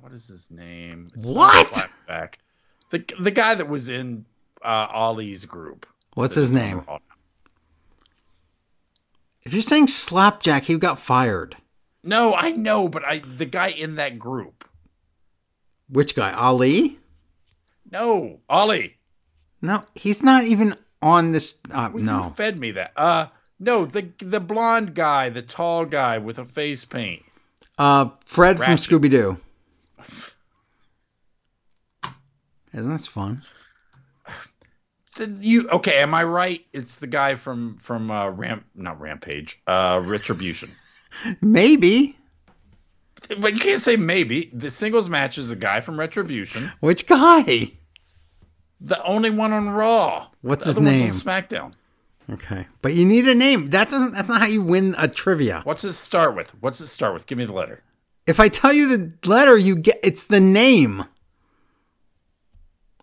What 0.00 0.12
is 0.12 0.28
his 0.28 0.50
name? 0.50 1.10
It's 1.14 1.30
What? 1.30 1.66
Slapback. 2.08 2.34
The 2.96 3.14
the 3.20 3.30
guy 3.30 3.54
that 3.54 3.68
was 3.68 3.88
in 3.88 4.24
uh, 4.62 4.88
Ollie's 4.90 5.44
group. 5.44 5.86
What's 6.14 6.34
his 6.34 6.54
name? 6.54 6.82
If 9.44 9.52
you're 9.52 9.62
saying 9.62 9.88
Slapjack, 9.88 10.64
he 10.64 10.78
got 10.78 10.98
fired. 10.98 11.56
No, 12.02 12.34
I 12.34 12.52
know, 12.52 12.88
but 12.88 13.04
I 13.04 13.18
the 13.18 13.44
guy 13.44 13.68
in 13.68 13.96
that 13.96 14.18
group. 14.18 14.64
Which 15.88 16.14
guy? 16.16 16.32
Ali? 16.32 16.98
No, 17.90 18.40
Ollie. 18.48 18.96
No, 19.62 19.84
he's 19.94 20.22
not 20.22 20.44
even 20.44 20.74
on 21.02 21.32
this. 21.32 21.56
Uh, 21.70 21.90
Well, 21.92 22.00
You 22.00 22.06
no. 22.06 22.22
fed 22.30 22.58
me 22.58 22.70
that. 22.72 22.92
Uh, 22.96 23.26
no, 23.60 23.84
the 23.86 24.08
the 24.18 24.40
blonde 24.40 24.94
guy, 24.94 25.28
the 25.28 25.42
tall 25.42 25.84
guy 25.84 26.18
with 26.18 26.38
a 26.38 26.44
face 26.44 26.84
paint. 26.84 27.22
Uh, 27.78 28.08
Fred 28.24 28.56
from 28.58 28.76
Scooby 28.76 29.10
Doo. 29.10 29.38
Isn't 32.76 32.92
this 32.92 33.06
fun? 33.06 33.42
You 35.40 35.68
okay? 35.70 36.00
Am 36.02 36.14
I 36.14 36.24
right? 36.24 36.64
It's 36.74 36.98
the 36.98 37.06
guy 37.06 37.36
from 37.36 37.78
from 37.78 38.10
uh, 38.10 38.28
Ramp, 38.28 38.66
not 38.74 39.00
Rampage, 39.00 39.58
uh, 39.66 40.02
Retribution. 40.04 40.70
Maybe. 41.40 42.16
But 43.40 43.54
you 43.54 43.60
can't 43.60 43.80
say 43.80 43.96
maybe. 43.96 44.50
The 44.52 44.70
singles 44.70 45.08
match 45.08 45.36
is 45.36 45.50
a 45.50 45.56
guy 45.56 45.80
from 45.80 45.98
Retribution. 45.98 46.70
Which 46.78 47.08
guy? 47.08 47.72
The 48.80 49.02
only 49.04 49.30
one 49.30 49.52
on 49.52 49.70
Raw. 49.70 50.28
What's 50.42 50.66
The 50.66 50.74
his 50.74 50.80
name? 50.80 51.04
On 51.04 51.10
SmackDown. 51.10 51.72
Okay, 52.30 52.66
but 52.82 52.92
you 52.92 53.04
need 53.04 53.26
a 53.26 53.34
name. 53.34 53.68
That 53.68 53.88
doesn't. 53.88 54.12
That's 54.12 54.28
not 54.28 54.42
how 54.42 54.46
you 54.46 54.62
win 54.62 54.94
a 54.98 55.08
trivia. 55.08 55.62
What's 55.64 55.82
it 55.82 55.94
start 55.94 56.36
with? 56.36 56.50
What's 56.60 56.80
it 56.80 56.86
start 56.88 57.14
with? 57.14 57.26
Give 57.26 57.38
me 57.38 57.46
the 57.46 57.52
letter. 57.54 57.82
If 58.26 58.38
I 58.38 58.48
tell 58.48 58.72
you 58.72 58.96
the 58.96 59.12
letter, 59.28 59.56
you 59.56 59.76
get. 59.76 59.98
It's 60.02 60.26
the 60.26 60.40
name. 60.40 61.04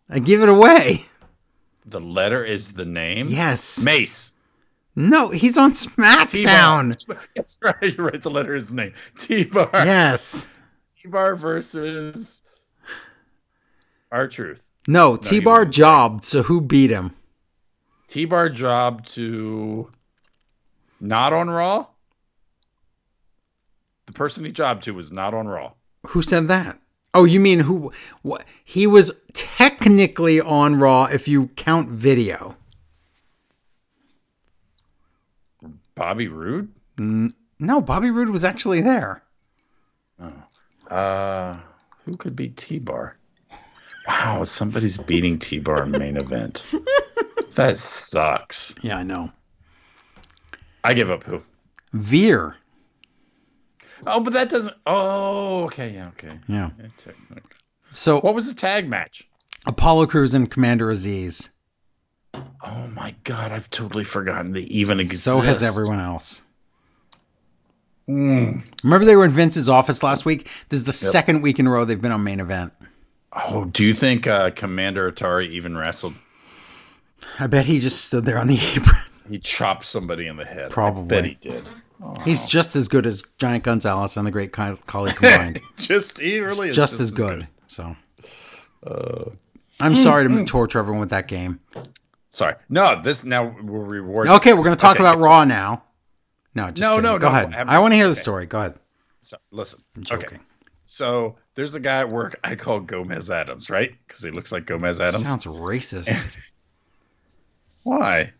I 0.09 0.19
give 0.19 0.41
it 0.41 0.49
away. 0.49 1.05
The 1.85 1.99
letter 1.99 2.45
is 2.45 2.73
the 2.73 2.85
name. 2.85 3.27
Yes. 3.29 3.83
Mace. 3.83 4.31
No, 4.95 5.29
he's 5.29 5.57
on 5.57 5.71
T-Bar. 5.71 6.05
SmackDown. 6.05 7.17
That's 7.35 7.57
right. 7.63 7.95
You're 7.97 8.07
right. 8.07 8.21
The 8.21 8.29
letter 8.29 8.55
is 8.55 8.69
the 8.69 8.75
name. 8.75 8.93
T 9.17 9.43
Bar. 9.43 9.69
Yes. 9.73 10.47
T 11.01 11.07
Bar 11.09 11.35
versus 11.35 12.43
R-Truth. 14.11 14.69
No, 14.87 15.17
T 15.17 15.39
Bar 15.39 15.65
jobbed. 15.65 16.25
So 16.25 16.43
who 16.43 16.61
beat 16.61 16.91
him? 16.91 17.15
T 18.07 18.25
Bar 18.25 18.49
jobbed 18.49 19.07
to 19.15 19.91
not 20.99 21.33
on 21.33 21.49
Raw. 21.49 21.87
The 24.05 24.13
person 24.13 24.45
he 24.45 24.51
jobbed 24.51 24.83
to 24.83 24.93
was 24.93 25.11
not 25.11 25.33
on 25.33 25.47
Raw. 25.47 25.73
Who 26.07 26.21
said 26.21 26.49
that? 26.49 26.79
Oh, 27.13 27.25
you 27.25 27.39
mean 27.39 27.59
who? 27.59 27.91
What? 28.23 28.43
He 28.63 28.87
was 28.87 29.11
technically 29.33 30.41
on 30.41 30.79
Raw 30.79 31.05
if 31.05 31.27
you 31.27 31.49
count 31.49 31.89
video. 31.89 32.57
Bobby 35.95 36.27
Roode. 36.27 36.71
No, 36.97 37.81
Bobby 37.81 38.09
Roode 38.09 38.29
was 38.29 38.43
actually 38.43 38.81
there. 38.81 39.23
Uh, 40.89 41.57
who 42.05 42.17
could 42.17 42.35
be 42.35 42.49
T 42.49 42.79
Bar? 42.79 43.15
Wow, 44.07 44.43
somebody's 44.43 44.97
beating 44.97 45.37
T 45.37 45.59
Bar 45.59 45.83
in 45.83 45.91
main 45.91 46.17
event. 46.17 46.65
That 47.53 47.77
sucks. 47.77 48.75
Yeah, 48.81 48.97
I 48.97 49.03
know. 49.03 49.31
I 50.83 50.93
give 50.93 51.11
up. 51.11 51.23
Who? 51.23 51.43
Veer. 51.93 52.57
Oh, 54.07 54.19
but 54.19 54.33
that 54.33 54.49
doesn't. 54.49 54.75
Oh, 54.85 55.63
okay, 55.65 55.91
yeah, 55.93 56.07
okay. 56.09 56.39
Yeah. 56.47 56.69
So 57.93 58.19
What 58.21 58.35
was 58.35 58.47
the 58.47 58.55
tag 58.59 58.89
match? 58.89 59.27
Apollo 59.65 60.07
Crews 60.07 60.33
and 60.33 60.49
Commander 60.49 60.87
Azeez. 60.87 61.49
Oh 62.33 62.87
my 62.95 63.13
god, 63.23 63.51
I've 63.51 63.69
totally 63.69 64.03
forgotten 64.03 64.51
they 64.51 64.61
even 64.61 64.99
exist. 64.99 65.23
So 65.23 65.39
has 65.41 65.63
everyone 65.63 66.03
else. 66.03 66.43
Mm. 68.09 68.63
Remember 68.83 69.05
they 69.05 69.15
were 69.15 69.25
in 69.25 69.31
Vince's 69.31 69.69
office 69.69 70.03
last 70.03 70.25
week? 70.25 70.49
This 70.69 70.79
is 70.81 70.85
the 70.85 70.93
second 70.93 71.41
week 71.41 71.59
in 71.59 71.67
a 71.67 71.69
row 71.69 71.85
they've 71.85 72.01
been 72.01 72.11
on 72.11 72.23
main 72.23 72.39
event. 72.39 72.73
Oh, 73.31 73.65
do 73.65 73.85
you 73.85 73.93
think 73.93 74.27
uh, 74.27 74.51
Commander 74.51 75.11
Atari 75.11 75.49
even 75.49 75.77
wrestled? 75.77 76.13
I 77.39 77.47
bet 77.47 77.65
he 77.65 77.79
just 77.79 78.05
stood 78.05 78.25
there 78.25 78.37
on 78.37 78.47
the 78.47 78.59
apron. 78.75 78.97
He 79.29 79.39
chopped 79.39 79.85
somebody 79.85 80.27
in 80.27 80.35
the 80.35 80.45
head. 80.45 80.69
Probably. 80.69 81.17
I 81.17 81.21
bet 81.21 81.29
he 81.29 81.35
did. 81.35 81.63
He's 82.25 82.45
just 82.45 82.75
as 82.75 82.87
good 82.87 83.05
as 83.05 83.23
Giant 83.37 83.63
Gonzalez 83.63 84.17
and 84.17 84.25
the 84.27 84.31
Great 84.31 84.51
Khali 84.51 85.11
combined. 85.13 85.59
Just 85.77 86.19
he 86.19 86.39
really 86.39 86.69
is 86.69 86.75
just 86.75 86.99
as 86.99 87.11
good. 87.11 87.47
So, 87.67 87.95
I'm 89.79 89.95
sorry 89.95 90.23
to 90.23 90.29
mm-hmm. 90.29 90.45
torture 90.45 90.79
everyone 90.79 90.99
with 90.99 91.09
that 91.11 91.27
game. 91.27 91.59
Sorry. 92.29 92.55
No, 92.69 93.01
this 93.01 93.23
now 93.23 93.55
we'll 93.61 93.83
reward. 93.83 94.27
Okay, 94.27 94.53
we're 94.53 94.63
going 94.63 94.75
to 94.75 94.81
talk 94.81 94.95
Okay, 94.97 95.03
about 95.03 95.19
Raw 95.19 95.43
now. 95.43 95.83
No, 96.55 96.71
just 96.71 96.81
No, 96.81 96.95
kidding. 96.97 97.11
no, 97.11 97.19
Go 97.19 97.27
no, 97.29 97.33
ahead. 97.35 97.53
I'm- 97.53 97.69
I 97.69 97.79
want 97.79 97.93
to 97.93 97.95
hear 97.95 98.05
the 98.05 98.11
okay. 98.11 98.19
story. 98.21 98.45
Go 98.45 98.59
ahead. 98.59 98.75
So, 99.21 99.37
listen. 99.51 99.81
I'm 99.95 100.01
Okay. 100.01 100.21
joking. 100.21 100.39
So 100.85 101.37
there's 101.55 101.75
a 101.75 101.79
guy 101.79 101.99
at 101.99 102.09
work 102.09 102.37
I 102.43 102.55
call 102.55 102.79
Gomez 102.81 103.31
Addams, 103.31 103.69
right? 103.69 103.91
Because 104.07 104.23
he 104.23 104.31
looks 104.31 104.51
like 104.51 104.65
Gomez 104.65 104.99
Addams. 104.99 105.23
Sounds 105.23 105.45
racist. 105.45 106.37
Why? 107.83 108.33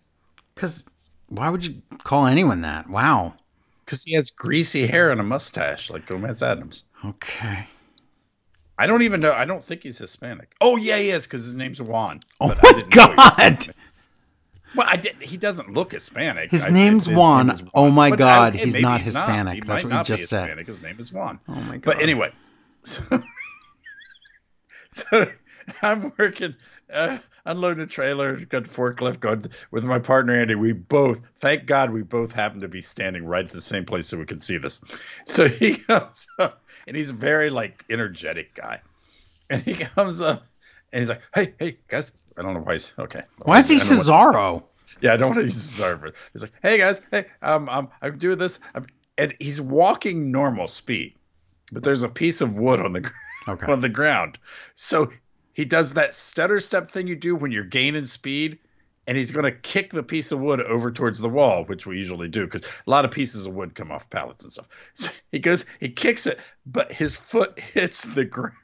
Because 0.54 0.86
why 1.28 1.50
would 1.50 1.66
you 1.66 1.82
call 2.04 2.28
anyone 2.28 2.62
that? 2.62 2.90
Wow. 2.90 3.36
Because 3.86 4.04
he 4.04 4.14
has 4.14 4.30
greasy 4.32 4.88
hair 4.88 5.10
and 5.12 5.20
a 5.20 5.24
mustache 5.24 5.90
like 5.90 6.06
Gomez 6.06 6.42
Addams. 6.42 6.86
Okay. 7.06 7.68
I 8.78 8.88
don't 8.88 9.02
even 9.04 9.20
know. 9.20 9.34
I 9.34 9.46
don't 9.46 9.64
think 9.64 9.84
he's 9.84 9.98
Hispanic. 9.98 10.54
Oh 10.62 10.78
yeah, 10.78 10.98
he 10.98 11.10
is 11.10 11.26
because 11.28 11.44
his 11.46 11.56
name's 11.56 11.82
Juan. 11.82 12.22
Oh 12.42 12.48
my 12.48 12.56
didn't 12.72 12.96
know 12.96 13.04
he 13.04 13.16
was- 13.16 13.18
God. 13.68 13.76
Well, 14.76 14.88
I 14.90 14.96
did. 14.96 15.16
He 15.22 15.38
doesn't 15.38 15.72
look 15.72 15.92
Hispanic. 15.92 16.50
His 16.50 16.68
I- 16.68 16.72
names 16.72 17.06
his 17.06 17.16
Juan. 17.16 17.48
name 17.48 17.56
is 17.56 17.64
Oh 17.76 17.92
my 17.92 18.10
But 18.10 18.20
God, 18.20 18.56
I- 18.56 18.58
he's 18.58 18.76
not 18.80 19.02
He 19.02 19.06
Hispanic. 19.06 19.66
That's 19.66 19.68
might 19.68 19.74
what 19.76 19.84
you 19.84 19.90
not 19.90 20.06
be 20.06 20.08
just 20.08 20.30
said. 20.30 20.46
Hispanic. 20.46 20.68
His 20.68 20.82
name 20.82 20.96
is 21.00 21.14
Juan. 21.14 21.40
Oh 21.48 21.54
my 21.54 21.78
God. 21.78 21.84
But 21.84 22.02
anyway, 22.02 22.32
so, 22.84 23.02
so 24.92 25.32
I'm 25.82 26.12
working, 26.18 26.56
uh, 26.92 27.20
unloading 27.46 27.84
a 27.84 27.88
trailer, 27.88 28.36
got 28.46 28.64
the 28.64 28.70
forklift 28.70 29.20
going 29.20 29.46
with 29.72 29.84
my 29.84 30.00
partner 30.00 30.36
Andy. 30.36 30.56
We 30.56 30.74
both, 30.74 31.22
thank 31.38 31.66
God, 31.66 31.92
we 31.92 32.02
both 32.02 32.32
happen 32.32 32.62
to 32.62 32.68
be 32.68 32.82
standing 32.82 33.26
right 33.26 33.46
at 33.46 33.52
the 33.52 33.62
same 33.62 33.86
place 33.86 34.08
so 34.08 34.18
we 34.18 34.26
could 34.26 34.42
see 34.44 34.58
this. 34.58 34.82
So 35.26 35.48
he 35.48 35.76
comes 35.88 36.28
up, 36.40 36.64
and 36.88 36.96
he's 36.96 37.10
a 37.10 37.14
very 37.14 37.50
like 37.50 37.84
energetic 37.90 38.54
guy, 38.56 38.82
and 39.50 39.62
he 39.62 39.74
comes 39.74 40.22
up, 40.22 40.44
and 40.92 41.00
he's 41.00 41.10
like, 41.10 41.22
"Hey, 41.34 41.54
hey, 41.60 41.78
guys." 41.88 42.14
I 42.36 42.42
don't 42.42 42.56
know 42.56 42.62
why 42.62 42.74
he's 42.74 42.94
okay. 42.98 43.22
Why 43.44 43.60
is 43.60 43.70
he 43.70 43.76
what- 43.76 43.84
Cesaro? 43.84 44.64
yeah, 45.02 45.14
I 45.14 45.18
don't 45.18 45.30
want 45.30 45.42
to 45.42 45.46
use 45.46 45.76
Cesaro 45.76 46.00
for. 46.00 46.12
He's 46.34 46.42
like, 46.42 46.54
"Hey 46.64 46.78
guys, 46.80 47.00
hey, 47.12 47.26
um, 47.42 47.70
um, 47.70 47.90
I'm 48.02 48.18
doing 48.18 48.38
this," 48.40 48.60
I'm, 48.74 48.88
and 49.18 49.36
he's 49.40 49.62
walking 49.62 50.32
normal 50.32 50.68
speed, 50.68 51.14
but 51.72 51.84
there's 51.84 52.02
a 52.04 52.10
piece 52.10 52.42
of 52.42 52.56
wood 52.56 52.80
on 52.80 52.94
the 52.94 53.12
Okay. 53.48 53.66
on 53.72 53.82
the 53.82 53.90
ground. 53.90 54.40
So 54.76 55.12
he 55.54 55.66
does 55.66 55.94
that 55.94 56.14
stutter 56.14 56.60
step 56.60 56.90
thing 56.92 57.08
you 57.08 57.16
do 57.16 57.36
when 57.36 57.52
you're 57.52 57.64
gaining 57.64 58.06
speed, 58.06 58.60
and 59.08 59.18
he's 59.18 59.32
going 59.32 59.46
to 59.46 59.52
kick 59.52 59.92
the 59.92 60.04
piece 60.04 60.32
of 60.32 60.40
wood 60.40 60.62
over 60.62 60.92
towards 60.92 61.20
the 61.20 61.30
wall, 61.30 61.64
which 61.66 61.86
we 61.86 61.98
usually 61.98 62.28
do 62.28 62.46
because 62.46 62.64
a 62.86 62.90
lot 62.90 63.06
of 63.06 63.12
pieces 63.12 63.46
of 63.46 63.54
wood 63.54 63.76
come 63.76 63.92
off 63.92 64.10
pallets 64.10 64.44
and 64.44 64.52
stuff. 64.52 64.68
So 64.96 65.10
he 65.32 65.40
goes, 65.40 65.66
he 65.80 65.90
kicks 65.90 66.26
it, 66.28 66.40
but 66.66 66.92
his 66.92 67.16
foot 67.16 67.60
hits 67.74 68.04
the 68.04 68.26
ground. 68.26 68.56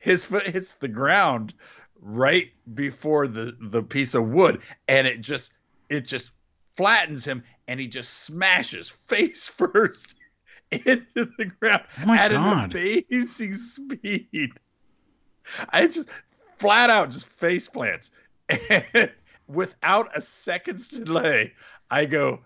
His 0.00 0.24
foot 0.24 0.46
hits 0.46 0.74
the 0.76 0.88
ground 0.88 1.54
right 2.00 2.50
before 2.74 3.28
the 3.28 3.56
the 3.60 3.82
piece 3.82 4.14
of 4.14 4.28
wood, 4.28 4.60
and 4.88 5.06
it 5.06 5.20
just 5.20 5.52
it 5.88 6.06
just 6.06 6.30
flattens 6.76 7.24
him, 7.24 7.44
and 7.68 7.78
he 7.78 7.86
just 7.86 8.24
smashes 8.24 8.88
face 9.08 9.48
first 9.48 10.14
into 10.70 11.30
the 11.38 11.44
ground 11.60 11.82
Oh 12.02 12.06
my 12.06 12.16
at 12.18 12.30
God. 12.30 12.74
an 12.74 13.04
amazing 13.10 13.54
speed. 13.54 14.52
I 15.70 15.86
just 15.86 16.08
flat 16.56 16.90
out 16.90 17.10
just 17.10 17.26
face 17.26 17.68
plants. 17.68 18.10
And 18.48 19.10
without 19.48 20.16
a 20.16 20.20
second's 20.20 20.88
delay, 20.88 21.52
I 21.90 22.04
go, 22.06 22.40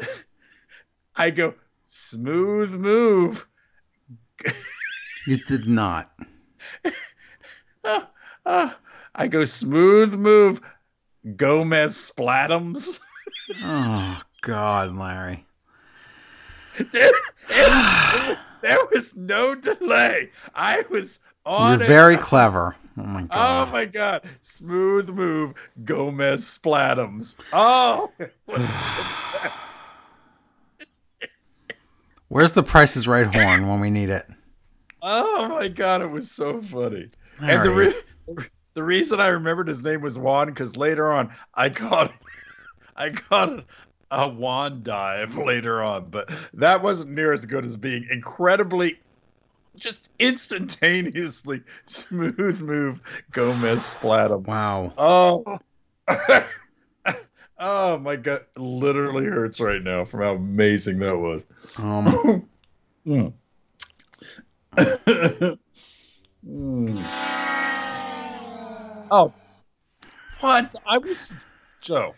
I 1.16 1.30
go, 1.30 1.54
smooth 1.84 2.72
move. 2.72 3.46
You 5.26 5.36
did 5.36 5.68
not. 5.68 6.10
Ah, 7.84 8.08
ah, 8.46 8.78
I 9.14 9.28
go 9.28 9.44
smooth 9.44 10.14
move, 10.14 10.60
Gomez 11.36 11.94
Splatums. 12.10 13.00
Oh 13.62 14.20
God, 14.40 14.94
Larry. 14.96 15.44
there, 16.90 17.12
it- 17.50 18.38
there 18.62 18.78
was 18.92 19.16
no 19.16 19.54
delay. 19.54 20.30
I 20.54 20.84
was 20.88 21.18
on 21.44 21.78
You're 21.78 21.86
very 21.86 22.16
clever. 22.16 22.76
Oh 22.98 23.02
my 23.02 23.22
oh 23.22 23.26
god. 23.26 23.68
Oh 23.68 23.72
my 23.72 23.84
god! 23.86 24.22
Smooth 24.42 25.08
move, 25.10 25.54
Gomez 25.84 26.44
Splatums. 26.44 27.36
Oh, 27.52 28.12
Where's 32.28 32.52
the 32.52 32.62
Price 32.62 32.96
is 32.96 33.08
Right 33.08 33.26
horn 33.26 33.68
when 33.68 33.80
we 33.80 33.90
need 33.90 34.08
it? 34.10 34.26
oh 35.02 35.48
my 35.48 35.68
god! 35.68 36.02
It 36.02 36.10
was 36.10 36.30
so 36.30 36.60
funny. 36.60 37.08
And 37.40 37.64
the 37.64 37.70
re- 37.70 38.46
the 38.74 38.82
reason 38.82 39.20
I 39.20 39.28
remembered 39.28 39.68
his 39.68 39.82
name 39.82 40.00
was 40.02 40.18
Juan 40.18 40.48
because 40.48 40.76
later 40.76 41.12
on 41.12 41.32
I 41.54 41.70
caught 41.70 42.12
I 42.96 43.10
caught 43.10 43.64
a 44.10 44.28
Juan 44.28 44.82
dive 44.82 45.36
later 45.36 45.82
on, 45.82 46.10
but 46.10 46.30
that 46.54 46.82
wasn't 46.82 47.12
near 47.12 47.32
as 47.32 47.46
good 47.46 47.64
as 47.64 47.76
being 47.78 48.06
incredibly, 48.10 49.00
just 49.76 50.08
instantaneously 50.18 51.62
smooth 51.86 52.62
move 52.62 53.00
Gomez 53.30 53.94
Splatums. 53.94 54.46
Wow. 54.46 54.92
Oh. 54.98 55.58
oh 57.58 57.98
my 57.98 58.16
god, 58.16 58.44
literally 58.56 59.26
hurts 59.26 59.60
right 59.60 59.82
now 59.82 60.04
from 60.04 60.22
how 60.22 60.34
amazing 60.34 60.98
that 61.00 61.16
was. 61.16 61.42
Um, 61.76 62.48
Mm. 63.04 63.34
Mm. 66.46 67.02
Oh, 69.10 69.32
what? 70.40 70.74
I 70.86 70.98
was 70.98 71.32
Joe. 71.80 72.14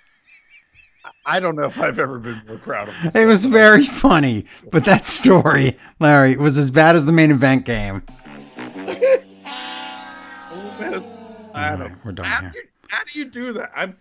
I 1.26 1.40
don't 1.40 1.56
know 1.56 1.64
if 1.64 1.80
I've 1.80 1.98
ever 1.98 2.18
been 2.18 2.40
more 2.46 2.58
proud 2.58 2.88
of 2.88 2.94
myself. 2.96 3.16
it 3.16 3.26
was 3.26 3.46
very 3.46 3.82
funny, 3.84 4.44
but 4.70 4.84
that 4.84 5.06
story, 5.06 5.76
Larry, 5.98 6.36
was 6.36 6.58
as 6.58 6.70
bad 6.70 6.96
as 6.96 7.06
the 7.06 7.12
main 7.12 7.30
event 7.30 7.64
game. 7.64 8.02
Ole 10.52 10.72
Miss 10.90 11.24
Adam. 11.54 11.92
we're 12.04 12.12
done 12.12 12.26
how 12.26 12.40
here. 12.42 12.50
Do 12.50 12.58
you, 12.58 12.64
how 12.88 13.02
do 13.04 13.18
you 13.18 13.24
do 13.26 13.52
that? 13.54 13.70
I'm 13.74 13.96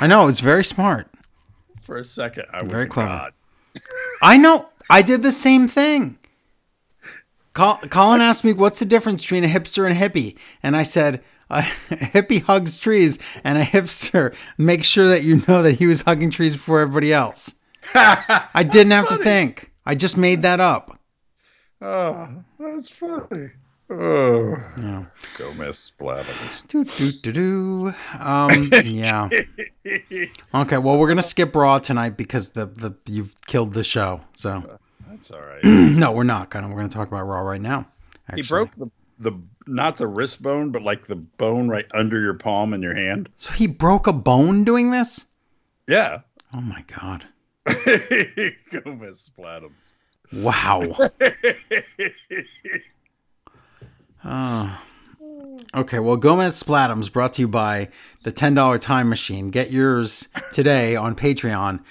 I 0.00 0.06
know 0.06 0.28
it's 0.28 0.40
very 0.40 0.64
smart. 0.64 1.08
for 1.82 1.98
a 1.98 2.04
second. 2.04 2.46
I 2.52 2.62
was 2.62 2.72
Very 2.72 2.86
clever. 2.86 3.08
god. 3.08 3.32
I 4.22 4.36
know. 4.38 4.68
I 4.88 5.02
did 5.02 5.22
the 5.22 5.32
same 5.32 5.68
thing. 5.68 6.18
Colin 7.52 8.20
asked 8.22 8.44
me, 8.44 8.52
"What's 8.52 8.78
the 8.78 8.84
difference 8.86 9.22
between 9.22 9.44
a 9.44 9.48
hipster 9.48 9.86
and 9.88 9.96
a 9.96 10.00
hippie?" 10.00 10.36
And 10.62 10.76
I 10.76 10.82
said, 10.82 11.22
"A 11.60 11.62
hippie 11.62 12.42
hugs 12.42 12.78
trees, 12.78 13.18
and 13.44 13.58
a 13.58 13.64
hipster 13.64 14.34
makes 14.56 14.86
sure 14.86 15.08
that 15.08 15.22
you 15.24 15.42
know 15.48 15.62
that 15.62 15.74
he 15.74 15.86
was 15.86 16.02
hugging 16.02 16.30
trees 16.30 16.54
before 16.54 16.80
everybody 16.80 17.12
else." 17.12 17.54
I 17.94 18.66
didn't 18.68 18.92
have 18.92 19.08
to 19.08 19.16
think. 19.16 19.72
I 19.86 19.94
just 19.94 20.16
made 20.16 20.42
that 20.42 20.60
up. 20.60 20.98
Oh, 21.82 22.28
that's 22.58 22.88
funny. 22.88 23.50
Oh, 23.92 24.56
Yeah. 24.78 25.04
Gomez 25.36 25.90
Splatums. 25.98 26.64
Do 26.68 26.84
do 26.84 27.10
do 27.10 27.32
do. 27.32 27.94
Um. 28.20 28.70
Yeah. 28.84 29.28
Okay. 30.54 30.78
Well, 30.78 30.98
we're 30.98 31.08
gonna 31.08 31.22
skip 31.22 31.54
Raw 31.56 31.78
tonight 31.78 32.16
because 32.16 32.50
the 32.50 32.66
the 32.66 32.94
you've 33.06 33.34
killed 33.46 33.72
the 33.72 33.82
show. 33.82 34.20
So 34.34 34.78
That's 35.08 35.30
all 35.32 35.40
right. 35.40 35.64
no, 35.64 36.12
we're 36.12 36.22
not 36.24 36.50
gonna. 36.50 36.68
We're 36.68 36.76
gonna 36.76 36.88
talk 36.88 37.08
about 37.08 37.22
Raw 37.26 37.40
right 37.40 37.60
now. 37.60 37.88
he 38.34 38.42
broke 38.42 38.70
the 38.76 38.90
the 39.20 39.32
not 39.66 39.96
the 39.96 40.06
wrist 40.08 40.42
bone, 40.42 40.72
but 40.72 40.82
like 40.82 41.06
the 41.06 41.16
bone 41.16 41.68
right 41.68 41.86
under 41.92 42.20
your 42.20 42.34
palm 42.34 42.74
in 42.74 42.82
your 42.82 42.94
hand. 42.94 43.28
So 43.36 43.52
he 43.52 43.66
broke 43.66 44.06
a 44.06 44.12
bone 44.12 44.64
doing 44.64 44.90
this. 44.90 45.26
Yeah. 45.86 46.20
Oh 46.52 46.60
my 46.60 46.84
god. 46.88 47.26
Gomez 47.66 49.30
Splatums. 49.30 49.92
Wow. 50.32 50.96
Oh. 54.24 54.78
Okay, 55.74 56.00
well, 56.00 56.16
Gomez 56.16 56.60
Splatums 56.60 57.12
brought 57.12 57.34
to 57.34 57.42
you 57.42 57.48
by 57.48 57.90
the 58.24 58.32
$10 58.32 58.80
Time 58.80 59.08
Machine. 59.08 59.50
Get 59.50 59.70
yours 59.70 60.28
today 60.52 60.96
on 60.96 61.14
Patreon. 61.14 61.84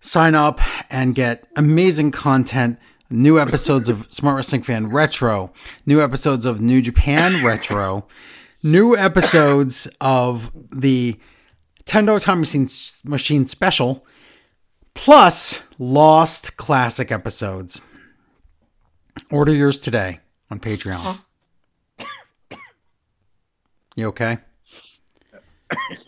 Sign 0.00 0.34
up 0.34 0.60
and 0.90 1.14
get 1.14 1.46
amazing 1.56 2.10
content. 2.10 2.78
New 3.08 3.38
episodes 3.38 3.88
of 3.88 4.10
Smart 4.10 4.36
Wrestling 4.36 4.62
Fan 4.62 4.88
Retro, 4.88 5.52
new 5.84 6.02
episodes 6.02 6.44
of 6.44 6.60
New 6.60 6.82
Japan 6.82 7.44
Retro, 7.44 8.06
new 8.62 8.96
episodes 8.96 9.86
of 10.00 10.50
the 10.72 11.16
$10 11.84 12.22
Time 12.22 12.40
Machine, 12.40 12.68
Machine 13.04 13.46
Special, 13.46 14.04
plus 14.94 15.62
Lost 15.78 16.56
Classic 16.56 17.12
episodes. 17.12 17.80
Order 19.30 19.54
yours 19.54 19.80
today 19.80 20.20
on 20.50 20.58
Patreon. 20.58 21.20
You 23.94 24.08
okay? 24.08 24.38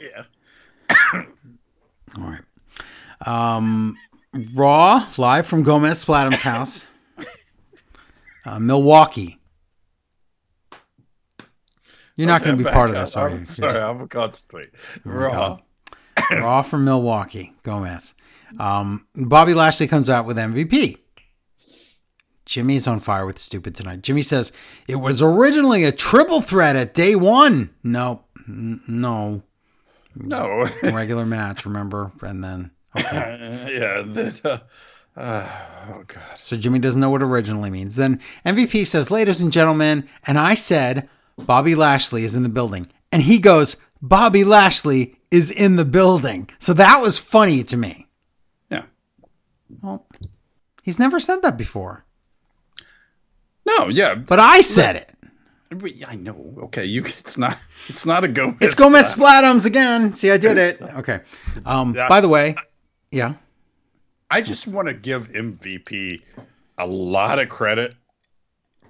Yeah. 0.00 0.22
All 2.16 2.24
right. 2.24 2.42
Um, 3.26 3.96
Raw 4.54 5.06
live 5.16 5.46
from 5.46 5.62
Gomez 5.62 6.04
Splatham's 6.04 6.42
house, 6.42 6.90
uh, 8.44 8.58
Milwaukee. 8.58 9.40
You're 12.16 12.26
not 12.26 12.42
going 12.42 12.56
to 12.58 12.64
be 12.64 12.68
part 12.68 12.90
of 12.90 12.96
this, 12.96 13.16
are 13.16 13.28
I'm 13.30 13.40
you? 13.40 13.44
Sorry, 13.44 13.72
just- 13.72 13.84
I'm 13.84 14.08
concentrate. 14.08 14.70
Raw. 15.04 15.58
Raw 16.32 16.62
from 16.62 16.84
Milwaukee, 16.84 17.54
Gomez. 17.62 18.14
Um, 18.58 19.06
Bobby 19.14 19.54
Lashley 19.54 19.86
comes 19.86 20.08
out 20.10 20.26
with 20.26 20.36
MVP. 20.36 20.98
Jimmy's 22.44 22.86
on 22.88 22.98
fire 23.00 23.26
with 23.26 23.38
stupid 23.38 23.74
tonight. 23.74 24.02
Jimmy 24.02 24.22
says 24.22 24.52
it 24.88 24.96
was 24.96 25.20
originally 25.22 25.84
a 25.84 25.92
triple 25.92 26.40
threat 26.40 26.76
at 26.76 26.94
day 26.94 27.14
one. 27.14 27.70
No, 27.84 28.24
n- 28.48 28.80
no, 28.88 29.42
No. 30.16 30.66
regular 30.82 31.26
match. 31.26 31.66
Remember, 31.66 32.10
and 32.22 32.42
then. 32.42 32.70
yeah. 33.70 34.02
That, 34.06 34.40
uh, 34.44 35.18
uh, 35.20 35.48
oh 35.90 36.04
God. 36.06 36.22
So 36.36 36.56
Jimmy 36.56 36.78
doesn't 36.78 37.00
know 37.00 37.10
what 37.10 37.22
originally 37.22 37.70
means. 37.70 37.96
Then 37.96 38.20
MVP 38.46 38.86
says, 38.86 39.10
"Ladies 39.10 39.40
and 39.40 39.52
gentlemen," 39.52 40.08
and 40.26 40.38
I 40.38 40.54
said, 40.54 41.08
"Bobby 41.36 41.74
Lashley 41.74 42.24
is 42.24 42.34
in 42.36 42.42
the 42.42 42.48
building," 42.48 42.88
and 43.12 43.22
he 43.22 43.38
goes, 43.38 43.76
"Bobby 44.02 44.44
Lashley 44.44 45.16
is 45.30 45.50
in 45.50 45.76
the 45.76 45.84
building." 45.84 46.48
So 46.58 46.72
that 46.74 47.00
was 47.02 47.18
funny 47.18 47.64
to 47.64 47.76
me. 47.76 48.06
Yeah. 48.70 48.82
Well, 49.82 50.06
he's 50.82 50.98
never 50.98 51.18
said 51.20 51.42
that 51.42 51.56
before, 51.58 52.04
No. 53.66 53.88
Yeah. 53.88 54.14
but 54.14 54.38
I 54.38 54.60
said 54.60 54.96
it. 54.96 55.14
I 56.06 56.16
know. 56.16 56.54
Okay. 56.64 56.86
You. 56.86 57.04
It's 57.04 57.36
not. 57.36 57.58
It's 57.88 58.06
not 58.06 58.24
a 58.24 58.28
Gomez. 58.28 58.56
It's 58.62 58.74
Gomez 58.74 59.12
Splatums 59.14 59.66
again. 59.66 60.14
See, 60.14 60.30
I 60.30 60.38
did 60.38 60.56
it. 60.58 60.80
Okay. 60.96 61.20
Um. 61.66 61.92
By 61.92 62.20
the 62.22 62.28
way, 62.28 62.54
yeah. 63.10 63.34
I 64.30 64.40
just 64.42 64.66
want 64.66 64.88
to 64.88 64.94
give 64.94 65.30
MVP 65.30 66.20
a 66.76 66.86
lot 66.86 67.38
of 67.38 67.48
credit 67.48 67.94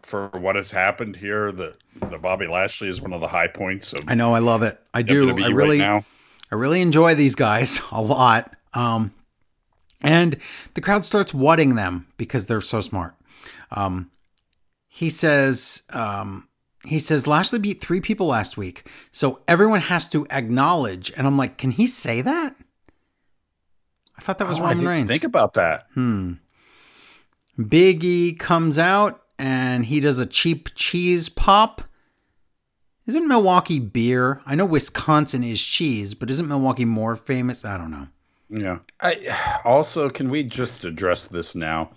for 0.02 0.28
what 0.30 0.56
has 0.56 0.70
happened 0.70 1.16
here. 1.16 1.52
That 1.52 1.76
the 2.10 2.18
Bobby 2.18 2.46
Lashley 2.46 2.88
is 2.88 3.00
one 3.00 3.12
of 3.12 3.20
the 3.20 3.28
high 3.28 3.48
points 3.48 3.92
of 3.92 4.00
I 4.08 4.14
know. 4.14 4.34
I 4.34 4.40
love 4.40 4.62
it. 4.62 4.78
I 4.92 5.02
do. 5.02 5.32
WWE 5.32 5.44
I 5.44 5.48
really. 5.48 5.80
right 5.80 5.86
now. 5.86 6.04
I 6.50 6.54
really 6.54 6.80
enjoy 6.80 7.14
these 7.14 7.34
guys 7.34 7.80
a 7.92 8.02
lot. 8.02 8.54
Um, 8.74 9.12
and 10.02 10.36
the 10.74 10.80
crowd 10.80 11.04
starts 11.04 11.34
wadding 11.34 11.74
them 11.74 12.06
because 12.16 12.46
they're 12.46 12.60
so 12.60 12.80
smart. 12.80 13.14
Um, 13.70 14.10
he 14.86 15.10
says, 15.10 15.82
um, 15.90 16.48
he 16.84 16.98
says 16.98 17.26
Lashley 17.26 17.58
beat 17.58 17.80
three 17.80 18.00
people 18.00 18.26
last 18.26 18.56
week, 18.56 18.88
so 19.12 19.40
everyone 19.46 19.80
has 19.80 20.08
to 20.10 20.26
acknowledge. 20.30 21.12
And 21.16 21.26
I'm 21.26 21.36
like, 21.36 21.58
can 21.58 21.72
he 21.72 21.86
say 21.86 22.20
that? 22.22 22.54
I 24.18 24.20
thought 24.20 24.38
that 24.38 24.48
was 24.48 24.58
Oh, 24.58 24.62
I 24.64 24.68
Roman 24.70 24.78
didn't 24.78 24.88
Reigns. 24.90 25.08
Think 25.10 25.24
about 25.24 25.54
that. 25.54 25.86
Hmm. 25.94 26.34
Big 27.68 28.04
E 28.04 28.32
comes 28.34 28.78
out 28.78 29.22
and 29.38 29.84
he 29.86 30.00
does 30.00 30.18
a 30.18 30.26
cheap 30.26 30.74
cheese 30.74 31.28
pop. 31.28 31.82
Isn't 33.06 33.26
Milwaukee 33.26 33.78
beer? 33.78 34.42
I 34.44 34.54
know 34.54 34.66
Wisconsin 34.66 35.42
is 35.42 35.62
cheese, 35.62 36.14
but 36.14 36.28
isn't 36.30 36.46
Milwaukee 36.48 36.84
more 36.84 37.16
famous? 37.16 37.64
I 37.64 37.78
don't 37.78 37.90
know. 37.90 38.08
Yeah. 38.50 38.78
I 39.00 39.60
also 39.64 40.10
can 40.10 40.30
we 40.30 40.42
just 40.42 40.84
address 40.84 41.28
this 41.28 41.54
now? 41.54 41.90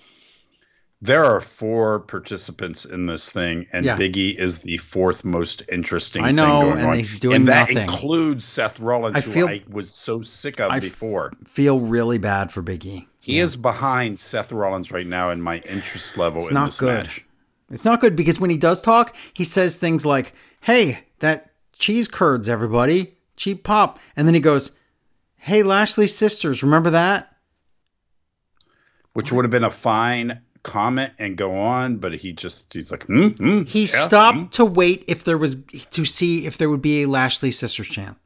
There 1.04 1.26
are 1.26 1.42
four 1.42 2.02
participants 2.02 2.86
in 2.86 3.08
this 3.08 3.32
thing, 3.32 3.66
and 3.74 3.84
Yeah. 3.86 3.98
Biggie 3.98 4.36
is 4.38 4.60
the 4.60 4.78
fourth 4.78 5.26
most 5.26 5.64
interesting. 5.72 6.24
I 6.24 6.30
know, 6.32 6.46
thing 6.46 6.70
going 6.70 6.78
and 6.78 6.88
on. 6.90 6.98
he's 6.98 7.18
doing 7.18 7.36
and 7.38 7.48
that 7.48 7.70
nothing. 7.72 7.90
includes 7.90 8.46
Seth 8.46 8.80
Rollins, 8.80 9.16
I 9.16 9.22
who 9.22 9.32
feel- 9.32 9.48
I 9.48 9.64
was 9.68 9.92
so 9.92 10.22
sick 10.22 10.60
of 10.60 10.70
I 10.70 10.78
f- 10.78 10.84
before. 10.84 11.34
Feel 11.44 11.80
really 11.80 12.20
bad 12.20 12.52
for 12.52 12.62
Biggie. 12.62 13.08
He 13.20 13.40
is 13.40 13.56
behind 13.56 14.20
Seth 14.20 14.52
Rollins 14.52 14.92
right 14.92 15.08
now 15.08 15.32
in 15.32 15.42
my 15.42 15.58
interest 15.60 16.18
level 16.18 16.42
It's 16.42 16.50
in 16.50 16.54
not 16.56 16.78
good. 16.78 17.04
match. 17.06 17.26
It's 17.72 17.86
not 17.86 18.00
good 18.02 18.16
because 18.16 18.40
when 18.40 18.50
he 18.52 18.58
does 18.58 18.82
talk, 18.82 19.16
he 19.34 19.44
says 19.44 19.78
things 19.78 20.06
like, 20.06 20.34
"Hey, 20.62 21.06
that 21.20 21.52
cheese 21.80 22.08
curds, 22.08 22.48
everybody. 22.50 23.16
Cheap 23.38 23.64
pop. 23.64 24.00
And 24.16 24.28
then 24.28 24.36
he 24.36 24.40
goes, 24.40 24.72
Hey, 25.38 25.64
Lashley 25.64 26.06
sisters, 26.06 26.62
remember 26.62 26.92
that? 26.92 27.36
Which 29.14 29.32
would 29.32 29.44
have 29.46 29.52
been 29.52 29.64
a 29.64 29.72
fine 29.72 30.42
comment 30.64 31.14
and 31.20 31.38
go 31.38 31.58
on, 31.58 31.98
but 31.98 32.14
he 32.14 32.34
just 32.34 32.74
he's 32.74 32.92
like, 32.92 33.06
hmm, 33.06 33.28
hmm, 33.30 33.62
He 33.64 33.82
yeah, 33.82 33.86
stopped 33.88 34.38
hmm." 34.38 34.46
to 34.48 34.66
wait 34.66 35.04
if 35.08 35.24
there 35.24 35.38
was 35.38 35.64
to 35.66 36.06
see 36.06 36.46
if 36.46 36.58
there 36.58 36.70
would 36.70 36.82
be 36.82 37.04
a 37.04 37.08
Lashley 37.08 37.52
sisters 37.52 37.90
chant. 37.90 38.18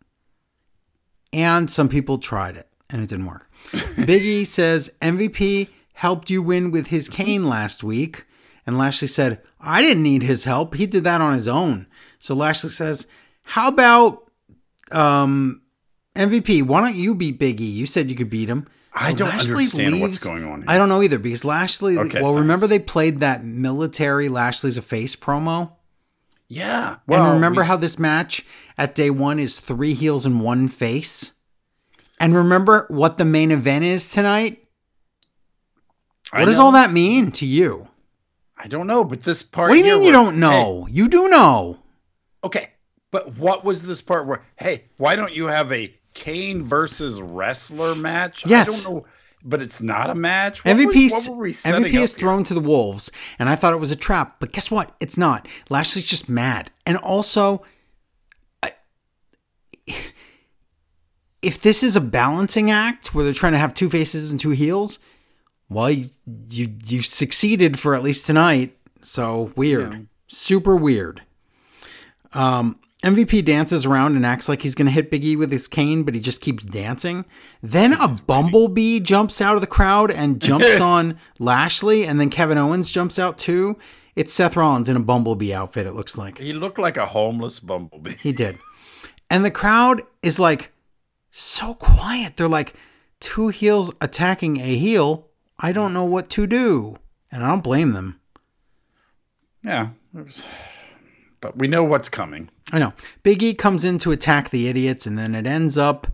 And 1.34 1.70
some 1.70 1.90
people 1.90 2.18
tried 2.18 2.56
it 2.56 2.68
and 2.90 3.02
it 3.02 3.10
didn't 3.10 3.26
work. 3.26 3.50
Biggie 3.72 4.48
says 4.48 4.96
MVP 5.02 5.70
helped 5.94 6.30
you 6.30 6.42
win 6.42 6.72
with 6.72 6.88
his 6.88 7.10
cane 7.10 7.46
last 7.46 7.84
week. 7.84 8.26
And 8.66 8.78
Lashley 8.78 9.08
said, 9.08 9.42
I 9.60 9.82
didn't 9.82 10.04
need 10.04 10.24
his 10.24 10.44
help. 10.44 10.76
He 10.76 10.86
did 10.86 11.04
that 11.04 11.22
on 11.22 11.34
his 11.34 11.48
own. 11.48 11.88
So 12.20 12.36
Lashley 12.36 12.70
says, 12.70 13.08
How 13.44 13.68
about 13.68 14.32
um, 14.92 15.62
MVP? 16.16 16.64
Why 16.64 16.82
don't 16.82 16.96
you 16.96 17.16
beat 17.16 17.40
Biggie? 17.40 17.72
You 17.72 17.86
said 17.86 18.10
you 18.10 18.16
could 18.16 18.30
beat 18.30 18.50
him. 18.50 18.68
I 18.98 19.12
So 19.12 19.18
don't 19.18 19.34
understand 19.34 20.00
what's 20.02 20.24
going 20.24 20.46
on 20.46 20.60
here. 20.62 20.66
I 20.70 20.78
don't 20.78 20.88
know 20.88 21.04
either 21.04 21.20
because 21.20 21.44
Lashley, 21.44 21.98
Okay, 21.98 22.22
well, 22.22 22.32
thanks. 22.32 22.40
remember 22.40 22.66
they 22.68 22.80
played 22.80 23.20
that 23.20 23.44
military 23.44 24.30
Lashley's 24.30 24.78
a 24.78 24.82
face 24.82 25.16
promo? 25.18 25.74
Yeah. 26.48 26.98
and 27.10 27.34
remember 27.34 27.62
we- 27.62 27.68
how 27.68 27.76
this 27.76 27.98
match 28.00 28.46
at 28.78 28.96
day 28.96 29.10
one 29.10 29.40
is 29.40 29.60
three 29.60 29.94
heels 29.96 30.26
and 30.26 30.40
one 30.42 30.68
face? 30.70 31.32
And 32.20 32.34
remember 32.36 32.86
what 32.90 33.18
the 33.18 33.26
main 33.26 33.52
event 33.52 33.84
is 33.84 34.10
tonight? 34.12 34.64
I 36.32 36.40
What 36.42 36.46
does 36.46 36.58
know. 36.58 36.66
all 36.66 36.72
that 36.74 36.92
mean 36.94 37.32
to 37.34 37.46
you? 37.46 37.90
I 38.58 38.68
don't 38.68 38.88
know, 38.88 39.04
but 39.04 39.22
this 39.24 39.44
part. 39.44 39.70
What 39.70 39.76
do 39.76 39.80
you 39.80 39.86
mean 39.86 40.04
you 40.04 40.12
where- 40.14 40.14
don't 40.14 40.40
know? 40.40 40.88
You 40.90 41.08
do 41.10 41.28
know. 41.28 41.80
Okay, 42.44 42.70
but 43.12 43.36
what 43.38 43.66
was 43.66 43.84
this 43.84 44.02
part 44.02 44.26
where? 44.28 44.44
Hey, 44.56 44.86
why 44.98 45.16
don't 45.16 45.34
you 45.34 45.48
have 45.48 45.72
a 45.72 45.94
cane 46.16 46.64
versus 46.64 47.22
wrestler 47.22 47.94
match? 47.94 48.44
Yes. 48.48 48.68
I 48.68 48.90
don't 48.90 48.96
know, 49.04 49.06
but 49.44 49.62
it's 49.62 49.80
not 49.82 50.10
a 50.10 50.16
match. 50.16 50.66
What 50.66 50.76
MVP, 50.78 51.12
was- 51.12 51.28
what 51.30 51.38
were 51.38 51.44
we 51.44 51.52
MVP 51.52 51.94
is 51.94 52.14
thrown 52.16 52.44
to 52.46 52.56
the 52.56 52.60
wolves, 52.60 53.12
and 53.38 53.48
I 53.48 53.56
thought 53.56 53.74
it 53.74 53.80
was 53.80 53.92
a 53.92 53.96
trap, 53.96 54.38
but 54.40 54.52
guess 54.52 54.72
what? 54.72 54.96
It's 55.00 55.18
not. 55.20 55.48
Lashley's 55.70 56.08
just 56.08 56.28
mad, 56.28 56.72
and 56.88 56.98
also, 56.98 57.64
I- 58.64 58.74
if 61.42 61.62
this 61.62 61.84
is 61.84 61.96
a 61.96 62.02
balancing 62.02 62.72
act 62.72 63.14
where 63.14 63.24
they're 63.24 63.34
trying 63.34 63.52
to 63.54 63.60
have 63.60 63.74
two 63.74 63.90
faces 63.90 64.32
and 64.32 64.40
two 64.40 64.50
heels, 64.52 64.98
well, 65.70 65.92
you 65.92 66.06
you, 66.50 66.74
you 66.86 67.02
succeeded 67.02 67.80
for 67.80 67.94
at 67.96 68.02
least 68.04 68.26
tonight. 68.26 68.76
So 69.02 69.52
weird, 69.56 70.08
super 70.28 70.76
weird. 70.76 71.22
Um, 72.34 72.80
MVP 73.06 73.46
dances 73.46 73.86
around 73.86 74.16
and 74.16 74.26
acts 74.26 74.50
like 74.50 74.64
he's 74.64 74.74
going 74.74 74.88
to 74.88 74.92
hit 74.92 75.12
Biggie 75.12 75.38
with 75.38 75.52
his 75.52 75.68
cane, 75.68 76.02
but 76.02 76.16
he 76.16 76.20
just 76.20 76.42
keeps 76.42 76.64
dancing. 76.64 77.24
Then 77.62 77.94
a 77.94 78.08
bumblebee 78.08 79.00
jumps 79.00 79.42
out 79.42 79.54
of 79.54 79.62
the 79.62 79.68
crowd 79.68 80.10
and 80.10 80.42
jumps 80.42 80.82
on 80.82 81.20
Lashley, 81.38 82.06
and 82.08 82.20
then 82.20 82.32
Kevin 82.32 82.58
Owens 82.58 82.92
jumps 82.92 83.20
out 83.20 83.38
too. 83.38 83.78
It's 84.16 84.34
Seth 84.34 84.56
Rollins 84.56 84.90
in 84.90 84.96
a 84.96 85.02
bumblebee 85.02 85.54
outfit, 85.54 85.86
it 85.86 85.94
looks 85.94 86.18
like. 86.18 86.40
He 86.40 86.52
looked 86.52 86.80
like 86.80 86.98
a 86.98 87.06
homeless 87.06 87.60
bumblebee. 87.60 88.16
He 88.16 88.34
did. 88.34 88.58
And 89.30 89.46
the 89.46 89.52
crowd 89.52 90.02
is 90.24 90.40
like 90.40 90.72
so 91.30 91.76
quiet. 91.76 92.38
They're 92.38 92.48
like, 92.48 92.74
two 93.20 93.50
heels 93.50 93.94
attacking 94.02 94.58
a 94.58 94.78
heel. 94.78 95.28
I 95.60 95.72
don't 95.74 95.90
hmm. 95.90 95.96
know 95.96 96.06
what 96.06 96.30
to 96.32 96.48
do. 96.48 96.98
And 97.32 97.44
I 97.44 97.50
don't 97.50 97.64
blame 97.64 97.92
them. 97.92 98.20
Yeah, 99.64 99.90
it 100.18 100.26
was- 100.26 100.48
but 101.46 101.58
we 101.60 101.68
know 101.68 101.84
what's 101.84 102.10
coming. 102.10 102.50
I 102.72 102.80
know. 102.80 102.94
Biggie 103.24 103.56
comes 103.56 103.84
in 103.84 104.00
to 104.00 104.12
attack 104.12 104.50
the 104.50 104.68
idiots, 104.68 105.06
and 105.06 105.16
then 105.16 105.36
it 105.36 105.46
ends 105.46 105.78
up 105.78 106.08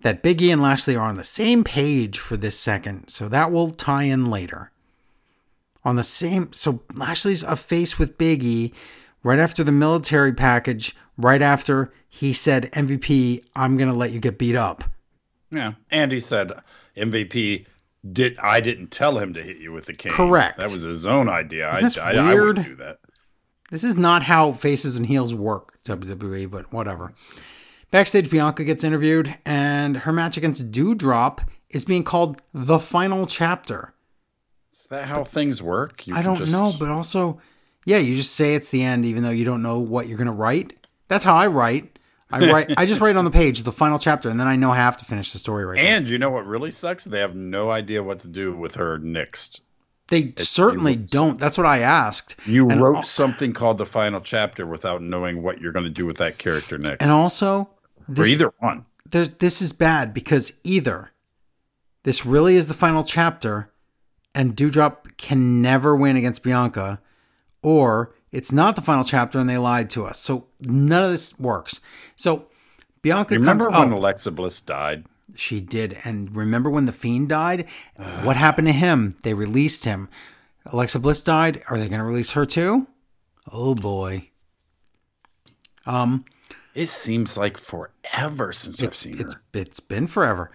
that 0.00 0.22
Biggie 0.22 0.50
and 0.50 0.62
Lashley 0.62 0.96
are 0.96 1.06
on 1.06 1.18
the 1.18 1.24
same 1.24 1.64
page 1.64 2.18
for 2.18 2.38
this 2.38 2.58
second. 2.58 3.08
So 3.08 3.28
that 3.28 3.52
will 3.52 3.72
tie 3.72 4.04
in 4.04 4.30
later. 4.30 4.70
On 5.84 5.96
the 5.96 6.02
same. 6.02 6.50
So 6.54 6.82
Lashley's 6.94 7.42
a 7.42 7.56
face 7.56 7.98
with 7.98 8.16
Biggie 8.16 8.72
right 9.22 9.38
after 9.38 9.62
the 9.62 9.72
military 9.72 10.32
package, 10.32 10.96
right 11.18 11.42
after 11.42 11.92
he 12.08 12.32
said, 12.32 12.72
MVP, 12.72 13.44
I'm 13.54 13.76
going 13.76 13.90
to 13.90 13.94
let 13.94 14.12
you 14.12 14.20
get 14.20 14.38
beat 14.38 14.56
up. 14.56 14.84
Yeah, 15.50 15.74
and 15.90 16.10
he 16.10 16.20
said 16.20 16.52
MVP 16.96 17.66
did. 18.10 18.38
I 18.38 18.60
didn't 18.60 18.92
tell 18.92 19.18
him 19.18 19.34
to 19.34 19.42
hit 19.42 19.58
you 19.58 19.72
with 19.72 19.84
the 19.84 19.92
cane. 19.92 20.12
Correct. 20.12 20.58
That 20.58 20.72
was 20.72 20.84
his 20.84 21.06
own 21.06 21.28
idea. 21.28 21.70
Isn't 21.76 22.02
I, 22.02 22.12
I, 22.12 22.30
I 22.30 22.34
wouldn't 22.34 22.34
weird? 22.34 22.56
do 22.64 22.76
that. 22.76 22.99
This 23.70 23.84
is 23.84 23.96
not 23.96 24.24
how 24.24 24.52
faces 24.52 24.96
and 24.96 25.06
heels 25.06 25.32
work, 25.32 25.78
WWE, 25.84 26.50
but 26.50 26.72
whatever. 26.72 27.12
Backstage, 27.90 28.30
Bianca 28.30 28.64
gets 28.64 28.84
interviewed, 28.84 29.36
and 29.44 29.98
her 29.98 30.12
match 30.12 30.36
against 30.36 30.70
Doudrop 30.70 31.40
is 31.70 31.84
being 31.84 32.04
called 32.04 32.40
the 32.52 32.78
final 32.78 33.26
chapter. 33.26 33.94
Is 34.72 34.86
that 34.90 35.06
how 35.06 35.24
things 35.24 35.62
work? 35.62 36.06
You 36.06 36.14
I 36.14 36.22
don't 36.22 36.36
just- 36.36 36.52
know, 36.52 36.72
but 36.78 36.88
also, 36.88 37.40
yeah, 37.84 37.98
you 37.98 38.16
just 38.16 38.34
say 38.34 38.54
it's 38.54 38.70
the 38.70 38.82
end, 38.84 39.06
even 39.06 39.22
though 39.22 39.30
you 39.30 39.44
don't 39.44 39.62
know 39.62 39.78
what 39.78 40.08
you're 40.08 40.18
gonna 40.18 40.32
write. 40.32 40.76
That's 41.08 41.24
how 41.24 41.34
I 41.34 41.46
write. 41.46 41.98
I 42.30 42.38
write. 42.52 42.74
I 42.76 42.86
just 42.86 43.00
write 43.00 43.16
on 43.16 43.24
the 43.24 43.30
page 43.30 43.62
the 43.62 43.72
final 43.72 43.98
chapter, 43.98 44.28
and 44.28 44.38
then 44.38 44.46
I 44.46 44.54
know 44.56 44.70
I 44.70 44.76
have 44.76 44.96
to 44.98 45.04
finish 45.04 45.32
the 45.32 45.38
story 45.38 45.64
right. 45.64 45.76
there. 45.76 45.96
And 45.96 46.08
you 46.08 46.18
know 46.18 46.30
what 46.30 46.46
really 46.46 46.70
sucks? 46.70 47.04
They 47.04 47.18
have 47.20 47.34
no 47.34 47.70
idea 47.70 48.02
what 48.02 48.20
to 48.20 48.28
do 48.28 48.54
with 48.56 48.76
her 48.76 48.98
next. 48.98 49.62
They 50.10 50.34
certainly 50.36 50.96
don't. 50.96 51.38
That's 51.38 51.56
what 51.56 51.66
I 51.66 51.78
asked. 51.78 52.34
You 52.44 52.68
And 52.68 52.80
wrote 52.80 52.96
al- 52.96 53.02
something 53.04 53.52
called 53.52 53.78
the 53.78 53.86
final 53.86 54.20
chapter 54.20 54.66
without 54.66 55.02
knowing 55.02 55.42
what 55.42 55.60
you're 55.60 55.72
going 55.72 55.84
to 55.84 55.90
do 55.90 56.04
with 56.04 56.18
that 56.18 56.36
character 56.36 56.78
next. 56.78 57.00
And 57.00 57.12
also, 57.12 57.60
or 57.60 57.70
this, 58.08 58.28
either 58.28 58.52
one. 58.58 58.86
there's, 59.08 59.30
this 59.30 59.62
is 59.62 59.72
bad 59.72 60.12
because 60.12 60.52
either 60.64 61.12
this 62.02 62.26
really 62.26 62.56
is 62.56 62.66
the 62.66 62.74
final 62.74 63.04
chapter 63.04 63.72
and 64.34 64.56
Doudrop 64.56 65.16
can 65.16 65.62
never 65.62 65.96
win 65.96 66.16
against 66.16 66.42
Bianca, 66.42 67.00
or 67.62 68.12
it's 68.32 68.52
not 68.52 68.74
the 68.76 68.82
final 68.82 69.04
chapter 69.04 69.38
and 69.38 69.48
they 69.48 69.58
lied 69.58 69.90
to 69.90 70.06
us. 70.06 70.18
So 70.18 70.48
none 70.60 71.04
of 71.04 71.10
this 71.10 71.38
works. 71.38 71.80
So 72.16 72.48
Bianca 73.02 73.34
Remember 73.34 73.66
comes, 73.66 73.78
when 73.78 73.92
oh, 73.92 73.96
Alexa 73.98 74.30
Bliss 74.32 74.60
died? 74.60 75.04
She 75.36 75.60
did. 75.60 75.98
And 76.04 76.34
remember 76.36 76.68
when 76.70 76.86
the 76.86 76.92
Fiend 76.92 77.28
died? 77.28 77.66
what 78.22 78.36
happened 78.36 78.66
to 78.68 78.72
him? 78.72 79.16
They 79.22 79.34
released 79.34 79.84
him. 79.84 80.08
Alexa 80.66 80.98
Bliss 81.00 81.22
died. 81.22 81.62
Are 81.68 81.78
they 81.78 81.88
going 81.88 82.00
to 82.00 82.04
release 82.04 82.32
her 82.32 82.44
too? 82.46 82.86
Oh 83.50 83.74
boy. 83.74 84.28
Um, 85.86 86.24
It 86.74 86.88
seems 86.88 87.36
like 87.36 87.56
forever 87.56 88.52
since 88.52 88.82
I've 88.82 88.94
seen 88.96 89.18
it's 89.18 89.34
her. 89.34 89.40
it's 89.54 89.80
been 89.80 90.06
forever. 90.06 90.50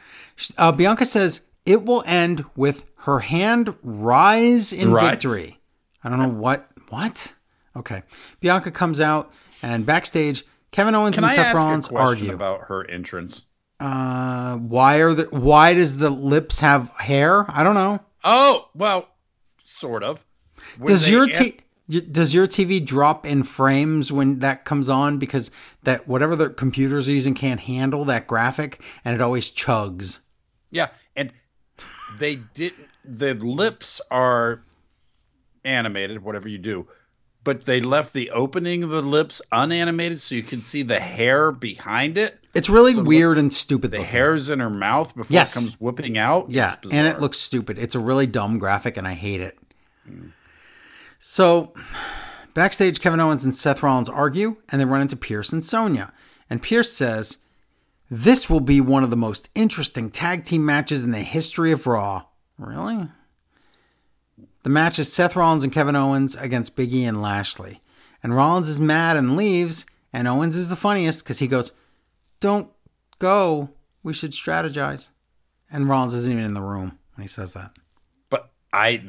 Uh, 0.57 0.71
Bianca 0.71 1.05
says 1.05 1.41
it 1.65 1.83
will 1.83 2.03
end 2.05 2.45
with 2.55 2.85
her 2.99 3.19
hand 3.19 3.75
rise 3.83 4.71
in 4.71 4.91
Rise? 4.91 5.09
victory. 5.11 5.59
I 6.03 6.09
don't 6.09 6.19
know 6.19 6.29
what 6.29 6.67
what. 6.89 7.33
Okay, 7.75 8.03
Bianca 8.39 8.71
comes 8.71 8.99
out 9.01 9.33
and 9.61 9.85
backstage, 9.85 10.45
Kevin 10.71 10.95
Owens 10.95 11.15
Can 11.15 11.23
and 11.25 11.33
I 11.33 11.35
Seth 11.35 11.55
Rollins 11.55 11.89
argue. 11.89 12.33
about 12.33 12.61
her 12.67 12.89
entrance? 12.89 13.45
Uh, 13.79 14.57
why 14.57 14.97
are 14.97 15.13
the 15.13 15.23
why 15.31 15.73
does 15.73 15.97
the 15.97 16.09
lips 16.09 16.59
have 16.59 16.89
hair? 16.99 17.45
I 17.49 17.63
don't 17.63 17.75
know. 17.75 17.99
Oh, 18.23 18.69
well, 18.73 19.07
sort 19.65 20.03
of. 20.03 20.25
When 20.77 20.87
Does 20.87 21.09
your 21.09 21.27
ask- 21.27 21.63
does 22.11 22.33
your 22.33 22.47
TV 22.47 22.83
drop 22.83 23.25
in 23.27 23.43
frames 23.43 24.11
when 24.11 24.39
that 24.39 24.65
comes 24.65 24.89
on 24.89 25.19
because 25.19 25.51
that 25.83 26.07
whatever 26.07 26.35
the 26.35 26.49
computers 26.49 27.07
are 27.07 27.11
using 27.11 27.35
can't 27.35 27.59
handle 27.59 28.05
that 28.05 28.25
graphic 28.25 28.81
and 29.03 29.13
it 29.13 29.21
always 29.21 29.51
chugs. 29.51 30.19
Yeah, 30.71 30.89
and 31.15 31.31
they 32.17 32.37
didn't. 32.37 32.87
The 33.03 33.35
lips 33.35 34.01
are 34.09 34.63
animated, 35.63 36.23
whatever 36.23 36.47
you 36.47 36.57
do, 36.57 36.87
but 37.45 37.63
they 37.65 37.79
left 37.79 38.11
the 38.11 38.29
opening 38.31 38.83
of 38.83 38.89
the 38.89 39.01
lips 39.01 39.41
unanimated, 39.53 40.19
so 40.19 40.35
you 40.35 40.43
can 40.43 40.61
see 40.61 40.81
the 40.83 40.99
hair 40.99 41.53
behind 41.53 42.17
it. 42.17 42.37
It's 42.53 42.69
really 42.69 42.93
So 42.93 43.03
weird 43.03 43.37
and 43.37 43.53
stupid. 43.53 43.91
The 43.91 43.97
looking. 43.99 44.11
hairs 44.11 44.49
in 44.49 44.59
her 44.59 44.69
mouth 44.69 45.15
before 45.15 45.33
Yes. 45.33 45.55
it 45.55 45.59
comes 45.59 45.79
whipping 45.79 46.17
out. 46.17 46.49
Yeah, 46.49 46.75
and 46.91 47.07
it 47.07 47.21
looks 47.21 47.37
stupid. 47.37 47.79
It's 47.79 47.95
a 47.95 47.99
really 47.99 48.27
dumb 48.27 48.59
graphic, 48.59 48.97
and 48.97 49.07
I 49.07 49.13
hate 49.13 49.39
it. 49.39 49.57
So, 51.19 51.73
backstage, 52.53 52.99
Kevin 52.99 53.19
Owens 53.19 53.43
and 53.45 53.55
Seth 53.55 53.81
Rollins 53.81 54.09
argue, 54.09 54.57
and 54.69 54.79
they 54.81 54.85
run 54.85 55.01
into 55.01 55.15
Pearce 55.15 55.51
and 55.51 55.63
Sonya. 55.65 56.11
And 56.49 56.61
Pearce 56.61 56.93
says, 56.93 57.37
"This 58.09 58.49
will 58.49 58.59
be 58.59 58.79
one 58.81 59.03
of 59.03 59.09
the 59.09 59.15
most 59.15 59.49
interesting 59.55 60.09
tag 60.11 60.43
team 60.43 60.65
matches 60.65 61.03
in 61.03 61.11
the 61.11 61.19
history 61.19 61.71
of 61.71 61.87
Raw." 61.87 62.23
Really? 62.57 63.07
The 64.65 64.71
match 64.71 64.97
is 64.97 65.13
Seth 65.13 65.35
Rollins 65.35 65.63
and 65.63 65.71
Kevin 65.71 65.95
Owens 65.95 66.35
against 66.35 66.75
Biggie 66.75 67.03
and 67.03 67.21
Lashley. 67.21 67.83
And 68.23 68.35
Rollins 68.35 68.67
is 68.67 68.79
mad 68.79 69.15
and 69.15 69.37
leaves, 69.37 69.85
and 70.11 70.27
Owens 70.27 70.55
is 70.55 70.69
the 70.69 70.75
funniest 70.75 71.23
because 71.23 71.37
he 71.37 71.45
goes, 71.45 71.71
Don't 72.39 72.71
go. 73.19 73.69
We 74.01 74.11
should 74.11 74.31
strategize. 74.31 75.09
And 75.71 75.87
Rollins 75.87 76.15
isn't 76.15 76.31
even 76.31 76.43
in 76.43 76.55
the 76.55 76.63
room 76.63 76.97
when 77.13 77.21
he 77.21 77.27
says 77.27 77.53
that. 77.53 77.77
But 78.31 78.49
I, 78.73 79.03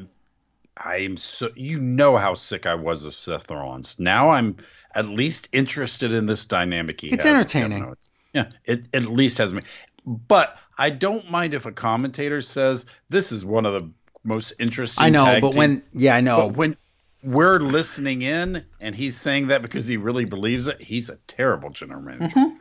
I'm 0.77 1.17
so 1.17 1.49
you 1.55 1.79
know 1.79 2.17
how 2.17 2.35
sick 2.35 2.67
I 2.67 2.75
was 2.75 3.03
of 3.05 3.15
Seth 3.15 3.49
Rollins. 3.49 3.97
Now 3.97 4.29
I'm 4.29 4.57
at 4.93 5.07
least 5.07 5.49
interested 5.53 6.13
in 6.13 6.27
this 6.27 6.45
dynamic. 6.45 7.01
He 7.01 7.07
It's 7.07 7.23
has 7.23 7.33
entertaining. 7.33 7.95
Yeah, 8.31 8.51
it 8.65 8.87
at 8.93 9.05
least 9.05 9.39
has 9.39 9.53
me. 9.53 9.63
But 10.05 10.55
I 10.77 10.91
don't 10.91 11.31
mind 11.31 11.55
if 11.55 11.65
a 11.65 11.71
commentator 11.71 12.41
says 12.41 12.85
this 13.09 13.31
is 13.31 13.43
one 13.43 13.65
of 13.65 13.73
the 13.73 13.89
most 14.23 14.53
interesting. 14.59 15.03
I 15.03 15.09
know, 15.09 15.39
but 15.41 15.51
team- 15.51 15.57
when 15.57 15.83
yeah, 15.93 16.15
I 16.15 16.21
know. 16.21 16.47
but 16.49 16.57
when 16.57 16.77
we're 17.23 17.59
listening 17.59 18.21
in 18.21 18.65
and 18.79 18.95
he's 18.95 19.17
saying 19.17 19.47
that 19.47 19.61
because 19.61 19.87
he 19.87 19.97
really 19.97 20.25
believes 20.25 20.67
it, 20.67 20.81
he's 20.81 21.09
a 21.09 21.17
terrible 21.27 21.69
general 21.69 22.01
manager. 22.01 22.51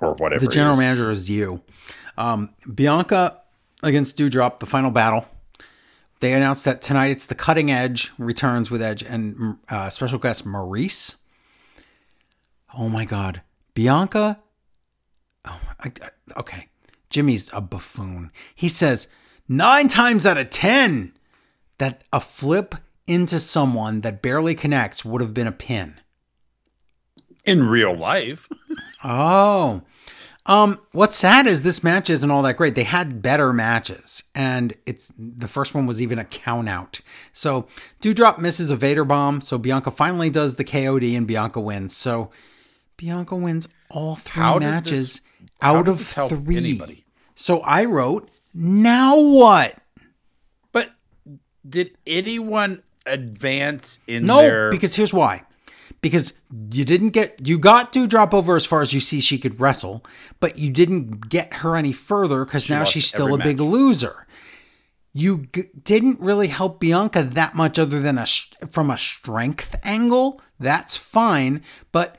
Or 0.00 0.12
whatever. 0.14 0.36
Mm-hmm. 0.36 0.44
the 0.44 0.50
general 0.52 0.74
is. 0.74 0.78
manager 0.80 1.10
is 1.10 1.28
you. 1.30 1.62
Um, 2.16 2.54
Bianca 2.72 3.40
against 3.82 4.16
Doudrop, 4.18 4.58
the 4.60 4.66
final 4.66 4.90
battle. 4.90 5.26
They 6.20 6.32
announced 6.32 6.64
that 6.64 6.82
tonight 6.82 7.08
it's 7.12 7.26
the 7.26 7.34
Cutting 7.34 7.70
Edge 7.70 8.12
returns 8.18 8.70
with 8.70 8.82
Edge 8.82 9.02
and 9.02 9.56
uh, 9.68 9.88
special 9.90 10.18
guest 10.18 10.44
Maryse. 10.46 11.16
Oh 12.76 12.88
my 12.88 13.04
God, 13.04 13.42
Bianca. 13.74 14.38
Oh, 15.44 15.60
I, 15.80 15.92
I- 16.02 16.40
okay, 16.40 16.68
Jimmy's 17.10 17.50
a 17.52 17.60
buffoon. 17.60 18.30
He 18.54 18.68
says 18.68 19.08
nine 19.48 19.88
times 19.88 20.26
out 20.26 20.38
of 20.38 20.50
ten 20.50 21.12
that 21.78 22.04
a 22.12 22.20
flip 22.20 22.74
into 23.06 23.40
someone 23.40 24.02
that 24.02 24.20
barely 24.22 24.54
connects 24.54 25.04
would 25.04 25.20
have 25.22 25.32
been 25.34 25.46
a 25.46 25.52
pin. 25.52 25.98
in 27.44 27.66
real 27.66 27.96
life. 27.96 28.48
Oh. 29.02 29.82
Um, 30.44 30.80
what's 30.92 31.14
sad 31.14 31.46
is 31.46 31.62
this 31.62 31.84
match 31.84 32.08
isn't 32.10 32.30
all 32.30 32.42
that 32.42 32.56
great. 32.56 32.74
They 32.74 32.84
had 32.84 33.20
better 33.22 33.52
matches, 33.52 34.22
and 34.34 34.72
it's 34.86 35.12
the 35.18 35.48
first 35.48 35.74
one 35.74 35.86
was 35.86 36.00
even 36.02 36.18
a 36.18 36.24
count 36.24 36.68
out. 36.70 37.00
So 37.32 37.66
Doudrop 38.02 38.38
misses 38.38 38.70
a 38.70 38.76
Vader 38.76 39.04
bomb, 39.04 39.40
so 39.42 39.56
Bianca 39.58 39.90
finally 39.90 40.30
does 40.30 40.56
the 40.56 40.64
KOD 40.64 41.16
and 41.16 41.26
Bianca 41.26 41.60
wins. 41.60 41.94
So 41.96 42.30
Bianca 42.96 43.34
wins 43.36 43.68
all 43.90 44.16
three 44.16 44.42
How 44.42 44.58
matches 44.58 45.20
this- 45.20 45.48
out 45.62 45.86
of 45.88 46.00
three. 46.00 46.56
anybody? 46.56 47.04
So 47.34 47.60
I 47.60 47.84
wrote, 47.84 48.30
now 48.60 49.20
what? 49.20 49.76
But 50.72 50.90
did 51.68 51.96
anyone 52.06 52.82
advance 53.06 54.00
in 54.06 54.22
the 54.22 54.26
No, 54.26 54.40
their 54.40 54.70
because 54.70 54.96
here's 54.96 55.12
why. 55.12 55.44
Because 56.00 56.34
you 56.72 56.84
didn't 56.84 57.10
get 57.10 57.46
you 57.46 57.58
got 57.58 57.92
Doudrop 57.92 58.34
over 58.34 58.56
as 58.56 58.66
far 58.66 58.82
as 58.82 58.92
you 58.92 59.00
see 59.00 59.20
she 59.20 59.38
could 59.38 59.60
wrestle, 59.60 60.04
but 60.40 60.58
you 60.58 60.70
didn't 60.70 61.28
get 61.28 61.54
her 61.54 61.76
any 61.76 61.92
further 61.92 62.44
because 62.44 62.68
now 62.68 62.84
she's 62.84 63.06
still 63.06 63.34
a 63.34 63.38
big 63.38 63.60
loser. 63.60 64.26
You 65.12 65.48
g- 65.52 65.64
didn't 65.82 66.20
really 66.20 66.48
help 66.48 66.80
Bianca 66.80 67.22
that 67.22 67.54
much, 67.54 67.78
other 67.78 68.00
than 68.00 68.18
a 68.18 68.26
sh- 68.26 68.52
from 68.68 68.90
a 68.90 68.98
strength 68.98 69.74
angle. 69.82 70.40
That's 70.60 70.96
fine, 70.96 71.62
but 71.90 72.16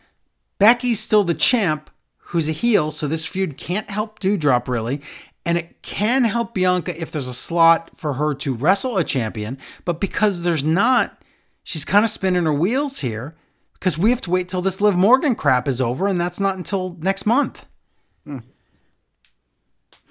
Becky's 0.58 1.00
still 1.00 1.24
the 1.24 1.34
champ, 1.34 1.90
who's 2.18 2.50
a 2.50 2.54
heel, 2.54 2.92
so 2.92 3.08
this 3.08 3.26
feud 3.26 3.58
can't 3.58 3.90
help 3.90 4.20
Doudrop 4.20 4.68
really. 4.68 5.02
And 5.50 5.58
it 5.58 5.82
can 5.82 6.26
help 6.26 6.54
Bianca 6.54 6.94
if 7.02 7.10
there's 7.10 7.28
a 7.28 7.34
slot 7.34 7.98
for 7.98 8.14
her 8.14 8.36
to 8.36 8.54
wrestle 8.54 8.98
a 9.00 9.04
champion, 9.04 9.58
but 9.84 10.00
because 10.00 10.44
there's 10.44 10.64
not, 10.64 11.24
she's 11.64 11.86
kind 11.86 12.06
of 12.06 12.12
spinning 12.12 12.44
her 12.44 12.54
wheels 12.54 13.00
here 13.00 13.36
because 13.74 13.98
we 13.98 14.12
have 14.12 14.22
to 14.22 14.30
wait 14.30 14.48
till 14.48 14.62
this 14.62 14.80
Liv 14.80 14.96
Morgan 14.96 15.34
crap 15.34 15.68
is 15.68 15.82
over, 15.82 16.06
and 16.06 16.22
that's 16.22 16.40
not 16.40 16.56
until 16.56 16.98
next 17.00 17.26
month. 17.26 17.66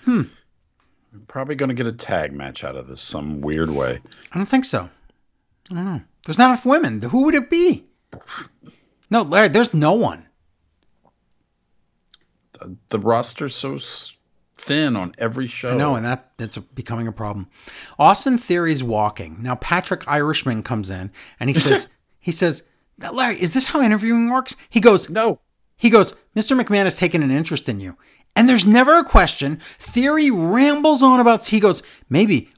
hmm 0.03 0.23
probably 1.29 1.55
going 1.55 1.69
to 1.69 1.75
get 1.77 1.87
a 1.87 1.93
tag 1.93 2.33
match 2.33 2.65
out 2.65 2.75
of 2.75 2.89
this 2.89 3.01
some 3.01 3.41
weird 3.41 3.71
way. 3.71 4.01
I 4.33 4.39
don't 4.39 4.47
think 4.47 4.65
so. 4.65 4.91
I 5.71 5.75
don't 5.75 5.85
know. 5.85 6.01
There's 6.27 6.39
not 6.39 6.49
enough 6.49 6.67
women. 6.67 7.01
Who 7.01 7.27
would 7.27 7.37
it 7.37 7.49
be? 7.49 7.85
No, 9.09 9.23
Larry, 9.23 9.47
there's 9.47 9.73
no 9.73 9.93
one. 9.93 10.27
The, 12.55 12.77
the 12.89 12.99
roster's 12.99 13.55
so 13.55 13.77
thin 14.69 14.97
on 14.97 15.15
every 15.19 15.47
show. 15.47 15.77
No, 15.77 15.97
and 15.97 16.05
that 16.05 16.31
that's 16.37 16.59
becoming 16.59 17.09
a 17.09 17.13
problem. 17.13 17.49
Austin 17.99 18.39
Theory's 18.39 18.85
walking. 18.85 19.43
Now 19.43 19.57
Patrick 19.57 20.07
Irishman 20.07 20.63
comes 20.63 20.91
in 20.91 21.11
and 21.41 21.51
he 21.51 21.55
says 21.59 21.89
he 22.21 22.31
says, 22.31 22.63
Larry, 23.13 23.41
is 23.41 23.55
this 23.55 23.69
how 23.69 23.81
interviewing 23.81 24.29
works? 24.29 24.55
He 24.69 24.81
goes, 24.81 25.09
no. 25.09 25.41
he 25.77 25.89
goes, 25.91 26.15
Mr. 26.37 26.61
McMahon 26.61 26.85
has 26.85 26.97
taken 26.97 27.23
an 27.23 27.31
interest 27.31 27.69
in 27.69 27.81
you. 27.81 27.97
And 28.37 28.49
there's 28.49 28.67
never 28.67 28.99
a 28.99 29.05
question. 29.05 29.61
Theory 29.79 30.31
rambles 30.31 31.03
on 31.03 31.19
about 31.19 31.47
he 31.47 31.59
goes, 31.59 31.83
maybe 32.09 32.51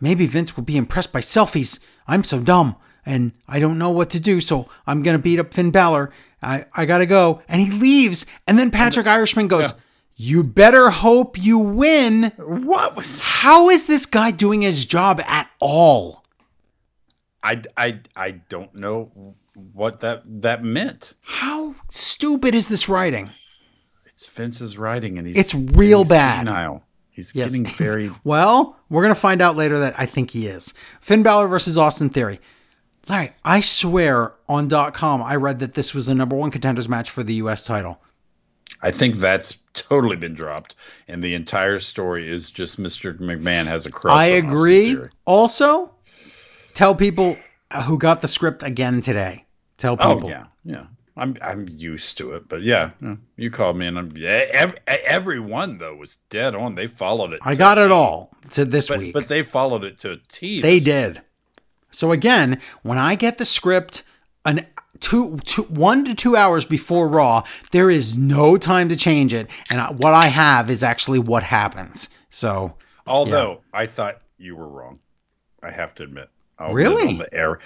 maybe 0.00 0.26
Vince 0.26 0.56
will 0.56 0.64
be 0.64 0.76
impressed 0.76 1.12
by 1.12 1.20
selfies. 1.20 1.80
I'm 2.06 2.24
so 2.24 2.40
dumb 2.40 2.76
and 3.04 3.32
I 3.48 3.58
don't 3.58 3.78
know 3.78 3.90
what 3.90 4.10
to 4.10 4.20
do, 4.20 4.40
so 4.40 4.68
I'm 4.86 5.02
gonna 5.02 5.18
beat 5.18 5.38
up 5.38 5.52
Finn 5.52 5.70
Balor. 5.70 6.10
I, 6.40 6.66
I 6.74 6.86
gotta 6.86 7.06
go. 7.06 7.42
And 7.48 7.60
he 7.60 7.70
leaves. 7.70 8.24
And 8.46 8.58
then 8.58 8.70
Patrick 8.70 9.06
Irishman 9.06 9.48
goes, 9.48 9.74
You 10.16 10.44
better 10.44 10.90
hope 10.90 11.42
you 11.42 11.58
win. 11.58 12.32
What 12.36 12.94
was 12.96 13.20
How 13.20 13.68
is 13.70 13.86
this 13.86 14.06
guy 14.06 14.30
doing 14.30 14.62
his 14.62 14.84
job 14.84 15.20
at 15.26 15.50
all? 15.58 16.24
I, 17.42 17.62
I 17.76 18.00
I 18.16 18.30
don't 18.30 18.74
know 18.74 19.34
what 19.72 20.00
that 20.00 20.22
that 20.42 20.62
meant. 20.64 21.14
How 21.22 21.74
stupid 21.90 22.54
is 22.54 22.68
this 22.68 22.88
writing? 22.88 23.30
It's 24.06 24.26
Vince's 24.28 24.78
writing, 24.78 25.18
and 25.18 25.26
he's 25.26 25.36
It's 25.36 25.54
real 25.54 26.04
getting 26.04 26.08
bad. 26.16 26.46
Senile. 26.46 26.84
He's 27.10 27.34
Yes. 27.34 27.50
getting 27.50 27.66
very. 27.76 28.10
Well, 28.22 28.76
we're 28.88 29.02
going 29.02 29.14
to 29.14 29.20
find 29.20 29.42
out 29.42 29.56
later 29.56 29.78
that 29.80 29.94
I 29.98 30.06
think 30.06 30.30
he 30.30 30.46
is. 30.46 30.72
Finn 31.00 31.22
Balor 31.24 31.48
versus 31.48 31.76
Austin 31.76 32.08
Theory. 32.08 32.40
Larry, 33.08 33.32
I 33.44 33.60
swear 33.60 34.32
on 34.48 34.68
dot 34.68 34.94
.com 34.94 35.22
I 35.22 35.34
read 35.36 35.58
that 35.58 35.74
this 35.74 35.92
was 35.92 36.06
the 36.06 36.14
number 36.14 36.36
one 36.36 36.50
contenders 36.52 36.88
match 36.88 37.10
for 37.10 37.22
the 37.22 37.34
U.S. 37.34 37.66
title. 37.66 38.00
I 38.80 38.90
think 38.92 39.16
that's 39.16 39.58
totally 39.74 40.16
been 40.16 40.34
dropped, 40.34 40.74
and 41.08 41.22
the 41.22 41.34
entire 41.34 41.78
story 41.78 42.30
is 42.30 42.50
just 42.50 42.80
Mr. 42.80 43.18
McMahon 43.18 43.66
has 43.66 43.86
a 43.86 43.90
crush. 43.90 44.16
I 44.16 44.26
agree. 44.26 44.96
Also, 45.24 45.92
tell 46.72 46.94
people 46.94 47.36
who 47.84 47.98
got 47.98 48.22
the 48.22 48.28
script 48.28 48.62
again 48.62 49.00
today. 49.00 49.44
Tell 49.76 49.96
people. 49.96 50.10
Oh 50.10 50.14
people. 50.16 50.30
yeah, 50.30 50.46
yeah. 50.64 50.84
I'm 51.16 51.36
I'm 51.42 51.68
used 51.68 52.18
to 52.18 52.32
it, 52.32 52.48
but 52.48 52.62
yeah, 52.62 52.90
yeah, 53.00 53.16
you 53.36 53.50
called 53.50 53.76
me, 53.76 53.86
and 53.86 53.98
I'm 53.98 54.12
yeah. 54.16 54.46
Every, 54.52 54.78
everyone 54.86 55.78
though 55.78 55.94
was 55.94 56.16
dead 56.28 56.54
on. 56.54 56.74
They 56.74 56.88
followed 56.88 57.32
it. 57.32 57.40
I 57.42 57.54
got 57.54 57.78
it 57.78 57.92
all 57.92 58.32
to 58.52 58.64
this 58.64 58.88
but 58.88 58.98
week. 58.98 59.12
but 59.12 59.28
they 59.28 59.42
followed 59.42 59.84
it 59.84 59.98
to 60.00 60.12
a 60.12 60.16
T. 60.28 60.60
They 60.60 60.80
did. 60.80 61.22
So 61.90 62.10
again, 62.10 62.60
when 62.82 62.98
I 62.98 63.14
get 63.14 63.38
the 63.38 63.44
script 63.44 64.02
an 64.44 64.66
two, 65.00 65.38
two 65.44 65.62
one 65.64 66.04
to 66.04 66.14
two 66.14 66.36
hours 66.36 66.64
before 66.64 67.08
Raw, 67.08 67.42
there 67.72 67.90
is 67.90 68.16
no 68.16 68.56
time 68.56 68.88
to 68.88 68.96
change 68.96 69.32
it, 69.34 69.48
and 69.70 69.80
I, 69.80 69.92
what 69.92 70.14
I 70.14 70.26
have 70.26 70.70
is 70.70 70.82
actually 70.82 71.18
what 71.18 71.42
happens. 71.42 72.08
So 72.30 72.74
Although 73.06 73.60
I 73.72 73.86
thought 73.86 74.20
you 74.38 74.56
were 74.56 74.68
wrong, 74.68 75.00
I 75.62 75.70
have 75.70 75.94
to 75.96 76.02
admit. 76.02 76.28
I'll 76.58 76.72
Really? 76.72 77.18
The 77.18 77.34
air. 77.34 77.58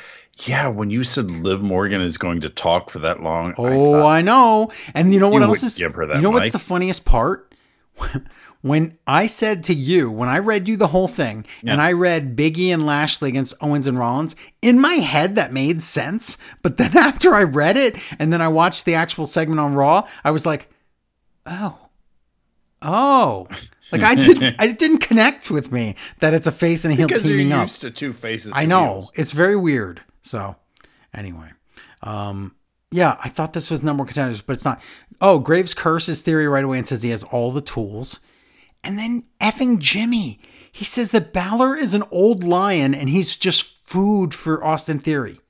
Yeah, 0.44 0.68
when 0.68 0.88
you 0.90 1.04
said 1.04 1.30
Liv 1.30 1.62
Morgan 1.62 2.00
is 2.00 2.16
going 2.16 2.40
to 2.40 2.48
talk 2.48 2.90
for 2.90 3.00
that 3.00 3.22
long, 3.22 3.54
oh, 3.58 3.92
thought, 3.92 4.06
I 4.06 4.22
know. 4.22 4.70
And 4.94 5.12
you 5.12 5.20
know 5.20 5.28
what 5.28 5.42
You 5.42 5.48
else 5.48 5.62
is? 5.62 5.76
give 5.76 5.94
her 5.94 6.06
that 6.06 6.16
you 6.16 6.22
know 6.22 6.30
what's 6.30 6.52
the 6.52 6.58
funniest 6.58 7.04
part? 7.04 7.52
When 8.60 8.98
I 9.06 9.28
said 9.28 9.62
to 9.64 9.74
you, 9.74 10.10
when 10.10 10.28
I 10.28 10.38
read 10.38 10.66
you 10.66 10.76
the 10.76 10.88
whole 10.88 11.06
thing, 11.06 11.46
and 11.64 11.80
I 11.80 11.92
read 11.92 12.36
Biggie 12.36 12.68
and 12.68 12.84
Lashley 12.84 13.28
against 13.28 13.54
Owens 13.60 13.86
and 13.86 13.98
Rollins, 13.98 14.34
in 14.60 14.80
my 14.80 14.94
head 14.94 15.36
that 15.36 15.52
made 15.52 15.80
sense. 15.80 16.36
But 16.62 16.76
then 16.76 16.96
after 16.96 17.34
I 17.34 17.44
read 17.44 17.76
it, 17.76 17.96
and 18.18 18.32
then 18.32 18.42
I 18.42 18.48
watched 18.48 18.84
the 18.84 18.94
actual 18.94 19.26
segment 19.26 19.60
on 19.60 19.74
Raw, 19.74 20.08
I 20.24 20.32
was 20.32 20.44
like, 20.44 20.68
oh, 21.46 21.88
oh, 22.82 23.46
like 23.92 24.02
I 24.02 24.16
didn't, 24.16 24.56
I 24.58 24.66
it 24.66 24.78
didn't 24.78 24.98
connect 24.98 25.50
with 25.50 25.70
me 25.70 25.94
that 26.18 26.34
it's 26.34 26.46
a 26.46 26.52
face 26.52 26.84
and 26.84 26.92
a 26.92 26.96
heel 26.96 27.06
because 27.06 27.24
you're 27.28 27.38
teaming 27.38 27.52
up. 27.52 27.62
used 27.62 27.80
to 27.82 27.90
two 27.90 28.12
faces. 28.12 28.52
I 28.54 28.66
know 28.66 28.94
heels. 28.94 29.12
it's 29.14 29.32
very 29.32 29.56
weird. 29.56 30.02
So, 30.22 30.56
anyway, 31.14 31.50
um, 32.02 32.54
yeah, 32.90 33.16
I 33.22 33.28
thought 33.28 33.52
this 33.52 33.70
was 33.70 33.82
number 33.82 34.02
one 34.02 34.08
contenders, 34.08 34.40
but 34.40 34.54
it's 34.54 34.64
not. 34.64 34.82
Oh, 35.20 35.38
Graves 35.38 35.74
curses 35.74 36.22
Theory 36.22 36.48
right 36.48 36.64
away 36.64 36.78
and 36.78 36.86
says 36.86 37.02
he 37.02 37.10
has 37.10 37.24
all 37.24 37.52
the 37.52 37.60
tools, 37.60 38.20
and 38.84 38.98
then 38.98 39.24
effing 39.40 39.78
Jimmy, 39.78 40.40
he 40.72 40.84
says 40.84 41.10
that 41.12 41.32
Balor 41.32 41.76
is 41.76 41.94
an 41.94 42.04
old 42.10 42.44
lion 42.44 42.94
and 42.94 43.08
he's 43.08 43.36
just 43.36 43.62
food 43.62 44.34
for 44.34 44.64
Austin 44.64 44.98
Theory. 44.98 45.40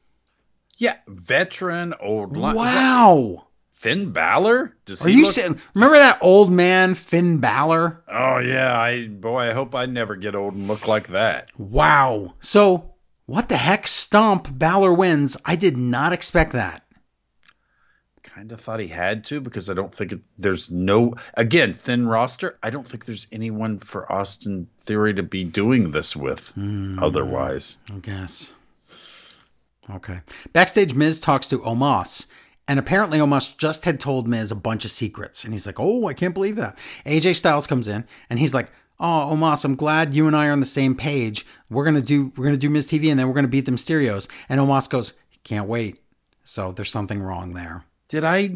Yeah, 0.77 0.95
veteran 1.09 1.93
old. 2.01 2.37
lion. 2.37 2.57
Wow, 2.57 3.47
Finn 3.73 4.13
Balor? 4.13 4.77
Does 4.85 5.05
are 5.05 5.09
you 5.09 5.23
look- 5.25 5.33
saying? 5.33 5.61
Remember 5.75 5.97
that 5.97 6.19
old 6.23 6.51
man 6.53 6.95
Finn 6.95 7.39
Balor? 7.39 8.03
Oh 8.09 8.39
yeah, 8.39 8.79
I 8.81 9.09
boy, 9.09 9.39
I 9.51 9.53
hope 9.53 9.75
I 9.75 9.87
never 9.87 10.15
get 10.17 10.35
old 10.37 10.55
and 10.55 10.69
look 10.69 10.87
like 10.87 11.09
that. 11.09 11.51
Wow. 11.59 12.35
So 12.41 12.95
what 13.27 13.49
the 13.49 13.57
heck? 13.57 13.87
Stomp 13.87 14.57
Balor 14.57 14.95
wins. 14.95 15.37
I 15.45 15.57
did 15.57 15.77
not 15.77 16.13
expect 16.13 16.53
that. 16.53 16.85
Kind 18.39 18.53
of 18.53 18.61
thought 18.61 18.79
he 18.79 18.87
had 18.87 19.25
to 19.25 19.41
because 19.41 19.69
I 19.69 19.75
don't 19.75 19.93
think 19.93 20.13
it, 20.13 20.21
there's 20.39 20.71
no 20.71 21.15
again 21.35 21.73
thin 21.73 22.07
roster. 22.07 22.57
I 22.63 22.71
don't 22.71 22.87
think 22.87 23.05
there's 23.05 23.27
anyone 23.33 23.81
for 23.81 24.11
Austin 24.13 24.69
Theory 24.79 25.13
to 25.15 25.25
be 25.25 25.43
doing 25.43 25.91
this 25.91 26.15
with 26.15 26.53
hmm, 26.53 27.01
otherwise. 27.03 27.79
I 27.93 27.99
guess. 27.99 28.53
Okay. 29.91 30.21
Backstage, 30.53 30.95
Miz 30.95 31.21
talks 31.21 31.49
to 31.49 31.59
Omos, 31.59 32.29
and 32.69 32.79
apparently 32.79 33.19
Omos 33.19 33.57
just 33.57 33.85
had 33.85 33.99
told 33.99 34.29
Miz 34.29 34.53
a 34.53 34.55
bunch 34.55 34.85
of 34.85 34.93
secrets, 34.93 35.43
and 35.43 35.53
he's 35.53 35.67
like, 35.67 35.81
"Oh, 35.81 36.07
I 36.07 36.15
can't 36.15 36.35
believe 36.35 36.55
that." 36.57 36.79
AJ 37.07 37.35
Styles 37.35 37.67
comes 37.67 37.89
in, 37.89 38.05
and 38.31 38.39
he's 38.39 38.55
like, 38.55 38.71
"Oh, 39.01 39.35
Omos, 39.35 39.65
I'm 39.65 39.75
glad 39.75 40.15
you 40.15 40.29
and 40.29 40.37
I 40.37 40.47
are 40.47 40.53
on 40.53 40.61
the 40.61 40.67
same 40.67 40.95
page. 40.95 41.45
We're 41.69 41.85
gonna 41.85 42.01
do 42.01 42.33
we're 42.37 42.45
gonna 42.45 42.57
do 42.57 42.71
Miz 42.71 42.87
TV, 42.87 43.11
and 43.11 43.19
then 43.19 43.27
we're 43.27 43.35
gonna 43.35 43.49
beat 43.49 43.65
the 43.67 43.73
Mysterios." 43.73 44.29
And 44.49 44.61
Omos 44.61 44.89
goes, 44.89 45.15
"Can't 45.43 45.67
wait." 45.67 46.01
So 46.45 46.71
there's 46.71 46.93
something 46.93 47.21
wrong 47.21 47.55
there. 47.55 47.85
Did 48.09 48.25
I? 48.25 48.51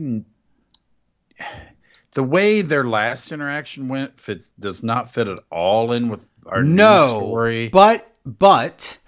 The 2.14 2.22
way 2.22 2.60
their 2.62 2.84
last 2.84 3.32
interaction 3.32 3.88
went 3.88 4.20
fits 4.20 4.50
does 4.60 4.82
not 4.82 5.12
fit 5.12 5.28
at 5.28 5.38
all 5.50 5.92
in 5.92 6.08
with 6.08 6.28
our 6.46 6.62
new 6.62 6.74
no 6.74 7.06
story. 7.20 7.68
but 7.68 8.12
but 8.26 8.98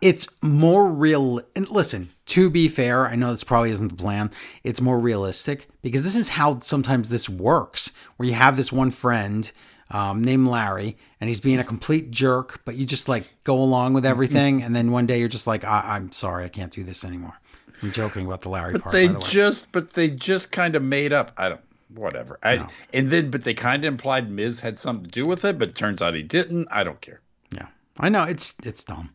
it's 0.00 0.26
more 0.42 0.90
real 0.90 1.40
and 1.54 1.68
listen 1.68 2.10
to 2.24 2.48
be 2.50 2.68
fair 2.68 3.06
i 3.06 3.14
know 3.14 3.30
this 3.30 3.44
probably 3.44 3.70
isn't 3.70 3.88
the 3.88 3.94
plan 3.96 4.30
it's 4.64 4.80
more 4.80 4.98
realistic 4.98 5.68
because 5.82 6.02
this 6.02 6.16
is 6.16 6.30
how 6.30 6.58
sometimes 6.60 7.08
this 7.10 7.28
works 7.28 7.92
where 8.16 8.26
you 8.28 8.34
have 8.34 8.56
this 8.56 8.72
one 8.72 8.90
friend 8.90 9.52
um, 9.90 10.22
named 10.24 10.46
larry 10.48 10.96
and 11.20 11.28
he's 11.28 11.40
being 11.40 11.58
a 11.58 11.64
complete 11.64 12.10
jerk 12.10 12.62
but 12.64 12.76
you 12.76 12.86
just 12.86 13.08
like 13.08 13.34
go 13.44 13.58
along 13.58 13.92
with 13.92 14.06
everything 14.06 14.62
and 14.62 14.74
then 14.74 14.90
one 14.90 15.06
day 15.06 15.18
you're 15.20 15.28
just 15.28 15.46
like 15.46 15.64
I- 15.64 15.96
i'm 15.96 16.10
sorry 16.12 16.44
i 16.44 16.48
can't 16.48 16.72
do 16.72 16.82
this 16.82 17.04
anymore 17.04 17.38
i'm 17.82 17.92
joking 17.92 18.26
about 18.26 18.42
the 18.42 18.48
larry 18.48 18.72
But 18.74 18.82
part 18.82 18.92
they 18.94 19.06
by 19.06 19.12
the 19.14 19.18
way. 19.20 19.26
just, 19.28 19.72
but 19.72 19.90
they 19.90 20.10
just 20.10 20.50
kind 20.52 20.74
of 20.76 20.82
made 20.82 21.12
up. 21.12 21.32
I 21.36 21.48
don't, 21.50 21.60
whatever. 21.94 22.38
I 22.42 22.66
and 22.92 23.10
then, 23.10 23.30
but 23.30 23.44
they 23.44 23.54
kind 23.54 23.84
of 23.84 23.88
implied 23.88 24.30
Miz 24.30 24.60
had 24.60 24.78
something 24.78 25.04
to 25.04 25.10
do 25.10 25.26
with 25.26 25.44
it, 25.44 25.58
but 25.58 25.68
it 25.70 25.74
turns 25.76 26.00
out 26.02 26.14
he 26.14 26.22
didn't. 26.22 26.68
I 26.70 26.84
don't 26.84 27.00
care. 27.00 27.20
Yeah, 27.52 27.66
I 27.98 28.08
know 28.08 28.24
it's 28.24 28.54
it's 28.64 28.84
dumb. 28.84 29.14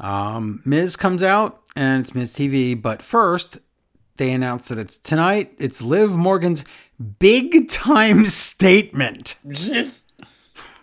Um, 0.00 0.62
Miz 0.64 0.96
comes 0.96 1.22
out 1.22 1.60
and 1.76 2.00
it's 2.00 2.14
Miz 2.14 2.34
TV, 2.34 2.80
but 2.80 3.02
first 3.02 3.58
they 4.16 4.32
announce 4.32 4.68
that 4.68 4.78
it's 4.78 4.98
tonight. 4.98 5.52
It's 5.58 5.80
Liv 5.82 6.10
Morgan's 6.16 6.64
big 7.18 7.68
time 7.70 8.26
statement. 8.26 9.36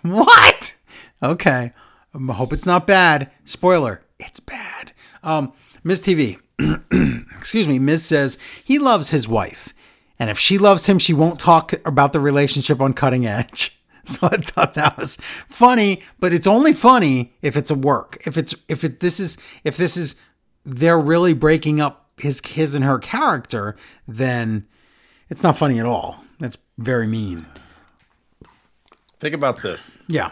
What? 0.03 0.75
Okay, 1.21 1.73
I 2.13 2.33
hope 2.33 2.53
it's 2.53 2.65
not 2.65 2.87
bad. 2.87 3.31
Spoiler: 3.45 4.03
it's 4.19 4.39
bad. 4.39 4.91
Um, 5.23 5.51
Miz 5.83 6.03
TV. 6.03 6.39
excuse 7.37 7.67
me. 7.67 7.79
Miz 7.79 8.05
says 8.05 8.37
he 8.63 8.79
loves 8.79 9.09
his 9.09 9.27
wife, 9.27 9.73
and 10.19 10.29
if 10.29 10.39
she 10.39 10.57
loves 10.57 10.85
him, 10.87 10.99
she 10.99 11.13
won't 11.13 11.39
talk 11.39 11.73
about 11.85 12.13
the 12.13 12.19
relationship 12.19 12.81
on 12.81 12.93
Cutting 12.93 13.25
Edge. 13.25 13.73
So 14.07 14.27
I 14.27 14.37
thought 14.37 14.75
that 14.75 14.97
was 14.97 15.17
funny, 15.17 16.01
but 16.17 16.31
it's 16.31 16.47
only 16.47 16.71
funny 16.71 17.33
if 17.41 17.57
it's 17.57 17.69
a 17.69 17.75
work. 17.75 18.17
If 18.25 18.37
it's 18.37 18.55
if 18.69 18.85
it 18.85 19.01
this 19.01 19.19
is 19.19 19.37
if 19.65 19.75
this 19.75 19.97
is 19.97 20.15
they're 20.63 20.97
really 20.97 21.33
breaking 21.33 21.81
up 21.81 22.09
his 22.15 22.39
his 22.45 22.73
and 22.73 22.85
her 22.85 22.99
character, 22.99 23.75
then 24.07 24.65
it's 25.27 25.43
not 25.43 25.57
funny 25.57 25.77
at 25.77 25.85
all. 25.85 26.23
That's 26.39 26.57
very 26.77 27.05
mean. 27.05 27.45
Think 29.19 29.35
about 29.35 29.61
this. 29.61 29.97
Yeah. 30.07 30.31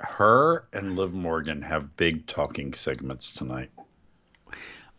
Her 0.00 0.66
and 0.72 0.96
Liv 0.96 1.12
Morgan 1.12 1.60
have 1.62 1.96
big 1.96 2.26
talking 2.26 2.72
segments 2.72 3.32
tonight. 3.32 3.70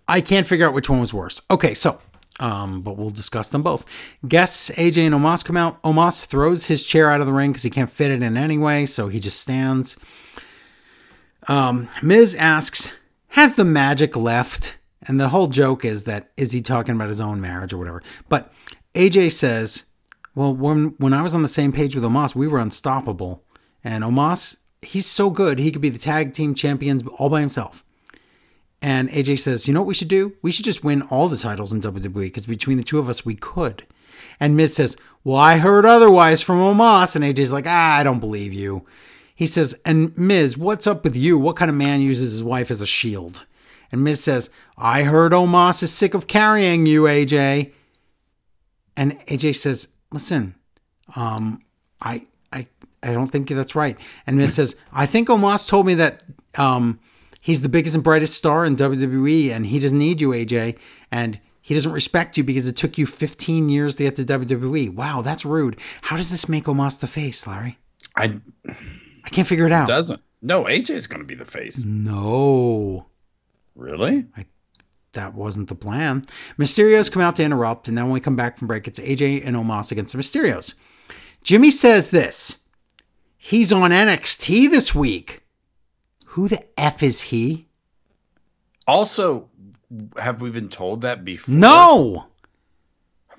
I 0.10 0.22
can't 0.22 0.48
figure 0.48 0.68
out 0.68 0.74
which 0.74 0.90
one 0.90 1.00
was 1.00 1.14
worse. 1.14 1.42
Okay, 1.52 1.74
so 1.74 2.00
um, 2.40 2.82
but 2.82 2.98
we'll 2.98 3.10
discuss 3.10 3.50
them 3.50 3.64
both. 3.64 3.86
Guests 4.28 4.72
AJ 4.72 5.06
and 5.06 5.16
Omos 5.16 5.44
come 5.44 5.58
out. 5.58 5.82
Omos 5.84 6.26
throws 6.26 6.66
his 6.66 6.84
chair 6.84 7.12
out 7.12 7.22
of 7.22 7.28
the 7.28 7.34
ring 7.34 7.52
because 7.52 7.64
he 7.64 7.70
can't 7.70 7.90
fit 7.90 8.12
it 8.12 8.22
in 8.22 8.38
anyway, 8.38 8.86
so 8.86 9.08
he 9.08 9.20
just 9.20 9.40
stands. 9.40 9.98
Um, 11.48 11.90
Miz 12.02 12.36
asks, 12.36 12.94
"Has 13.30 13.56
the 13.56 13.66
magic 13.66 14.16
left?" 14.16 14.78
And 15.04 15.20
the 15.20 15.30
whole 15.30 15.48
joke 15.48 15.86
is 15.86 16.04
that 16.04 16.32
is 16.38 16.52
he 16.52 16.62
talking 16.62 16.96
about 16.96 17.10
his 17.10 17.22
own 17.22 17.40
marriage 17.40 17.74
or 17.74 17.78
whatever? 17.78 18.02
But 18.30 18.52
AJ 18.96 19.32
says, 19.32 19.84
"Well, 20.34 20.56
when 20.56 20.96
when 20.98 21.14
I 21.14 21.22
was 21.22 21.36
on 21.36 21.44
the 21.44 21.48
same 21.48 21.72
page 21.72 21.94
with 21.94 22.04
Omos, 22.04 22.36
we 22.36 22.48
were 22.48 22.60
unstoppable, 22.60 23.44
and 23.84 24.04
Omos." 24.04 24.58
He's 24.82 25.06
so 25.06 25.30
good, 25.30 25.60
he 25.60 25.74
could 25.74 25.82
be 25.82 25.90
the 25.90 26.00
tag 26.00 26.32
team 26.32 26.56
champions 26.56 27.04
all 27.18 27.30
by 27.30 27.42
himself. 27.42 27.84
And 28.82 29.10
AJ 29.10 29.40
says, 29.40 29.68
you 29.68 29.74
know 29.74 29.82
what 29.82 29.88
we 29.88 29.94
should 29.94 30.08
do? 30.08 30.34
We 30.42 30.52
should 30.52 30.66
just 30.66 30.84
win 30.84 31.02
all 31.04 31.28
the 31.28 31.38
titles 31.38 31.74
in 31.74 31.82
WWE 31.82 32.14
because 32.14 32.46
between 32.46 32.78
the 32.78 32.84
two 32.84 33.00
of 33.00 33.10
us, 33.10 33.26
we 33.26 33.36
could. 33.36 33.86
And 34.40 34.56
Miz 34.56 34.74
says, 34.74 34.96
well, 35.24 35.36
I 35.36 35.58
heard 35.58 35.86
otherwise 35.86 36.42
from 36.42 36.60
Omos. 36.60 37.16
And 37.16 37.26
AJ's 37.26 37.52
like, 37.52 37.66
ah, 37.68 37.98
I 37.98 38.04
don't 38.04 38.20
believe 38.20 38.54
you. 38.54 38.86
He 39.36 39.48
says, 39.48 39.80
and 39.86 40.18
Miz, 40.18 40.58
what's 40.58 40.88
up 40.88 41.04
with 41.04 41.16
you? 41.16 41.38
What 41.38 41.56
kind 41.56 41.70
of 41.70 41.76
man 41.76 42.02
uses 42.02 42.34
his 42.34 42.44
wife 42.44 42.72
as 42.72 42.82
a 42.82 42.88
shield? 42.88 43.46
And 43.92 44.04
Miz 44.04 44.24
says, 44.24 44.50
I 44.78 45.04
heard 45.04 45.32
Omos 45.32 45.84
is 45.84 45.92
sick 45.92 46.14
of 46.14 46.28
carrying 46.28 46.86
you, 46.86 47.04
AJ. 47.04 47.72
And 48.96 49.20
AJ 49.28 49.56
says, 49.56 49.90
listen, 50.12 50.56
um, 51.16 51.62
I, 52.02 52.28
I, 52.54 52.68
I 53.02 53.14
don't 53.14 53.28
think 53.28 53.50
that's 53.50 53.76
right. 53.76 53.98
And 54.28 54.38
Miz 54.38 54.54
says, 54.54 54.76
I 54.94 55.06
think 55.06 55.28
Omos 55.30 55.68
told 55.68 55.86
me 55.86 55.96
that, 55.96 56.24
um, 56.58 57.00
he's 57.50 57.62
the 57.64 57.70
biggest 57.70 57.96
and 57.96 58.04
brightest 58.04 58.36
star 58.38 58.64
in 58.64 58.76
WWE 58.76 59.50
and 59.52 59.66
he 59.66 59.80
doesn't 59.80 59.98
need 59.98 60.22
you, 60.22 60.30
AJ. 60.30 60.78
And 61.12 61.40
he 61.62 61.74
doesn't 61.74 61.92
respect 61.92 62.38
you 62.38 62.44
because 62.44 62.68
it 62.68 62.78
took 62.78 62.98
you 62.98 63.06
15 63.06 63.70
years 63.70 63.96
to 63.98 64.04
get 64.04 64.16
to 64.18 64.24
WWE. 64.24 64.94
Wow, 64.94 65.22
that's 65.22 65.46
rude. 65.46 65.78
How 66.04 66.18
does 66.18 66.32
this 66.32 66.48
make 66.48 66.66
Omos 66.66 67.00
the 67.00 67.08
face, 67.08 67.46
Larry? 67.48 67.78
I 68.16 68.36
I 68.68 69.30
can't 69.30 69.48
figure 69.48 69.66
it 69.66 69.72
out. 69.72 69.88
doesn't. 69.88 70.22
No, 70.42 70.64
AJ's 70.66 71.08
going 71.08 71.20
to 71.22 71.26
be 71.28 71.36
the 71.36 71.46
face. 71.46 71.84
No, 71.86 73.08
Really? 73.76 74.26
that 75.14 75.34
wasn't 75.34 75.68
the 75.70 75.76
plan. 75.76 76.24
Mysterios 76.58 77.12
come 77.12 77.22
out 77.22 77.36
to 77.36 77.44
interrupt, 77.44 77.88
and 77.88 77.98
then 77.98 78.06
when 78.06 78.14
we 78.14 78.20
come 78.20 78.36
back 78.36 78.58
from 78.58 78.68
break, 78.68 78.88
it's 78.88 79.00
AJ 79.00 79.42
and 79.46 79.56
Omos 79.56 79.92
against 79.92 80.14
the 80.14 80.20
Mysterios. 80.20 80.76
Jimmy 81.44 81.72
says 81.72 82.12
this. 82.12 82.60
He's 83.38 83.72
on 83.74 83.92
NXT 83.92 84.70
this 84.70 84.94
week. 84.94 85.39
Who 86.40 86.48
the 86.48 86.64
F 86.80 87.04
is 87.04 87.20
he? 87.20 87.68
Also, 88.88 89.50
have 90.18 90.40
we 90.40 90.50
been 90.50 90.70
told 90.70 91.02
that 91.02 91.26
before? 91.26 91.54
No! 91.54 92.28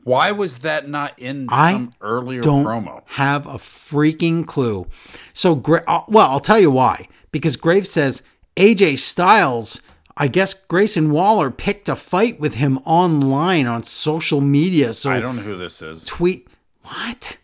Why 0.04 0.32
was 0.32 0.58
that 0.58 0.86
not 0.86 1.18
in 1.18 1.46
I 1.48 1.70
some 1.72 1.94
earlier 2.02 2.42
don't 2.42 2.62
promo? 2.62 3.00
have 3.06 3.46
a 3.46 3.54
freaking 3.54 4.46
clue. 4.46 4.86
So, 5.32 5.62
uh, 5.86 6.02
well, 6.08 6.28
I'll 6.30 6.40
tell 6.40 6.60
you 6.60 6.70
why. 6.70 7.08
Because 7.32 7.56
Graves 7.56 7.90
says 7.90 8.22
AJ 8.56 8.98
Styles, 8.98 9.80
I 10.18 10.28
guess 10.28 10.52
Grayson 10.52 11.10
Waller 11.10 11.50
picked 11.50 11.88
a 11.88 11.96
fight 11.96 12.38
with 12.38 12.56
him 12.56 12.80
online 12.84 13.66
on 13.66 13.82
social 13.82 14.42
media. 14.42 14.92
So, 14.92 15.10
I 15.10 15.20
don't 15.20 15.36
know 15.36 15.42
who 15.42 15.56
this 15.56 15.80
is. 15.80 16.04
tweet. 16.04 16.48
What? 16.82 17.38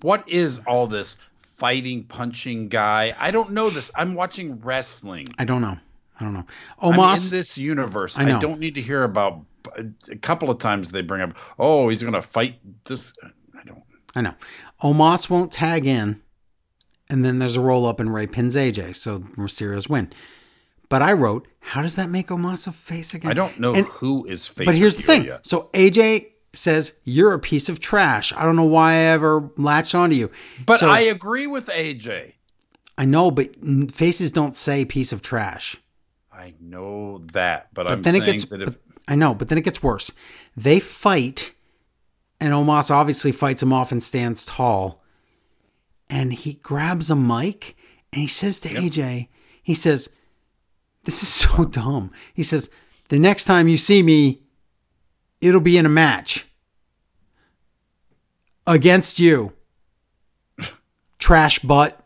What 0.00 0.28
is 0.28 0.58
all 0.66 0.88
this 0.88 1.16
fighting, 1.58 2.04
punching 2.04 2.68
guy? 2.68 3.14
I 3.18 3.30
don't 3.30 3.50
know 3.50 3.68
this. 3.70 3.90
I'm 3.94 4.14
watching 4.14 4.60
wrestling. 4.60 5.26
I 5.38 5.44
don't 5.44 5.60
know. 5.60 5.76
I 6.20 6.24
don't 6.24 6.34
know. 6.34 6.46
I'm 6.80 6.94
in 6.98 7.30
this 7.30 7.56
universe. 7.58 8.18
I 8.18 8.22
I, 8.24 8.40
don't 8.40 8.58
need 8.60 8.74
to 8.76 8.82
hear 8.82 9.04
about. 9.04 9.40
A 10.10 10.16
couple 10.16 10.50
of 10.50 10.58
times 10.58 10.90
they 10.92 11.02
bring 11.02 11.20
up, 11.20 11.36
oh, 11.58 11.88
he's 11.88 12.00
going 12.00 12.14
to 12.14 12.22
fight 12.22 12.58
this. 12.84 13.12
I 13.22 13.64
don't. 13.64 13.82
I 14.16 14.22
know. 14.22 14.34
Omos 14.82 15.28
won't 15.28 15.52
tag 15.52 15.84
in. 15.86 16.22
And 17.10 17.24
then 17.24 17.38
there's 17.38 17.56
a 17.56 17.60
roll 17.60 17.86
up 17.86 18.00
and 18.00 18.12
Rey 18.12 18.26
pins 18.26 18.54
AJ. 18.54 18.96
So 18.96 19.20
Mysterios 19.20 19.88
win. 19.88 20.10
But 20.88 21.02
I 21.02 21.12
wrote, 21.12 21.46
how 21.60 21.82
does 21.82 21.96
that 21.96 22.08
make 22.08 22.28
Omos 22.28 22.66
a 22.66 22.72
face 22.72 23.14
again? 23.14 23.30
I 23.30 23.34
don't 23.34 23.58
know 23.60 23.74
And- 23.74 23.86
who 23.86 24.24
is 24.26 24.46
face. 24.46 24.64
But 24.66 24.74
here's 24.74 24.96
the 24.96 25.02
thing. 25.02 25.24
yet. 25.24 25.46
So 25.46 25.70
AJ 25.74 26.28
says 26.58 26.92
you're 27.04 27.32
a 27.32 27.38
piece 27.38 27.68
of 27.68 27.80
trash. 27.80 28.32
I 28.34 28.44
don't 28.44 28.56
know 28.56 28.64
why 28.64 28.92
I 28.92 28.96
ever 28.96 29.50
latched 29.56 29.94
onto 29.94 30.16
you. 30.16 30.30
But 30.66 30.80
So- 30.80 30.90
I 30.90 31.00
agree 31.00 31.46
with 31.46 31.68
AJ. 31.68 32.34
I 32.96 33.04
know, 33.04 33.30
but 33.30 33.54
faces 33.92 34.32
don't 34.32 34.56
say 34.56 34.84
piece 34.84 35.12
of 35.12 35.22
trash. 35.22 35.76
I 36.32 36.54
know 36.60 37.18
that, 37.32 37.68
but, 37.72 37.84
But 37.84 37.92
I'm 37.92 38.02
then 38.02 38.12
saying 38.14 38.22
it 38.24 38.26
gets. 38.32 38.44
that 38.46 38.64
but- 38.64 38.80
I 39.06 39.14
know, 39.14 39.34
but 39.34 39.48
then 39.48 39.56
it 39.58 39.64
gets 39.64 39.82
worse. 39.82 40.10
They 40.56 40.80
fight, 40.80 41.52
and 42.40 42.52
Omos 42.52 42.90
obviously 42.90 43.32
fights 43.32 43.62
him 43.62 43.72
off 43.72 43.90
and 43.92 44.02
stands 44.02 44.44
tall. 44.44 45.02
And 46.10 46.32
he 46.32 46.54
grabs 46.54 47.08
a 47.10 47.16
mic 47.16 47.76
and 48.12 48.20
he 48.22 48.28
says 48.28 48.58
to 48.60 48.68
AJ, 48.68 49.28
he 49.62 49.74
says, 49.74 50.08
"This 51.04 51.22
is 51.22 51.28
so 51.42 51.64
dumb." 51.64 52.10
He 52.34 52.42
says, 52.42 52.68
"The 53.08 53.18
next 53.18 53.44
time 53.44 53.68
you 53.68 53.76
see 53.76 54.02
me, 54.02 54.42
it'll 55.40 55.60
be 55.60 55.78
in 55.78 55.86
a 55.86 55.90
match 55.90 56.46
against 58.68 59.18
you, 59.18 59.52
trash 61.18 61.58
butt." 61.60 61.98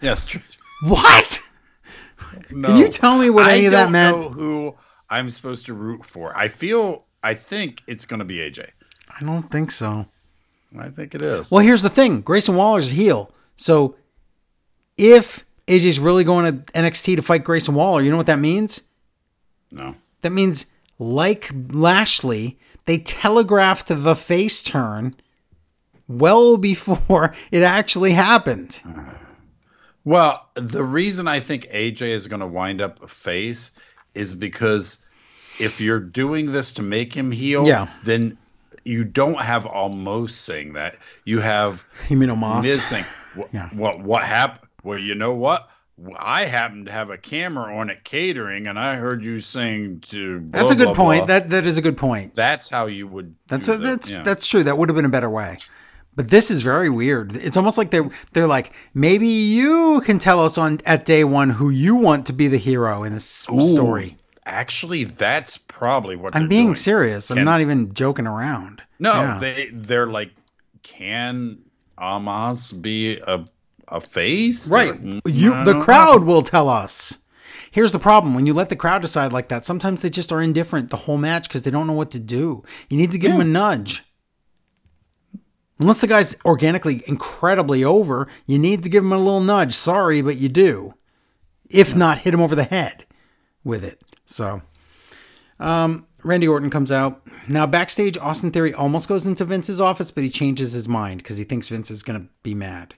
yes, 0.00 0.24
tr- 0.24 0.38
What? 0.82 1.40
no. 2.50 2.68
Can 2.68 2.76
you 2.78 2.88
tell 2.88 3.18
me 3.18 3.30
what 3.30 3.46
I 3.46 3.56
any 3.56 3.66
of 3.66 3.72
that 3.72 3.84
don't 3.84 3.92
meant? 3.92 4.16
know 4.16 4.28
who 4.28 4.74
I'm 5.08 5.28
supposed 5.30 5.66
to 5.66 5.74
root 5.74 6.04
for. 6.04 6.36
I 6.36 6.48
feel 6.48 7.04
I 7.22 7.34
think 7.34 7.82
it's 7.86 8.04
going 8.06 8.20
to 8.20 8.24
be 8.24 8.36
AJ. 8.36 8.68
I 9.20 9.24
don't 9.24 9.50
think 9.50 9.70
so. 9.72 10.06
I 10.78 10.88
think 10.88 11.14
it 11.16 11.22
is. 11.22 11.50
Well, 11.50 11.64
here's 11.64 11.82
the 11.82 11.90
thing 11.90 12.20
Grayson 12.20 12.54
Waller's 12.56 12.92
a 12.92 12.94
heel. 12.94 13.32
So 13.56 13.96
if 14.96 15.44
AJ's 15.66 15.98
really 15.98 16.24
going 16.24 16.62
to 16.62 16.72
NXT 16.72 17.16
to 17.16 17.22
fight 17.22 17.42
Grayson 17.44 17.74
Waller, 17.74 18.02
you 18.02 18.10
know 18.10 18.16
what 18.16 18.26
that 18.26 18.38
means? 18.38 18.82
no. 19.70 19.96
That 20.22 20.30
means, 20.32 20.66
like 20.98 21.50
Lashley, 21.70 22.58
they 22.84 22.98
telegraphed 22.98 23.86
the 23.88 24.14
face 24.14 24.62
turn 24.62 25.16
well 26.18 26.56
before 26.56 27.34
it 27.50 27.62
actually 27.62 28.12
happened. 28.12 28.80
Uh-huh. 28.84 29.00
Well, 30.04 30.48
the 30.54 30.82
reason 30.82 31.28
I 31.28 31.40
think 31.40 31.66
AJ 31.66 32.02
is 32.02 32.26
going 32.26 32.40
to 32.40 32.46
wind 32.46 32.80
up 32.80 33.02
a 33.02 33.08
face 33.08 33.72
is 34.14 34.34
because 34.34 35.04
if 35.60 35.80
you're 35.80 36.00
doing 36.00 36.52
this 36.52 36.72
to 36.74 36.82
make 36.82 37.14
him 37.14 37.30
heal, 37.30 37.66
Yeah. 37.66 37.86
then 38.04 38.38
you 38.84 39.04
don't 39.04 39.40
have 39.42 39.66
almost 39.66 40.40
saying 40.42 40.72
that. 40.72 40.96
You 41.24 41.40
have 41.40 41.84
You 42.08 42.16
mean 42.16 42.30
Omos? 42.30 42.62
Miz 42.62 42.82
saying, 42.82 43.04
what, 43.34 43.48
Yeah. 43.52 43.68
what, 43.74 44.00
what 44.00 44.22
happened? 44.22 44.68
Well, 44.82 44.98
you 44.98 45.14
know 45.14 45.34
what? 45.34 45.68
I 46.16 46.46
happen 46.46 46.86
to 46.86 46.92
have 46.92 47.10
a 47.10 47.18
camera 47.18 47.76
on 47.76 47.90
at 47.90 48.04
catering, 48.04 48.66
and 48.66 48.78
I 48.78 48.94
heard 48.96 49.22
you 49.22 49.38
saying 49.38 50.00
to. 50.08 50.40
blah, 50.40 50.60
That's 50.62 50.72
a 50.72 50.76
good 50.76 50.86
blah, 50.86 50.94
point. 50.94 51.26
blah." 51.26 51.38
That 51.38 51.50
that 51.50 51.66
is 51.66 51.76
a 51.76 51.82
good 51.82 51.98
point. 51.98 52.34
that's 52.34 52.70
how 52.70 52.86
you 52.86 53.06
would. 53.06 53.34
That's 53.48 53.68
a, 53.68 53.72
that, 53.72 53.82
that's 53.82 54.14
yeah. 54.14 54.22
that's 54.22 54.46
true. 54.46 54.62
That 54.62 54.78
would 54.78 54.88
have 54.88 54.96
been 54.96 55.04
a 55.04 55.10
better 55.10 55.28
way. 55.28 55.58
But 56.16 56.28
this 56.30 56.50
is 56.50 56.60
very 56.62 56.90
weird. 56.90 57.36
It's 57.36 57.56
almost 57.56 57.78
like 57.78 57.90
they're 57.90 58.10
they're 58.32 58.46
like 58.46 58.72
maybe 58.94 59.26
you 59.28 60.02
can 60.04 60.18
tell 60.18 60.44
us 60.44 60.58
on 60.58 60.80
at 60.84 61.04
day 61.04 61.24
one 61.24 61.50
who 61.50 61.70
you 61.70 61.94
want 61.96 62.26
to 62.26 62.32
be 62.32 62.48
the 62.48 62.58
hero 62.58 63.04
in 63.04 63.12
this 63.14 63.46
Ooh, 63.50 63.60
story. 63.60 64.14
Actually, 64.44 65.04
that's 65.04 65.56
probably 65.56 66.16
what 66.16 66.34
I'm 66.34 66.48
being 66.48 66.66
doing. 66.66 66.76
serious. 66.76 67.30
I'm 67.30 67.44
not 67.44 67.60
even 67.60 67.94
joking 67.94 68.26
around. 68.26 68.82
No, 68.98 69.12
Yeah. 69.14 69.38
they 69.40 69.70
they're 69.72 70.06
like, 70.08 70.30
can 70.82 71.58
Omos 71.98 72.80
be 72.80 73.18
a 73.18 73.44
a 73.88 74.00
face? 74.00 74.70
Right. 74.70 74.90
Or- 74.90 74.94
mm, 74.94 75.20
You 75.26 75.64
the 75.64 75.80
crowd 75.80 76.20
know. 76.20 76.26
will 76.26 76.42
tell 76.42 76.68
us. 76.68 77.18
Here's 77.72 77.92
the 77.92 77.98
problem. 78.00 78.34
When 78.34 78.46
you 78.46 78.52
let 78.54 78.68
the 78.68 78.76
crowd 78.76 79.02
decide 79.02 79.32
like 79.32 79.48
that, 79.48 79.64
sometimes 79.64 80.02
they 80.02 80.10
just 80.10 80.32
are 80.32 80.42
indifferent 80.42 80.90
the 80.90 80.96
whole 80.96 81.18
match 81.18 81.48
because 81.48 81.62
they 81.62 81.70
don't 81.70 81.86
know 81.86 81.92
what 81.92 82.10
to 82.12 82.18
do. 82.18 82.64
You 82.88 82.96
need 82.96 83.12
to 83.12 83.18
give 83.18 83.30
them 83.32 83.40
a 83.40 83.44
nudge. 83.44 84.04
Unless 85.80 86.02
the 86.02 86.06
guy's 86.06 86.36
organically 86.44 87.02
incredibly 87.06 87.82
over, 87.82 88.28
you 88.46 88.58
need 88.58 88.82
to 88.82 88.90
give 88.90 89.02
him 89.02 89.12
a 89.12 89.18
little 89.18 89.40
nudge. 89.40 89.74
Sorry, 89.74 90.20
but 90.20 90.36
you 90.36 90.50
do. 90.50 90.94
If 91.70 91.96
not, 91.96 92.18
hit 92.18 92.34
him 92.34 92.42
over 92.42 92.54
the 92.54 92.64
head 92.64 93.06
with 93.64 93.82
it. 93.82 93.98
So, 94.26 94.60
um, 95.58 96.06
Randy 96.22 96.46
Orton 96.46 96.68
comes 96.68 96.92
out. 96.92 97.22
Now, 97.48 97.66
backstage, 97.66 98.18
Austin 98.18 98.50
Theory 98.50 98.74
almost 98.74 99.08
goes 99.08 99.26
into 99.26 99.46
Vince's 99.46 99.80
office, 99.80 100.10
but 100.10 100.22
he 100.22 100.28
changes 100.28 100.72
his 100.72 100.86
mind 100.86 101.22
because 101.22 101.38
he 101.38 101.44
thinks 101.44 101.68
Vince 101.68 101.90
is 101.90 102.02
going 102.02 102.20
to 102.20 102.28
be 102.42 102.54
mad. 102.54 102.94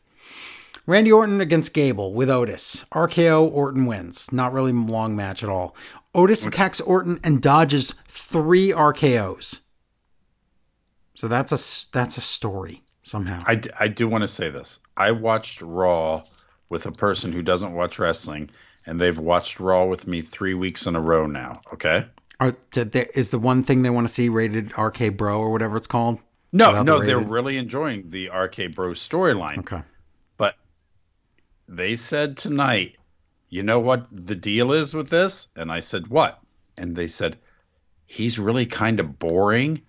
Randy 0.84 1.12
Orton 1.12 1.40
against 1.40 1.74
Gable 1.74 2.12
with 2.12 2.28
Otis. 2.28 2.84
RKO, 2.92 3.48
Orton 3.48 3.86
wins. 3.86 4.32
Not 4.32 4.52
really 4.52 4.72
a 4.72 4.74
long 4.74 5.14
match 5.14 5.44
at 5.44 5.48
all. 5.48 5.76
Otis 6.12 6.44
attacks 6.44 6.80
Orton 6.80 7.20
and 7.22 7.40
dodges 7.40 7.94
three 8.08 8.72
RKOs. 8.72 9.60
So 11.14 11.28
that's 11.28 11.52
a 11.52 11.90
that's 11.92 12.16
a 12.16 12.20
story 12.20 12.82
somehow. 13.02 13.42
I, 13.46 13.56
d- 13.56 13.70
I 13.78 13.88
do 13.88 14.08
want 14.08 14.22
to 14.22 14.28
say 14.28 14.50
this. 14.50 14.80
I 14.96 15.10
watched 15.10 15.60
Raw 15.62 16.22
with 16.68 16.86
a 16.86 16.92
person 16.92 17.32
who 17.32 17.42
doesn't 17.42 17.74
watch 17.74 17.98
wrestling, 17.98 18.50
and 18.86 19.00
they've 19.00 19.18
watched 19.18 19.60
Raw 19.60 19.84
with 19.84 20.06
me 20.06 20.22
three 20.22 20.54
weeks 20.54 20.86
in 20.86 20.96
a 20.96 21.00
row 21.00 21.26
now. 21.26 21.60
Okay. 21.74 22.06
Are, 22.40 22.56
did 22.70 22.92
they- 22.92 23.08
is 23.14 23.30
the 23.30 23.38
one 23.38 23.62
thing 23.62 23.82
they 23.82 23.90
want 23.90 24.06
to 24.08 24.12
see 24.12 24.28
rated 24.28 24.72
RK 24.78 25.16
Bro 25.16 25.38
or 25.38 25.50
whatever 25.52 25.76
it's 25.76 25.86
called? 25.86 26.20
No, 26.52 26.82
no, 26.82 26.98
the 27.00 27.06
they're 27.06 27.18
really 27.18 27.56
enjoying 27.56 28.10
the 28.10 28.28
RK 28.30 28.72
Bro 28.74 28.92
storyline. 28.92 29.58
Okay. 29.60 29.82
But 30.36 30.54
they 31.68 31.94
said 31.94 32.36
tonight, 32.36 32.96
you 33.48 33.62
know 33.62 33.80
what 33.80 34.06
the 34.10 34.34
deal 34.34 34.72
is 34.72 34.92
with 34.94 35.08
this? 35.10 35.48
And 35.56 35.70
I 35.72 35.80
said, 35.80 36.08
what? 36.08 36.40
And 36.76 36.96
they 36.96 37.06
said, 37.06 37.38
he's 38.06 38.38
really 38.38 38.66
kind 38.66 38.98
of 39.00 39.18
boring. 39.18 39.82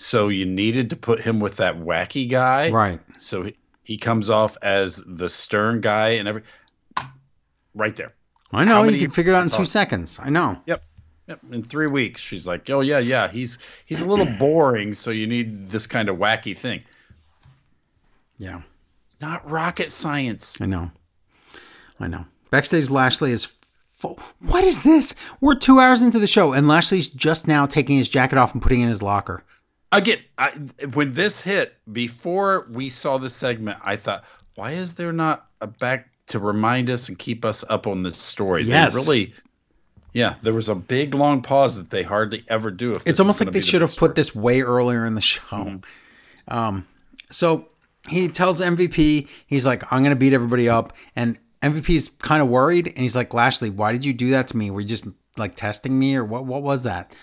So 0.00 0.28
you 0.28 0.46
needed 0.46 0.90
to 0.90 0.96
put 0.96 1.20
him 1.20 1.40
with 1.40 1.56
that 1.56 1.76
wacky 1.76 2.30
guy. 2.30 2.70
Right. 2.70 3.00
So 3.18 3.42
he, 3.42 3.56
he 3.82 3.96
comes 3.96 4.30
off 4.30 4.56
as 4.62 5.02
the 5.04 5.28
stern 5.28 5.80
guy 5.80 6.10
and 6.10 6.28
every. 6.28 6.44
Right 7.74 7.96
there. 7.96 8.14
I 8.52 8.64
know 8.64 8.84
you 8.84 9.00
can 9.00 9.10
figure 9.10 9.32
it 9.32 9.36
out 9.36 9.42
in 9.42 9.50
two 9.50 9.64
seconds. 9.64 10.20
I 10.22 10.30
know. 10.30 10.62
Yep. 10.66 10.84
Yep. 11.26 11.40
In 11.50 11.62
three 11.64 11.88
weeks, 11.88 12.20
she's 12.20 12.46
like, 12.46 12.70
"Oh 12.70 12.80
yeah, 12.80 13.00
yeah, 13.00 13.26
he's 13.26 13.58
he's 13.86 14.00
a 14.00 14.06
little 14.06 14.24
boring, 14.38 14.94
so 14.94 15.10
you 15.10 15.26
need 15.26 15.68
this 15.68 15.88
kind 15.88 16.08
of 16.08 16.16
wacky 16.16 16.56
thing." 16.56 16.84
Yeah. 18.38 18.62
It's 19.04 19.20
not 19.20 19.50
rocket 19.50 19.90
science. 19.90 20.60
I 20.60 20.66
know. 20.66 20.92
I 21.98 22.06
know. 22.06 22.24
Backstage, 22.50 22.88
Lashley 22.88 23.32
is. 23.32 23.52
Full. 23.96 24.20
What 24.38 24.62
is 24.62 24.84
this? 24.84 25.16
We're 25.40 25.56
two 25.56 25.80
hours 25.80 26.02
into 26.02 26.20
the 26.20 26.28
show, 26.28 26.52
and 26.52 26.68
Lashley's 26.68 27.08
just 27.08 27.48
now 27.48 27.66
taking 27.66 27.96
his 27.96 28.08
jacket 28.08 28.38
off 28.38 28.52
and 28.52 28.62
putting 28.62 28.78
it 28.78 28.84
in 28.84 28.90
his 28.90 29.02
locker. 29.02 29.42
Again, 29.92 30.18
I, 30.36 30.50
when 30.92 31.12
this 31.12 31.40
hit, 31.40 31.76
before 31.92 32.66
we 32.70 32.88
saw 32.88 33.16
the 33.18 33.30
segment, 33.30 33.78
I 33.82 33.96
thought, 33.96 34.24
why 34.56 34.72
is 34.72 34.94
there 34.94 35.12
not 35.12 35.46
a 35.60 35.66
back 35.66 36.10
to 36.26 36.38
remind 36.38 36.90
us 36.90 37.08
and 37.08 37.18
keep 37.18 37.44
us 37.44 37.64
up 37.70 37.86
on 37.86 38.02
this 38.02 38.18
story? 38.18 38.64
Yes. 38.64 38.94
They 38.94 39.00
really, 39.00 39.34
yeah, 40.12 40.34
there 40.42 40.52
was 40.52 40.68
a 40.68 40.74
big 40.74 41.14
long 41.14 41.40
pause 41.40 41.76
that 41.76 41.90
they 41.90 42.02
hardly 42.02 42.44
ever 42.48 42.70
do. 42.70 42.92
If 42.92 43.02
It's 43.06 43.20
almost 43.20 43.40
like 43.40 43.52
they 43.52 43.60
the 43.60 43.66
should 43.66 43.80
have 43.80 43.96
put 43.96 44.14
this 44.14 44.34
way 44.34 44.60
earlier 44.60 45.06
in 45.06 45.14
the 45.14 45.20
show. 45.20 45.80
Um, 46.48 46.86
so 47.30 47.68
he 48.08 48.28
tells 48.28 48.60
MVP, 48.60 49.28
he's 49.46 49.64
like, 49.66 49.90
I'm 49.92 50.02
going 50.02 50.14
to 50.14 50.16
beat 50.16 50.32
everybody 50.32 50.68
up. 50.68 50.92
And 51.16 51.38
MVP's 51.62 52.08
kind 52.08 52.42
of 52.42 52.48
worried. 52.48 52.88
And 52.88 52.98
he's 52.98 53.16
like, 53.16 53.32
Lashley, 53.32 53.70
why 53.70 53.92
did 53.92 54.04
you 54.04 54.12
do 54.12 54.30
that 54.30 54.48
to 54.48 54.56
me? 54.56 54.70
Were 54.70 54.80
you 54.80 54.86
just 54.86 55.04
like 55.36 55.54
testing 55.54 55.98
me 55.98 56.16
or 56.16 56.24
what, 56.24 56.44
what 56.46 56.62
was 56.62 56.82
that? 56.82 57.14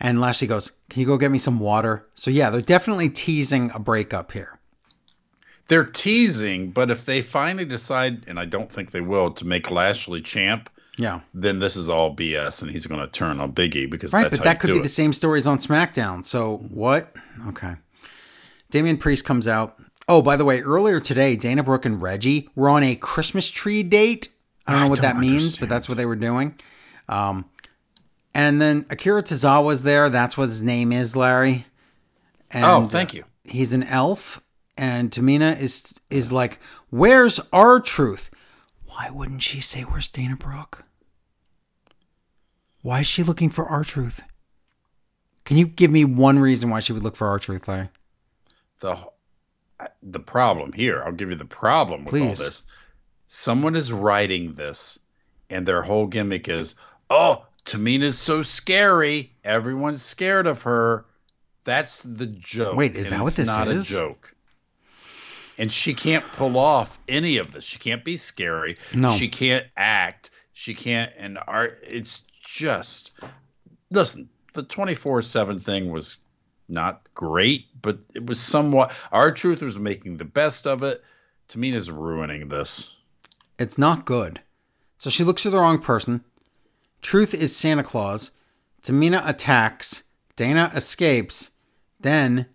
And 0.00 0.20
Lashley 0.20 0.46
goes, 0.48 0.72
Can 0.90 1.00
you 1.00 1.06
go 1.06 1.18
get 1.18 1.30
me 1.30 1.38
some 1.38 1.58
water? 1.58 2.06
So 2.14 2.30
yeah, 2.30 2.50
they're 2.50 2.60
definitely 2.60 3.08
teasing 3.10 3.70
a 3.74 3.78
breakup 3.78 4.32
here. 4.32 4.58
They're 5.68 5.84
teasing, 5.84 6.70
but 6.70 6.90
if 6.90 7.04
they 7.04 7.20
finally 7.20 7.66
decide, 7.66 8.24
and 8.26 8.38
I 8.40 8.46
don't 8.46 8.70
think 8.72 8.90
they 8.90 9.02
will, 9.02 9.32
to 9.32 9.46
make 9.46 9.70
Lashley 9.70 10.22
champ, 10.22 10.70
Yeah. 10.96 11.20
then 11.34 11.58
this 11.58 11.76
is 11.76 11.90
all 11.90 12.16
BS, 12.16 12.62
and 12.62 12.70
he's 12.70 12.86
going 12.86 13.02
to 13.02 13.06
turn 13.06 13.38
on 13.38 13.52
Biggie 13.52 13.90
because 13.90 14.14
Right, 14.14 14.30
but 14.30 14.42
that 14.44 14.60
could 14.60 14.72
be 14.72 14.78
it. 14.78 14.82
the 14.82 14.88
same 14.88 15.12
stories 15.12 15.46
on 15.46 15.58
SmackDown. 15.58 16.24
So 16.24 16.56
what? 16.70 17.12
Okay. 17.48 17.74
Damian 18.70 18.96
Priest 18.96 19.24
comes 19.26 19.46
out. 19.46 19.76
Oh, 20.08 20.22
by 20.22 20.36
the 20.36 20.44
way, 20.46 20.62
earlier 20.62 21.00
today, 21.00 21.36
Dana 21.36 21.62
Brooke 21.62 21.84
and 21.84 22.00
Reggie 22.00 22.48
were 22.54 22.70
on 22.70 22.82
a 22.82 22.96
Christmas 22.96 23.50
tree 23.50 23.82
date. 23.82 24.28
I 24.66 24.72
don't 24.72 24.80
know 24.80 24.86
I 24.86 24.90
what 24.90 25.02
that 25.02 25.12
don't 25.12 25.20
means, 25.20 25.58
but 25.58 25.68
that's 25.68 25.86
what 25.86 25.98
they 25.98 26.06
were 26.06 26.16
doing. 26.16 26.54
Um, 27.10 27.44
and 28.38 28.62
then 28.62 28.86
Akira 28.88 29.22
Tozawa's 29.24 29.82
there. 29.82 30.08
That's 30.08 30.38
what 30.38 30.44
his 30.44 30.62
name 30.62 30.92
is, 30.92 31.16
Larry. 31.16 31.66
And, 32.52 32.64
Oh, 32.64 32.84
uh, 32.84 32.88
thank 32.88 33.12
you. 33.12 33.24
He's 33.42 33.72
an 33.72 33.82
elf, 33.82 34.40
and 34.76 35.10
Tamina 35.10 35.58
is 35.60 35.92
is 36.08 36.30
like, 36.30 36.60
"Where's 36.90 37.40
R-Truth?" 37.52 38.30
Why 38.86 39.10
wouldn't 39.10 39.42
she 39.42 39.60
say, 39.60 39.82
"Where's 39.82 40.10
Dana 40.10 40.36
Brooke"? 40.36 40.84
Why 42.82 43.00
is 43.00 43.06
she 43.08 43.22
looking 43.24 43.50
for 43.50 43.66
R-Truth? 43.66 44.22
Can 45.44 45.56
you 45.56 45.66
give 45.66 45.90
me 45.90 46.04
one 46.04 46.38
reason 46.38 46.70
why 46.70 46.78
she 46.80 46.92
would 46.92 47.02
look 47.02 47.16
for 47.16 47.26
R-Truth, 47.26 47.66
Larry? 47.66 47.88
the 48.80 48.96
the 50.02 50.20
problem 50.20 50.72
here. 50.72 51.02
I'll 51.02 51.10
give 51.12 51.30
you 51.30 51.36
the 51.36 51.44
problem 51.44 52.04
with 52.04 52.14
all 52.22 52.28
this. 52.34 52.62
Someone 53.26 53.74
is 53.74 53.92
writing 53.92 54.54
this, 54.54 55.00
and 55.50 55.66
their 55.66 55.82
whole 55.82 56.06
gimmick 56.06 56.48
is, 56.48 56.76
"Oh, 57.10 57.44
Tamina's 57.68 58.18
so 58.18 58.42
scary. 58.42 59.32
Everyone's 59.44 60.02
scared 60.02 60.46
of 60.46 60.62
her." 60.62 61.04
That's 61.64 62.02
the 62.02 62.26
joke. 62.26 62.76
Wait, 62.76 62.96
is 62.96 63.10
that 63.10 63.20
what 63.20 63.28
it's 63.28 63.36
this 63.36 63.46
not 63.46 63.68
is? 63.68 63.90
a 63.90 63.94
joke. 63.94 64.34
And 65.58 65.70
she 65.70 65.92
can't 65.92 66.24
pull 66.32 66.56
off 66.56 66.98
any 67.08 67.36
of 67.36 67.52
this. 67.52 67.64
She 67.64 67.78
can't 67.78 68.04
be 68.04 68.16
scary. 68.16 68.78
No. 68.94 69.10
She 69.12 69.28
can't 69.28 69.66
act. 69.76 70.30
She 70.52 70.72
can't 70.72 71.12
and 71.18 71.38
art. 71.46 71.78
It's 71.86 72.22
just 72.40 73.12
listen. 73.90 74.28
The 74.54 74.62
twenty 74.62 74.94
four 74.94 75.20
seven 75.20 75.58
thing 75.58 75.90
was 75.92 76.16
not 76.68 77.08
great, 77.14 77.66
but 77.82 77.98
it 78.14 78.26
was 78.26 78.40
somewhat. 78.40 78.92
R-Truth 79.12 79.62
was 79.62 79.78
making 79.78 80.16
the 80.16 80.24
best 80.24 80.66
of 80.66 80.82
it. 80.82 81.04
Tamina's 81.48 81.90
ruining 81.90 82.48
this. 82.48 82.94
It's 83.58 83.78
not 83.78 84.04
good. 84.04 84.40
So 84.98 85.10
she 85.10 85.24
looks 85.24 85.42
to 85.42 85.50
the 85.50 85.58
wrong 85.58 85.80
person. 85.80 86.24
Truth 87.02 87.34
is 87.34 87.56
Santa 87.56 87.82
Claus. 87.82 88.30
Tamina 88.82 89.26
attacks. 89.28 90.04
Dana 90.36 90.70
escapes. 90.74 91.50
Then 92.00 92.46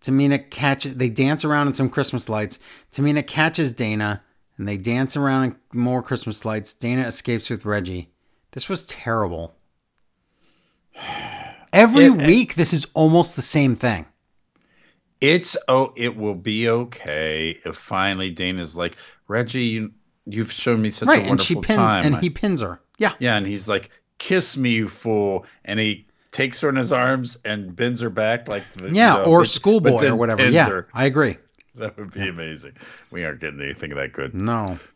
Tamina 0.00 0.50
catches. 0.50 0.94
They 0.96 1.08
dance 1.08 1.44
around 1.44 1.68
in 1.68 1.72
some 1.74 1.88
Christmas 1.88 2.28
lights. 2.28 2.58
Tamina 2.92 3.26
catches 3.26 3.72
Dana, 3.72 4.22
and 4.58 4.68
they 4.68 4.76
dance 4.76 5.16
around 5.16 5.44
in 5.44 5.56
more 5.72 6.02
Christmas 6.02 6.44
lights. 6.44 6.74
Dana 6.74 7.02
escapes 7.02 7.50
with 7.50 7.64
Reggie. 7.64 8.10
This 8.52 8.68
was 8.68 8.86
terrible. 8.86 9.56
Every 11.72 12.04
It- 12.04 12.16
week, 12.26 12.54
this 12.54 12.72
is 12.72 12.86
almost 12.94 13.36
the 13.36 13.42
same 13.42 13.74
thing. 13.74 14.06
It's 15.20 15.56
oh, 15.68 15.92
it 15.96 16.16
will 16.16 16.34
be 16.34 16.68
okay 16.68 17.58
if 17.64 17.76
finally 17.76 18.28
Dana's 18.30 18.76
like 18.76 18.96
Reggie, 19.26 19.64
you, 19.64 19.92
you've 20.26 20.52
shown 20.52 20.82
me 20.82 20.90
such 20.90 21.06
a 21.06 21.10
Right. 21.10 21.26
wonderful 21.26 21.32
And 21.32 21.40
she 21.42 21.54
pins, 21.66 21.78
time. 21.78 22.04
and 22.04 22.16
I- 22.16 22.20
he 22.20 22.30
pins 22.30 22.60
her. 22.60 22.80
Yeah. 22.98 23.12
yeah, 23.18 23.36
and 23.36 23.46
he's 23.46 23.68
like, 23.68 23.90
"Kiss 24.18 24.56
me, 24.56 24.70
you 24.70 24.88
fool!" 24.88 25.46
And 25.64 25.80
he 25.80 26.06
takes 26.30 26.60
her 26.60 26.68
in 26.68 26.76
his 26.76 26.92
arms 26.92 27.38
and 27.44 27.74
bends 27.74 28.00
her 28.00 28.10
back 28.10 28.48
like 28.48 28.64
the, 28.74 28.90
Yeah. 28.90 29.18
you 29.18 29.22
know, 29.22 29.30
or 29.30 29.44
schoolboy 29.44 30.06
or 30.08 30.16
whatever. 30.16 30.48
Yeah. 30.48 30.68
her. 30.68 30.88
I 30.94 31.06
agree. 31.06 31.36
That 31.76 31.96
would 31.98 32.12
be 32.12 32.28
amazing. 32.28 32.72
We 33.10 33.24
aren't 33.24 33.40
getting 33.40 33.60
anything 33.60 33.90
that 33.94 34.12
good. 34.12 34.34
No. 34.40 34.78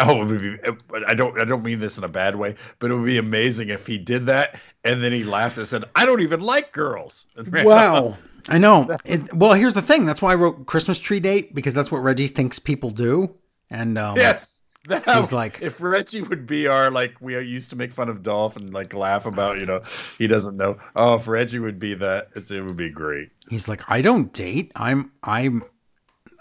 Oh, 0.00 0.22
it 0.22 0.30
would 0.30 0.40
be, 0.40 1.04
I 1.08 1.14
don't. 1.14 1.36
I 1.40 1.44
don't 1.44 1.64
mean 1.64 1.80
this 1.80 1.98
in 1.98 2.04
a 2.04 2.08
bad 2.08 2.36
way, 2.36 2.54
but 2.78 2.92
it 2.92 2.94
would 2.94 3.04
be 3.04 3.18
amazing 3.18 3.68
if 3.70 3.84
he 3.84 3.98
did 3.98 4.26
that 4.26 4.54
and 4.84 5.02
then 5.02 5.10
he 5.10 5.24
laughed 5.24 5.58
and 5.58 5.66
said, 5.66 5.86
"I 5.96 6.06
don't 6.06 6.20
even 6.20 6.38
like 6.40 6.70
girls." 6.70 7.26
Wow. 7.64 8.16
I 8.48 8.58
know. 8.58 8.88
It, 9.04 9.34
well, 9.34 9.54
here's 9.54 9.74
the 9.74 9.82
thing. 9.82 10.06
That's 10.06 10.22
why 10.22 10.30
I 10.32 10.34
wrote 10.36 10.66
Christmas 10.66 11.00
tree 11.00 11.18
date 11.18 11.52
because 11.52 11.74
that's 11.74 11.90
what 11.90 11.98
Reggie 12.04 12.28
thinks 12.28 12.60
people 12.60 12.90
do. 12.90 13.34
And 13.70 13.98
um, 13.98 14.16
Yes. 14.16 14.62
That, 14.88 15.04
He's 15.04 15.32
like- 15.32 15.60
if 15.60 15.80
Reggie 15.80 16.22
would 16.22 16.46
be 16.46 16.66
our 16.66 16.90
like 16.90 17.20
we 17.20 17.38
used 17.40 17.70
to 17.70 17.76
make 17.76 17.92
fun 17.92 18.08
of 18.08 18.22
Dolph 18.22 18.56
and 18.56 18.72
like 18.72 18.94
laugh 18.94 19.26
about 19.26 19.58
you 19.58 19.66
know 19.66 19.82
he 20.16 20.26
doesn't 20.26 20.56
know 20.56 20.78
oh 20.96 21.16
if 21.16 21.28
Reggie 21.28 21.58
would 21.58 21.78
be 21.78 21.94
that 21.94 22.28
it's, 22.34 22.50
it 22.50 22.62
would 22.62 22.76
be 22.76 22.88
great 22.88 23.30
he's 23.50 23.68
like, 23.68 23.90
I 23.90 24.02
don't 24.02 24.32
date. 24.32 24.72
I'm, 24.76 25.10
I'm, 25.22 25.62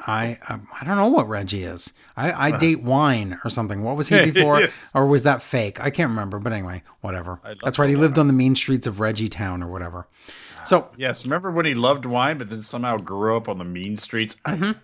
I, 0.05 0.37
um, 0.49 0.67
I 0.79 0.85
don't 0.85 0.97
know 0.97 1.07
what 1.07 1.27
Reggie 1.27 1.63
is. 1.63 1.93
I, 2.15 2.47
I 2.49 2.57
date 2.57 2.83
wine 2.83 3.39
or 3.43 3.49
something. 3.49 3.83
What 3.83 3.95
was 3.97 4.09
he 4.09 4.25
before? 4.31 4.59
Yes. 4.61 4.91
Or 4.93 5.07
was 5.07 5.23
that 5.23 5.41
fake? 5.41 5.79
I 5.81 5.89
can't 5.89 6.09
remember. 6.09 6.37
But 6.39 6.53
anyway, 6.53 6.83
whatever. 7.01 7.41
That's 7.63 7.79
right. 7.79 7.89
He 7.89 7.95
lived 7.95 8.19
on 8.19 8.27
the 8.27 8.33
mean 8.33 8.55
streets 8.55 8.85
of 8.87 8.99
Reggie 8.99 9.29
Town 9.29 9.63
or 9.63 9.67
whatever. 9.71 10.07
So 10.65 10.89
yes 10.97 11.23
remember 11.25 11.49
when 11.49 11.65
he 11.65 11.75
loved 11.75 12.05
wine 12.05 12.37
but 12.37 12.49
then 12.49 12.61
somehow 12.61 12.97
grew 12.97 13.37
up 13.37 13.47
on 13.47 13.57
the 13.57 13.63
mean 13.63 13.95
streets 13.95 14.35
Mm-hmm. 14.45 14.77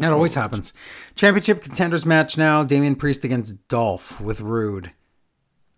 That 0.00 0.12
always 0.12 0.34
happens. 0.34 0.72
Championship 1.14 1.62
contenders 1.62 2.04
match 2.06 2.36
now. 2.38 2.64
Damian 2.64 2.96
Priest 2.96 3.22
against 3.24 3.68
Dolph 3.68 4.20
with 4.20 4.40
Roode. 4.40 4.92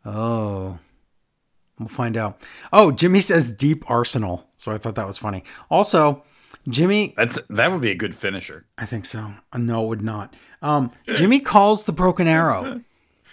Oh. 0.05 0.79
We'll 1.79 1.89
find 1.89 2.17
out. 2.17 2.45
Oh, 2.73 2.93
Jimmy 2.93 3.21
says 3.21 3.51
deep 3.53 3.89
arsenal. 3.91 4.49
So 4.57 4.71
I 4.71 4.79
thought 4.79 4.95
that 4.95 5.07
was 5.07 5.19
funny. 5.19 5.43
Also, 5.71 6.23
Jimmy, 6.69 7.15
that's 7.17 7.41
that 7.49 7.73
would 7.73 7.81
be 7.81 7.91
a 7.91 7.95
good 7.97 8.15
finisher 8.15 8.65
I 8.79 8.87
think 8.87 9.05
so. 9.05 9.33
Uh, 9.53 9.59
No, 9.59 9.85
it 9.85 9.89
would 9.89 10.03
not. 10.03 10.35
Um, 10.61 10.93
Jimmy 11.17 11.41
calls 11.41 11.85
the 11.85 11.93
broken 11.93 12.29
arrow. 12.29 12.83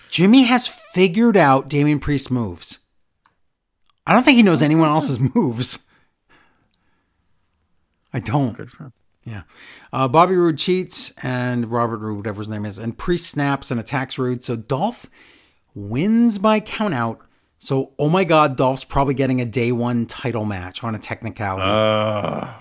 Jimmy 0.10 0.44
has 0.46 0.68
figured 0.68 1.38
out 1.38 1.68
Damian 1.70 2.00
Priest's 2.00 2.32
moves. 2.32 2.80
I 4.08 4.14
don't 4.14 4.24
think 4.24 4.38
he 4.38 4.44
knows 4.44 4.64
anyone 4.64 4.90
else's 4.90 5.20
moves. 5.36 5.86
I 8.12 8.20
don't. 8.20 8.58
good 8.58 8.72
for 8.72 8.86
him 8.86 8.94
Yeah. 9.26 9.44
Uh, 9.94 10.08
Bobby 10.08 10.36
Roode 10.36 10.58
cheats 10.58 11.14
and 11.22 11.72
Robert 11.72 11.98
Roode, 12.00 12.18
whatever 12.18 12.40
his 12.40 12.50
name 12.50 12.66
is, 12.66 12.78
and 12.78 12.98
Priest 12.98 13.30
snaps 13.30 13.70
and 13.72 13.80
attacks 13.80 14.18
Roode. 14.18 14.44
So 14.44 14.56
Dolph 14.56 15.08
wins 15.76 16.38
by 16.38 16.60
countout. 16.62 17.20
So, 17.62 17.92
oh 18.00 18.08
my 18.10 18.24
God, 18.24 18.56
Dolph's 18.56 18.86
probably 18.86 19.14
getting 19.14 19.42
a 19.42 19.46
day 19.46 19.72
one 19.74 20.06
title 20.06 20.46
match 20.46 20.84
on 20.84 20.96
a 20.96 21.00
technicality. 21.00 21.70
uh, 21.70 22.54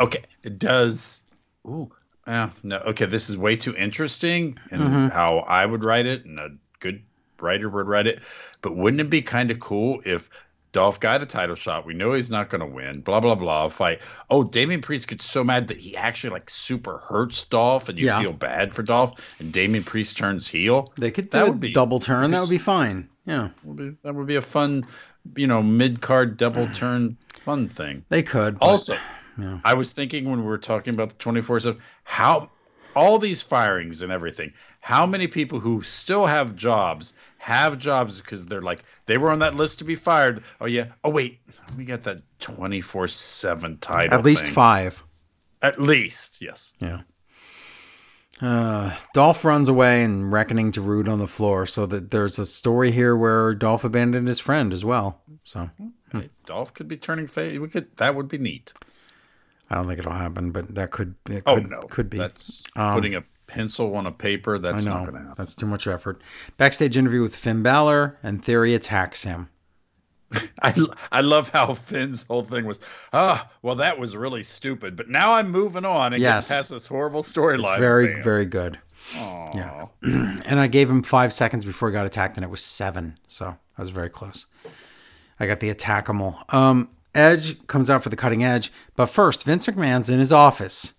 okay 0.00 0.24
it 0.42 0.58
does 0.58 1.22
ooh 1.66 1.90
yeah 2.26 2.48
no 2.62 2.78
okay 2.78 3.04
this 3.04 3.28
is 3.28 3.36
way 3.36 3.56
too 3.56 3.74
interesting 3.76 4.58
and 4.70 4.82
Mm-hmm. 4.82 5.08
how 5.08 5.38
I 5.40 5.66
would 5.66 5.84
write 5.84 6.06
it 6.06 6.24
and 6.24 6.38
a 6.38 6.48
good 6.78 7.02
writer 7.40 7.68
would 7.68 7.86
write 7.86 8.06
it 8.06 8.20
but 8.62 8.74
wouldn't 8.74 9.00
it 9.02 9.10
be 9.10 9.20
kind 9.20 9.50
of 9.50 9.60
cool 9.60 10.00
if 10.06 10.30
Dolph 10.72 11.00
got 11.00 11.20
a 11.22 11.26
title 11.26 11.56
shot. 11.56 11.84
We 11.84 11.94
know 11.94 12.12
he's 12.12 12.30
not 12.30 12.48
going 12.48 12.60
to 12.60 12.66
win. 12.66 13.00
Blah 13.00 13.20
blah 13.20 13.34
blah. 13.34 13.68
Fight. 13.68 14.00
Oh, 14.28 14.44
Damian 14.44 14.80
Priest 14.80 15.08
gets 15.08 15.24
so 15.24 15.42
mad 15.42 15.68
that 15.68 15.78
he 15.78 15.96
actually 15.96 16.30
like 16.30 16.48
super 16.48 16.98
hurts 16.98 17.44
Dolph, 17.44 17.88
and 17.88 17.98
you 17.98 18.06
Yeah. 18.06 18.20
feel 18.20 18.32
bad 18.32 18.72
for 18.72 18.82
Dolph. 18.82 19.34
And 19.40 19.52
Damian 19.52 19.82
Priest 19.84 20.16
turns 20.16 20.46
heel. 20.48 20.92
they 20.96 21.10
could 21.10 21.30
that 21.32 21.48
would 21.48 21.60
be 21.60 21.72
double 21.72 21.98
turn. 21.98 22.30
That 22.30 22.40
would 22.40 22.50
be 22.50 22.58
fine. 22.58 23.08
Yeah, 23.26 23.48
would 23.64 23.76
be- 23.76 23.96
that 24.02 24.14
would 24.14 24.26
be 24.26 24.36
a 24.36 24.42
fun, 24.42 24.86
you 25.36 25.46
know, 25.46 25.62
mid 25.62 26.00
card 26.00 26.36
double 26.36 26.66
turn 26.68 27.16
fun 27.44 27.68
thing. 27.68 28.04
they 28.08 28.22
could. 28.22 28.58
but- 28.58 28.66
Also, 28.66 28.96
yeah. 29.38 29.58
I 29.64 29.74
was 29.74 29.92
thinking 29.92 30.28
when 30.28 30.40
we 30.40 30.46
were 30.46 30.58
talking 30.58 30.94
about 30.94 31.10
the 31.10 31.16
24 31.16 31.60
7, 31.60 31.80
how 32.04 32.50
all 32.96 33.18
these 33.18 33.40
firings 33.42 34.02
and 34.02 34.10
everything, 34.10 34.52
how 34.80 35.06
many 35.06 35.26
people 35.28 35.60
who 35.60 35.82
still 35.82 36.26
have 36.26 36.56
jobs 36.56 37.12
have 37.40 37.78
jobs 37.78 38.20
because 38.20 38.44
they're 38.46 38.60
like, 38.60 38.84
they 39.06 39.16
were 39.16 39.30
on 39.30 39.38
that 39.38 39.54
list 39.54 39.78
to 39.78 39.84
be 39.84 39.94
fired. 39.96 40.44
Oh, 40.60 40.66
yeah. 40.66 40.86
Oh, 41.02 41.10
wait. 41.10 41.40
We 41.76 41.84
got 41.86 42.02
that 42.02 42.18
24 42.40 43.08
7 43.08 43.78
title. 43.78 44.12
at 44.14 44.22
least 44.24 44.44
thing. 44.44 44.52
five. 44.52 45.02
At 45.62 45.80
least, 45.80 46.40
yes. 46.42 46.74
Yeah. 46.80 47.00
Uh, 48.42 48.96
Dolph 49.12 49.44
runs 49.44 49.68
away 49.68 50.02
and 50.02 50.32
reckoning 50.32 50.72
to 50.72 50.80
Roode 50.80 51.08
on 51.08 51.18
the 51.18 51.26
floor. 51.26 51.66
So 51.66 51.86
that 51.86 52.10
there's 52.10 52.38
a 52.38 52.46
story 52.46 52.90
here 52.90 53.16
where 53.16 53.54
Dolph 53.54 53.84
abandoned 53.84 54.28
his 54.28 54.40
friend 54.40 54.72
as 54.72 54.84
well. 54.84 55.20
So 55.42 55.70
Hey, 56.12 56.30
Dolph 56.46 56.72
could 56.74 56.88
be 56.88 56.96
turning 56.96 57.26
face. 57.26 57.58
We 57.58 57.68
could. 57.68 57.94
That 57.98 58.14
would 58.14 58.28
be 58.28 58.38
neat. 58.38 58.72
I 59.68 59.76
don't 59.76 59.86
think 59.86 59.98
it'll 60.00 60.12
happen, 60.12 60.52
but 60.52 60.74
that 60.74 60.90
could. 60.90 61.14
It 61.28 61.42
Oh, 61.46 61.56
could, 61.56 61.70
no. 61.70 61.80
could 61.82 62.10
be. 62.10 62.18
That's 62.18 62.62
Um, 62.76 62.94
putting 62.94 63.14
a 63.14 63.24
pencil 63.50 63.96
on 63.96 64.06
a 64.06 64.12
paper. 64.12 64.58
That's 64.58 64.84
not 64.84 65.00
going 65.06 65.12
to 65.14 65.18
happen. 65.20 65.34
that's 65.36 65.54
too 65.56 65.66
much 65.66 65.86
effort. 65.86 66.22
Backstage 66.56 66.96
interview 66.96 67.22
with 67.22 67.34
Finn 67.34 67.62
Balor 67.62 68.18
and 68.22 68.44
Theory 68.44 68.74
attacks 68.74 69.24
him. 69.24 69.48
I, 70.62 70.74
I 71.10 71.20
love 71.22 71.50
how 71.50 71.74
Finn's 71.74 72.22
whole 72.24 72.44
thing 72.44 72.64
was, 72.64 72.78
ah, 73.12 73.50
well, 73.62 73.74
that 73.76 73.98
was 73.98 74.14
really 74.16 74.44
stupid, 74.44 74.94
but 74.94 75.08
now 75.08 75.32
I'm 75.32 75.50
moving 75.50 75.84
on 75.84 76.12
and 76.12 76.22
Yes. 76.22 76.48
getting 76.48 76.58
past 76.60 76.70
this 76.70 76.86
horrible 76.86 77.22
storyline. 77.22 77.78
Very, 77.80 78.14
Bam. 78.14 78.22
very 78.22 78.46
good. 78.46 78.78
Aw. 79.16 79.50
Yeah. 79.56 79.86
And 80.46 80.58
I 80.60 80.66
gave 80.68 80.88
him 80.90 81.02
five 81.02 81.32
seconds 81.32 81.64
before 81.64 81.88
he 81.88 81.92
got 81.92 82.06
attacked, 82.06 82.36
and 82.36 82.44
it 82.44 82.50
was 82.50 82.62
seven. 82.62 83.18
So 83.28 83.56
I 83.78 83.80
was 83.80 83.90
very 83.90 84.08
close. 84.08 84.46
I 85.38 85.46
got 85.46 85.60
the 85.60 85.72
attackable. 85.72 86.52
Um, 86.52 86.90
Edge 87.14 87.64
comes 87.66 87.88
out 87.90 88.02
for 88.02 88.08
the 88.08 88.16
cutting 88.16 88.42
edge, 88.44 88.70
but 88.96 89.06
first, 89.06 89.44
Vince 89.44 89.66
McMahon's 89.66 90.08
in 90.10 90.18
his 90.20 90.32
office. 90.32 90.94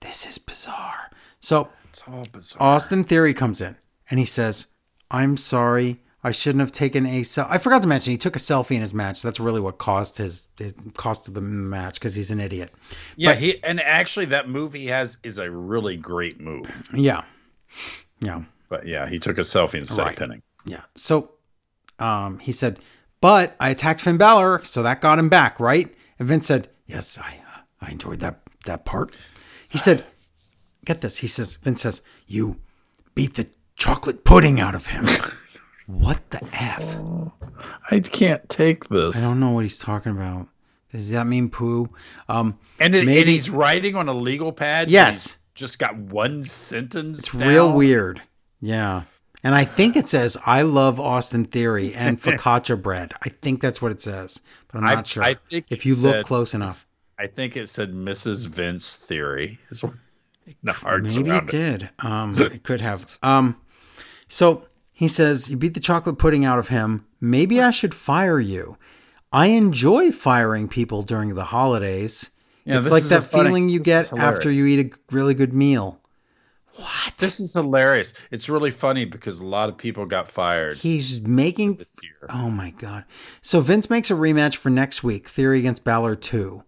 This 0.00 0.26
is 0.26 0.36
bizarre. 0.38 1.10
So 1.40 1.68
It's 1.90 2.02
all 2.06 2.26
bizarre. 2.32 2.62
Austin 2.62 3.04
Theory 3.04 3.34
comes 3.34 3.60
in 3.60 3.76
and 4.10 4.18
he 4.18 4.26
says, 4.26 4.66
I'm 5.10 5.36
sorry. 5.36 6.00
I 6.24 6.32
shouldn't 6.32 6.60
have 6.60 6.72
taken 6.72 7.06
a 7.06 7.22
sel 7.22 7.46
I 7.48 7.58
forgot 7.58 7.80
to 7.82 7.88
mention 7.88 8.10
he 8.10 8.18
took 8.18 8.34
a 8.34 8.40
selfie 8.40 8.74
in 8.74 8.80
his 8.82 8.92
match. 8.92 9.22
That's 9.22 9.38
really 9.38 9.60
what 9.60 9.78
caused 9.78 10.18
his, 10.18 10.48
his 10.58 10.74
cost 10.96 11.28
of 11.28 11.34
the 11.34 11.40
match 11.40 11.94
because 11.94 12.14
he's 12.16 12.30
an 12.32 12.40
idiot. 12.40 12.72
yeah, 13.16 13.34
he 13.34 13.62
and 13.62 13.80
actually 13.80 14.26
that 14.26 14.48
move 14.48 14.72
he 14.72 14.86
has 14.86 15.16
is 15.22 15.38
a 15.38 15.48
really 15.50 15.96
great 15.96 16.40
move. 16.40 16.66
Yeah. 16.92 17.22
Yeah. 18.20 18.42
But 18.68 18.86
yeah, 18.86 19.08
he 19.08 19.18
took 19.20 19.38
a 19.38 19.42
selfie 19.42 19.74
instead 19.76 19.98
Right. 20.02 20.12
of 20.12 20.16
pinning. 20.18 20.42
Yeah. 20.64 20.82
So 20.96 21.30
um, 22.00 22.40
he 22.40 22.50
said, 22.52 22.80
but 23.20 23.54
I 23.60 23.70
attacked 23.70 24.00
Finn 24.00 24.16
Balor, 24.18 24.64
so 24.64 24.82
that 24.82 25.00
got 25.00 25.18
him 25.18 25.28
back, 25.28 25.58
right? 25.60 25.92
And 26.18 26.28
Vince 26.28 26.46
said, 26.46 26.68
yes, 26.86 27.16
I, 27.18 27.40
uh, 27.54 27.60
I 27.80 27.90
enjoyed 27.92 28.20
that, 28.20 28.40
that 28.66 28.84
part. 28.84 29.16
He 29.68 29.78
said, 29.78 30.04
get 30.88 31.00
this. 31.02 31.18
He 31.18 31.26
says, 31.28 31.56
Vince 31.56 31.82
says, 31.82 32.02
you 32.26 32.56
beat 33.14 33.34
the 33.34 33.46
chocolate 33.76 34.24
pudding 34.24 34.58
out 34.58 34.74
of 34.74 34.86
him. 34.86 35.04
what 35.86 36.30
the 36.30 36.40
F? 36.52 36.96
I 37.90 38.00
can't 38.00 38.48
take 38.48 38.88
this. 38.88 39.24
I 39.24 39.28
don't 39.28 39.38
know 39.40 39.50
what 39.50 39.64
he's 39.64 39.78
talking 39.78 40.12
about. 40.12 40.48
Does 40.90 41.10
that 41.10 41.26
mean 41.26 41.50
poo? 41.50 41.90
Um, 42.28 42.58
And, 42.80 42.94
it, 42.94 43.06
and 43.06 43.28
he's 43.28 43.50
writing 43.50 43.94
on 43.96 44.08
a 44.08 44.14
legal 44.14 44.52
pad. 44.52 44.88
Yes. 44.88 45.36
Just 45.54 45.78
got 45.78 45.96
one 45.96 46.44
sentence. 46.44 47.18
it's 47.18 47.34
real 47.34 47.72
weird. 47.72 48.22
Yeah. 48.60 49.02
And 49.44 49.54
I 49.54 49.64
think 49.64 49.96
it 49.96 50.08
says, 50.08 50.36
I 50.46 50.62
love 50.62 50.98
Austin 50.98 51.44
Theory 51.44 51.94
and 51.94 52.18
focaccia 52.20 52.80
bread. 52.80 53.12
I 53.22 53.28
think 53.28 53.60
that's 53.60 53.82
what 53.82 53.92
it 53.92 54.00
says, 54.00 54.40
but 54.68 54.78
I'm 54.78 54.84
I- 54.84 54.94
not 54.94 55.06
sure. 55.06 55.22
I 55.22 55.34
think 55.34 55.66
if 55.70 55.80
it 55.80 55.84
you 55.84 55.94
look 55.96 56.14
said- 56.14 56.24
close 56.26 56.54
enough. 56.54 56.84
I 57.20 57.26
think 57.26 57.56
it 57.56 57.68
said 57.68 57.92
Mrs. 57.92 58.46
Vince 58.46 58.94
Theory. 58.96 59.58
Is 59.70 59.82
what 59.82 59.92
the 60.62 60.72
hearts 60.72 61.16
Maybe 61.16 61.30
around 61.30 61.48
it 61.48 61.50
did. 61.50 61.90
Um, 62.00 62.34
it 62.38 62.62
could 62.62 62.80
have. 62.80 63.18
Um, 63.22 63.60
so 64.28 64.66
he 64.92 65.08
says, 65.08 65.50
You 65.50 65.56
beat 65.56 65.74
the 65.74 65.80
chocolate 65.80 66.18
pudding 66.18 66.44
out 66.44 66.58
of 66.58 66.68
him. 66.68 67.06
Maybe 67.20 67.60
I 67.60 67.70
should 67.70 67.94
fire 67.94 68.40
you. 68.40 68.76
I 69.32 69.46
enjoy 69.46 70.10
firing 70.10 70.68
people 70.68 71.02
during 71.02 71.34
the 71.34 71.44
holidays. 71.44 72.30
Yeah, 72.64 72.78
it's 72.78 72.90
like 72.90 73.04
that 73.04 73.24
funny- 73.24 73.44
feeling 73.48 73.68
you 73.68 73.80
get 73.80 74.12
after 74.12 74.50
you 74.50 74.66
eat 74.66 74.92
a 74.92 75.14
really 75.14 75.34
good 75.34 75.52
meal. 75.52 76.00
What? 76.74 77.14
This 77.18 77.40
is 77.40 77.54
hilarious. 77.54 78.14
It's 78.30 78.48
really 78.48 78.70
funny 78.70 79.04
because 79.04 79.40
a 79.40 79.44
lot 79.44 79.68
of 79.68 79.76
people 79.76 80.06
got 80.06 80.28
fired 80.28 80.76
He's 80.76 81.20
making. 81.22 81.80
Oh 82.30 82.50
my 82.50 82.70
God. 82.70 83.04
So 83.42 83.60
Vince 83.60 83.90
makes 83.90 84.10
a 84.12 84.14
rematch 84.14 84.56
for 84.56 84.70
next 84.70 85.02
week, 85.02 85.28
Theory 85.28 85.58
against 85.58 85.82
Balor 85.82 86.14
2. 86.16 86.62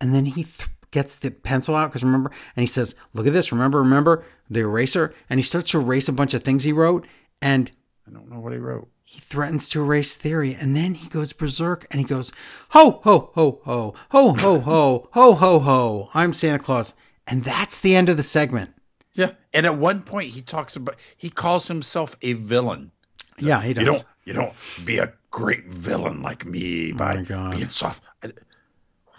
And 0.00 0.14
then 0.14 0.26
he 0.26 0.44
th- 0.44 0.68
gets 0.96 1.14
the 1.16 1.30
pencil 1.30 1.74
out 1.76 1.90
because 1.90 2.02
remember, 2.02 2.30
and 2.56 2.62
he 2.62 2.66
says, 2.66 2.94
Look 3.14 3.26
at 3.26 3.32
this. 3.32 3.52
Remember, 3.52 3.78
remember 3.78 4.24
the 4.50 4.60
eraser? 4.60 5.14
And 5.30 5.38
he 5.38 5.44
starts 5.44 5.70
to 5.72 5.80
erase 5.80 6.08
a 6.08 6.12
bunch 6.12 6.34
of 6.34 6.42
things 6.42 6.64
he 6.64 6.72
wrote. 6.72 7.06
And 7.40 7.70
I 8.08 8.10
don't 8.12 8.30
know 8.30 8.40
what 8.40 8.52
he 8.52 8.58
wrote. 8.58 8.88
he 9.04 9.20
threatens 9.20 9.68
to 9.70 9.82
erase 9.82 10.16
theory 10.16 10.52
and 10.60 10.74
then 10.76 10.94
he 10.94 11.08
goes 11.08 11.32
berserk 11.32 11.86
and 11.90 12.00
he 12.00 12.06
goes 12.06 12.32
ho 12.70 13.00
ho 13.04 13.30
ho 13.34 13.60
ho 13.64 13.94
ho 14.10 14.34
ho 14.38 14.58
ho 14.60 15.08
ho 15.12 15.32
ho 15.34 15.58
ho 15.58 16.08
i'm 16.14 16.32
santa 16.32 16.58
claus 16.58 16.92
and 17.26 17.44
that's 17.44 17.78
the 17.80 17.94
end 17.94 18.08
of 18.08 18.16
the 18.16 18.22
segment 18.22 18.70
Yeah. 19.14 19.30
And 19.52 19.64
at 19.66 19.76
one 19.78 20.02
point 20.02 20.30
he 20.30 20.40
talks 20.42 20.74
about 20.76 20.96
he 21.16 21.30
calls 21.30 21.68
himself 21.68 22.16
a 22.22 22.32
villain. 22.34 22.90
yeah 23.38 23.60
he 23.62 23.72
does 23.74 23.82
You 23.84 23.90
don't 23.90 24.04
you 24.24 24.32
don't 24.32 24.54
be 24.84 24.98
a 24.98 25.12
great 25.30 25.66
villain 25.66 26.22
like 26.22 26.44
me 26.46 26.92
oh 26.92 26.96
by 26.96 27.12
Oh 27.14 27.16
my 27.18 27.22
God. 27.22 27.56
being 27.56 27.68
soft. 27.70 28.02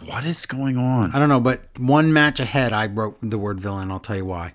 What 0.06 0.26
is 0.26 0.46
going 0.46 0.78
on? 0.78 1.12
i 1.14 1.20
don't 1.20 1.30
know 1.30 1.40
but 1.40 1.62
one 1.78 2.14
match 2.14 2.40
ahead 2.40 2.72
i 2.72 2.86
wrote 2.88 3.18
the 3.22 3.38
word 3.38 3.60
villain 3.60 3.92
i'll 3.92 4.00
tell 4.00 4.16
you 4.18 4.26
why 4.26 4.54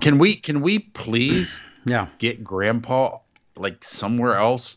Can 0.00 0.18
we 0.18 0.34
can 0.34 0.60
we 0.62 0.78
please 0.80 1.62
yeah 1.86 2.08
get 2.18 2.42
grandpa 2.42 3.18
like 3.56 3.84
somewhere 3.84 4.34
else? 4.36 4.76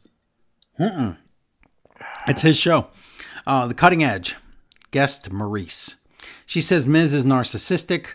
It's 2.27 2.41
his 2.41 2.57
show. 2.59 2.87
Uh, 3.47 3.65
the 3.67 3.73
Cutting 3.73 4.03
Edge. 4.03 4.35
Guest 4.91 5.31
Maryse. 5.31 5.95
She 6.45 6.61
says 6.61 6.85
Miz 6.85 7.13
is 7.13 7.25
narcissistic 7.25 8.09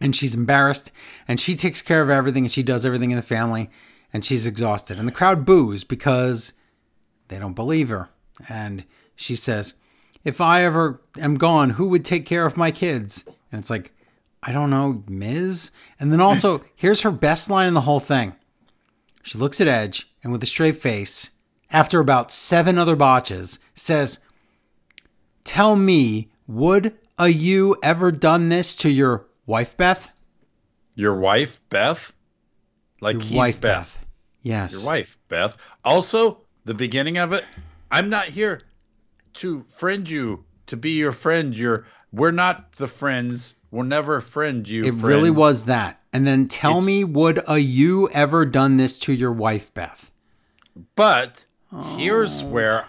and 0.00 0.16
she's 0.16 0.34
embarrassed 0.34 0.90
and 1.28 1.38
she 1.38 1.54
takes 1.54 1.82
care 1.82 2.02
of 2.02 2.10
everything 2.10 2.44
and 2.44 2.52
she 2.52 2.62
does 2.62 2.84
everything 2.84 3.10
in 3.12 3.16
the 3.16 3.22
family 3.22 3.70
and 4.12 4.24
she's 4.24 4.46
exhausted. 4.46 4.98
And 4.98 5.06
the 5.06 5.12
crowd 5.12 5.44
boos 5.44 5.84
because 5.84 6.52
they 7.28 7.38
don't 7.38 7.54
believe 7.54 7.88
her. 7.90 8.08
And 8.48 8.84
she 9.14 9.36
says, 9.36 9.74
If 10.24 10.40
I 10.40 10.64
ever 10.64 11.00
am 11.18 11.36
gone, 11.36 11.70
who 11.70 11.88
would 11.88 12.04
take 12.04 12.26
care 12.26 12.46
of 12.46 12.56
my 12.56 12.70
kids? 12.70 13.24
And 13.50 13.58
it's 13.58 13.70
like, 13.70 13.92
I 14.42 14.52
don't 14.52 14.70
know, 14.70 15.02
Miz? 15.08 15.70
And 15.98 16.12
then 16.12 16.20
also, 16.20 16.62
here's 16.76 17.02
her 17.02 17.10
best 17.10 17.50
line 17.50 17.68
in 17.68 17.74
the 17.74 17.82
whole 17.82 18.00
thing. 18.00 18.36
She 19.22 19.38
looks 19.38 19.60
at 19.60 19.68
Edge 19.68 20.10
and 20.22 20.32
with 20.32 20.42
a 20.42 20.46
straight 20.46 20.76
face, 20.76 21.30
after 21.70 22.00
about 22.00 22.32
seven 22.32 22.78
other 22.78 22.96
botches, 22.96 23.58
says, 23.74 24.18
Tell 25.44 25.76
me, 25.76 26.30
would 26.46 26.96
a 27.18 27.28
you 27.28 27.76
ever 27.82 28.10
done 28.10 28.48
this 28.48 28.76
to 28.76 28.90
your 28.90 29.26
wife, 29.46 29.76
Beth? 29.76 30.12
Your 30.94 31.16
wife, 31.16 31.60
Beth? 31.68 32.12
Like 33.00 33.14
Your 33.14 33.22
he's 33.22 33.32
wife, 33.32 33.60
Beth. 33.60 33.96
Beth. 33.96 34.06
Yes. 34.42 34.72
Your 34.72 34.86
wife, 34.86 35.16
Beth. 35.28 35.56
Also, 35.84 36.40
the 36.64 36.74
beginning 36.74 37.18
of 37.18 37.32
it, 37.32 37.44
I'm 37.90 38.10
not 38.10 38.26
here 38.26 38.60
to 39.34 39.62
friend 39.68 40.08
you, 40.08 40.44
to 40.66 40.76
be 40.76 40.90
your 40.92 41.12
friend. 41.12 41.56
You're 41.56 41.84
we're 42.12 42.30
not 42.32 42.72
the 42.72 42.88
friends. 42.88 43.54
We'll 43.70 43.84
never 43.84 44.20
friend 44.20 44.68
you. 44.68 44.80
It 44.80 44.86
friend. 44.88 45.04
really 45.04 45.30
was 45.30 45.64
that. 45.66 46.00
And 46.12 46.26
then 46.26 46.48
tell 46.48 46.72
It's- 46.78 46.86
me, 46.86 47.04
would 47.04 47.40
a 47.46 47.58
you 47.58 48.08
ever 48.10 48.44
done 48.44 48.76
this 48.78 48.98
to 49.00 49.12
your 49.12 49.30
wife, 49.32 49.72
Beth? 49.74 50.10
But 50.96 51.46
Oh. 51.72 51.96
here's 51.96 52.42
where 52.42 52.84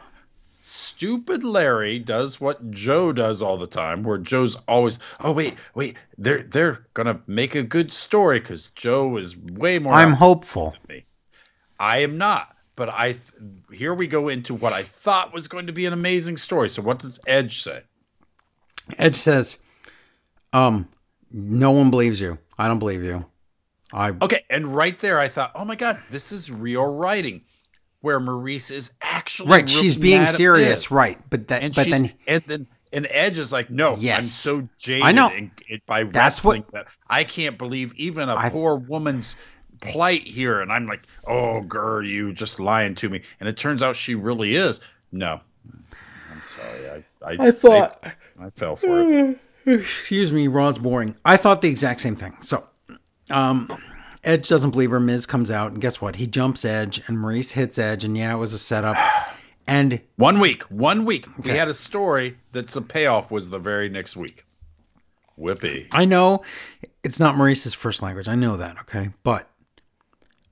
stupid 0.61 1.43
Larry 1.43 1.99
does 1.99 2.39
what 2.41 2.71
Joe 2.71 3.11
does 3.11 3.41
all 3.41 3.57
the 3.57 3.67
time, 3.67 4.03
where 4.03 4.17
Joe's 4.17 4.55
always, 4.67 4.99
oh 5.19 5.31
wait, 5.31 5.55
wait, 5.75 5.97
they're 6.17 6.43
they're 6.43 6.85
gonna 6.93 7.19
make 7.27 7.55
a 7.55 7.63
good 7.63 7.91
story 7.93 8.39
because 8.39 8.67
Joe 8.75 9.17
is 9.17 9.35
way 9.37 9.79
more. 9.79 9.93
I'm 9.93 10.13
hopeful. 10.13 10.71
than 10.87 10.97
me. 10.97 11.05
I 11.79 11.99
am 11.99 12.17
not, 12.17 12.55
but 12.75 12.89
I 12.89 13.13
th- 13.13 13.23
here 13.71 13.93
we 13.93 14.07
go 14.07 14.29
into 14.29 14.53
what 14.53 14.73
I 14.73 14.83
thought 14.83 15.33
was 15.33 15.47
going 15.47 15.67
to 15.67 15.73
be 15.73 15.85
an 15.85 15.93
amazing 15.93 16.37
story. 16.37 16.69
So 16.69 16.81
what 16.81 16.99
does 16.99 17.19
Edge 17.27 17.63
say? 17.63 17.81
Edge 18.97 19.15
says, 19.15 19.57
um, 20.53 20.87
no 21.31 21.71
one 21.71 21.89
believes 21.91 22.19
you. 22.19 22.37
I 22.57 22.67
don't 22.67 22.79
believe 22.79 23.03
you. 23.03 23.25
I 23.93 24.09
Okay, 24.21 24.43
and 24.49 24.73
right 24.75 24.97
there 24.99 25.19
I 25.19 25.27
thought, 25.27 25.51
oh 25.55 25.65
my 25.65 25.75
god, 25.75 26.01
this 26.09 26.31
is 26.31 26.49
real 26.49 26.85
writing, 26.85 27.41
where 28.01 28.19
Maryse 28.19 28.71
is 28.71 28.93
actually 29.01 29.51
right. 29.51 29.69
She's 29.69 29.95
being 29.97 30.27
serious, 30.27 30.91
right? 30.91 31.19
But 31.29 31.49
that, 31.49 31.63
and 31.63 31.75
but 31.75 31.87
then 31.89 32.13
and 32.27 32.43
then 32.47 32.67
and 32.93 33.07
Edge 33.09 33.37
is 33.37 33.51
like, 33.51 33.69
no, 33.69 33.95
I'm 33.95 34.23
so 34.23 34.67
jaded 34.79 35.03
I 35.03 35.11
know. 35.11 35.29
in- 35.29 35.51
in- 35.67 35.81
by 35.85 36.03
That's 36.03 36.43
wrestling 36.43 36.65
that 36.73 36.87
I 37.09 37.23
can't 37.23 37.57
believe 37.57 37.93
even 37.95 38.29
a 38.29 38.35
I- 38.35 38.49
poor 38.49 38.75
woman's 38.75 39.35
plight 39.81 40.25
here. 40.25 40.61
And 40.61 40.71
I'm 40.71 40.87
like, 40.87 41.01
oh, 41.27 41.61
girl, 41.61 42.05
you 42.05 42.31
just 42.33 42.59
lying 42.59 42.95
to 42.95 43.09
me. 43.09 43.21
And 43.39 43.49
it 43.49 43.57
turns 43.57 43.83
out 43.83 43.95
she 43.95 44.15
really 44.15 44.55
is. 44.55 44.79
No, 45.11 45.41
I'm 45.69 46.41
sorry. 46.45 46.89
I 46.89 47.03
I, 47.23 47.47
I 47.47 47.51
thought. 47.51 47.97
I, 48.03 48.45
I 48.45 48.49
fell 48.51 48.75
for 48.75 49.01
it. 49.01 49.37
Excuse 49.65 50.31
me, 50.31 50.47
Raw's 50.47 50.79
boring. 50.79 51.15
I 51.23 51.37
thought 51.37 51.61
the 51.61 51.69
exact 51.69 52.01
same 52.01 52.15
thing. 52.15 52.35
So, 52.41 52.67
um, 53.29 53.71
Edge 54.23 54.47
doesn't 54.47 54.71
believe 54.71 54.91
her. 54.91 54.99
Miz 54.99 55.25
comes 55.25 55.51
out, 55.51 55.71
and 55.71 55.81
guess 55.81 56.01
what? 56.01 56.15
He 56.15 56.25
jumps 56.25 56.65
Edge, 56.65 57.01
and 57.07 57.17
Maryse 57.17 57.51
hits 57.51 57.77
Edge, 57.77 58.03
and 58.03 58.17
yeah, 58.17 58.33
it 58.33 58.37
was 58.37 58.53
a 58.53 58.57
setup. 58.57 58.97
And 59.67 60.01
One 60.15 60.39
week, 60.39 60.63
one 60.71 61.05
week. 61.05 61.27
We 61.43 61.51
had 61.51 61.67
a 61.67 61.73
story 61.73 62.35
that's 62.51 62.75
a 62.75 62.81
payoff 62.81 63.29
was 63.29 63.49
the 63.49 63.59
very 63.59 63.89
next 63.89 64.15
week. 64.15 64.45
Whippy. 65.39 65.87
I 65.91 66.05
know 66.05 66.41
it's 67.03 67.19
not 67.19 67.35
Maryse's 67.35 67.73
first 67.73 68.01
language. 68.01 68.27
I 68.27 68.35
know 68.35 68.57
that, 68.57 68.77
okay? 68.81 69.09
But 69.23 69.47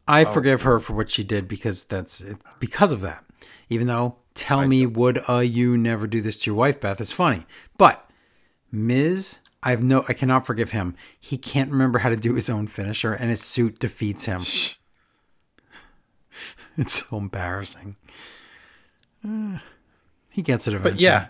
I 0.10 0.26
forgive 0.26 0.64
her 0.64 0.80
for 0.80 0.94
what 0.94 1.10
she 1.10 1.24
did 1.24 1.48
because 1.48 1.86
that's 1.86 2.20
it, 2.22 2.38
because 2.60 2.92
of 2.92 3.02
that. 3.02 3.24
Even 3.70 3.88
though 3.88 4.18
tell 4.34 4.68
me 4.68 4.86
would 4.86 5.22
uh 5.30 5.40
you 5.40 5.78
never 5.78 6.08
do 6.08 6.22
this 6.22 6.40
to 6.42 6.52
your 6.52 6.58
wife, 6.58 6.80
Beth 6.82 7.00
is 7.00 7.12
funny. 7.12 7.46
But 7.78 8.10
Miz, 8.72 9.40
I 9.62 9.72
have 9.72 9.84
no 9.84 10.04
I 10.10 10.14
cannot 10.14 10.46
forgive 10.46 10.72
him. 10.72 10.96
He 11.20 11.38
can't 11.38 11.72
remember 11.72 12.00
how 12.00 12.10
to 12.10 12.18
do 12.18 12.34
his 12.36 12.50
own 12.50 12.68
finisher 12.68 13.14
and 13.14 13.30
his 13.30 13.42
suit 13.42 13.80
defeats 13.80 14.26
him. 14.26 14.44
It's 16.78 17.06
so 17.06 17.18
embarrassing. 17.18 17.98
Uh, 19.28 19.58
he 20.32 20.42
gets 20.42 20.66
it 20.66 20.74
eventually. 20.74 20.94
But 20.94 21.02
yeah, 21.02 21.28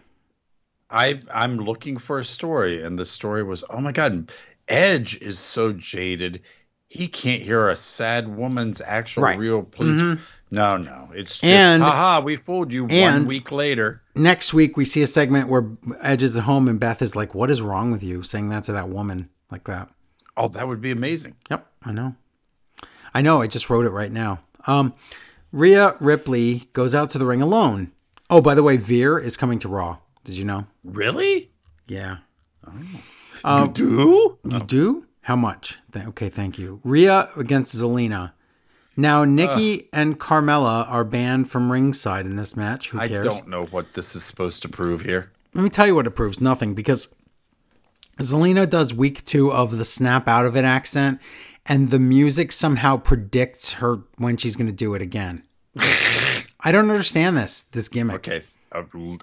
I 0.92 1.22
I'm 1.34 1.58
looking 1.58 1.98
for 1.98 2.20
a 2.20 2.24
story, 2.24 2.84
and 2.84 3.00
the 3.00 3.06
story 3.06 3.42
was, 3.42 3.64
oh 3.70 3.82
my 3.82 3.92
god, 3.92 4.32
Edge 4.68 5.20
is 5.22 5.40
so 5.40 5.74
jaded, 5.74 6.42
he 6.90 7.08
can't 7.08 7.42
hear 7.42 7.70
a 7.70 7.76
sad 7.76 8.28
woman's 8.28 8.82
actual 8.82 9.24
Right. 9.24 9.38
real 9.40 9.64
please. 9.64 10.20
No, 10.52 10.78
no, 10.78 11.10
it's 11.14 11.34
just, 11.34 11.44
And- 11.44 11.84
haha, 11.84 12.22
we 12.26 12.36
fooled 12.36 12.72
you. 12.74 12.88
and- 12.88 13.20
one 13.26 13.28
week 13.28 13.52
later, 13.52 14.02
next 14.16 14.52
week 14.54 14.76
we 14.76 14.84
see 14.84 15.02
a 15.04 15.08
segment 15.08 15.48
where 15.48 15.66
Edge 16.02 16.24
is 16.24 16.36
at 16.38 16.44
home 16.46 16.68
and 16.68 16.80
Beth 16.80 17.02
is 17.04 17.16
like, 17.16 17.36
"What 17.36 17.52
is 17.52 17.62
wrong 17.62 17.92
with 17.92 18.02
you?" 18.04 18.24
saying 18.24 18.50
that 18.50 18.64
to 18.66 18.72
that 18.74 18.90
woman 18.90 19.30
like 19.52 19.66
that. 19.66 19.90
oh, 20.36 20.48
that 20.48 20.68
would 20.68 20.80
be 20.82 20.90
amazing. 20.92 21.36
Yep, 21.52 21.68
I 21.86 21.92
know. 21.92 22.16
I 23.14 23.22
know. 23.22 23.42
I 23.42 23.48
just 23.48 23.70
wrote 23.70 23.86
it 23.86 23.90
right 23.92 24.12
now. 24.12 24.40
Um, 24.68 24.94
Rhea 25.52 25.96
Ripley 26.00 26.64
goes 26.74 26.96
out 26.96 27.10
to 27.12 27.18
the 27.18 27.26
ring 27.26 27.42
alone. 27.42 27.92
Oh, 28.30 28.40
by 28.42 28.56
the 28.56 28.64
way, 28.64 28.78
Veer 28.78 29.18
is 29.20 29.36
coming 29.36 29.60
to 29.60 29.68
Raw. 29.68 29.98
Did 30.24 30.36
you 30.36 30.46
know? 30.46 30.66
Really? 30.84 31.52
Yeah. 31.88 32.18
you 33.46 33.68
do? 33.74 34.38
You 34.46 34.60
do? 34.62 35.06
How 35.30 35.36
much? 35.36 35.78
Okay, 35.96 36.28
thank 36.28 36.58
you. 36.58 36.80
Rhea 36.84 37.30
against 37.38 37.76
Zelina. 37.76 38.32
Now, 38.98 39.26
Nikki 39.26 39.88
and 39.94 40.20
Carmella 40.20 40.90
are 40.90 41.04
banned 41.04 41.52
from 41.52 41.72
ringside 41.72 42.26
in 42.26 42.36
this 42.36 42.58
match. 42.58 42.90
Who 42.90 42.98
cares? 42.98 43.28
I 43.28 43.30
don't 43.30 43.48
know 43.48 43.66
what 43.66 43.94
this 43.94 44.16
is 44.16 44.24
supposed 44.24 44.64
to 44.64 44.70
prove 44.70 45.02
here. 45.04 45.32
Let 45.54 45.62
me 45.62 45.70
tell 45.70 45.86
you 45.86 45.94
what 45.94 46.08
it 46.08 46.16
proves 46.16 46.42
nothing 46.42 46.74
because 46.74 47.10
Zelina 48.20 48.68
does 48.68 48.92
week 48.92 49.24
two 49.24 49.52
of 49.52 49.78
the 49.78 49.86
snap 49.86 50.28
out 50.28 50.48
of 50.48 50.58
it 50.58 50.66
accent, 50.66 51.20
and 51.64 51.92
the 51.92 52.00
music 52.00 52.52
somehow 52.52 52.98
predicts 52.98 53.74
her 53.74 54.00
when 54.18 54.36
she's 54.36 54.56
going 54.56 54.66
to 54.66 54.74
do 54.74 54.96
it 54.96 55.02
again. 55.04 55.44
I 56.60 56.72
don't 56.72 56.90
understand 56.90 57.38
this 57.38 57.66
this 57.66 57.88
gimmick. 57.88 58.28
Okay, 58.28 58.42
uh, 58.72 58.82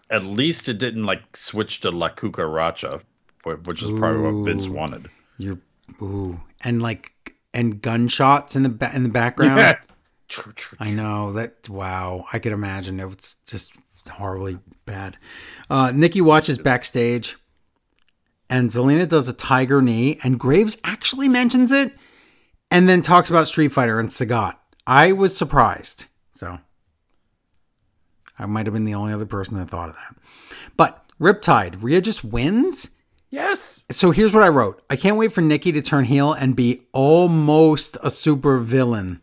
at 0.08 0.22
least 0.22 0.68
it 0.68 0.78
didn't 0.78 1.02
like 1.02 1.36
switch 1.36 1.80
to 1.80 1.90
La 1.90 2.10
Cucaracha, 2.10 3.02
which 3.64 3.82
is 3.82 3.90
probably 3.90 4.22
what 4.22 4.44
Vince 4.44 4.68
wanted. 4.68 5.10
You're 5.38 5.58
ooh, 6.02 6.40
and 6.62 6.82
like 6.82 7.12
and 7.52 7.80
gunshots 7.80 8.56
in 8.56 8.62
the 8.62 8.68
ba- 8.68 8.92
in 8.94 9.02
the 9.02 9.08
background. 9.08 9.58
Yes. 9.58 9.96
I 10.80 10.90
know 10.90 11.32
that. 11.32 11.68
Wow, 11.68 12.26
I 12.32 12.38
could 12.38 12.52
imagine 12.52 12.98
it 13.00 13.06
was 13.06 13.36
just 13.46 13.74
horribly 14.08 14.58
bad. 14.84 15.16
Uh, 15.70 15.92
Nikki 15.94 16.20
watches 16.20 16.58
backstage, 16.58 17.36
and 18.50 18.70
Zelina 18.70 19.08
does 19.08 19.28
a 19.28 19.32
tiger 19.32 19.80
knee, 19.80 20.18
and 20.22 20.38
Graves 20.38 20.76
actually 20.84 21.28
mentions 21.28 21.72
it, 21.72 21.92
and 22.70 22.88
then 22.88 23.02
talks 23.02 23.30
about 23.30 23.48
Street 23.48 23.68
Fighter 23.68 23.98
and 24.00 24.08
Sagat. 24.08 24.56
I 24.86 25.12
was 25.12 25.36
surprised. 25.36 26.06
So 26.32 26.58
I 28.38 28.46
might 28.46 28.66
have 28.66 28.74
been 28.74 28.84
the 28.84 28.94
only 28.94 29.12
other 29.12 29.26
person 29.26 29.56
that 29.56 29.70
thought 29.70 29.88
of 29.88 29.94
that. 29.96 30.16
But 30.76 31.04
Riptide, 31.20 31.82
Rhea 31.82 32.00
just 32.00 32.24
wins. 32.24 32.90
Yes. 33.36 33.84
So 33.90 34.12
here's 34.12 34.32
what 34.32 34.42
I 34.42 34.48
wrote. 34.48 34.82
I 34.88 34.96
can't 34.96 35.18
wait 35.18 35.30
for 35.30 35.42
Nikki 35.42 35.70
to 35.72 35.82
turn 35.82 36.04
heel 36.06 36.32
and 36.32 36.56
be 36.56 36.84
almost 36.92 37.98
a 38.02 38.08
super 38.08 38.58
villain. 38.60 39.20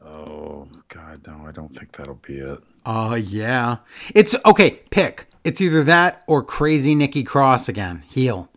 Oh 0.00 0.68
God, 0.86 1.26
no! 1.26 1.44
I 1.44 1.50
don't 1.50 1.76
think 1.76 1.90
that'll 1.90 2.14
be 2.14 2.38
it. 2.38 2.60
Uh 2.84 3.18
yeah. 3.20 3.78
It's 4.14 4.36
okay, 4.46 4.70
pick. 4.90 5.26
It's 5.42 5.60
either 5.60 5.82
that 5.82 6.22
or 6.28 6.44
crazy 6.44 6.94
Nikki 6.94 7.24
Cross 7.24 7.68
again. 7.68 8.04
Heel. 8.08 8.48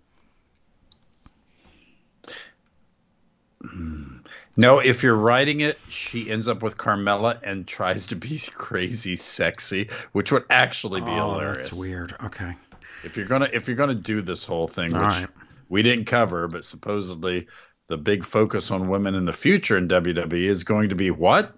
No, 4.55 4.79
if 4.79 5.01
you're 5.01 5.15
writing 5.15 5.61
it, 5.61 5.79
she 5.87 6.29
ends 6.29 6.47
up 6.47 6.61
with 6.61 6.77
Carmella 6.77 7.39
and 7.43 7.65
tries 7.65 8.05
to 8.07 8.15
be 8.15 8.37
crazy 8.53 9.15
sexy, 9.15 9.89
which 10.11 10.31
would 10.31 10.43
actually 10.49 11.01
be 11.01 11.07
Oh, 11.07 11.33
hilarious. 11.33 11.69
that's 11.69 11.79
weird. 11.79 12.13
Okay. 12.25 12.55
If 13.03 13.17
you're 13.17 13.25
gonna 13.25 13.49
if 13.51 13.67
you're 13.67 13.77
gonna 13.77 13.95
do 13.95 14.21
this 14.21 14.45
whole 14.45 14.67
thing, 14.67 14.87
which 14.87 14.95
All 14.95 15.07
right. 15.07 15.27
we 15.69 15.81
didn't 15.83 16.05
cover, 16.05 16.47
but 16.47 16.65
supposedly 16.65 17.47
the 17.87 17.97
big 17.97 18.23
focus 18.23 18.71
on 18.71 18.87
women 18.87 19.15
in 19.15 19.25
the 19.25 19.33
future 19.33 19.77
in 19.77 19.87
WWE 19.87 20.43
is 20.43 20.63
going 20.63 20.89
to 20.89 20.95
be 20.95 21.11
what? 21.11 21.55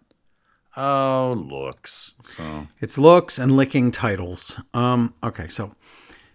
Oh, 0.78 1.36
looks. 1.50 2.16
So 2.22 2.68
It's 2.80 2.98
looks 2.98 3.38
and 3.40 3.58
licking 3.58 3.92
titles. 3.92 4.60
Um. 4.74 5.14
Okay. 5.24 5.48
So, 5.48 5.76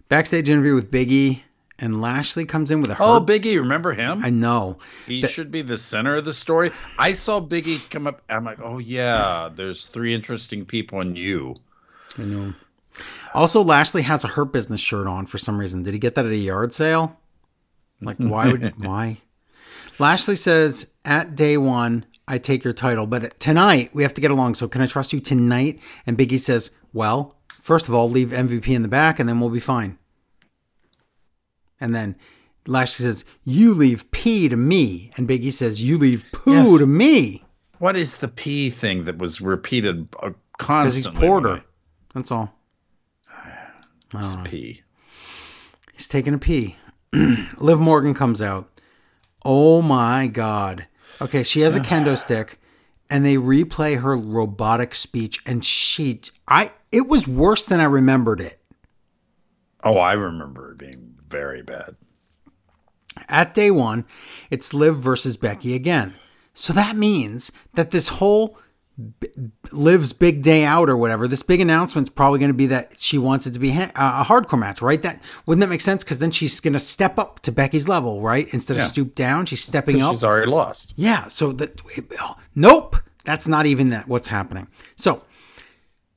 backstage 0.09 0.49
interview 0.49 0.75
with 0.75 0.91
Biggie 0.91 1.41
and 1.79 2.01
Lashley 2.01 2.45
comes 2.45 2.71
in 2.71 2.81
with 2.81 2.91
a. 2.91 2.97
Oh, 2.99 3.23
Biggie, 3.25 3.57
remember 3.57 3.93
him? 3.93 4.23
I 4.23 4.29
know. 4.29 4.77
He 5.05 5.23
should 5.23 5.51
be 5.51 5.61
the 5.61 5.77
center 5.77 6.15
of 6.15 6.25
the 6.25 6.33
story. 6.33 6.71
I 6.97 7.13
saw 7.13 7.39
Biggie 7.39 7.89
come 7.89 8.07
up. 8.07 8.21
I'm 8.29 8.45
like, 8.45 8.61
oh 8.61 8.77
yeah, 8.77 9.49
there's 9.53 9.87
three 9.87 10.13
interesting 10.13 10.65
people 10.65 11.01
in 11.01 11.15
you. 11.15 11.55
I 12.17 12.23
know. 12.23 12.53
Also, 13.37 13.61
Lashley 13.61 14.01
has 14.01 14.23
a 14.23 14.29
Hurt 14.29 14.51
Business 14.51 14.81
shirt 14.81 15.05
on 15.05 15.27
for 15.27 15.37
some 15.37 15.59
reason. 15.59 15.83
Did 15.83 15.93
he 15.93 15.99
get 15.99 16.15
that 16.15 16.25
at 16.25 16.31
a 16.31 16.35
yard 16.35 16.73
sale? 16.73 17.19
Like, 18.01 18.17
why 18.17 18.51
would 18.51 18.79
why? 18.83 19.17
Lashley 19.99 20.35
says, 20.35 20.87
"At 21.05 21.35
day 21.35 21.55
one, 21.55 22.05
I 22.27 22.39
take 22.39 22.63
your 22.63 22.73
title, 22.73 23.05
but 23.05 23.39
tonight 23.39 23.91
we 23.93 24.01
have 24.01 24.15
to 24.15 24.21
get 24.21 24.31
along. 24.31 24.55
So, 24.55 24.67
can 24.67 24.81
I 24.81 24.87
trust 24.87 25.13
you 25.13 25.19
tonight?" 25.19 25.79
And 26.07 26.17
Biggie 26.17 26.39
says, 26.39 26.71
"Well, 26.93 27.35
first 27.61 27.87
of 27.87 27.93
all, 27.93 28.09
leave 28.09 28.29
MVP 28.29 28.73
in 28.73 28.81
the 28.81 28.87
back, 28.87 29.19
and 29.19 29.29
then 29.29 29.39
we'll 29.39 29.49
be 29.51 29.59
fine." 29.59 29.99
And 31.79 31.93
then 31.93 32.15
Lashley 32.65 33.05
says, 33.05 33.23
"You 33.43 33.75
leave 33.75 34.09
P 34.09 34.49
to 34.49 34.57
me," 34.57 35.11
and 35.15 35.29
Biggie 35.29 35.53
says, 35.53 35.83
"You 35.83 35.99
leave 35.99 36.25
poo 36.31 36.51
Yes. 36.53 36.79
to 36.79 36.87
me," 36.87 37.43
What 37.77 37.95
is 37.95 38.17
the 38.17 38.27
P 38.29 38.71
thing 38.71 39.03
that 39.03 39.19
was 39.19 39.41
repeated 39.41 40.07
uh, 40.23 40.31
because 40.57 40.95
he's? 40.95 41.07
Porter. 41.07 41.63
That's 42.15 42.31
all. 42.31 42.51
It's 44.13 44.35
P. 44.45 44.81
He's 45.93 46.07
taking 46.07 46.33
a 46.33 46.39
pee. 46.39 46.75
Liv 47.13 47.79
Morgan 47.79 48.13
comes 48.13 48.41
out. 48.41 48.69
Oh 49.43 49.81
my 49.81 50.27
god. 50.27 50.87
Okay, 51.21 51.43
she 51.43 51.61
has 51.61 51.75
a 51.75 51.79
kendo 51.81 52.17
stick 52.17 52.59
and 53.09 53.25
they 53.25 53.35
replay 53.35 53.99
her 54.01 54.15
robotic 54.15 54.93
speech 54.95 55.39
and 55.45 55.63
she 55.63 56.21
I 56.47 56.71
it 56.91 57.07
was 57.07 57.27
worse 57.27 57.65
than 57.65 57.79
I 57.79 57.85
remembered 57.85 58.39
it. 58.39 58.61
Oh, 59.83 59.97
I 59.97 60.13
remember 60.13 60.71
it 60.71 60.77
being 60.77 61.15
very 61.27 61.61
bad. 61.61 61.95
At 63.27 63.53
day 63.53 63.71
1, 63.71 64.05
it's 64.51 64.73
Liv 64.73 64.97
versus 64.97 65.37
Becky 65.37 65.75
again. 65.75 66.15
So 66.53 66.73
that 66.73 66.95
means 66.95 67.51
that 67.73 67.91
this 67.91 68.07
whole 68.07 68.57
B- 68.97 69.27
Liv's 69.71 70.11
big 70.11 70.41
day 70.41 70.63
out 70.63 70.89
or 70.89 70.97
whatever, 70.97 71.27
this 71.27 71.43
big 71.43 71.61
announcement's 71.61 72.09
probably 72.09 72.39
going 72.39 72.51
to 72.51 72.57
be 72.57 72.65
that 72.67 72.99
she 72.99 73.17
wants 73.19 73.45
it 73.45 73.53
to 73.53 73.59
be 73.59 73.71
ha- 73.71 73.91
a 73.95 74.25
hardcore 74.25 74.59
match, 74.59 74.81
right? 74.81 75.01
That 75.01 75.21
wouldn't 75.45 75.61
that 75.61 75.69
make 75.69 75.81
sense? 75.81 76.03
Because 76.03 76.19
then 76.19 76.31
she's 76.31 76.59
going 76.59 76.73
to 76.73 76.79
step 76.79 77.19
up 77.19 77.41
to 77.41 77.51
Becky's 77.51 77.87
level, 77.87 78.21
right? 78.21 78.47
Instead 78.53 78.77
of 78.77 78.83
stoop 78.83 79.13
down, 79.13 79.45
she's 79.45 79.63
stepping 79.63 80.01
up. 80.01 80.13
She's 80.13 80.23
already 80.23 80.49
lost. 80.49 80.93
Yeah. 80.95 81.27
So 81.27 81.51
that 81.53 81.79
nope, 82.55 82.97
that's 83.23 83.47
not 83.47 83.65
even 83.67 83.89
that 83.89 84.07
what's 84.07 84.27
happening. 84.27 84.67
So 84.95 85.21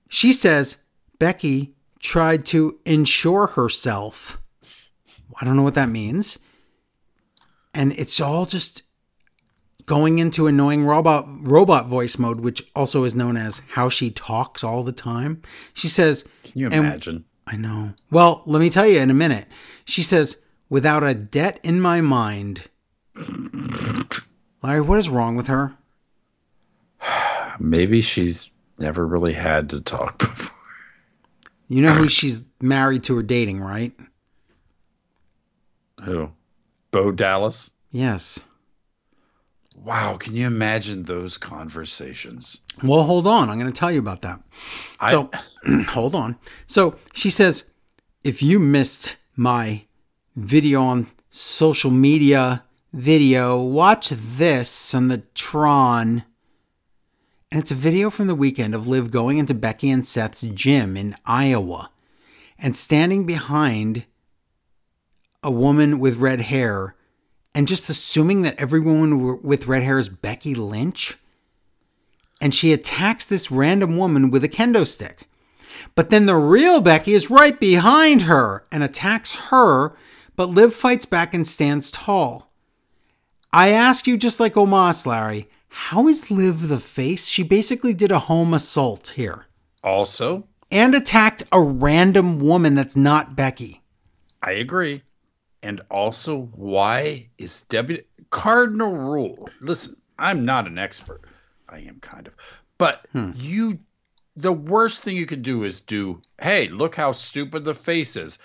she 0.08 0.32
says 0.32 0.78
Becky 1.18 1.74
tried 1.98 2.46
to 2.46 2.78
insure 2.86 3.48
herself. 3.48 4.40
I 5.40 5.44
don't 5.44 5.56
know 5.56 5.62
what 5.62 5.74
that 5.74 5.88
means. 5.90 6.38
And 7.74 7.92
it's 7.92 8.20
all 8.20 8.46
just 8.46 8.82
going 9.86 10.18
into 10.18 10.46
annoying 10.46 10.84
robot 10.84 11.26
robot 11.42 11.86
voice 11.86 12.18
mode, 12.18 12.40
which 12.40 12.62
also 12.74 13.04
is 13.04 13.14
known 13.14 13.36
as 13.36 13.62
how 13.70 13.88
she 13.88 14.10
talks 14.10 14.62
all 14.64 14.82
the 14.82 14.92
time. 14.92 15.42
She 15.74 15.88
says, 15.88 16.24
Can 16.44 16.60
you 16.60 16.66
imagine? 16.68 17.24
I 17.46 17.56
know. 17.56 17.94
Well, 18.10 18.42
let 18.46 18.60
me 18.60 18.70
tell 18.70 18.86
you 18.86 19.00
in 19.00 19.10
a 19.10 19.14
minute. 19.14 19.46
She 19.84 20.02
says, 20.02 20.36
without 20.70 21.02
a 21.02 21.12
debt 21.12 21.58
in 21.62 21.80
my 21.80 22.00
mind. 22.00 22.68
Larry, 24.62 24.80
what 24.80 24.98
is 24.98 25.08
wrong 25.08 25.36
with 25.36 25.48
her? 25.48 25.74
Maybe 27.58 28.00
she's 28.00 28.50
never 28.78 29.06
really 29.06 29.32
had 29.34 29.70
to 29.70 29.80
talk 29.80 30.18
before. 30.20 30.56
You 31.68 31.82
know 31.82 31.92
who 31.92 32.08
she's 32.08 32.44
married 32.60 33.04
to 33.04 33.18
or 33.18 33.22
dating, 33.22 33.60
right? 33.60 33.92
Who? 36.02 36.30
Bo 36.90 37.12
Dallas? 37.12 37.70
Yes. 37.90 38.42
Wow, 39.82 40.16
can 40.16 40.36
you 40.36 40.46
imagine 40.46 41.04
those 41.04 41.38
conversations? 41.38 42.60
Well, 42.82 43.02
hold 43.04 43.26
on. 43.26 43.48
I'm 43.48 43.58
going 43.58 43.72
to 43.72 43.78
tell 43.78 43.90
you 43.90 43.98
about 43.98 44.22
that. 44.22 44.42
I, 45.00 45.10
So, 45.10 45.30
hold 45.88 46.14
on. 46.14 46.36
So 46.66 46.96
she 47.14 47.30
says, 47.30 47.64
if 48.22 48.42
you 48.42 48.58
missed 48.58 49.16
my 49.36 49.86
video 50.36 50.82
on 50.82 51.06
social 51.30 51.90
media 51.90 52.64
video, 52.92 53.58
watch 53.58 54.10
this 54.10 54.94
on 54.94 55.08
the 55.08 55.18
Tron. 55.34 56.24
And 57.50 57.60
it's 57.60 57.70
a 57.70 57.76
video 57.76 58.10
from 58.10 58.26
the 58.26 58.34
weekend 58.34 58.74
of 58.74 58.86
Liv 58.86 59.10
going 59.10 59.38
into 59.38 59.54
Becky 59.54 59.90
and 59.90 60.06
Seth's 60.06 60.42
gym 60.42 60.96
in 60.96 61.16
Iowa 61.24 61.90
and 62.58 62.76
standing 62.76 63.24
behind 63.24 64.04
a 65.42 65.50
woman 65.50 65.98
with 65.98 66.18
red 66.18 66.42
hair 66.42 66.94
and 67.54 67.68
just 67.68 67.88
assuming 67.88 68.42
that 68.42 68.60
every 68.60 68.80
woman 68.80 69.42
with 69.42 69.66
red 69.66 69.82
hair 69.82 69.98
is 69.98 70.08
Becky 70.08 70.54
Lynch 70.54 71.16
and 72.40 72.54
she 72.54 72.72
attacks 72.72 73.24
this 73.24 73.50
random 73.50 73.96
woman 73.96 74.30
with 74.30 74.42
a 74.42 74.48
kendo 74.48 74.86
stick. 74.86 75.28
But 75.94 76.10
then 76.10 76.26
the 76.26 76.36
real 76.36 76.80
Becky 76.80 77.12
is 77.12 77.30
right 77.30 77.58
behind 77.58 78.22
her 78.22 78.64
and 78.72 78.82
attacks 78.82 79.32
her, 79.50 79.94
but 80.36 80.48
Liv 80.48 80.72
fights 80.72 81.04
back 81.04 81.34
and 81.34 81.46
stands 81.46 81.90
tall. 81.90 82.50
I 83.52 83.70
ask 83.70 84.06
you, 84.06 84.16
just 84.16 84.40
like 84.40 84.54
Omos, 84.54 85.06
Larry, 85.06 85.48
how 85.68 86.08
is 86.08 86.30
Liv 86.30 86.68
the 86.68 86.78
face? 86.78 87.28
She 87.28 87.42
basically 87.42 87.94
did 87.94 88.12
a 88.12 88.20
home 88.20 88.54
assault 88.54 89.12
here 89.16 89.46
also, 89.82 90.46
and 90.70 90.94
attacked 90.94 91.42
a 91.52 91.60
random 91.60 92.38
woman 92.38 92.74
that's 92.74 92.96
not 92.96 93.36
Becky. 93.36 93.82
I 94.42 94.52
agree. 94.52 95.02
And 95.62 95.80
also, 95.90 96.42
why 96.54 97.28
is 97.38 97.62
W 97.62 98.02
cardinal 98.30 98.96
rule? 98.96 99.48
Listen, 99.60 99.96
I'm 100.18 100.44
not 100.44 100.66
an 100.66 100.78
expert. 100.78 101.22
I 101.68 101.80
am 101.80 102.00
kind 102.00 102.26
of, 102.26 102.34
but 102.78 103.06
hmm. 103.12 103.30
you, 103.36 103.78
the 104.36 104.52
worst 104.52 105.02
thing 105.02 105.16
you 105.16 105.26
could 105.26 105.42
do 105.42 105.64
is 105.64 105.80
do. 105.80 106.20
Hey, 106.40 106.68
look 106.68 106.96
how 106.96 107.12
stupid 107.12 107.64
the 107.64 107.74
face 107.74 108.16
is. 108.16 108.38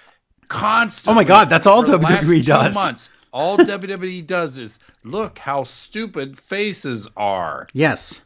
Constantly. 0.48 1.12
Oh 1.12 1.16
my 1.16 1.24
God, 1.24 1.50
that's 1.50 1.66
all 1.66 1.84
WWE 1.84 2.46
does. 2.46 2.76
Months, 2.76 3.10
all 3.32 3.58
WWE 3.58 4.26
does 4.28 4.58
is 4.58 4.80
look 5.04 5.40
how 5.40 5.64
stupid 5.64 6.40
faces 6.40 7.08
are. 7.18 7.68
Yes. 7.74 8.22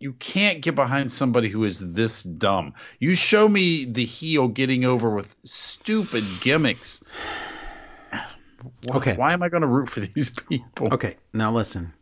You 0.00 0.12
can't 0.14 0.60
get 0.60 0.74
behind 0.74 1.10
somebody 1.10 1.48
who 1.48 1.64
is 1.64 1.92
this 1.94 2.22
dumb. 2.22 2.74
You 2.98 3.14
show 3.14 3.48
me 3.48 3.84
the 3.84 4.04
heel 4.04 4.48
getting 4.48 4.84
over 4.84 5.10
with 5.10 5.34
stupid 5.44 6.24
gimmicks. 6.40 7.02
Why, 8.84 8.96
Okay. 8.96 9.14
Why 9.16 9.32
am 9.32 9.42
I 9.42 9.48
going 9.48 9.60
to 9.62 9.66
root 9.66 9.88
for 9.88 10.00
these 10.14 10.30
people? 10.30 10.92
Okay, 10.92 11.16
now 11.32 11.52
listen. 11.52 11.92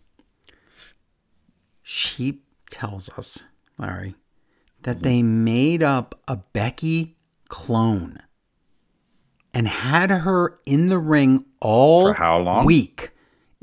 She 1.82 2.43
tells 2.70 3.09
us, 3.19 3.44
Larry, 3.78 4.14
that 4.82 5.02
they 5.02 5.23
made 5.23 5.82
up 5.82 6.14
a 6.28 6.36
Becky 6.36 7.16
clone 7.48 8.19
and 9.55 9.69
had 9.69 10.10
her 10.10 10.59
in 10.64 10.86
the 10.89 10.98
ring 10.98 11.44
all 11.60 12.06
For 12.09 12.14
how 12.14 12.39
long? 12.39 12.64
week 12.64 13.10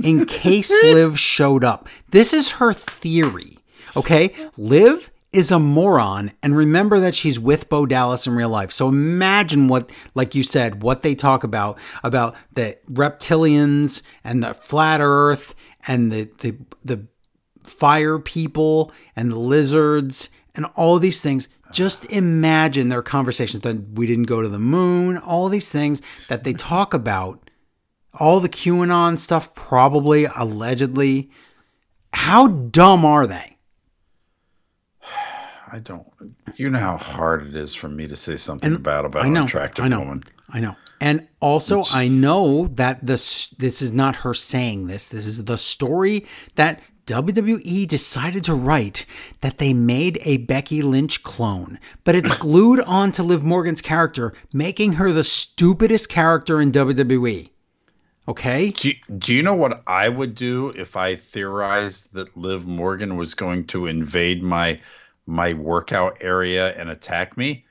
in 0.03 0.25
case 0.25 0.71
Liv 0.83 1.17
showed 1.19 1.63
up. 1.63 1.87
This 2.11 2.33
is 2.33 2.51
her 2.51 2.73
theory. 2.73 3.58
Okay? 3.95 4.33
Liv 4.57 5.11
is 5.31 5.51
a 5.51 5.59
moron 5.59 6.31
and 6.41 6.57
remember 6.57 6.99
that 6.99 7.13
she's 7.13 7.39
with 7.39 7.69
Bo 7.69 7.85
Dallas 7.85 8.25
in 8.25 8.33
real 8.33 8.49
life. 8.49 8.71
So 8.71 8.87
imagine 8.87 9.67
what 9.67 9.91
like 10.15 10.33
you 10.33 10.41
said 10.41 10.81
what 10.81 11.03
they 11.03 11.13
talk 11.13 11.43
about 11.43 11.77
about 12.03 12.35
the 12.53 12.77
reptilians 12.89 14.01
and 14.23 14.43
the 14.43 14.55
flat 14.55 15.01
earth 15.01 15.53
and 15.87 16.11
the 16.11 16.31
the 16.39 16.57
the 16.83 17.05
fire 17.63 18.17
people 18.17 18.91
and 19.15 19.31
the 19.31 19.37
lizards 19.37 20.31
and 20.55 20.65
all 20.75 20.97
these 20.97 21.21
things. 21.21 21.47
Just 21.71 22.11
imagine 22.11 22.89
their 22.89 23.03
conversations 23.03 23.61
that 23.61 23.91
we 23.93 24.07
didn't 24.07 24.23
go 24.23 24.41
to 24.41 24.49
the 24.49 24.57
moon, 24.57 25.19
all 25.19 25.49
these 25.49 25.69
things 25.69 26.01
that 26.27 26.43
they 26.43 26.53
talk 26.53 26.95
about 26.95 27.49
all 28.13 28.39
the 28.39 28.49
QAnon 28.49 29.17
stuff, 29.17 29.53
probably, 29.53 30.25
allegedly. 30.35 31.29
How 32.13 32.47
dumb 32.47 33.05
are 33.05 33.27
they? 33.27 33.57
I 35.71 35.79
don't. 35.79 36.05
You 36.55 36.69
know 36.69 36.79
how 36.79 36.97
hard 36.97 37.47
it 37.47 37.55
is 37.55 37.75
for 37.75 37.89
me 37.89 38.07
to 38.07 38.15
say 38.15 38.35
something 38.35 38.73
And 38.73 38.83
bad 38.83 39.05
about 39.05 39.25
I 39.25 39.29
know, 39.29 39.41
an 39.41 39.45
attractive 39.45 39.85
I 39.85 39.87
know, 39.87 39.99
woman. 39.99 40.23
I 40.49 40.59
know. 40.59 40.75
And 41.01 41.27
also, 41.39 41.83
I 41.91 42.07
know 42.07 42.67
that 42.67 43.05
this 43.05 43.47
this 43.49 43.81
is 43.81 43.91
not 43.91 44.17
her 44.17 44.33
saying 44.33 44.87
this. 44.87 45.09
This 45.09 45.25
is 45.25 45.45
the 45.45 45.57
story 45.57 46.25
that 46.55 46.81
WWE 47.05 47.87
decided 47.87 48.43
to 48.43 48.53
write 48.53 49.05
that 49.41 49.57
they 49.57 49.73
made 49.73 50.19
a 50.25 50.37
Becky 50.37 50.81
Lynch 50.81 51.23
clone, 51.23 51.79
but 52.03 52.15
it's 52.15 52.37
glued 52.39 52.81
onto 52.81 53.23
Liv 53.23 53.43
Morgan's 53.43 53.81
character, 53.81 54.33
making 54.53 54.93
her 54.93 55.11
the 55.11 55.23
stupidest 55.23 56.09
character 56.09 56.61
in 56.61 56.71
WWE. 56.71 57.49
Okay? 58.27 58.69
Do 58.71 58.91
do 59.17 59.33
you 59.33 59.41
know 59.41 59.55
what 59.55 59.81
I 59.87 60.07
would 60.07 60.35
do 60.35 60.69
if 60.75 60.95
I 60.95 61.15
theorized 61.15 62.13
that 62.13 62.37
Liv 62.37 62.67
Morgan 62.67 63.17
was 63.17 63.33
going 63.33 63.65
to 63.67 63.87
invade 63.87 64.43
my 64.43 64.79
my 65.29 65.53
workout 65.53 66.17
area 66.21 66.73
and 66.75 66.89
attack 66.89 67.37
me? 67.37 67.65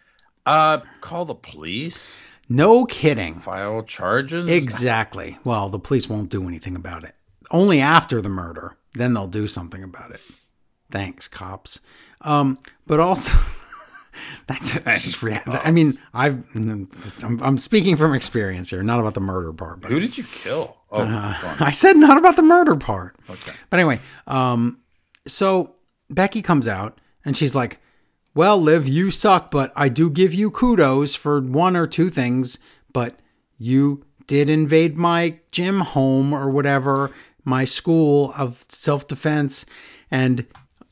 Uh, 0.47 0.78
call 1.01 1.24
the 1.24 1.35
police, 1.35 2.24
No 2.48 2.85
kidding. 2.86 3.35
file 3.35 3.82
charges. 3.82 4.48
Exactly. 4.48 5.39
Well, 5.44 5.68
the 5.68 5.78
police 5.78 6.09
won't 6.09 6.30
do 6.30 6.47
anything 6.48 6.74
about 6.76 7.05
it. 7.05 7.14
Only 7.51 7.80
after 7.80 8.20
the 8.22 8.28
murder, 8.30 8.76
then 8.94 9.12
they'll 9.14 9.26
do 9.26 9.47
something 9.47 9.82
about 9.82 10.10
it. 10.12 10.20
Thanks, 10.90 11.28
cops. 11.28 11.80
Um, 12.22 12.59
but 12.86 12.98
also, 13.01 13.36
that's, 14.47 14.72
that's 14.72 14.85
Thanks, 14.85 15.02
just 15.05 15.22
rea- 15.22 15.39
cops. 15.39 15.66
I 15.66 15.70
mean, 15.70 15.93
I've 16.14 16.43
I'm, 16.55 16.89
I'm 17.43 17.59
speaking 17.59 17.97
from 17.97 18.14
experience 18.14 18.70
here, 18.70 18.82
not 18.82 19.01
about 19.01 19.14
the 19.14 19.20
murder 19.20 19.52
part. 19.52 19.80
But 19.82 19.90
Who 19.90 20.01
did 20.01 20.16
you 20.16 20.24
kill? 20.24 20.76
Oh, 20.90 21.02
on. 21.02 21.10
I 21.60 21.70
said 21.72 21.97
not 21.97 22.16
about 22.16 22.36
the 22.36 22.43
murder 22.43 22.74
part. 22.76 23.16
okay. 23.28 23.52
But 23.68 23.80
anyway, 23.80 24.01
um, 24.26 24.78
so 25.26 25.74
Becky 26.09 26.40
comes 26.40 26.66
out 26.66 26.98
and 27.28 27.36
she's 27.36 27.55
like, 27.55 27.78
Well, 28.34 28.59
Liv, 28.59 28.88
you 28.88 29.10
suck, 29.10 29.50
but 29.50 29.70
I 29.76 29.90
do 29.90 30.09
give 30.09 30.32
you 30.32 30.50
kudos 30.50 31.14
for 31.14 31.42
one 31.42 31.76
or 31.76 31.86
two 31.86 32.09
things, 32.09 32.59
but 32.90 33.20
you 33.59 34.06
did 34.26 34.48
invade 34.48 34.96
my 34.96 35.38
gym 35.52 35.80
home 35.80 36.32
or 36.32 36.48
whatever, 36.48 37.10
my 37.44 37.66
school 37.66 38.32
of 38.38 38.64
self 38.70 39.06
defense, 39.06 39.66
and 40.10 40.46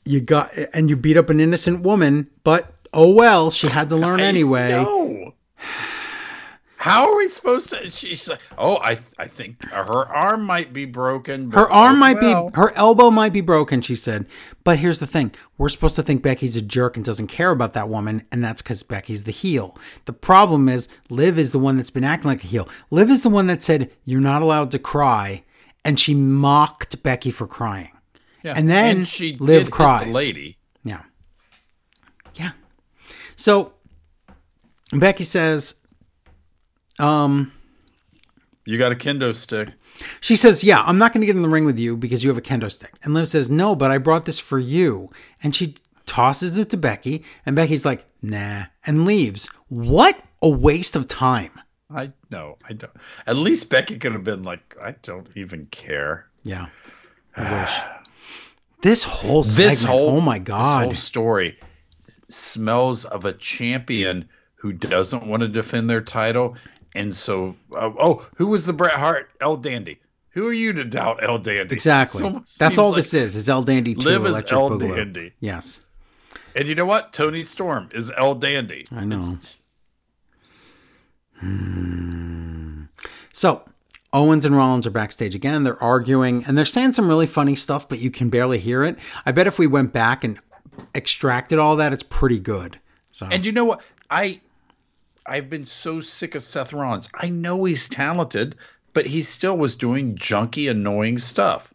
you 0.04 0.20
got 0.20 0.50
and 0.74 0.90
you 0.90 0.96
beat 0.96 1.16
up 1.16 1.30
an 1.30 1.40
innocent 1.40 1.80
woman, 1.80 2.28
but 2.44 2.70
oh 2.92 3.10
well, 3.14 3.50
she 3.50 3.68
had 3.68 3.88
to 3.88 3.96
learn 3.96 4.20
anyway. 4.20 4.84
How 6.86 7.10
are 7.10 7.16
we 7.16 7.26
supposed 7.26 7.70
to? 7.70 7.90
She's 7.90 8.28
like, 8.28 8.40
oh, 8.56 8.76
I 8.76 8.92
I 9.18 9.26
think 9.26 9.64
her 9.64 10.06
arm 10.06 10.44
might 10.44 10.72
be 10.72 10.84
broken. 10.84 11.50
Her 11.50 11.68
arm 11.68 11.96
oh 11.96 11.98
might 11.98 12.16
well. 12.20 12.50
be, 12.50 12.56
her 12.56 12.70
elbow 12.76 13.10
might 13.10 13.32
be 13.32 13.40
broken, 13.40 13.80
she 13.80 13.96
said. 13.96 14.26
But 14.62 14.78
here's 14.78 15.00
the 15.00 15.06
thing 15.06 15.32
we're 15.58 15.68
supposed 15.68 15.96
to 15.96 16.04
think 16.04 16.22
Becky's 16.22 16.56
a 16.56 16.62
jerk 16.62 16.96
and 16.96 17.04
doesn't 17.04 17.26
care 17.26 17.50
about 17.50 17.72
that 17.72 17.88
woman, 17.88 18.22
and 18.30 18.44
that's 18.44 18.62
because 18.62 18.84
Becky's 18.84 19.24
the 19.24 19.32
heel. 19.32 19.76
The 20.04 20.12
problem 20.12 20.68
is, 20.68 20.88
Liv 21.10 21.40
is 21.40 21.50
the 21.50 21.58
one 21.58 21.76
that's 21.76 21.90
been 21.90 22.04
acting 22.04 22.30
like 22.30 22.44
a 22.44 22.46
heel. 22.46 22.68
Liv 22.90 23.10
is 23.10 23.22
the 23.22 23.30
one 23.30 23.48
that 23.48 23.62
said, 23.62 23.90
You're 24.04 24.20
not 24.20 24.42
allowed 24.42 24.70
to 24.70 24.78
cry, 24.78 25.42
and 25.84 25.98
she 25.98 26.14
mocked 26.14 27.02
Becky 27.02 27.32
for 27.32 27.48
crying. 27.48 27.90
Yeah. 28.44 28.54
and 28.56 28.70
then 28.70 29.04
she 29.04 29.36
Liv 29.38 29.40
did 29.40 29.52
hit 29.58 29.64
the 29.64 29.70
cries. 29.72 30.14
lady. 30.14 30.56
Yeah. 30.84 31.02
Yeah. 32.36 32.52
So 33.34 33.72
Becky 34.92 35.24
says, 35.24 35.74
um, 36.98 37.52
You 38.64 38.78
got 38.78 38.92
a 38.92 38.96
kendo 38.96 39.34
stick. 39.34 39.70
She 40.20 40.36
says, 40.36 40.62
Yeah, 40.64 40.82
I'm 40.82 40.98
not 40.98 41.12
going 41.12 41.20
to 41.22 41.26
get 41.26 41.36
in 41.36 41.42
the 41.42 41.48
ring 41.48 41.64
with 41.64 41.78
you 41.78 41.96
because 41.96 42.22
you 42.22 42.30
have 42.30 42.38
a 42.38 42.42
kendo 42.42 42.70
stick. 42.70 42.92
And 43.02 43.14
Liv 43.14 43.28
says, 43.28 43.48
No, 43.50 43.74
but 43.74 43.90
I 43.90 43.98
brought 43.98 44.24
this 44.24 44.38
for 44.38 44.58
you. 44.58 45.10
And 45.42 45.54
she 45.54 45.76
tosses 46.04 46.58
it 46.58 46.70
to 46.70 46.76
Becky. 46.76 47.24
And 47.44 47.56
Becky's 47.56 47.84
like, 47.84 48.06
Nah, 48.22 48.64
and 48.84 49.04
leaves. 49.06 49.46
What 49.68 50.20
a 50.42 50.48
waste 50.48 50.96
of 50.96 51.08
time. 51.08 51.50
I 51.88 52.12
no, 52.30 52.58
I 52.68 52.72
don't. 52.72 52.92
At 53.26 53.36
least 53.36 53.70
Becky 53.70 53.98
could 53.98 54.12
have 54.12 54.24
been 54.24 54.42
like, 54.42 54.76
I 54.82 54.96
don't 55.02 55.28
even 55.36 55.66
care. 55.66 56.26
Yeah. 56.42 56.66
I 57.36 57.60
wish. 57.60 57.78
This 58.82 59.04
whole 59.04 59.44
segment, 59.44 59.70
This 59.70 59.82
whole 59.84 60.08
oh 60.16 60.20
my 60.20 60.38
this 60.38 60.48
God. 60.48 60.84
whole 60.84 60.94
story 60.94 61.58
smells 62.28 63.04
of 63.04 63.24
a 63.24 63.32
champion 63.32 64.28
who 64.56 64.72
doesn't 64.72 65.26
want 65.26 65.42
to 65.42 65.48
defend 65.48 65.88
their 65.88 66.00
title, 66.00 66.56
and 66.96 67.14
so 67.14 67.54
uh, 67.72 67.90
oh, 67.98 68.26
who 68.36 68.46
was 68.46 68.66
the 68.66 68.72
Bret 68.72 68.94
Hart? 68.94 69.30
El 69.40 69.56
Dandy. 69.56 69.98
Who 70.30 70.46
are 70.48 70.52
you 70.52 70.72
to 70.74 70.84
doubt 70.84 71.22
El 71.22 71.38
Dandy? 71.38 71.72
exactly. 71.72 72.22
That's 72.58 72.78
all 72.78 72.88
like 72.88 72.96
this 72.96 73.14
is, 73.14 73.36
is 73.36 73.48
El 73.48 73.62
Dandy 73.62 73.94
2 73.94 74.06
Liv 74.06 74.24
is 74.24 74.30
Electric 74.30 74.52
El 74.52 74.70
Boogaloo. 74.70 74.96
Dandy. 74.96 75.32
Yes. 75.40 75.80
And 76.54 76.68
you 76.68 76.74
know 76.74 76.84
what? 76.84 77.12
Toni 77.12 77.42
Storm 77.42 77.88
is 77.92 78.12
El 78.16 78.34
Dandy. 78.34 78.84
I 78.90 79.04
know. 79.04 79.38
So 83.32 83.64
Owens 84.12 84.44
and 84.44 84.56
Rollins 84.56 84.86
are 84.86 84.90
backstage 84.90 85.34
again. 85.34 85.64
They're 85.64 85.82
arguing 85.82 86.44
and 86.44 86.56
they're 86.56 86.64
saying 86.64 86.92
some 86.92 87.08
really 87.08 87.26
funny 87.26 87.54
stuff, 87.54 87.88
but 87.88 87.98
you 87.98 88.10
can 88.10 88.30
barely 88.30 88.58
hear 88.58 88.82
it. 88.84 88.98
I 89.24 89.32
bet 89.32 89.46
if 89.46 89.58
we 89.58 89.66
went 89.66 89.92
back 89.92 90.24
and 90.24 90.38
extracted 90.94 91.58
all 91.58 91.76
that, 91.76 91.92
it's 91.92 92.02
pretty 92.02 92.40
good. 92.40 92.80
So 93.10 93.26
And 93.30 93.44
you 93.44 93.52
know 93.52 93.64
what? 93.64 93.82
I 94.10 94.40
I've 95.28 95.50
been 95.50 95.66
so 95.66 96.00
sick 96.00 96.34
of 96.34 96.42
Seth 96.42 96.72
Rollins. 96.72 97.08
I 97.14 97.28
know 97.28 97.64
he's 97.64 97.88
talented, 97.88 98.54
but 98.92 99.06
he 99.06 99.22
still 99.22 99.56
was 99.56 99.74
doing 99.74 100.14
junky, 100.16 100.70
annoying 100.70 101.18
stuff. 101.18 101.72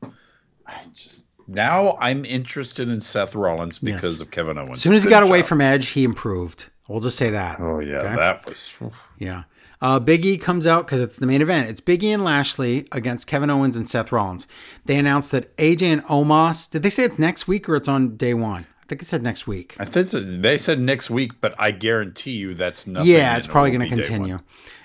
I 0.68 0.76
just 0.96 1.24
now 1.48 1.98
I'm 2.00 2.24
interested 2.26 2.88
in 2.90 3.02
Seth 3.02 3.36
Rollins 3.36 3.80
because 3.80 4.14
Yes. 4.14 4.22
of 4.22 4.32
Kevin 4.32 4.58
Owens. 4.58 4.78
as 4.78 4.82
soon 4.82 4.94
as 4.94 5.04
he 5.04 5.10
got 5.10 5.24
away 5.24 5.42
from 5.42 5.60
Edge, 5.62 5.90
he 5.90 6.04
improved. 6.04 6.68
We'll 6.88 7.02
just 7.02 7.18
say 7.18 7.30
that. 7.32 7.60
Oh 7.60 7.80
yeah, 7.80 7.98
Okay. 8.00 8.16
that 8.16 8.48
was 8.50 8.72
Yeah. 9.20 9.44
Uh, 9.82 10.00
Big 10.00 10.24
E 10.26 10.38
comes 10.38 10.68
out 10.68 10.86
because 10.86 11.02
it's 11.02 11.18
the 11.18 11.26
main 11.26 11.42
event. 11.42 11.68
It's 11.68 11.80
Big 11.82 12.04
E 12.04 12.12
and 12.12 12.24
Lashley 12.24 12.88
against 12.92 13.26
Kevin 13.26 13.50
Owens 13.50 13.76
and 13.76 13.90
Seth 13.90 14.12
Rollins. 14.12 14.48
They 14.86 14.96
announced 14.98 15.32
that 15.32 15.56
AJ 15.58 15.92
and 15.92 16.04
Omos. 16.06 16.70
Did 16.70 16.84
they 16.84 16.92
say 16.92 17.04
it's 17.04 17.18
next 17.18 17.48
week 17.48 17.68
or 17.68 17.76
it's 17.76 17.88
on 17.88 18.16
day 18.16 18.36
one? 18.36 18.68
I 18.92 18.94
think 18.94 19.04
it 19.04 19.06
said 19.06 19.24
next 19.24 19.48
week. 19.48 19.78
I 19.80 19.86
think 19.86 20.10
they 20.10 20.58
said 20.58 20.78
next 20.78 21.10
week, 21.10 21.40
but 21.40 21.56
I 21.58 21.72
guarantee 21.72 22.32
you 22.32 22.54
that's 22.54 22.86
nothing. 22.86 23.10
Yeah, 23.10 23.38
it's 23.38 23.48
probably 23.48 23.72
going 23.72 23.90
to 23.90 23.96
continue. 23.96 24.40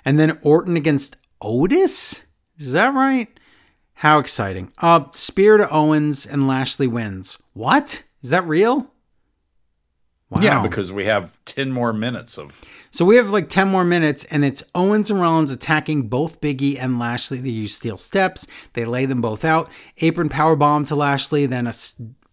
And 0.04 0.16
then 0.16 0.38
Orton 0.42 0.76
against 0.76 1.16
Otis. 1.40 2.24
Is 2.56 2.70
that 2.70 2.94
right? 2.94 3.26
How 3.94 4.20
exciting! 4.20 4.72
Uh, 4.78 5.06
Spear 5.10 5.56
to 5.56 5.68
Owens 5.70 6.24
and 6.24 6.46
Lashley 6.46 6.86
wins. 6.86 7.38
What 7.52 8.04
is 8.22 8.30
that 8.30 8.46
real? 8.46 8.92
Wow. 10.30 10.40
Yeah, 10.40 10.62
because 10.62 10.92
we 10.92 11.04
have 11.06 11.36
ten 11.44 11.72
more 11.72 11.92
minutes 11.92 12.38
of 12.38 12.60
so 12.92 13.04
we 13.04 13.16
have 13.16 13.30
like 13.30 13.48
ten 13.48 13.66
more 13.66 13.84
minutes, 13.84 14.22
and 14.26 14.44
it's 14.44 14.62
Owens 14.72 15.10
and 15.10 15.20
Rollins 15.20 15.50
attacking 15.50 16.08
both 16.08 16.40
Biggie 16.40 16.78
and 16.78 17.00
Lashley. 17.00 17.38
They 17.38 17.50
use 17.50 17.74
steel 17.74 17.98
steps. 17.98 18.46
They 18.74 18.84
lay 18.84 19.06
them 19.06 19.20
both 19.20 19.44
out. 19.44 19.68
Apron 19.98 20.28
power 20.28 20.54
bomb 20.54 20.84
to 20.84 20.94
Lashley, 20.94 21.46
then 21.46 21.66
a 21.66 21.72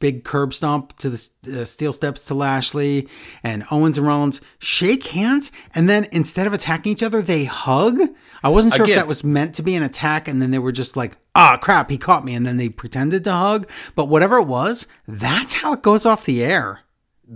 big 0.03 0.25
curb 0.25 0.53
stomp 0.53 0.93
to 0.97 1.09
the 1.09 1.29
uh, 1.47 1.63
steel 1.63 1.93
steps 1.93 2.25
to 2.25 2.33
Lashley, 2.33 3.07
and 3.41 3.63
Owens 3.71 3.97
and 3.97 4.05
Rollins 4.05 4.41
shake 4.59 5.05
hands, 5.07 5.49
and 5.73 5.89
then 5.89 6.09
instead 6.11 6.45
of 6.45 6.51
attacking 6.51 6.91
each 6.91 7.01
other, 7.01 7.21
they 7.21 7.45
hug. 7.45 8.01
I 8.43 8.49
wasn't 8.49 8.73
sure 8.73 8.85
if 8.85 8.95
that 8.95 9.07
was 9.07 9.23
meant 9.23 9.55
to 9.55 9.63
be 9.63 9.75
an 9.75 9.83
attack, 9.83 10.27
and 10.27 10.41
then 10.41 10.51
they 10.51 10.59
were 10.59 10.73
just 10.73 10.97
like, 10.97 11.15
"Ah, 11.35 11.55
crap, 11.55 11.89
he 11.89 11.97
caught 11.97 12.25
me," 12.25 12.35
and 12.35 12.45
then 12.45 12.57
they 12.57 12.67
pretended 12.67 13.23
to 13.23 13.31
hug. 13.31 13.69
But 13.95 14.09
whatever 14.09 14.39
it 14.39 14.47
was, 14.47 14.87
that's 15.07 15.53
how 15.53 15.71
it 15.71 15.81
goes 15.81 16.05
off 16.05 16.25
the 16.25 16.43
air. 16.43 16.81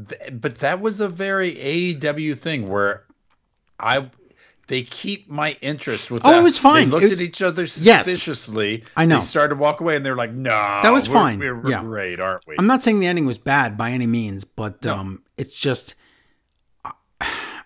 Th- 0.09 0.33
but 0.33 0.55
that 0.55 0.81
was 0.81 0.99
a 0.99 1.07
very 1.07 1.53
AEW 1.53 2.37
thing 2.37 2.67
where 2.67 3.05
I 3.79 4.11
they 4.67 4.83
keep 4.83 5.29
my 5.29 5.55
interest 5.61 6.11
with 6.11 6.21
Oh, 6.25 6.31
that. 6.31 6.39
it 6.39 6.43
was 6.43 6.57
fine. 6.57 6.87
They 6.89 6.91
looked 6.91 7.03
was- 7.05 7.19
at 7.19 7.25
each 7.25 7.41
other 7.41 7.65
suspiciously. 7.67 8.79
Yes. 8.79 8.87
I 8.97 9.05
know. 9.05 9.15
They 9.19 9.25
started 9.25 9.55
to 9.55 9.61
walk 9.61 9.81
away 9.81 9.95
and 9.95 10.05
they're 10.05 10.15
like, 10.15 10.31
no. 10.33 10.49
That 10.83 10.91
was 10.91 11.07
we're- 11.07 11.19
fine. 11.19 11.39
We're, 11.39 11.69
Yeah. 11.69 11.81
great, 11.83 12.19
aren't 12.19 12.45
we? 12.47 12.55
I'm 12.59 12.67
not 12.67 12.83
saying 12.83 12.99
the 12.99 13.07
ending 13.07 13.25
was 13.25 13.37
bad 13.37 13.77
by 13.77 13.91
any 13.91 14.07
means, 14.07 14.43
but 14.43 14.85
um, 14.85 15.23
it's 15.37 15.57
just 15.59 15.95
I, 16.85 16.91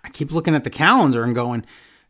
I 0.03 0.10
keep 0.14 0.32
looking 0.32 0.56
at 0.56 0.64
the 0.64 0.69
calendar 0.69 1.23
and 1.23 1.36
going, 1.36 1.65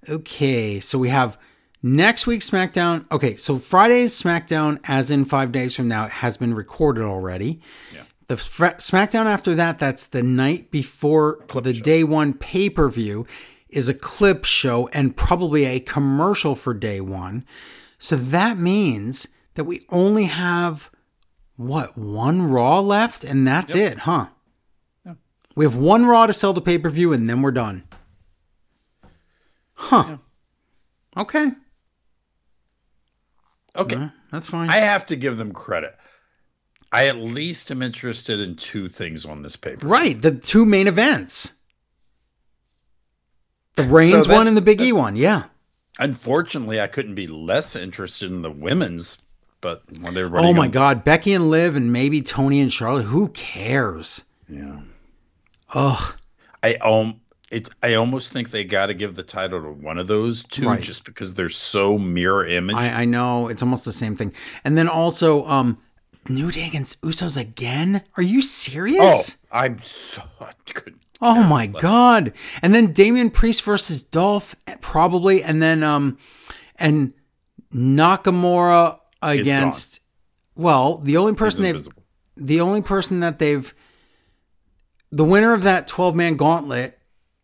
okay, 0.09 0.79
so 0.79 0.97
we 0.97 1.09
have 1.09 1.37
next 1.83 2.27
week's 2.27 2.49
SmackDown. 2.49 3.09
Okay, 3.11 3.35
so 3.35 3.57
Friday's 3.57 4.19
SmackDown, 4.21 4.79
as 4.85 5.09
in 5.11 5.25
five 5.25 5.51
days 5.51 5.75
from 5.75 5.87
now, 5.87 6.07
has 6.07 6.37
been 6.37 6.53
recorded 6.53 7.03
already. 7.03 7.61
Yeah. 7.93 8.03
The 8.27 8.37
fr- 8.37 8.65
SmackDown 8.77 9.25
after 9.25 9.55
that, 9.55 9.77
that's 9.79 10.05
the 10.07 10.23
night 10.23 10.71
before 10.71 11.39
the 11.53 11.73
day 11.73 12.03
one 12.03 12.33
pay 12.33 12.69
per 12.69 12.89
view, 12.89 13.25
is 13.71 13.89
a 13.89 13.93
clip 13.93 14.45
show 14.45 14.87
and 14.89 15.15
probably 15.15 15.65
a 15.65 15.79
commercial 15.79 16.55
for 16.55 16.73
day 16.73 17.01
one. 17.01 17.45
So 17.97 18.15
that 18.15 18.57
means 18.57 19.27
that 19.53 19.63
we 19.65 19.85
only 19.89 20.25
have 20.25 20.89
what 21.55 21.97
one 21.97 22.49
Raw 22.49 22.79
left, 22.79 23.23
and 23.23 23.47
that's 23.47 23.75
it, 23.75 23.99
huh? 23.99 24.27
We 25.55 25.65
have 25.65 25.75
one 25.75 26.05
Raw 26.05 26.27
to 26.27 26.33
sell 26.33 26.53
the 26.53 26.61
pay 26.61 26.77
per 26.77 26.89
view, 26.89 27.13
and 27.13 27.29
then 27.29 27.41
we're 27.41 27.51
done. 27.51 27.83
Huh. 29.73 30.17
Okay, 31.17 31.51
okay. 33.75 34.09
that's 34.31 34.47
fine. 34.47 34.69
I 34.69 34.77
have 34.77 35.07
to 35.07 35.15
give 35.15 35.37
them 35.37 35.51
credit. 35.51 35.95
I 36.91 37.07
at 37.07 37.17
least 37.17 37.71
am 37.71 37.81
interested 37.81 38.39
in 38.39 38.55
two 38.55 38.89
things 38.89 39.25
on 39.25 39.41
this 39.41 39.55
paper. 39.55 39.87
right, 39.87 40.19
the 40.21 40.31
two 40.31 40.65
main 40.65 40.87
events. 40.87 41.53
The 43.75 43.83
Reigns 43.83 44.11
that's- 44.11 44.27
one 44.27 44.47
and 44.47 44.55
the 44.57 44.61
Big 44.61 44.81
E 44.81 44.91
one, 44.91 45.15
yeah. 45.15 45.45
Unfortunately, 45.99 46.81
I 46.81 46.87
couldn't 46.87 47.15
be 47.15 47.27
less 47.27 47.75
interested 47.75 48.31
in 48.31 48.41
the 48.41 48.49
women's, 48.51 49.21
but 49.59 49.83
what 49.99 50.15
everybody. 50.17 50.45
Oh 50.47 50.53
my 50.53 50.67
gonna- 50.67 50.71
God, 50.71 51.03
Becky 51.03 51.33
and 51.33 51.49
Liv, 51.49 51.75
and 51.75 51.93
maybe 51.93 52.21
Toni 52.21 52.59
and 52.59 52.71
Charlotte. 52.73 53.03
Who 53.03 53.27
cares? 53.29 54.23
Yeah. 54.49 54.81
Ugh. 55.73 56.15
I 56.63 56.75
um 56.75 57.21
it 57.51 57.69
I 57.83 57.95
almost 57.95 58.31
think 58.33 58.49
they 58.51 58.63
got 58.63 58.87
to 58.87 58.93
give 58.93 59.15
the 59.15 59.23
title 59.23 59.61
to 59.61 59.69
one 59.71 59.97
of 59.97 60.07
those 60.07 60.43
two 60.43 60.67
Right. 60.67 60.81
just 60.81 61.05
because 61.05 61.33
they're 61.33 61.49
so 61.49 61.97
mirror 61.97 62.45
image. 62.45 62.75
I, 62.75 63.01
I 63.01 63.05
know 63.05 63.47
it's 63.47 63.61
almost 63.61 63.85
the 63.85 63.93
same 63.93 64.15
thing. 64.15 64.33
And 64.63 64.77
then 64.77 64.87
also, 64.87 65.45
um, 65.47 65.77
New 66.29 66.51
Day 66.51 66.67
against 66.67 67.01
Usos 67.01 67.35
again? 67.39 68.03
Are 68.15 68.23
you 68.23 68.41
serious? 68.41 69.37
oh. 69.51 69.57
I'm 69.57 69.81
so 69.83 70.21
couldn't. 70.73 71.01
Oh, 71.21 71.43
my 71.43 71.67
god! 71.67 72.33
And 72.61 72.73
then 72.73 72.93
Damian 72.93 73.29
Priest 73.29 73.63
versus 73.63 74.01
Dolph, 74.01 74.55
probably, 74.81 75.43
and 75.43 75.61
then 75.61 75.83
um, 75.83 76.17
and 76.77 77.13
Nakamura 77.73 78.99
against. 79.21 80.01
Well, 80.55 80.97
the 80.97 81.17
only 81.17 81.35
person 81.35 81.63
they've 81.63 81.87
the 82.35 82.61
only 82.61 82.81
person 82.81 83.19
that 83.19 83.39
they've 83.39 83.73
the 85.11 85.25
winner 85.25 85.53
of 85.53 85.63
that 85.63 85.87
12 85.87 86.15
man 86.15 86.35
gauntlet 86.35 86.97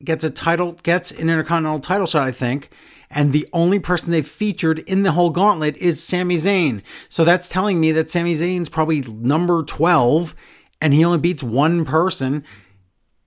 gets 0.04 0.24
a 0.24 0.30
title 0.30 0.74
gets 0.84 1.12
an 1.12 1.30
intercontinental 1.30 1.80
title 1.80 2.08
shot 2.08 2.26
i 2.26 2.32
think 2.32 2.70
and 3.10 3.32
the 3.32 3.48
only 3.54 3.80
person 3.80 4.12
they've 4.12 4.28
featured 4.28 4.80
in 4.80 5.04
the 5.04 5.14
whole 5.14 5.30
gauntlet 5.30 5.78
is 5.78 6.04
Sami 6.04 6.36
Zayn. 6.36 6.82
So 7.08 7.24
that's 7.24 7.48
telling 7.48 7.80
me 7.80 7.92
that 7.94 8.10
Sami 8.10 8.36
Zayn's 8.36 8.68
probably 8.70 9.02
number 9.02 9.64
12 9.64 10.36
and 10.82 10.94
he 10.94 11.06
only 11.06 11.20
beats 11.20 11.42
one 11.42 11.86
person 11.86 12.44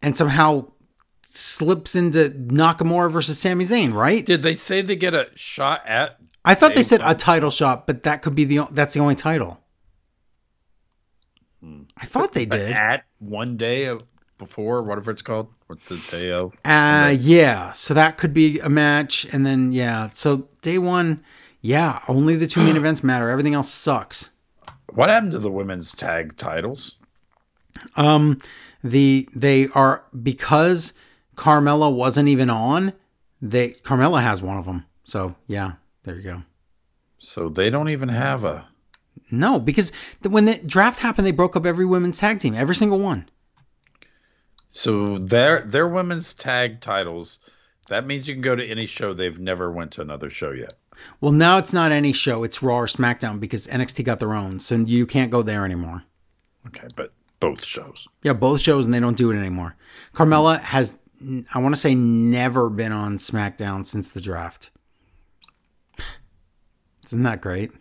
and 0.02 0.16
somehow 0.16 0.66
slips 1.22 1.94
into 1.94 2.30
Nakamura 2.30 3.10
versus 3.10 3.38
Sami 3.38 3.64
Zayn, 3.64 3.92
right? 3.92 4.24
Did 4.24 4.42
they 4.42 4.54
say 4.54 4.80
they 4.80 4.96
get 4.96 5.14
a 5.14 5.28
shot 5.34 5.86
at? 5.86 6.18
I 6.44 6.54
thought 6.54 6.74
they 6.74 6.82
said 6.82 7.00
a 7.04 7.14
title 7.14 7.50
shot, 7.50 7.86
but 7.86 8.02
that 8.04 8.22
could 8.22 8.34
be 8.34 8.44
the 8.44 8.66
that's 8.70 8.94
the 8.94 9.00
only 9.00 9.14
title. 9.14 9.60
I 11.62 12.06
thought 12.06 12.32
they 12.32 12.46
did. 12.46 12.72
at 12.72 13.04
one 13.18 13.58
day 13.58 13.84
of 13.84 14.02
before 14.38 14.82
whatever 14.82 15.10
it's 15.10 15.22
called. 15.22 15.48
What's 15.66 15.88
the 15.88 16.16
day 16.16 16.32
of? 16.32 16.54
Uh, 16.64 17.14
yeah. 17.16 17.72
So 17.72 17.94
that 17.94 18.16
could 18.16 18.32
be 18.34 18.58
a 18.60 18.68
match, 18.68 19.26
and 19.32 19.46
then 19.46 19.70
yeah. 19.72 20.08
So 20.08 20.48
day 20.62 20.78
one, 20.78 21.22
yeah. 21.60 22.02
Only 22.08 22.36
the 22.36 22.46
two 22.46 22.60
main 22.64 22.76
events 22.76 23.04
matter. 23.04 23.28
Everything 23.28 23.54
else 23.54 23.70
sucks. 23.70 24.30
What 24.94 25.10
happened 25.10 25.32
to 25.32 25.38
the 25.38 25.50
women's 25.50 25.92
tag 25.92 26.36
titles? 26.36 26.96
Um, 27.96 28.38
the 28.82 29.28
they 29.34 29.68
are 29.74 30.04
because 30.22 30.92
Carmella 31.36 31.92
wasn't 31.92 32.28
even 32.28 32.50
on. 32.50 32.92
They 33.40 33.70
Carmella 33.70 34.22
has 34.22 34.42
one 34.42 34.58
of 34.58 34.64
them. 34.64 34.86
So 35.04 35.36
yeah, 35.46 35.72
there 36.04 36.16
you 36.16 36.22
go. 36.22 36.42
So 37.18 37.48
they 37.48 37.70
don't 37.70 37.88
even 37.88 38.08
have 38.08 38.44
a. 38.44 38.66
No, 39.30 39.60
because 39.60 39.92
the, 40.22 40.30
when 40.30 40.46
the 40.46 40.60
draft 40.64 41.00
happened, 41.00 41.26
they 41.26 41.32
broke 41.32 41.54
up 41.54 41.66
every 41.66 41.86
women's 41.86 42.18
tag 42.18 42.40
team, 42.40 42.54
every 42.54 42.74
single 42.74 42.98
one. 42.98 43.28
So 44.66 45.18
their 45.18 45.62
their 45.62 45.88
women's 45.88 46.32
tag 46.32 46.80
titles. 46.80 47.38
That 47.88 48.06
means 48.06 48.28
you 48.28 48.34
can 48.34 48.42
go 48.42 48.54
to 48.54 48.64
any 48.64 48.86
show. 48.86 49.12
They've 49.12 49.38
never 49.38 49.72
went 49.72 49.92
to 49.92 50.00
another 50.00 50.30
show 50.30 50.52
yet. 50.52 50.74
Well, 51.20 51.32
now 51.32 51.58
it's 51.58 51.72
not 51.72 51.90
any 51.92 52.12
show; 52.12 52.44
it's 52.44 52.62
Raw 52.62 52.78
or 52.78 52.86
SmackDown 52.86 53.40
because 53.40 53.66
NXT 53.66 54.04
got 54.04 54.20
their 54.20 54.34
own, 54.34 54.60
so 54.60 54.76
you 54.76 55.06
can't 55.06 55.30
go 55.30 55.42
there 55.42 55.64
anymore. 55.64 56.04
Okay, 56.68 56.86
but 56.94 57.12
both 57.40 57.64
shows. 57.64 58.06
Yeah, 58.22 58.34
both 58.34 58.60
shows, 58.60 58.84
and 58.84 58.94
they 58.94 59.00
don't 59.00 59.16
do 59.16 59.30
it 59.30 59.36
anymore. 59.38 59.76
Carmella 60.14 60.60
has, 60.60 60.98
I 61.54 61.58
want 61.58 61.74
to 61.74 61.80
say, 61.80 61.94
never 61.94 62.70
been 62.70 62.92
on 62.92 63.16
SmackDown 63.16 63.84
since 63.84 64.12
the 64.12 64.20
draft. 64.20 64.70
Isn't 67.06 67.22
that 67.22 67.40
great? 67.40 67.72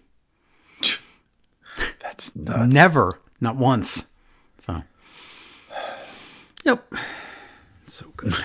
That's 2.00 2.36
nuts. 2.36 2.74
Never, 2.74 3.20
not 3.42 3.58
once. 3.58 4.06
So, 4.58 4.84
yep, 6.64 6.92
it's 7.84 7.96
so 7.96 8.08
good. 8.16 8.34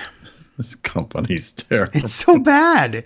This 0.57 0.77
company's 0.77 1.51
terrible. 1.51 1.91
It's 1.97 2.15
so 2.15 2.39
bad. 2.39 3.05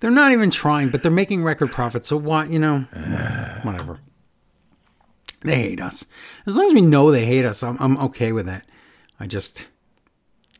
They're 0.00 0.10
not 0.10 0.32
even 0.32 0.50
trying, 0.50 0.88
but 0.88 1.02
they're 1.02 1.12
making 1.12 1.44
record 1.44 1.70
profits. 1.70 2.08
So 2.08 2.16
why, 2.16 2.46
you 2.46 2.58
know, 2.58 2.86
whatever. 3.62 4.00
They 5.44 5.56
hate 5.56 5.80
us. 5.80 6.06
As 6.46 6.56
long 6.56 6.68
as 6.68 6.74
we 6.74 6.80
know 6.80 7.10
they 7.10 7.26
hate 7.26 7.44
us, 7.44 7.62
I'm, 7.62 7.76
I'm 7.78 7.98
okay 7.98 8.32
with 8.32 8.46
that. 8.46 8.66
I 9.20 9.26
just, 9.26 9.66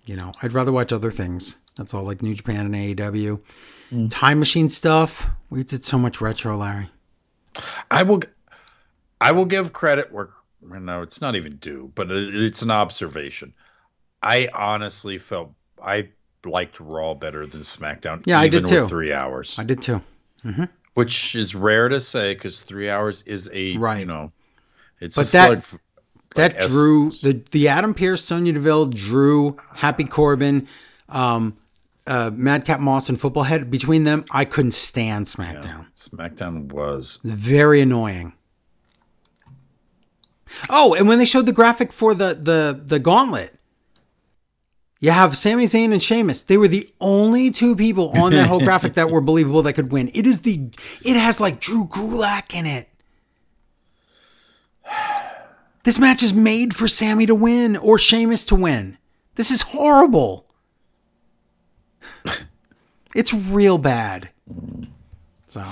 you 0.05 0.15
know, 0.15 0.33
I'd 0.43 0.53
rather 0.53 0.73
watch 0.73 0.93
other 0.93 1.11
things. 1.11 1.59
That's 1.77 1.95
all, 1.95 2.05
like 2.05 2.23
New 2.23 2.35
Japan 2.35 2.67
and 2.67 2.75
AEW. 2.75 3.41
Mm. 3.91 4.11
Time 4.11 4.39
machine 4.39 4.69
stuff. 4.69 5.29
We 5.51 5.65
did 5.65 5.83
so 5.83 5.99
much 5.99 6.21
retro, 6.21 6.57
Larry. 6.57 6.91
I 7.91 8.03
will, 8.03 8.21
I 9.21 9.33
will 9.33 9.47
give 9.47 9.73
credit 9.73 10.13
where 10.13 10.31
no, 10.63 11.03
it's 11.03 11.21
not 11.21 11.37
even 11.37 11.57
due, 11.57 11.91
but 11.95 12.11
it's 12.11 12.63
an 12.63 12.71
observation. 12.71 13.53
I 14.23 14.49
honestly 14.55 15.19
felt 15.19 15.53
I 15.83 16.09
liked 16.45 16.81
Raw 16.81 17.15
better 17.15 17.47
than 17.47 17.61
SmackDown. 17.61 18.23
Yeah, 18.27 18.41
I 18.41 18.49
did 18.49 18.63
with 18.63 18.71
too. 18.71 18.89
Three 18.89 19.13
hours, 19.13 19.59
I 19.59 19.65
did 19.65 19.83
too. 19.83 20.03
Mm-hmm. 20.45 20.65
which 20.93 21.35
is 21.35 21.55
rare 21.55 21.89
to 21.89 22.01
say 22.03 22.35
because 22.35 22.63
three 22.63 22.91
hours 22.91 23.23
is 23.23 23.49
a 23.53 23.77
Right. 23.79 24.01
You 24.01 24.07
know, 24.07 24.33
it's 25.01 25.17
But 25.17 25.27
that- 25.33 25.65
That 26.37 26.53
like 26.55 26.63
S- 26.65 26.71
drew 26.73 27.11
the 27.13 27.41
the 27.53 27.69
Adam 27.69 27.95
Pearce, 27.95 28.25
Sonya 28.25 28.55
Deville, 28.55 28.87
Drew, 28.87 29.57
Happy 29.77 30.03
Corbin, 30.03 30.67
um, 31.09 31.55
uh, 32.09 32.33
Madcap 32.35 32.81
Moss, 32.81 33.09
and 33.09 33.21
Football 33.21 33.45
Head. 33.45 33.71
Between 33.71 34.03
them, 34.03 34.25
I 34.33 34.45
couldn't 34.45 34.75
stand 34.75 35.27
SmackDown. 35.27 35.87
SmackDown 35.95 36.73
was 36.73 37.21
Very 37.23 37.81
annoying. 37.81 38.33
Oh, 40.69 40.95
and 40.95 41.09
when 41.09 41.19
they 41.19 41.25
showed 41.25 41.47
the 41.47 41.53
graphic 41.53 41.93
for 41.93 42.15
the 42.15 42.35
the 42.41 42.81
the 42.85 42.99
gauntlet, 42.99 43.55
you 45.01 45.11
have 45.11 45.37
Sami 45.37 45.65
Zayn 45.67 45.93
and 45.93 46.03
Sheamus. 46.03 46.43
They 46.43 46.57
were 46.57 46.69
the 46.69 46.89
only 47.01 47.51
two 47.51 47.75
people 47.77 48.11
on 48.11 48.33
that 48.33 48.47
whole 48.49 48.61
graphic 48.65 48.95
that 48.95 49.11
were 49.11 49.21
believable 49.21 49.63
that 49.63 49.73
could 49.75 49.91
win. 49.93 50.11
It 50.15 50.27
is 50.27 50.43
the 50.43 50.69
it 51.05 51.17
has 51.17 51.41
like 51.41 51.61
Drew 51.61 51.87
Gulak 51.87 52.55
in 52.55 52.67
it. 52.67 52.89
This 55.85 55.99
match 55.99 56.23
is 56.23 56.35
made 56.35 56.75
for 56.75 56.89
Sami 56.89 57.27
to 57.27 57.35
win 57.35 57.77
or 57.77 57.99
Sheamus 57.99 58.45
to 58.47 58.55
win. 58.55 58.99
This 59.37 59.51
is 59.51 59.63
horrible. 59.63 60.47
It's 63.15 63.33
real 63.33 63.79
bad. 63.79 64.31
So, 65.47 65.65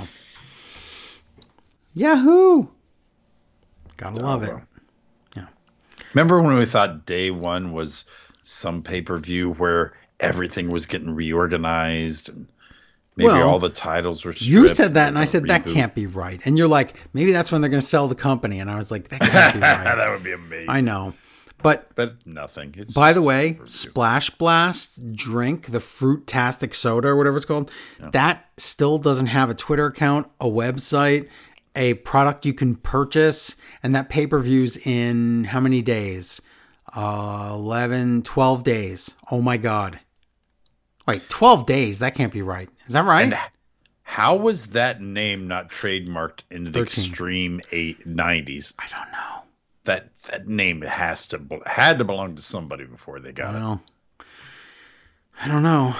Yahoo! 1.92 2.68
Gotta 3.96 4.20
oh, 4.20 4.22
love 4.22 4.44
it. 4.44 4.50
well. 4.50 4.62
Remember 6.14 6.40
when 6.40 6.56
we 6.56 6.66
thought 6.66 7.06
day 7.06 7.30
one 7.30 7.72
was 7.72 8.04
some 8.42 8.82
pay 8.82 9.00
per 9.00 9.18
view 9.18 9.52
where 9.54 9.94
everything 10.20 10.70
was 10.70 10.86
getting 10.86 11.14
reorganized 11.14 12.28
and 12.28 12.46
maybe 13.16 13.28
Well, 13.28 13.48
all 13.48 13.58
the 13.58 13.68
titles 13.68 14.24
were. 14.24 14.32
You 14.36 14.68
said 14.68 14.94
that, 14.94 15.08
and 15.08 15.18
I 15.18 15.24
said 15.24 15.46
gonna 15.46 15.62
that 15.64 15.70
can't 15.70 15.94
be 15.94 16.06
right. 16.06 16.40
And 16.44 16.56
you're 16.56 16.68
like, 16.68 16.94
maybe 17.12 17.32
that's 17.32 17.52
when 17.52 17.60
they're 17.60 17.70
going 17.70 17.80
to 17.80 17.86
sell 17.86 18.08
the 18.08 18.14
company. 18.14 18.58
And 18.58 18.70
I 18.70 18.76
was 18.76 18.90
like, 18.90 19.08
that 19.08 19.20
can't 19.20 19.54
be 19.54 19.60
right. 19.60 19.84
that 19.84 20.10
would 20.10 20.22
be 20.22 20.32
amazing. 20.32 20.70
I 20.70 20.80
know, 20.80 21.14
but 21.62 21.94
but 21.94 22.26
nothing. 22.26 22.74
It's 22.76 22.94
By 22.94 23.12
the 23.12 23.22
way. 23.22 23.58
Splash 23.64 24.30
Blast 24.30 25.14
drink, 25.14 25.66
the 25.72 25.80
Fruit-tastic 25.80 26.74
soda 26.74 27.08
or 27.08 27.16
whatever 27.16 27.36
it's 27.36 27.46
called, 27.46 27.70
that 27.98 28.48
still 28.56 28.98
doesn't 28.98 29.26
have 29.26 29.50
a 29.50 29.54
Twitter 29.54 29.86
account, 29.86 30.30
a 30.40 30.46
website, 30.46 31.28
a 31.76 31.94
product 31.94 32.44
you 32.44 32.52
can 32.54 32.76
purchase, 32.76 33.56
and 33.82 33.94
that 33.94 34.08
pay-per-view's 34.08 34.76
in 34.86 35.44
how 35.44 35.60
many 35.60 35.82
days? 35.82 36.40
Uh, 36.94 37.52
11, 37.54 38.22
12 38.22 38.62
days. 38.64 39.16
Oh 39.30 39.40
my 39.40 39.56
god. 39.56 40.00
Wait, 41.06 41.28
12 41.28 41.66
days? 41.66 41.98
That 41.98 42.14
can't 42.14 42.32
be 42.32 42.42
right. 42.42 42.68
Is 42.86 42.92
that 42.92 43.04
right? 43.04 43.24
And 43.24 43.36
how 44.12 44.36
was 44.36 44.68
that 44.68 45.00
name 45.00 45.48
not 45.48 45.70
trademarked 45.70 46.42
into 46.50 46.70
the 46.70 46.80
13. 46.80 47.04
extreme 47.04 47.60
eight 47.72 48.06
nineties? 48.06 48.74
I 48.78 48.86
don't 48.88 49.10
know. 49.10 49.42
That 49.84 50.14
that 50.24 50.46
name 50.46 50.82
has 50.82 51.26
to 51.28 51.40
had 51.66 51.98
to 51.98 52.04
belong 52.04 52.36
to 52.36 52.42
somebody 52.42 52.84
before 52.84 53.20
they 53.20 53.32
got 53.32 53.54
it. 53.54 53.58
Well, 53.58 53.82
I 55.40 55.48
don't 55.48 55.62
know. 55.62 55.96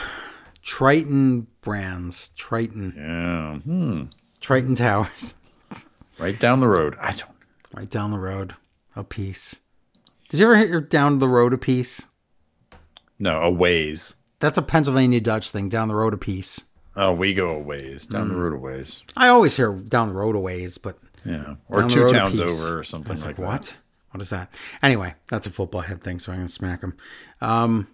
Triton 0.60 1.46
Brands. 1.62 2.30
Triton. 2.36 2.92
Yeah, 2.96 3.58
hmm. 3.60 4.04
Triton 4.40 4.74
Towers. 4.74 5.34
right 6.18 6.38
down 6.38 6.60
the 6.60 6.68
road. 6.68 6.96
I 7.00 7.12
don't. 7.12 7.30
Right 7.72 7.88
down 7.88 8.10
the 8.10 8.18
road. 8.18 8.54
A 8.94 9.02
piece. 9.02 9.56
Did 10.28 10.38
you 10.38 10.46
ever 10.46 10.56
hear 10.58 10.80
down 10.80 11.18
the 11.18 11.28
road 11.28 11.54
a 11.54 11.58
piece? 11.58 12.06
No, 13.18 13.40
a 13.40 13.50
ways. 13.50 14.16
That's 14.42 14.58
a 14.58 14.62
Pennsylvania 14.62 15.20
Dutch 15.20 15.50
thing, 15.50 15.68
down 15.68 15.86
the 15.88 15.94
road 15.94 16.12
a 16.12 16.18
piece. 16.18 16.64
Oh, 16.96 17.12
we 17.12 17.32
go 17.32 17.50
a 17.50 17.58
ways 17.58 18.06
down 18.06 18.26
Mm. 18.26 18.30
the 18.32 18.36
road 18.36 18.52
a 18.52 18.56
ways. 18.56 19.02
I 19.16 19.28
always 19.28 19.56
hear 19.56 19.72
down 19.72 20.08
the 20.08 20.14
road 20.14 20.34
a 20.36 20.40
ways, 20.40 20.76
but 20.78 20.98
Yeah, 21.24 21.54
or 21.68 21.88
two 21.88 22.10
towns 22.10 22.40
over 22.40 22.80
or 22.80 22.82
something 22.82 23.16
like, 23.16 23.24
like, 23.24 23.36
that. 23.36 23.46
what? 23.46 23.76
What 24.10 24.20
is 24.20 24.30
that? 24.30 24.52
Anyway, 24.82 25.14
that's 25.28 25.46
a 25.46 25.50
football 25.50 25.80
head 25.82 26.02
thing, 26.02 26.18
so 26.18 26.32
I'm 26.32 26.38
gonna 26.38 26.48
smack 26.48 26.82
him. 26.82 26.94
Um, 27.40 27.86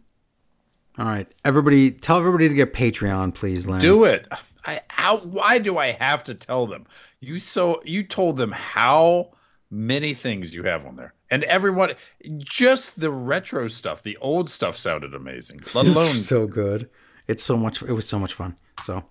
all 0.98 1.04
right, 1.06 1.28
everybody, 1.44 1.90
tell 1.92 2.18
everybody 2.18 2.48
to 2.48 2.54
get 2.54 2.72
Patreon, 2.72 3.34
please. 3.34 3.68
Larry. 3.68 3.82
Do 3.82 4.04
it. 4.04 4.26
I 4.64 4.80
how 4.88 5.18
why 5.18 5.58
do 5.58 5.76
I 5.78 5.88
have 5.92 6.24
to 6.24 6.34
tell 6.34 6.66
them? 6.66 6.86
You 7.20 7.38
so 7.38 7.80
you 7.84 8.02
told 8.02 8.36
them 8.38 8.50
how 8.52 9.32
many 9.70 10.14
things 10.14 10.52
you 10.54 10.64
have 10.64 10.86
on 10.86 10.96
there. 10.96 11.12
And 11.30 11.44
everyone 11.44 11.92
just 12.38 13.00
the 13.00 13.10
retro 13.10 13.68
stuff, 13.68 14.02
the 14.02 14.16
old 14.18 14.48
stuff 14.48 14.76
sounded 14.76 15.14
amazing. 15.14 15.60
Let 15.74 15.86
alone 15.86 16.12
It's 16.12 16.26
so 16.26 16.46
good. 16.46 16.88
It's 17.26 17.42
so 17.42 17.56
much. 17.56 17.82
It 17.82 17.92
was 17.92 18.08
so 18.08 18.18
much 18.18 18.32
fun. 18.32 18.56
So 18.84 19.04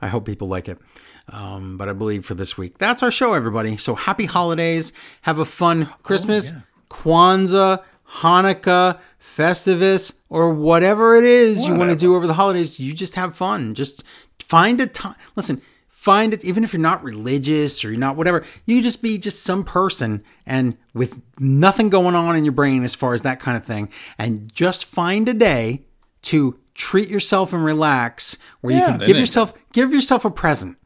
I 0.00 0.08
hope 0.08 0.24
people 0.24 0.48
like 0.48 0.68
it. 0.68 0.78
Um, 1.30 1.76
but 1.76 1.88
I 1.88 1.92
believe 1.92 2.24
for 2.24 2.34
this 2.34 2.56
week, 2.56 2.78
that's 2.78 3.02
our 3.02 3.10
show, 3.10 3.34
everybody. 3.34 3.76
So 3.76 3.94
happy 3.94 4.26
holidays. 4.26 4.92
Have 5.22 5.38
a 5.38 5.44
fun 5.44 5.86
Christmas, 6.02 6.52
Kwanzaa, 6.90 7.82
Hanukkah, 8.08 8.98
Festivus, 9.20 10.12
or 10.28 10.52
whatever 10.52 11.16
it 11.16 11.24
is 11.24 11.66
you 11.66 11.74
want 11.74 11.90
to 11.90 11.96
do 11.96 12.14
over 12.14 12.26
the 12.26 12.34
holidays. 12.34 12.78
You 12.78 12.92
just 12.92 13.14
have 13.14 13.34
fun. 13.36 13.74
Just 13.74 14.04
find 14.38 14.80
a 14.80 14.86
time. 14.86 15.16
Listen, 15.34 15.62
find 16.04 16.34
it, 16.34 16.44
even 16.44 16.62
if 16.64 16.74
you're 16.74 16.82
not 16.82 17.02
religious 17.02 17.82
or 17.82 17.88
you're 17.88 17.98
not 17.98 18.14
whatever, 18.14 18.44
you 18.66 18.82
just 18.82 19.00
be 19.00 19.16
just 19.16 19.42
some 19.42 19.64
person 19.64 20.22
and 20.44 20.76
with 20.92 21.18
nothing 21.38 21.88
going 21.88 22.14
on 22.14 22.36
in 22.36 22.44
your 22.44 22.52
brain 22.52 22.84
as 22.84 22.94
far 22.94 23.14
as 23.14 23.22
that 23.22 23.40
kind 23.40 23.56
of 23.56 23.64
thing. 23.64 23.88
And 24.18 24.52
just 24.52 24.84
find 24.84 25.26
a 25.30 25.32
day 25.32 25.86
to 26.24 26.60
treat 26.74 27.08
yourself 27.08 27.54
and 27.54 27.64
relax 27.64 28.36
where 28.60 28.74
you 28.74 28.82
can 28.82 28.98
give 28.98 29.16
yourself 29.16 29.54
give 29.72 29.94
yourself 29.94 30.26
a 30.26 30.30
present. 30.30 30.76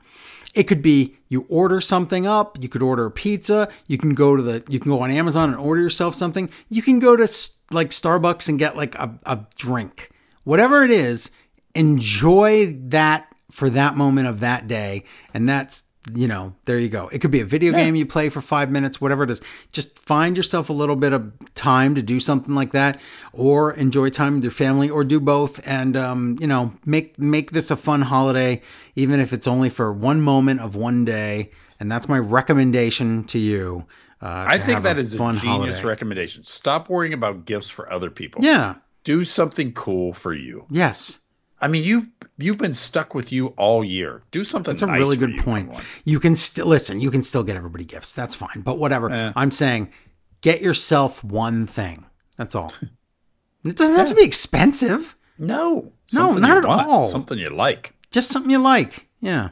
It 0.55 0.65
could 0.65 0.83
be 0.83 1.17
you 1.29 1.47
order 1.49 1.81
something 1.81 2.25
up, 2.25 2.57
you 2.61 2.69
could 2.69 2.83
order 2.83 3.05
a 3.07 3.11
pizza, 3.11 3.69
you 3.89 3.99
can 3.99 4.15
go 4.15 4.37
to 4.37 4.43
the 4.43 4.65
you 4.69 4.79
can 4.79 4.89
go 4.89 5.01
on 5.01 5.11
Amazon 5.11 5.51
and 5.51 5.59
order 5.59 5.81
yourself 5.81 6.15
something. 6.15 6.49
You 6.69 6.81
can 6.81 7.01
go 7.01 7.17
to 7.17 7.29
like 7.73 7.91
Starbucks 7.91 8.49
and 8.49 8.57
get 8.57 8.77
like 8.77 8.95
a, 8.95 9.19
a 9.27 9.41
drink. 9.57 10.11
Whatever 10.45 10.85
it 10.85 10.93
is, 10.93 11.33
enjoy 11.75 12.73
that 12.85 13.35
for 13.51 13.71
that 13.71 13.97
moment 13.97 14.27
of 14.27 14.41
that 14.41 14.69
day 14.69 15.05
and 15.33 15.49
that's 15.49 15.85
you 16.15 16.29
know, 16.29 16.55
there 16.65 16.79
you 16.79 16.89
go. 16.89 17.09
It 17.09 17.21
could 17.21 17.31
be 17.31 17.41
a 17.41 17.45
video 17.45 17.73
game 17.73 17.95
you 17.95 18.07
play 18.07 18.29
for 18.29 18.41
five 18.41 18.71
minutes, 18.71 19.01
whatever 19.01 19.25
it 19.25 19.31
is. 19.31 19.41
Just 19.73 19.99
find 19.99 20.37
yourself 20.37 20.71
a 20.71 20.73
little 20.73 20.97
bit 20.97 21.13
of 21.13 21.33
time 21.55 21.95
to 21.95 22.03
do 22.03 22.21
something 22.21 22.55
like 22.55 22.73
that, 22.73 23.01
or 23.33 23.73
enjoy 23.75 24.11
time 24.11 24.35
with 24.35 24.45
your 24.45 24.53
family, 24.53 24.89
or 24.89 25.05
do 25.05 25.21
both. 25.21 25.67
And 25.67 25.97
um, 25.97 26.37
you 26.41 26.47
know, 26.47 26.75
make 26.85 27.19
make 27.19 27.51
this 27.51 27.71
a 27.71 27.77
fun 27.77 28.03
holiday, 28.03 28.63
even 28.97 29.21
if 29.21 29.33
it's 29.33 29.47
only 29.47 29.71
for 29.71 29.93
one 29.93 30.21
moment 30.21 30.61
of 30.61 30.77
one 30.77 31.05
day. 31.05 31.51
And 31.81 31.91
that's 31.91 32.09
my 32.09 32.19
recommendation 32.19 33.25
to 33.25 33.39
you. 33.39 33.87
Uh, 34.21 34.47
I 34.49 34.59
to 34.59 34.65
think 34.65 34.83
that 34.83 34.99
is 34.99 35.15
a 35.15 35.19
fun 35.19 35.37
genius 35.37 35.77
holiday. 35.77 35.85
recommendation. 35.85 36.43
Stop 36.43 36.89
worrying 36.89 37.15
about 37.15 37.45
gifts 37.45 37.71
for 37.71 37.93
other 37.93 38.11
people. 38.11 38.43
Yeah. 38.43 38.77
Do 39.05 39.25
something 39.25 39.73
cool 39.73 40.13
for 40.13 40.35
you. 40.35 40.67
Yes. 40.71 41.21
I 41.61 41.69
mean, 41.69 41.85
you've 41.85 42.09
you've 42.37 42.59
been 42.59 42.75
stuck 42.75 43.15
with 43.15 43.33
you 43.33 43.49
all 43.57 43.85
year. 43.85 44.23
Do 44.31 44.45
something. 44.45 44.73
That's 44.73 44.83
a 44.83 44.87
nice 44.87 44.99
really 44.99 45.17
good 45.17 45.33
you, 45.33 45.43
point. 45.43 45.69
everyone. 45.69 45.85
You 46.05 46.21
can 46.21 46.37
still 46.37 46.67
listen. 46.67 47.01
You 47.01 47.11
can 47.11 47.23
still 47.23 47.43
get 47.43 47.57
everybody 47.57 47.85
gifts. 47.85 48.13
That's 48.13 48.35
fine. 48.35 48.63
But 48.63 48.79
whatever. 48.79 49.11
Eh. 49.11 49.33
I'm 49.35 49.51
saying, 49.51 49.93
get 50.41 50.61
yourself 50.61 51.23
one 51.25 51.67
thing. 51.67 52.07
That's 52.37 52.55
all. 52.55 52.73
it 53.65 53.77
doesn't 53.77 53.97
have 53.97 54.09
to 54.09 54.15
be 54.15 54.25
expensive. 54.25 55.17
No, 55.39 55.93
No, 56.13 56.33
not 56.33 56.59
at 56.59 56.65
want, 56.65 56.89
all. 56.89 57.07
Something 57.07 57.39
you 57.39 57.49
like. 57.51 57.95
Just 58.11 58.31
something 58.31 58.51
you 58.51 58.59
like. 58.59 59.09
Yeah. 59.21 59.51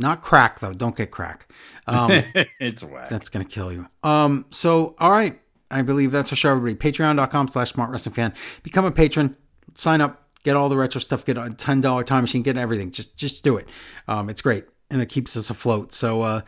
Not 0.00 0.22
crack 0.22 0.60
though. 0.60 0.72
Don't 0.72 0.96
get 0.96 1.10
crack. 1.10 1.50
Um, 1.86 2.10
it's 2.60 2.82
whack. 2.82 3.08
that's 3.08 3.28
gonna 3.28 3.44
kill 3.44 3.72
you. 3.72 3.86
Um. 4.02 4.46
So 4.50 4.94
all 4.98 5.10
right. 5.10 5.40
I 5.70 5.82
believe 5.82 6.12
that's 6.12 6.30
our 6.32 6.36
show, 6.36 6.50
everybody. 6.50 6.92
Patreon.com 6.92 7.48
slash 7.48 7.72
smart 7.72 7.90
wrestling 7.90 8.14
fan. 8.14 8.32
Become 8.62 8.84
a 8.84 8.90
patron. 8.92 9.36
Sign 9.74 10.00
up. 10.00 10.23
Get 10.44 10.56
all 10.56 10.68
the 10.68 10.76
retro 10.76 11.00
stuff. 11.00 11.24
Get 11.24 11.36
a 11.36 11.50
ten 11.50 11.80
dollar 11.80 12.04
time 12.04 12.22
machine. 12.22 12.42
Get 12.42 12.56
everything. 12.56 12.92
Just 12.92 13.16
just 13.16 13.42
do 13.42 13.56
it. 13.56 13.68
Um. 14.06 14.28
It's 14.28 14.40
great 14.42 14.64
and 14.90 15.02
it 15.02 15.08
keeps 15.08 15.36
us 15.36 15.50
afloat. 15.50 15.92
So 15.92 16.22
uh. 16.22 16.40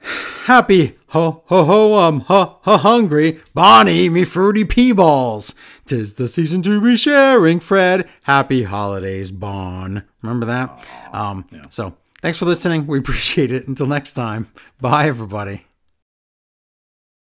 Happy 0.44 0.96
ho 1.08 1.42
ho 1.46 1.64
ho 1.64 1.94
um 1.96 2.20
ha 2.20 2.58
ha 2.62 2.78
hungry 2.78 3.40
Bonnie 3.54 4.08
me 4.08 4.24
fruity 4.24 4.64
pea 4.64 4.92
balls. 4.92 5.54
Tis 5.86 6.14
the 6.14 6.28
season 6.28 6.62
to 6.62 6.80
be 6.80 6.96
sharing 6.96 7.58
Fred. 7.60 8.08
Happy 8.22 8.62
holidays, 8.62 9.30
Bon. 9.30 10.04
Remember 10.22 10.46
that? 10.46 10.86
Um. 11.12 11.46
So 11.70 11.96
thanks 12.22 12.38
for 12.38 12.44
listening. 12.44 12.86
We 12.86 12.98
appreciate 13.00 13.50
it. 13.50 13.66
Until 13.66 13.86
next 13.86 14.14
time. 14.14 14.48
Bye, 14.80 15.06
everybody. 15.08 15.66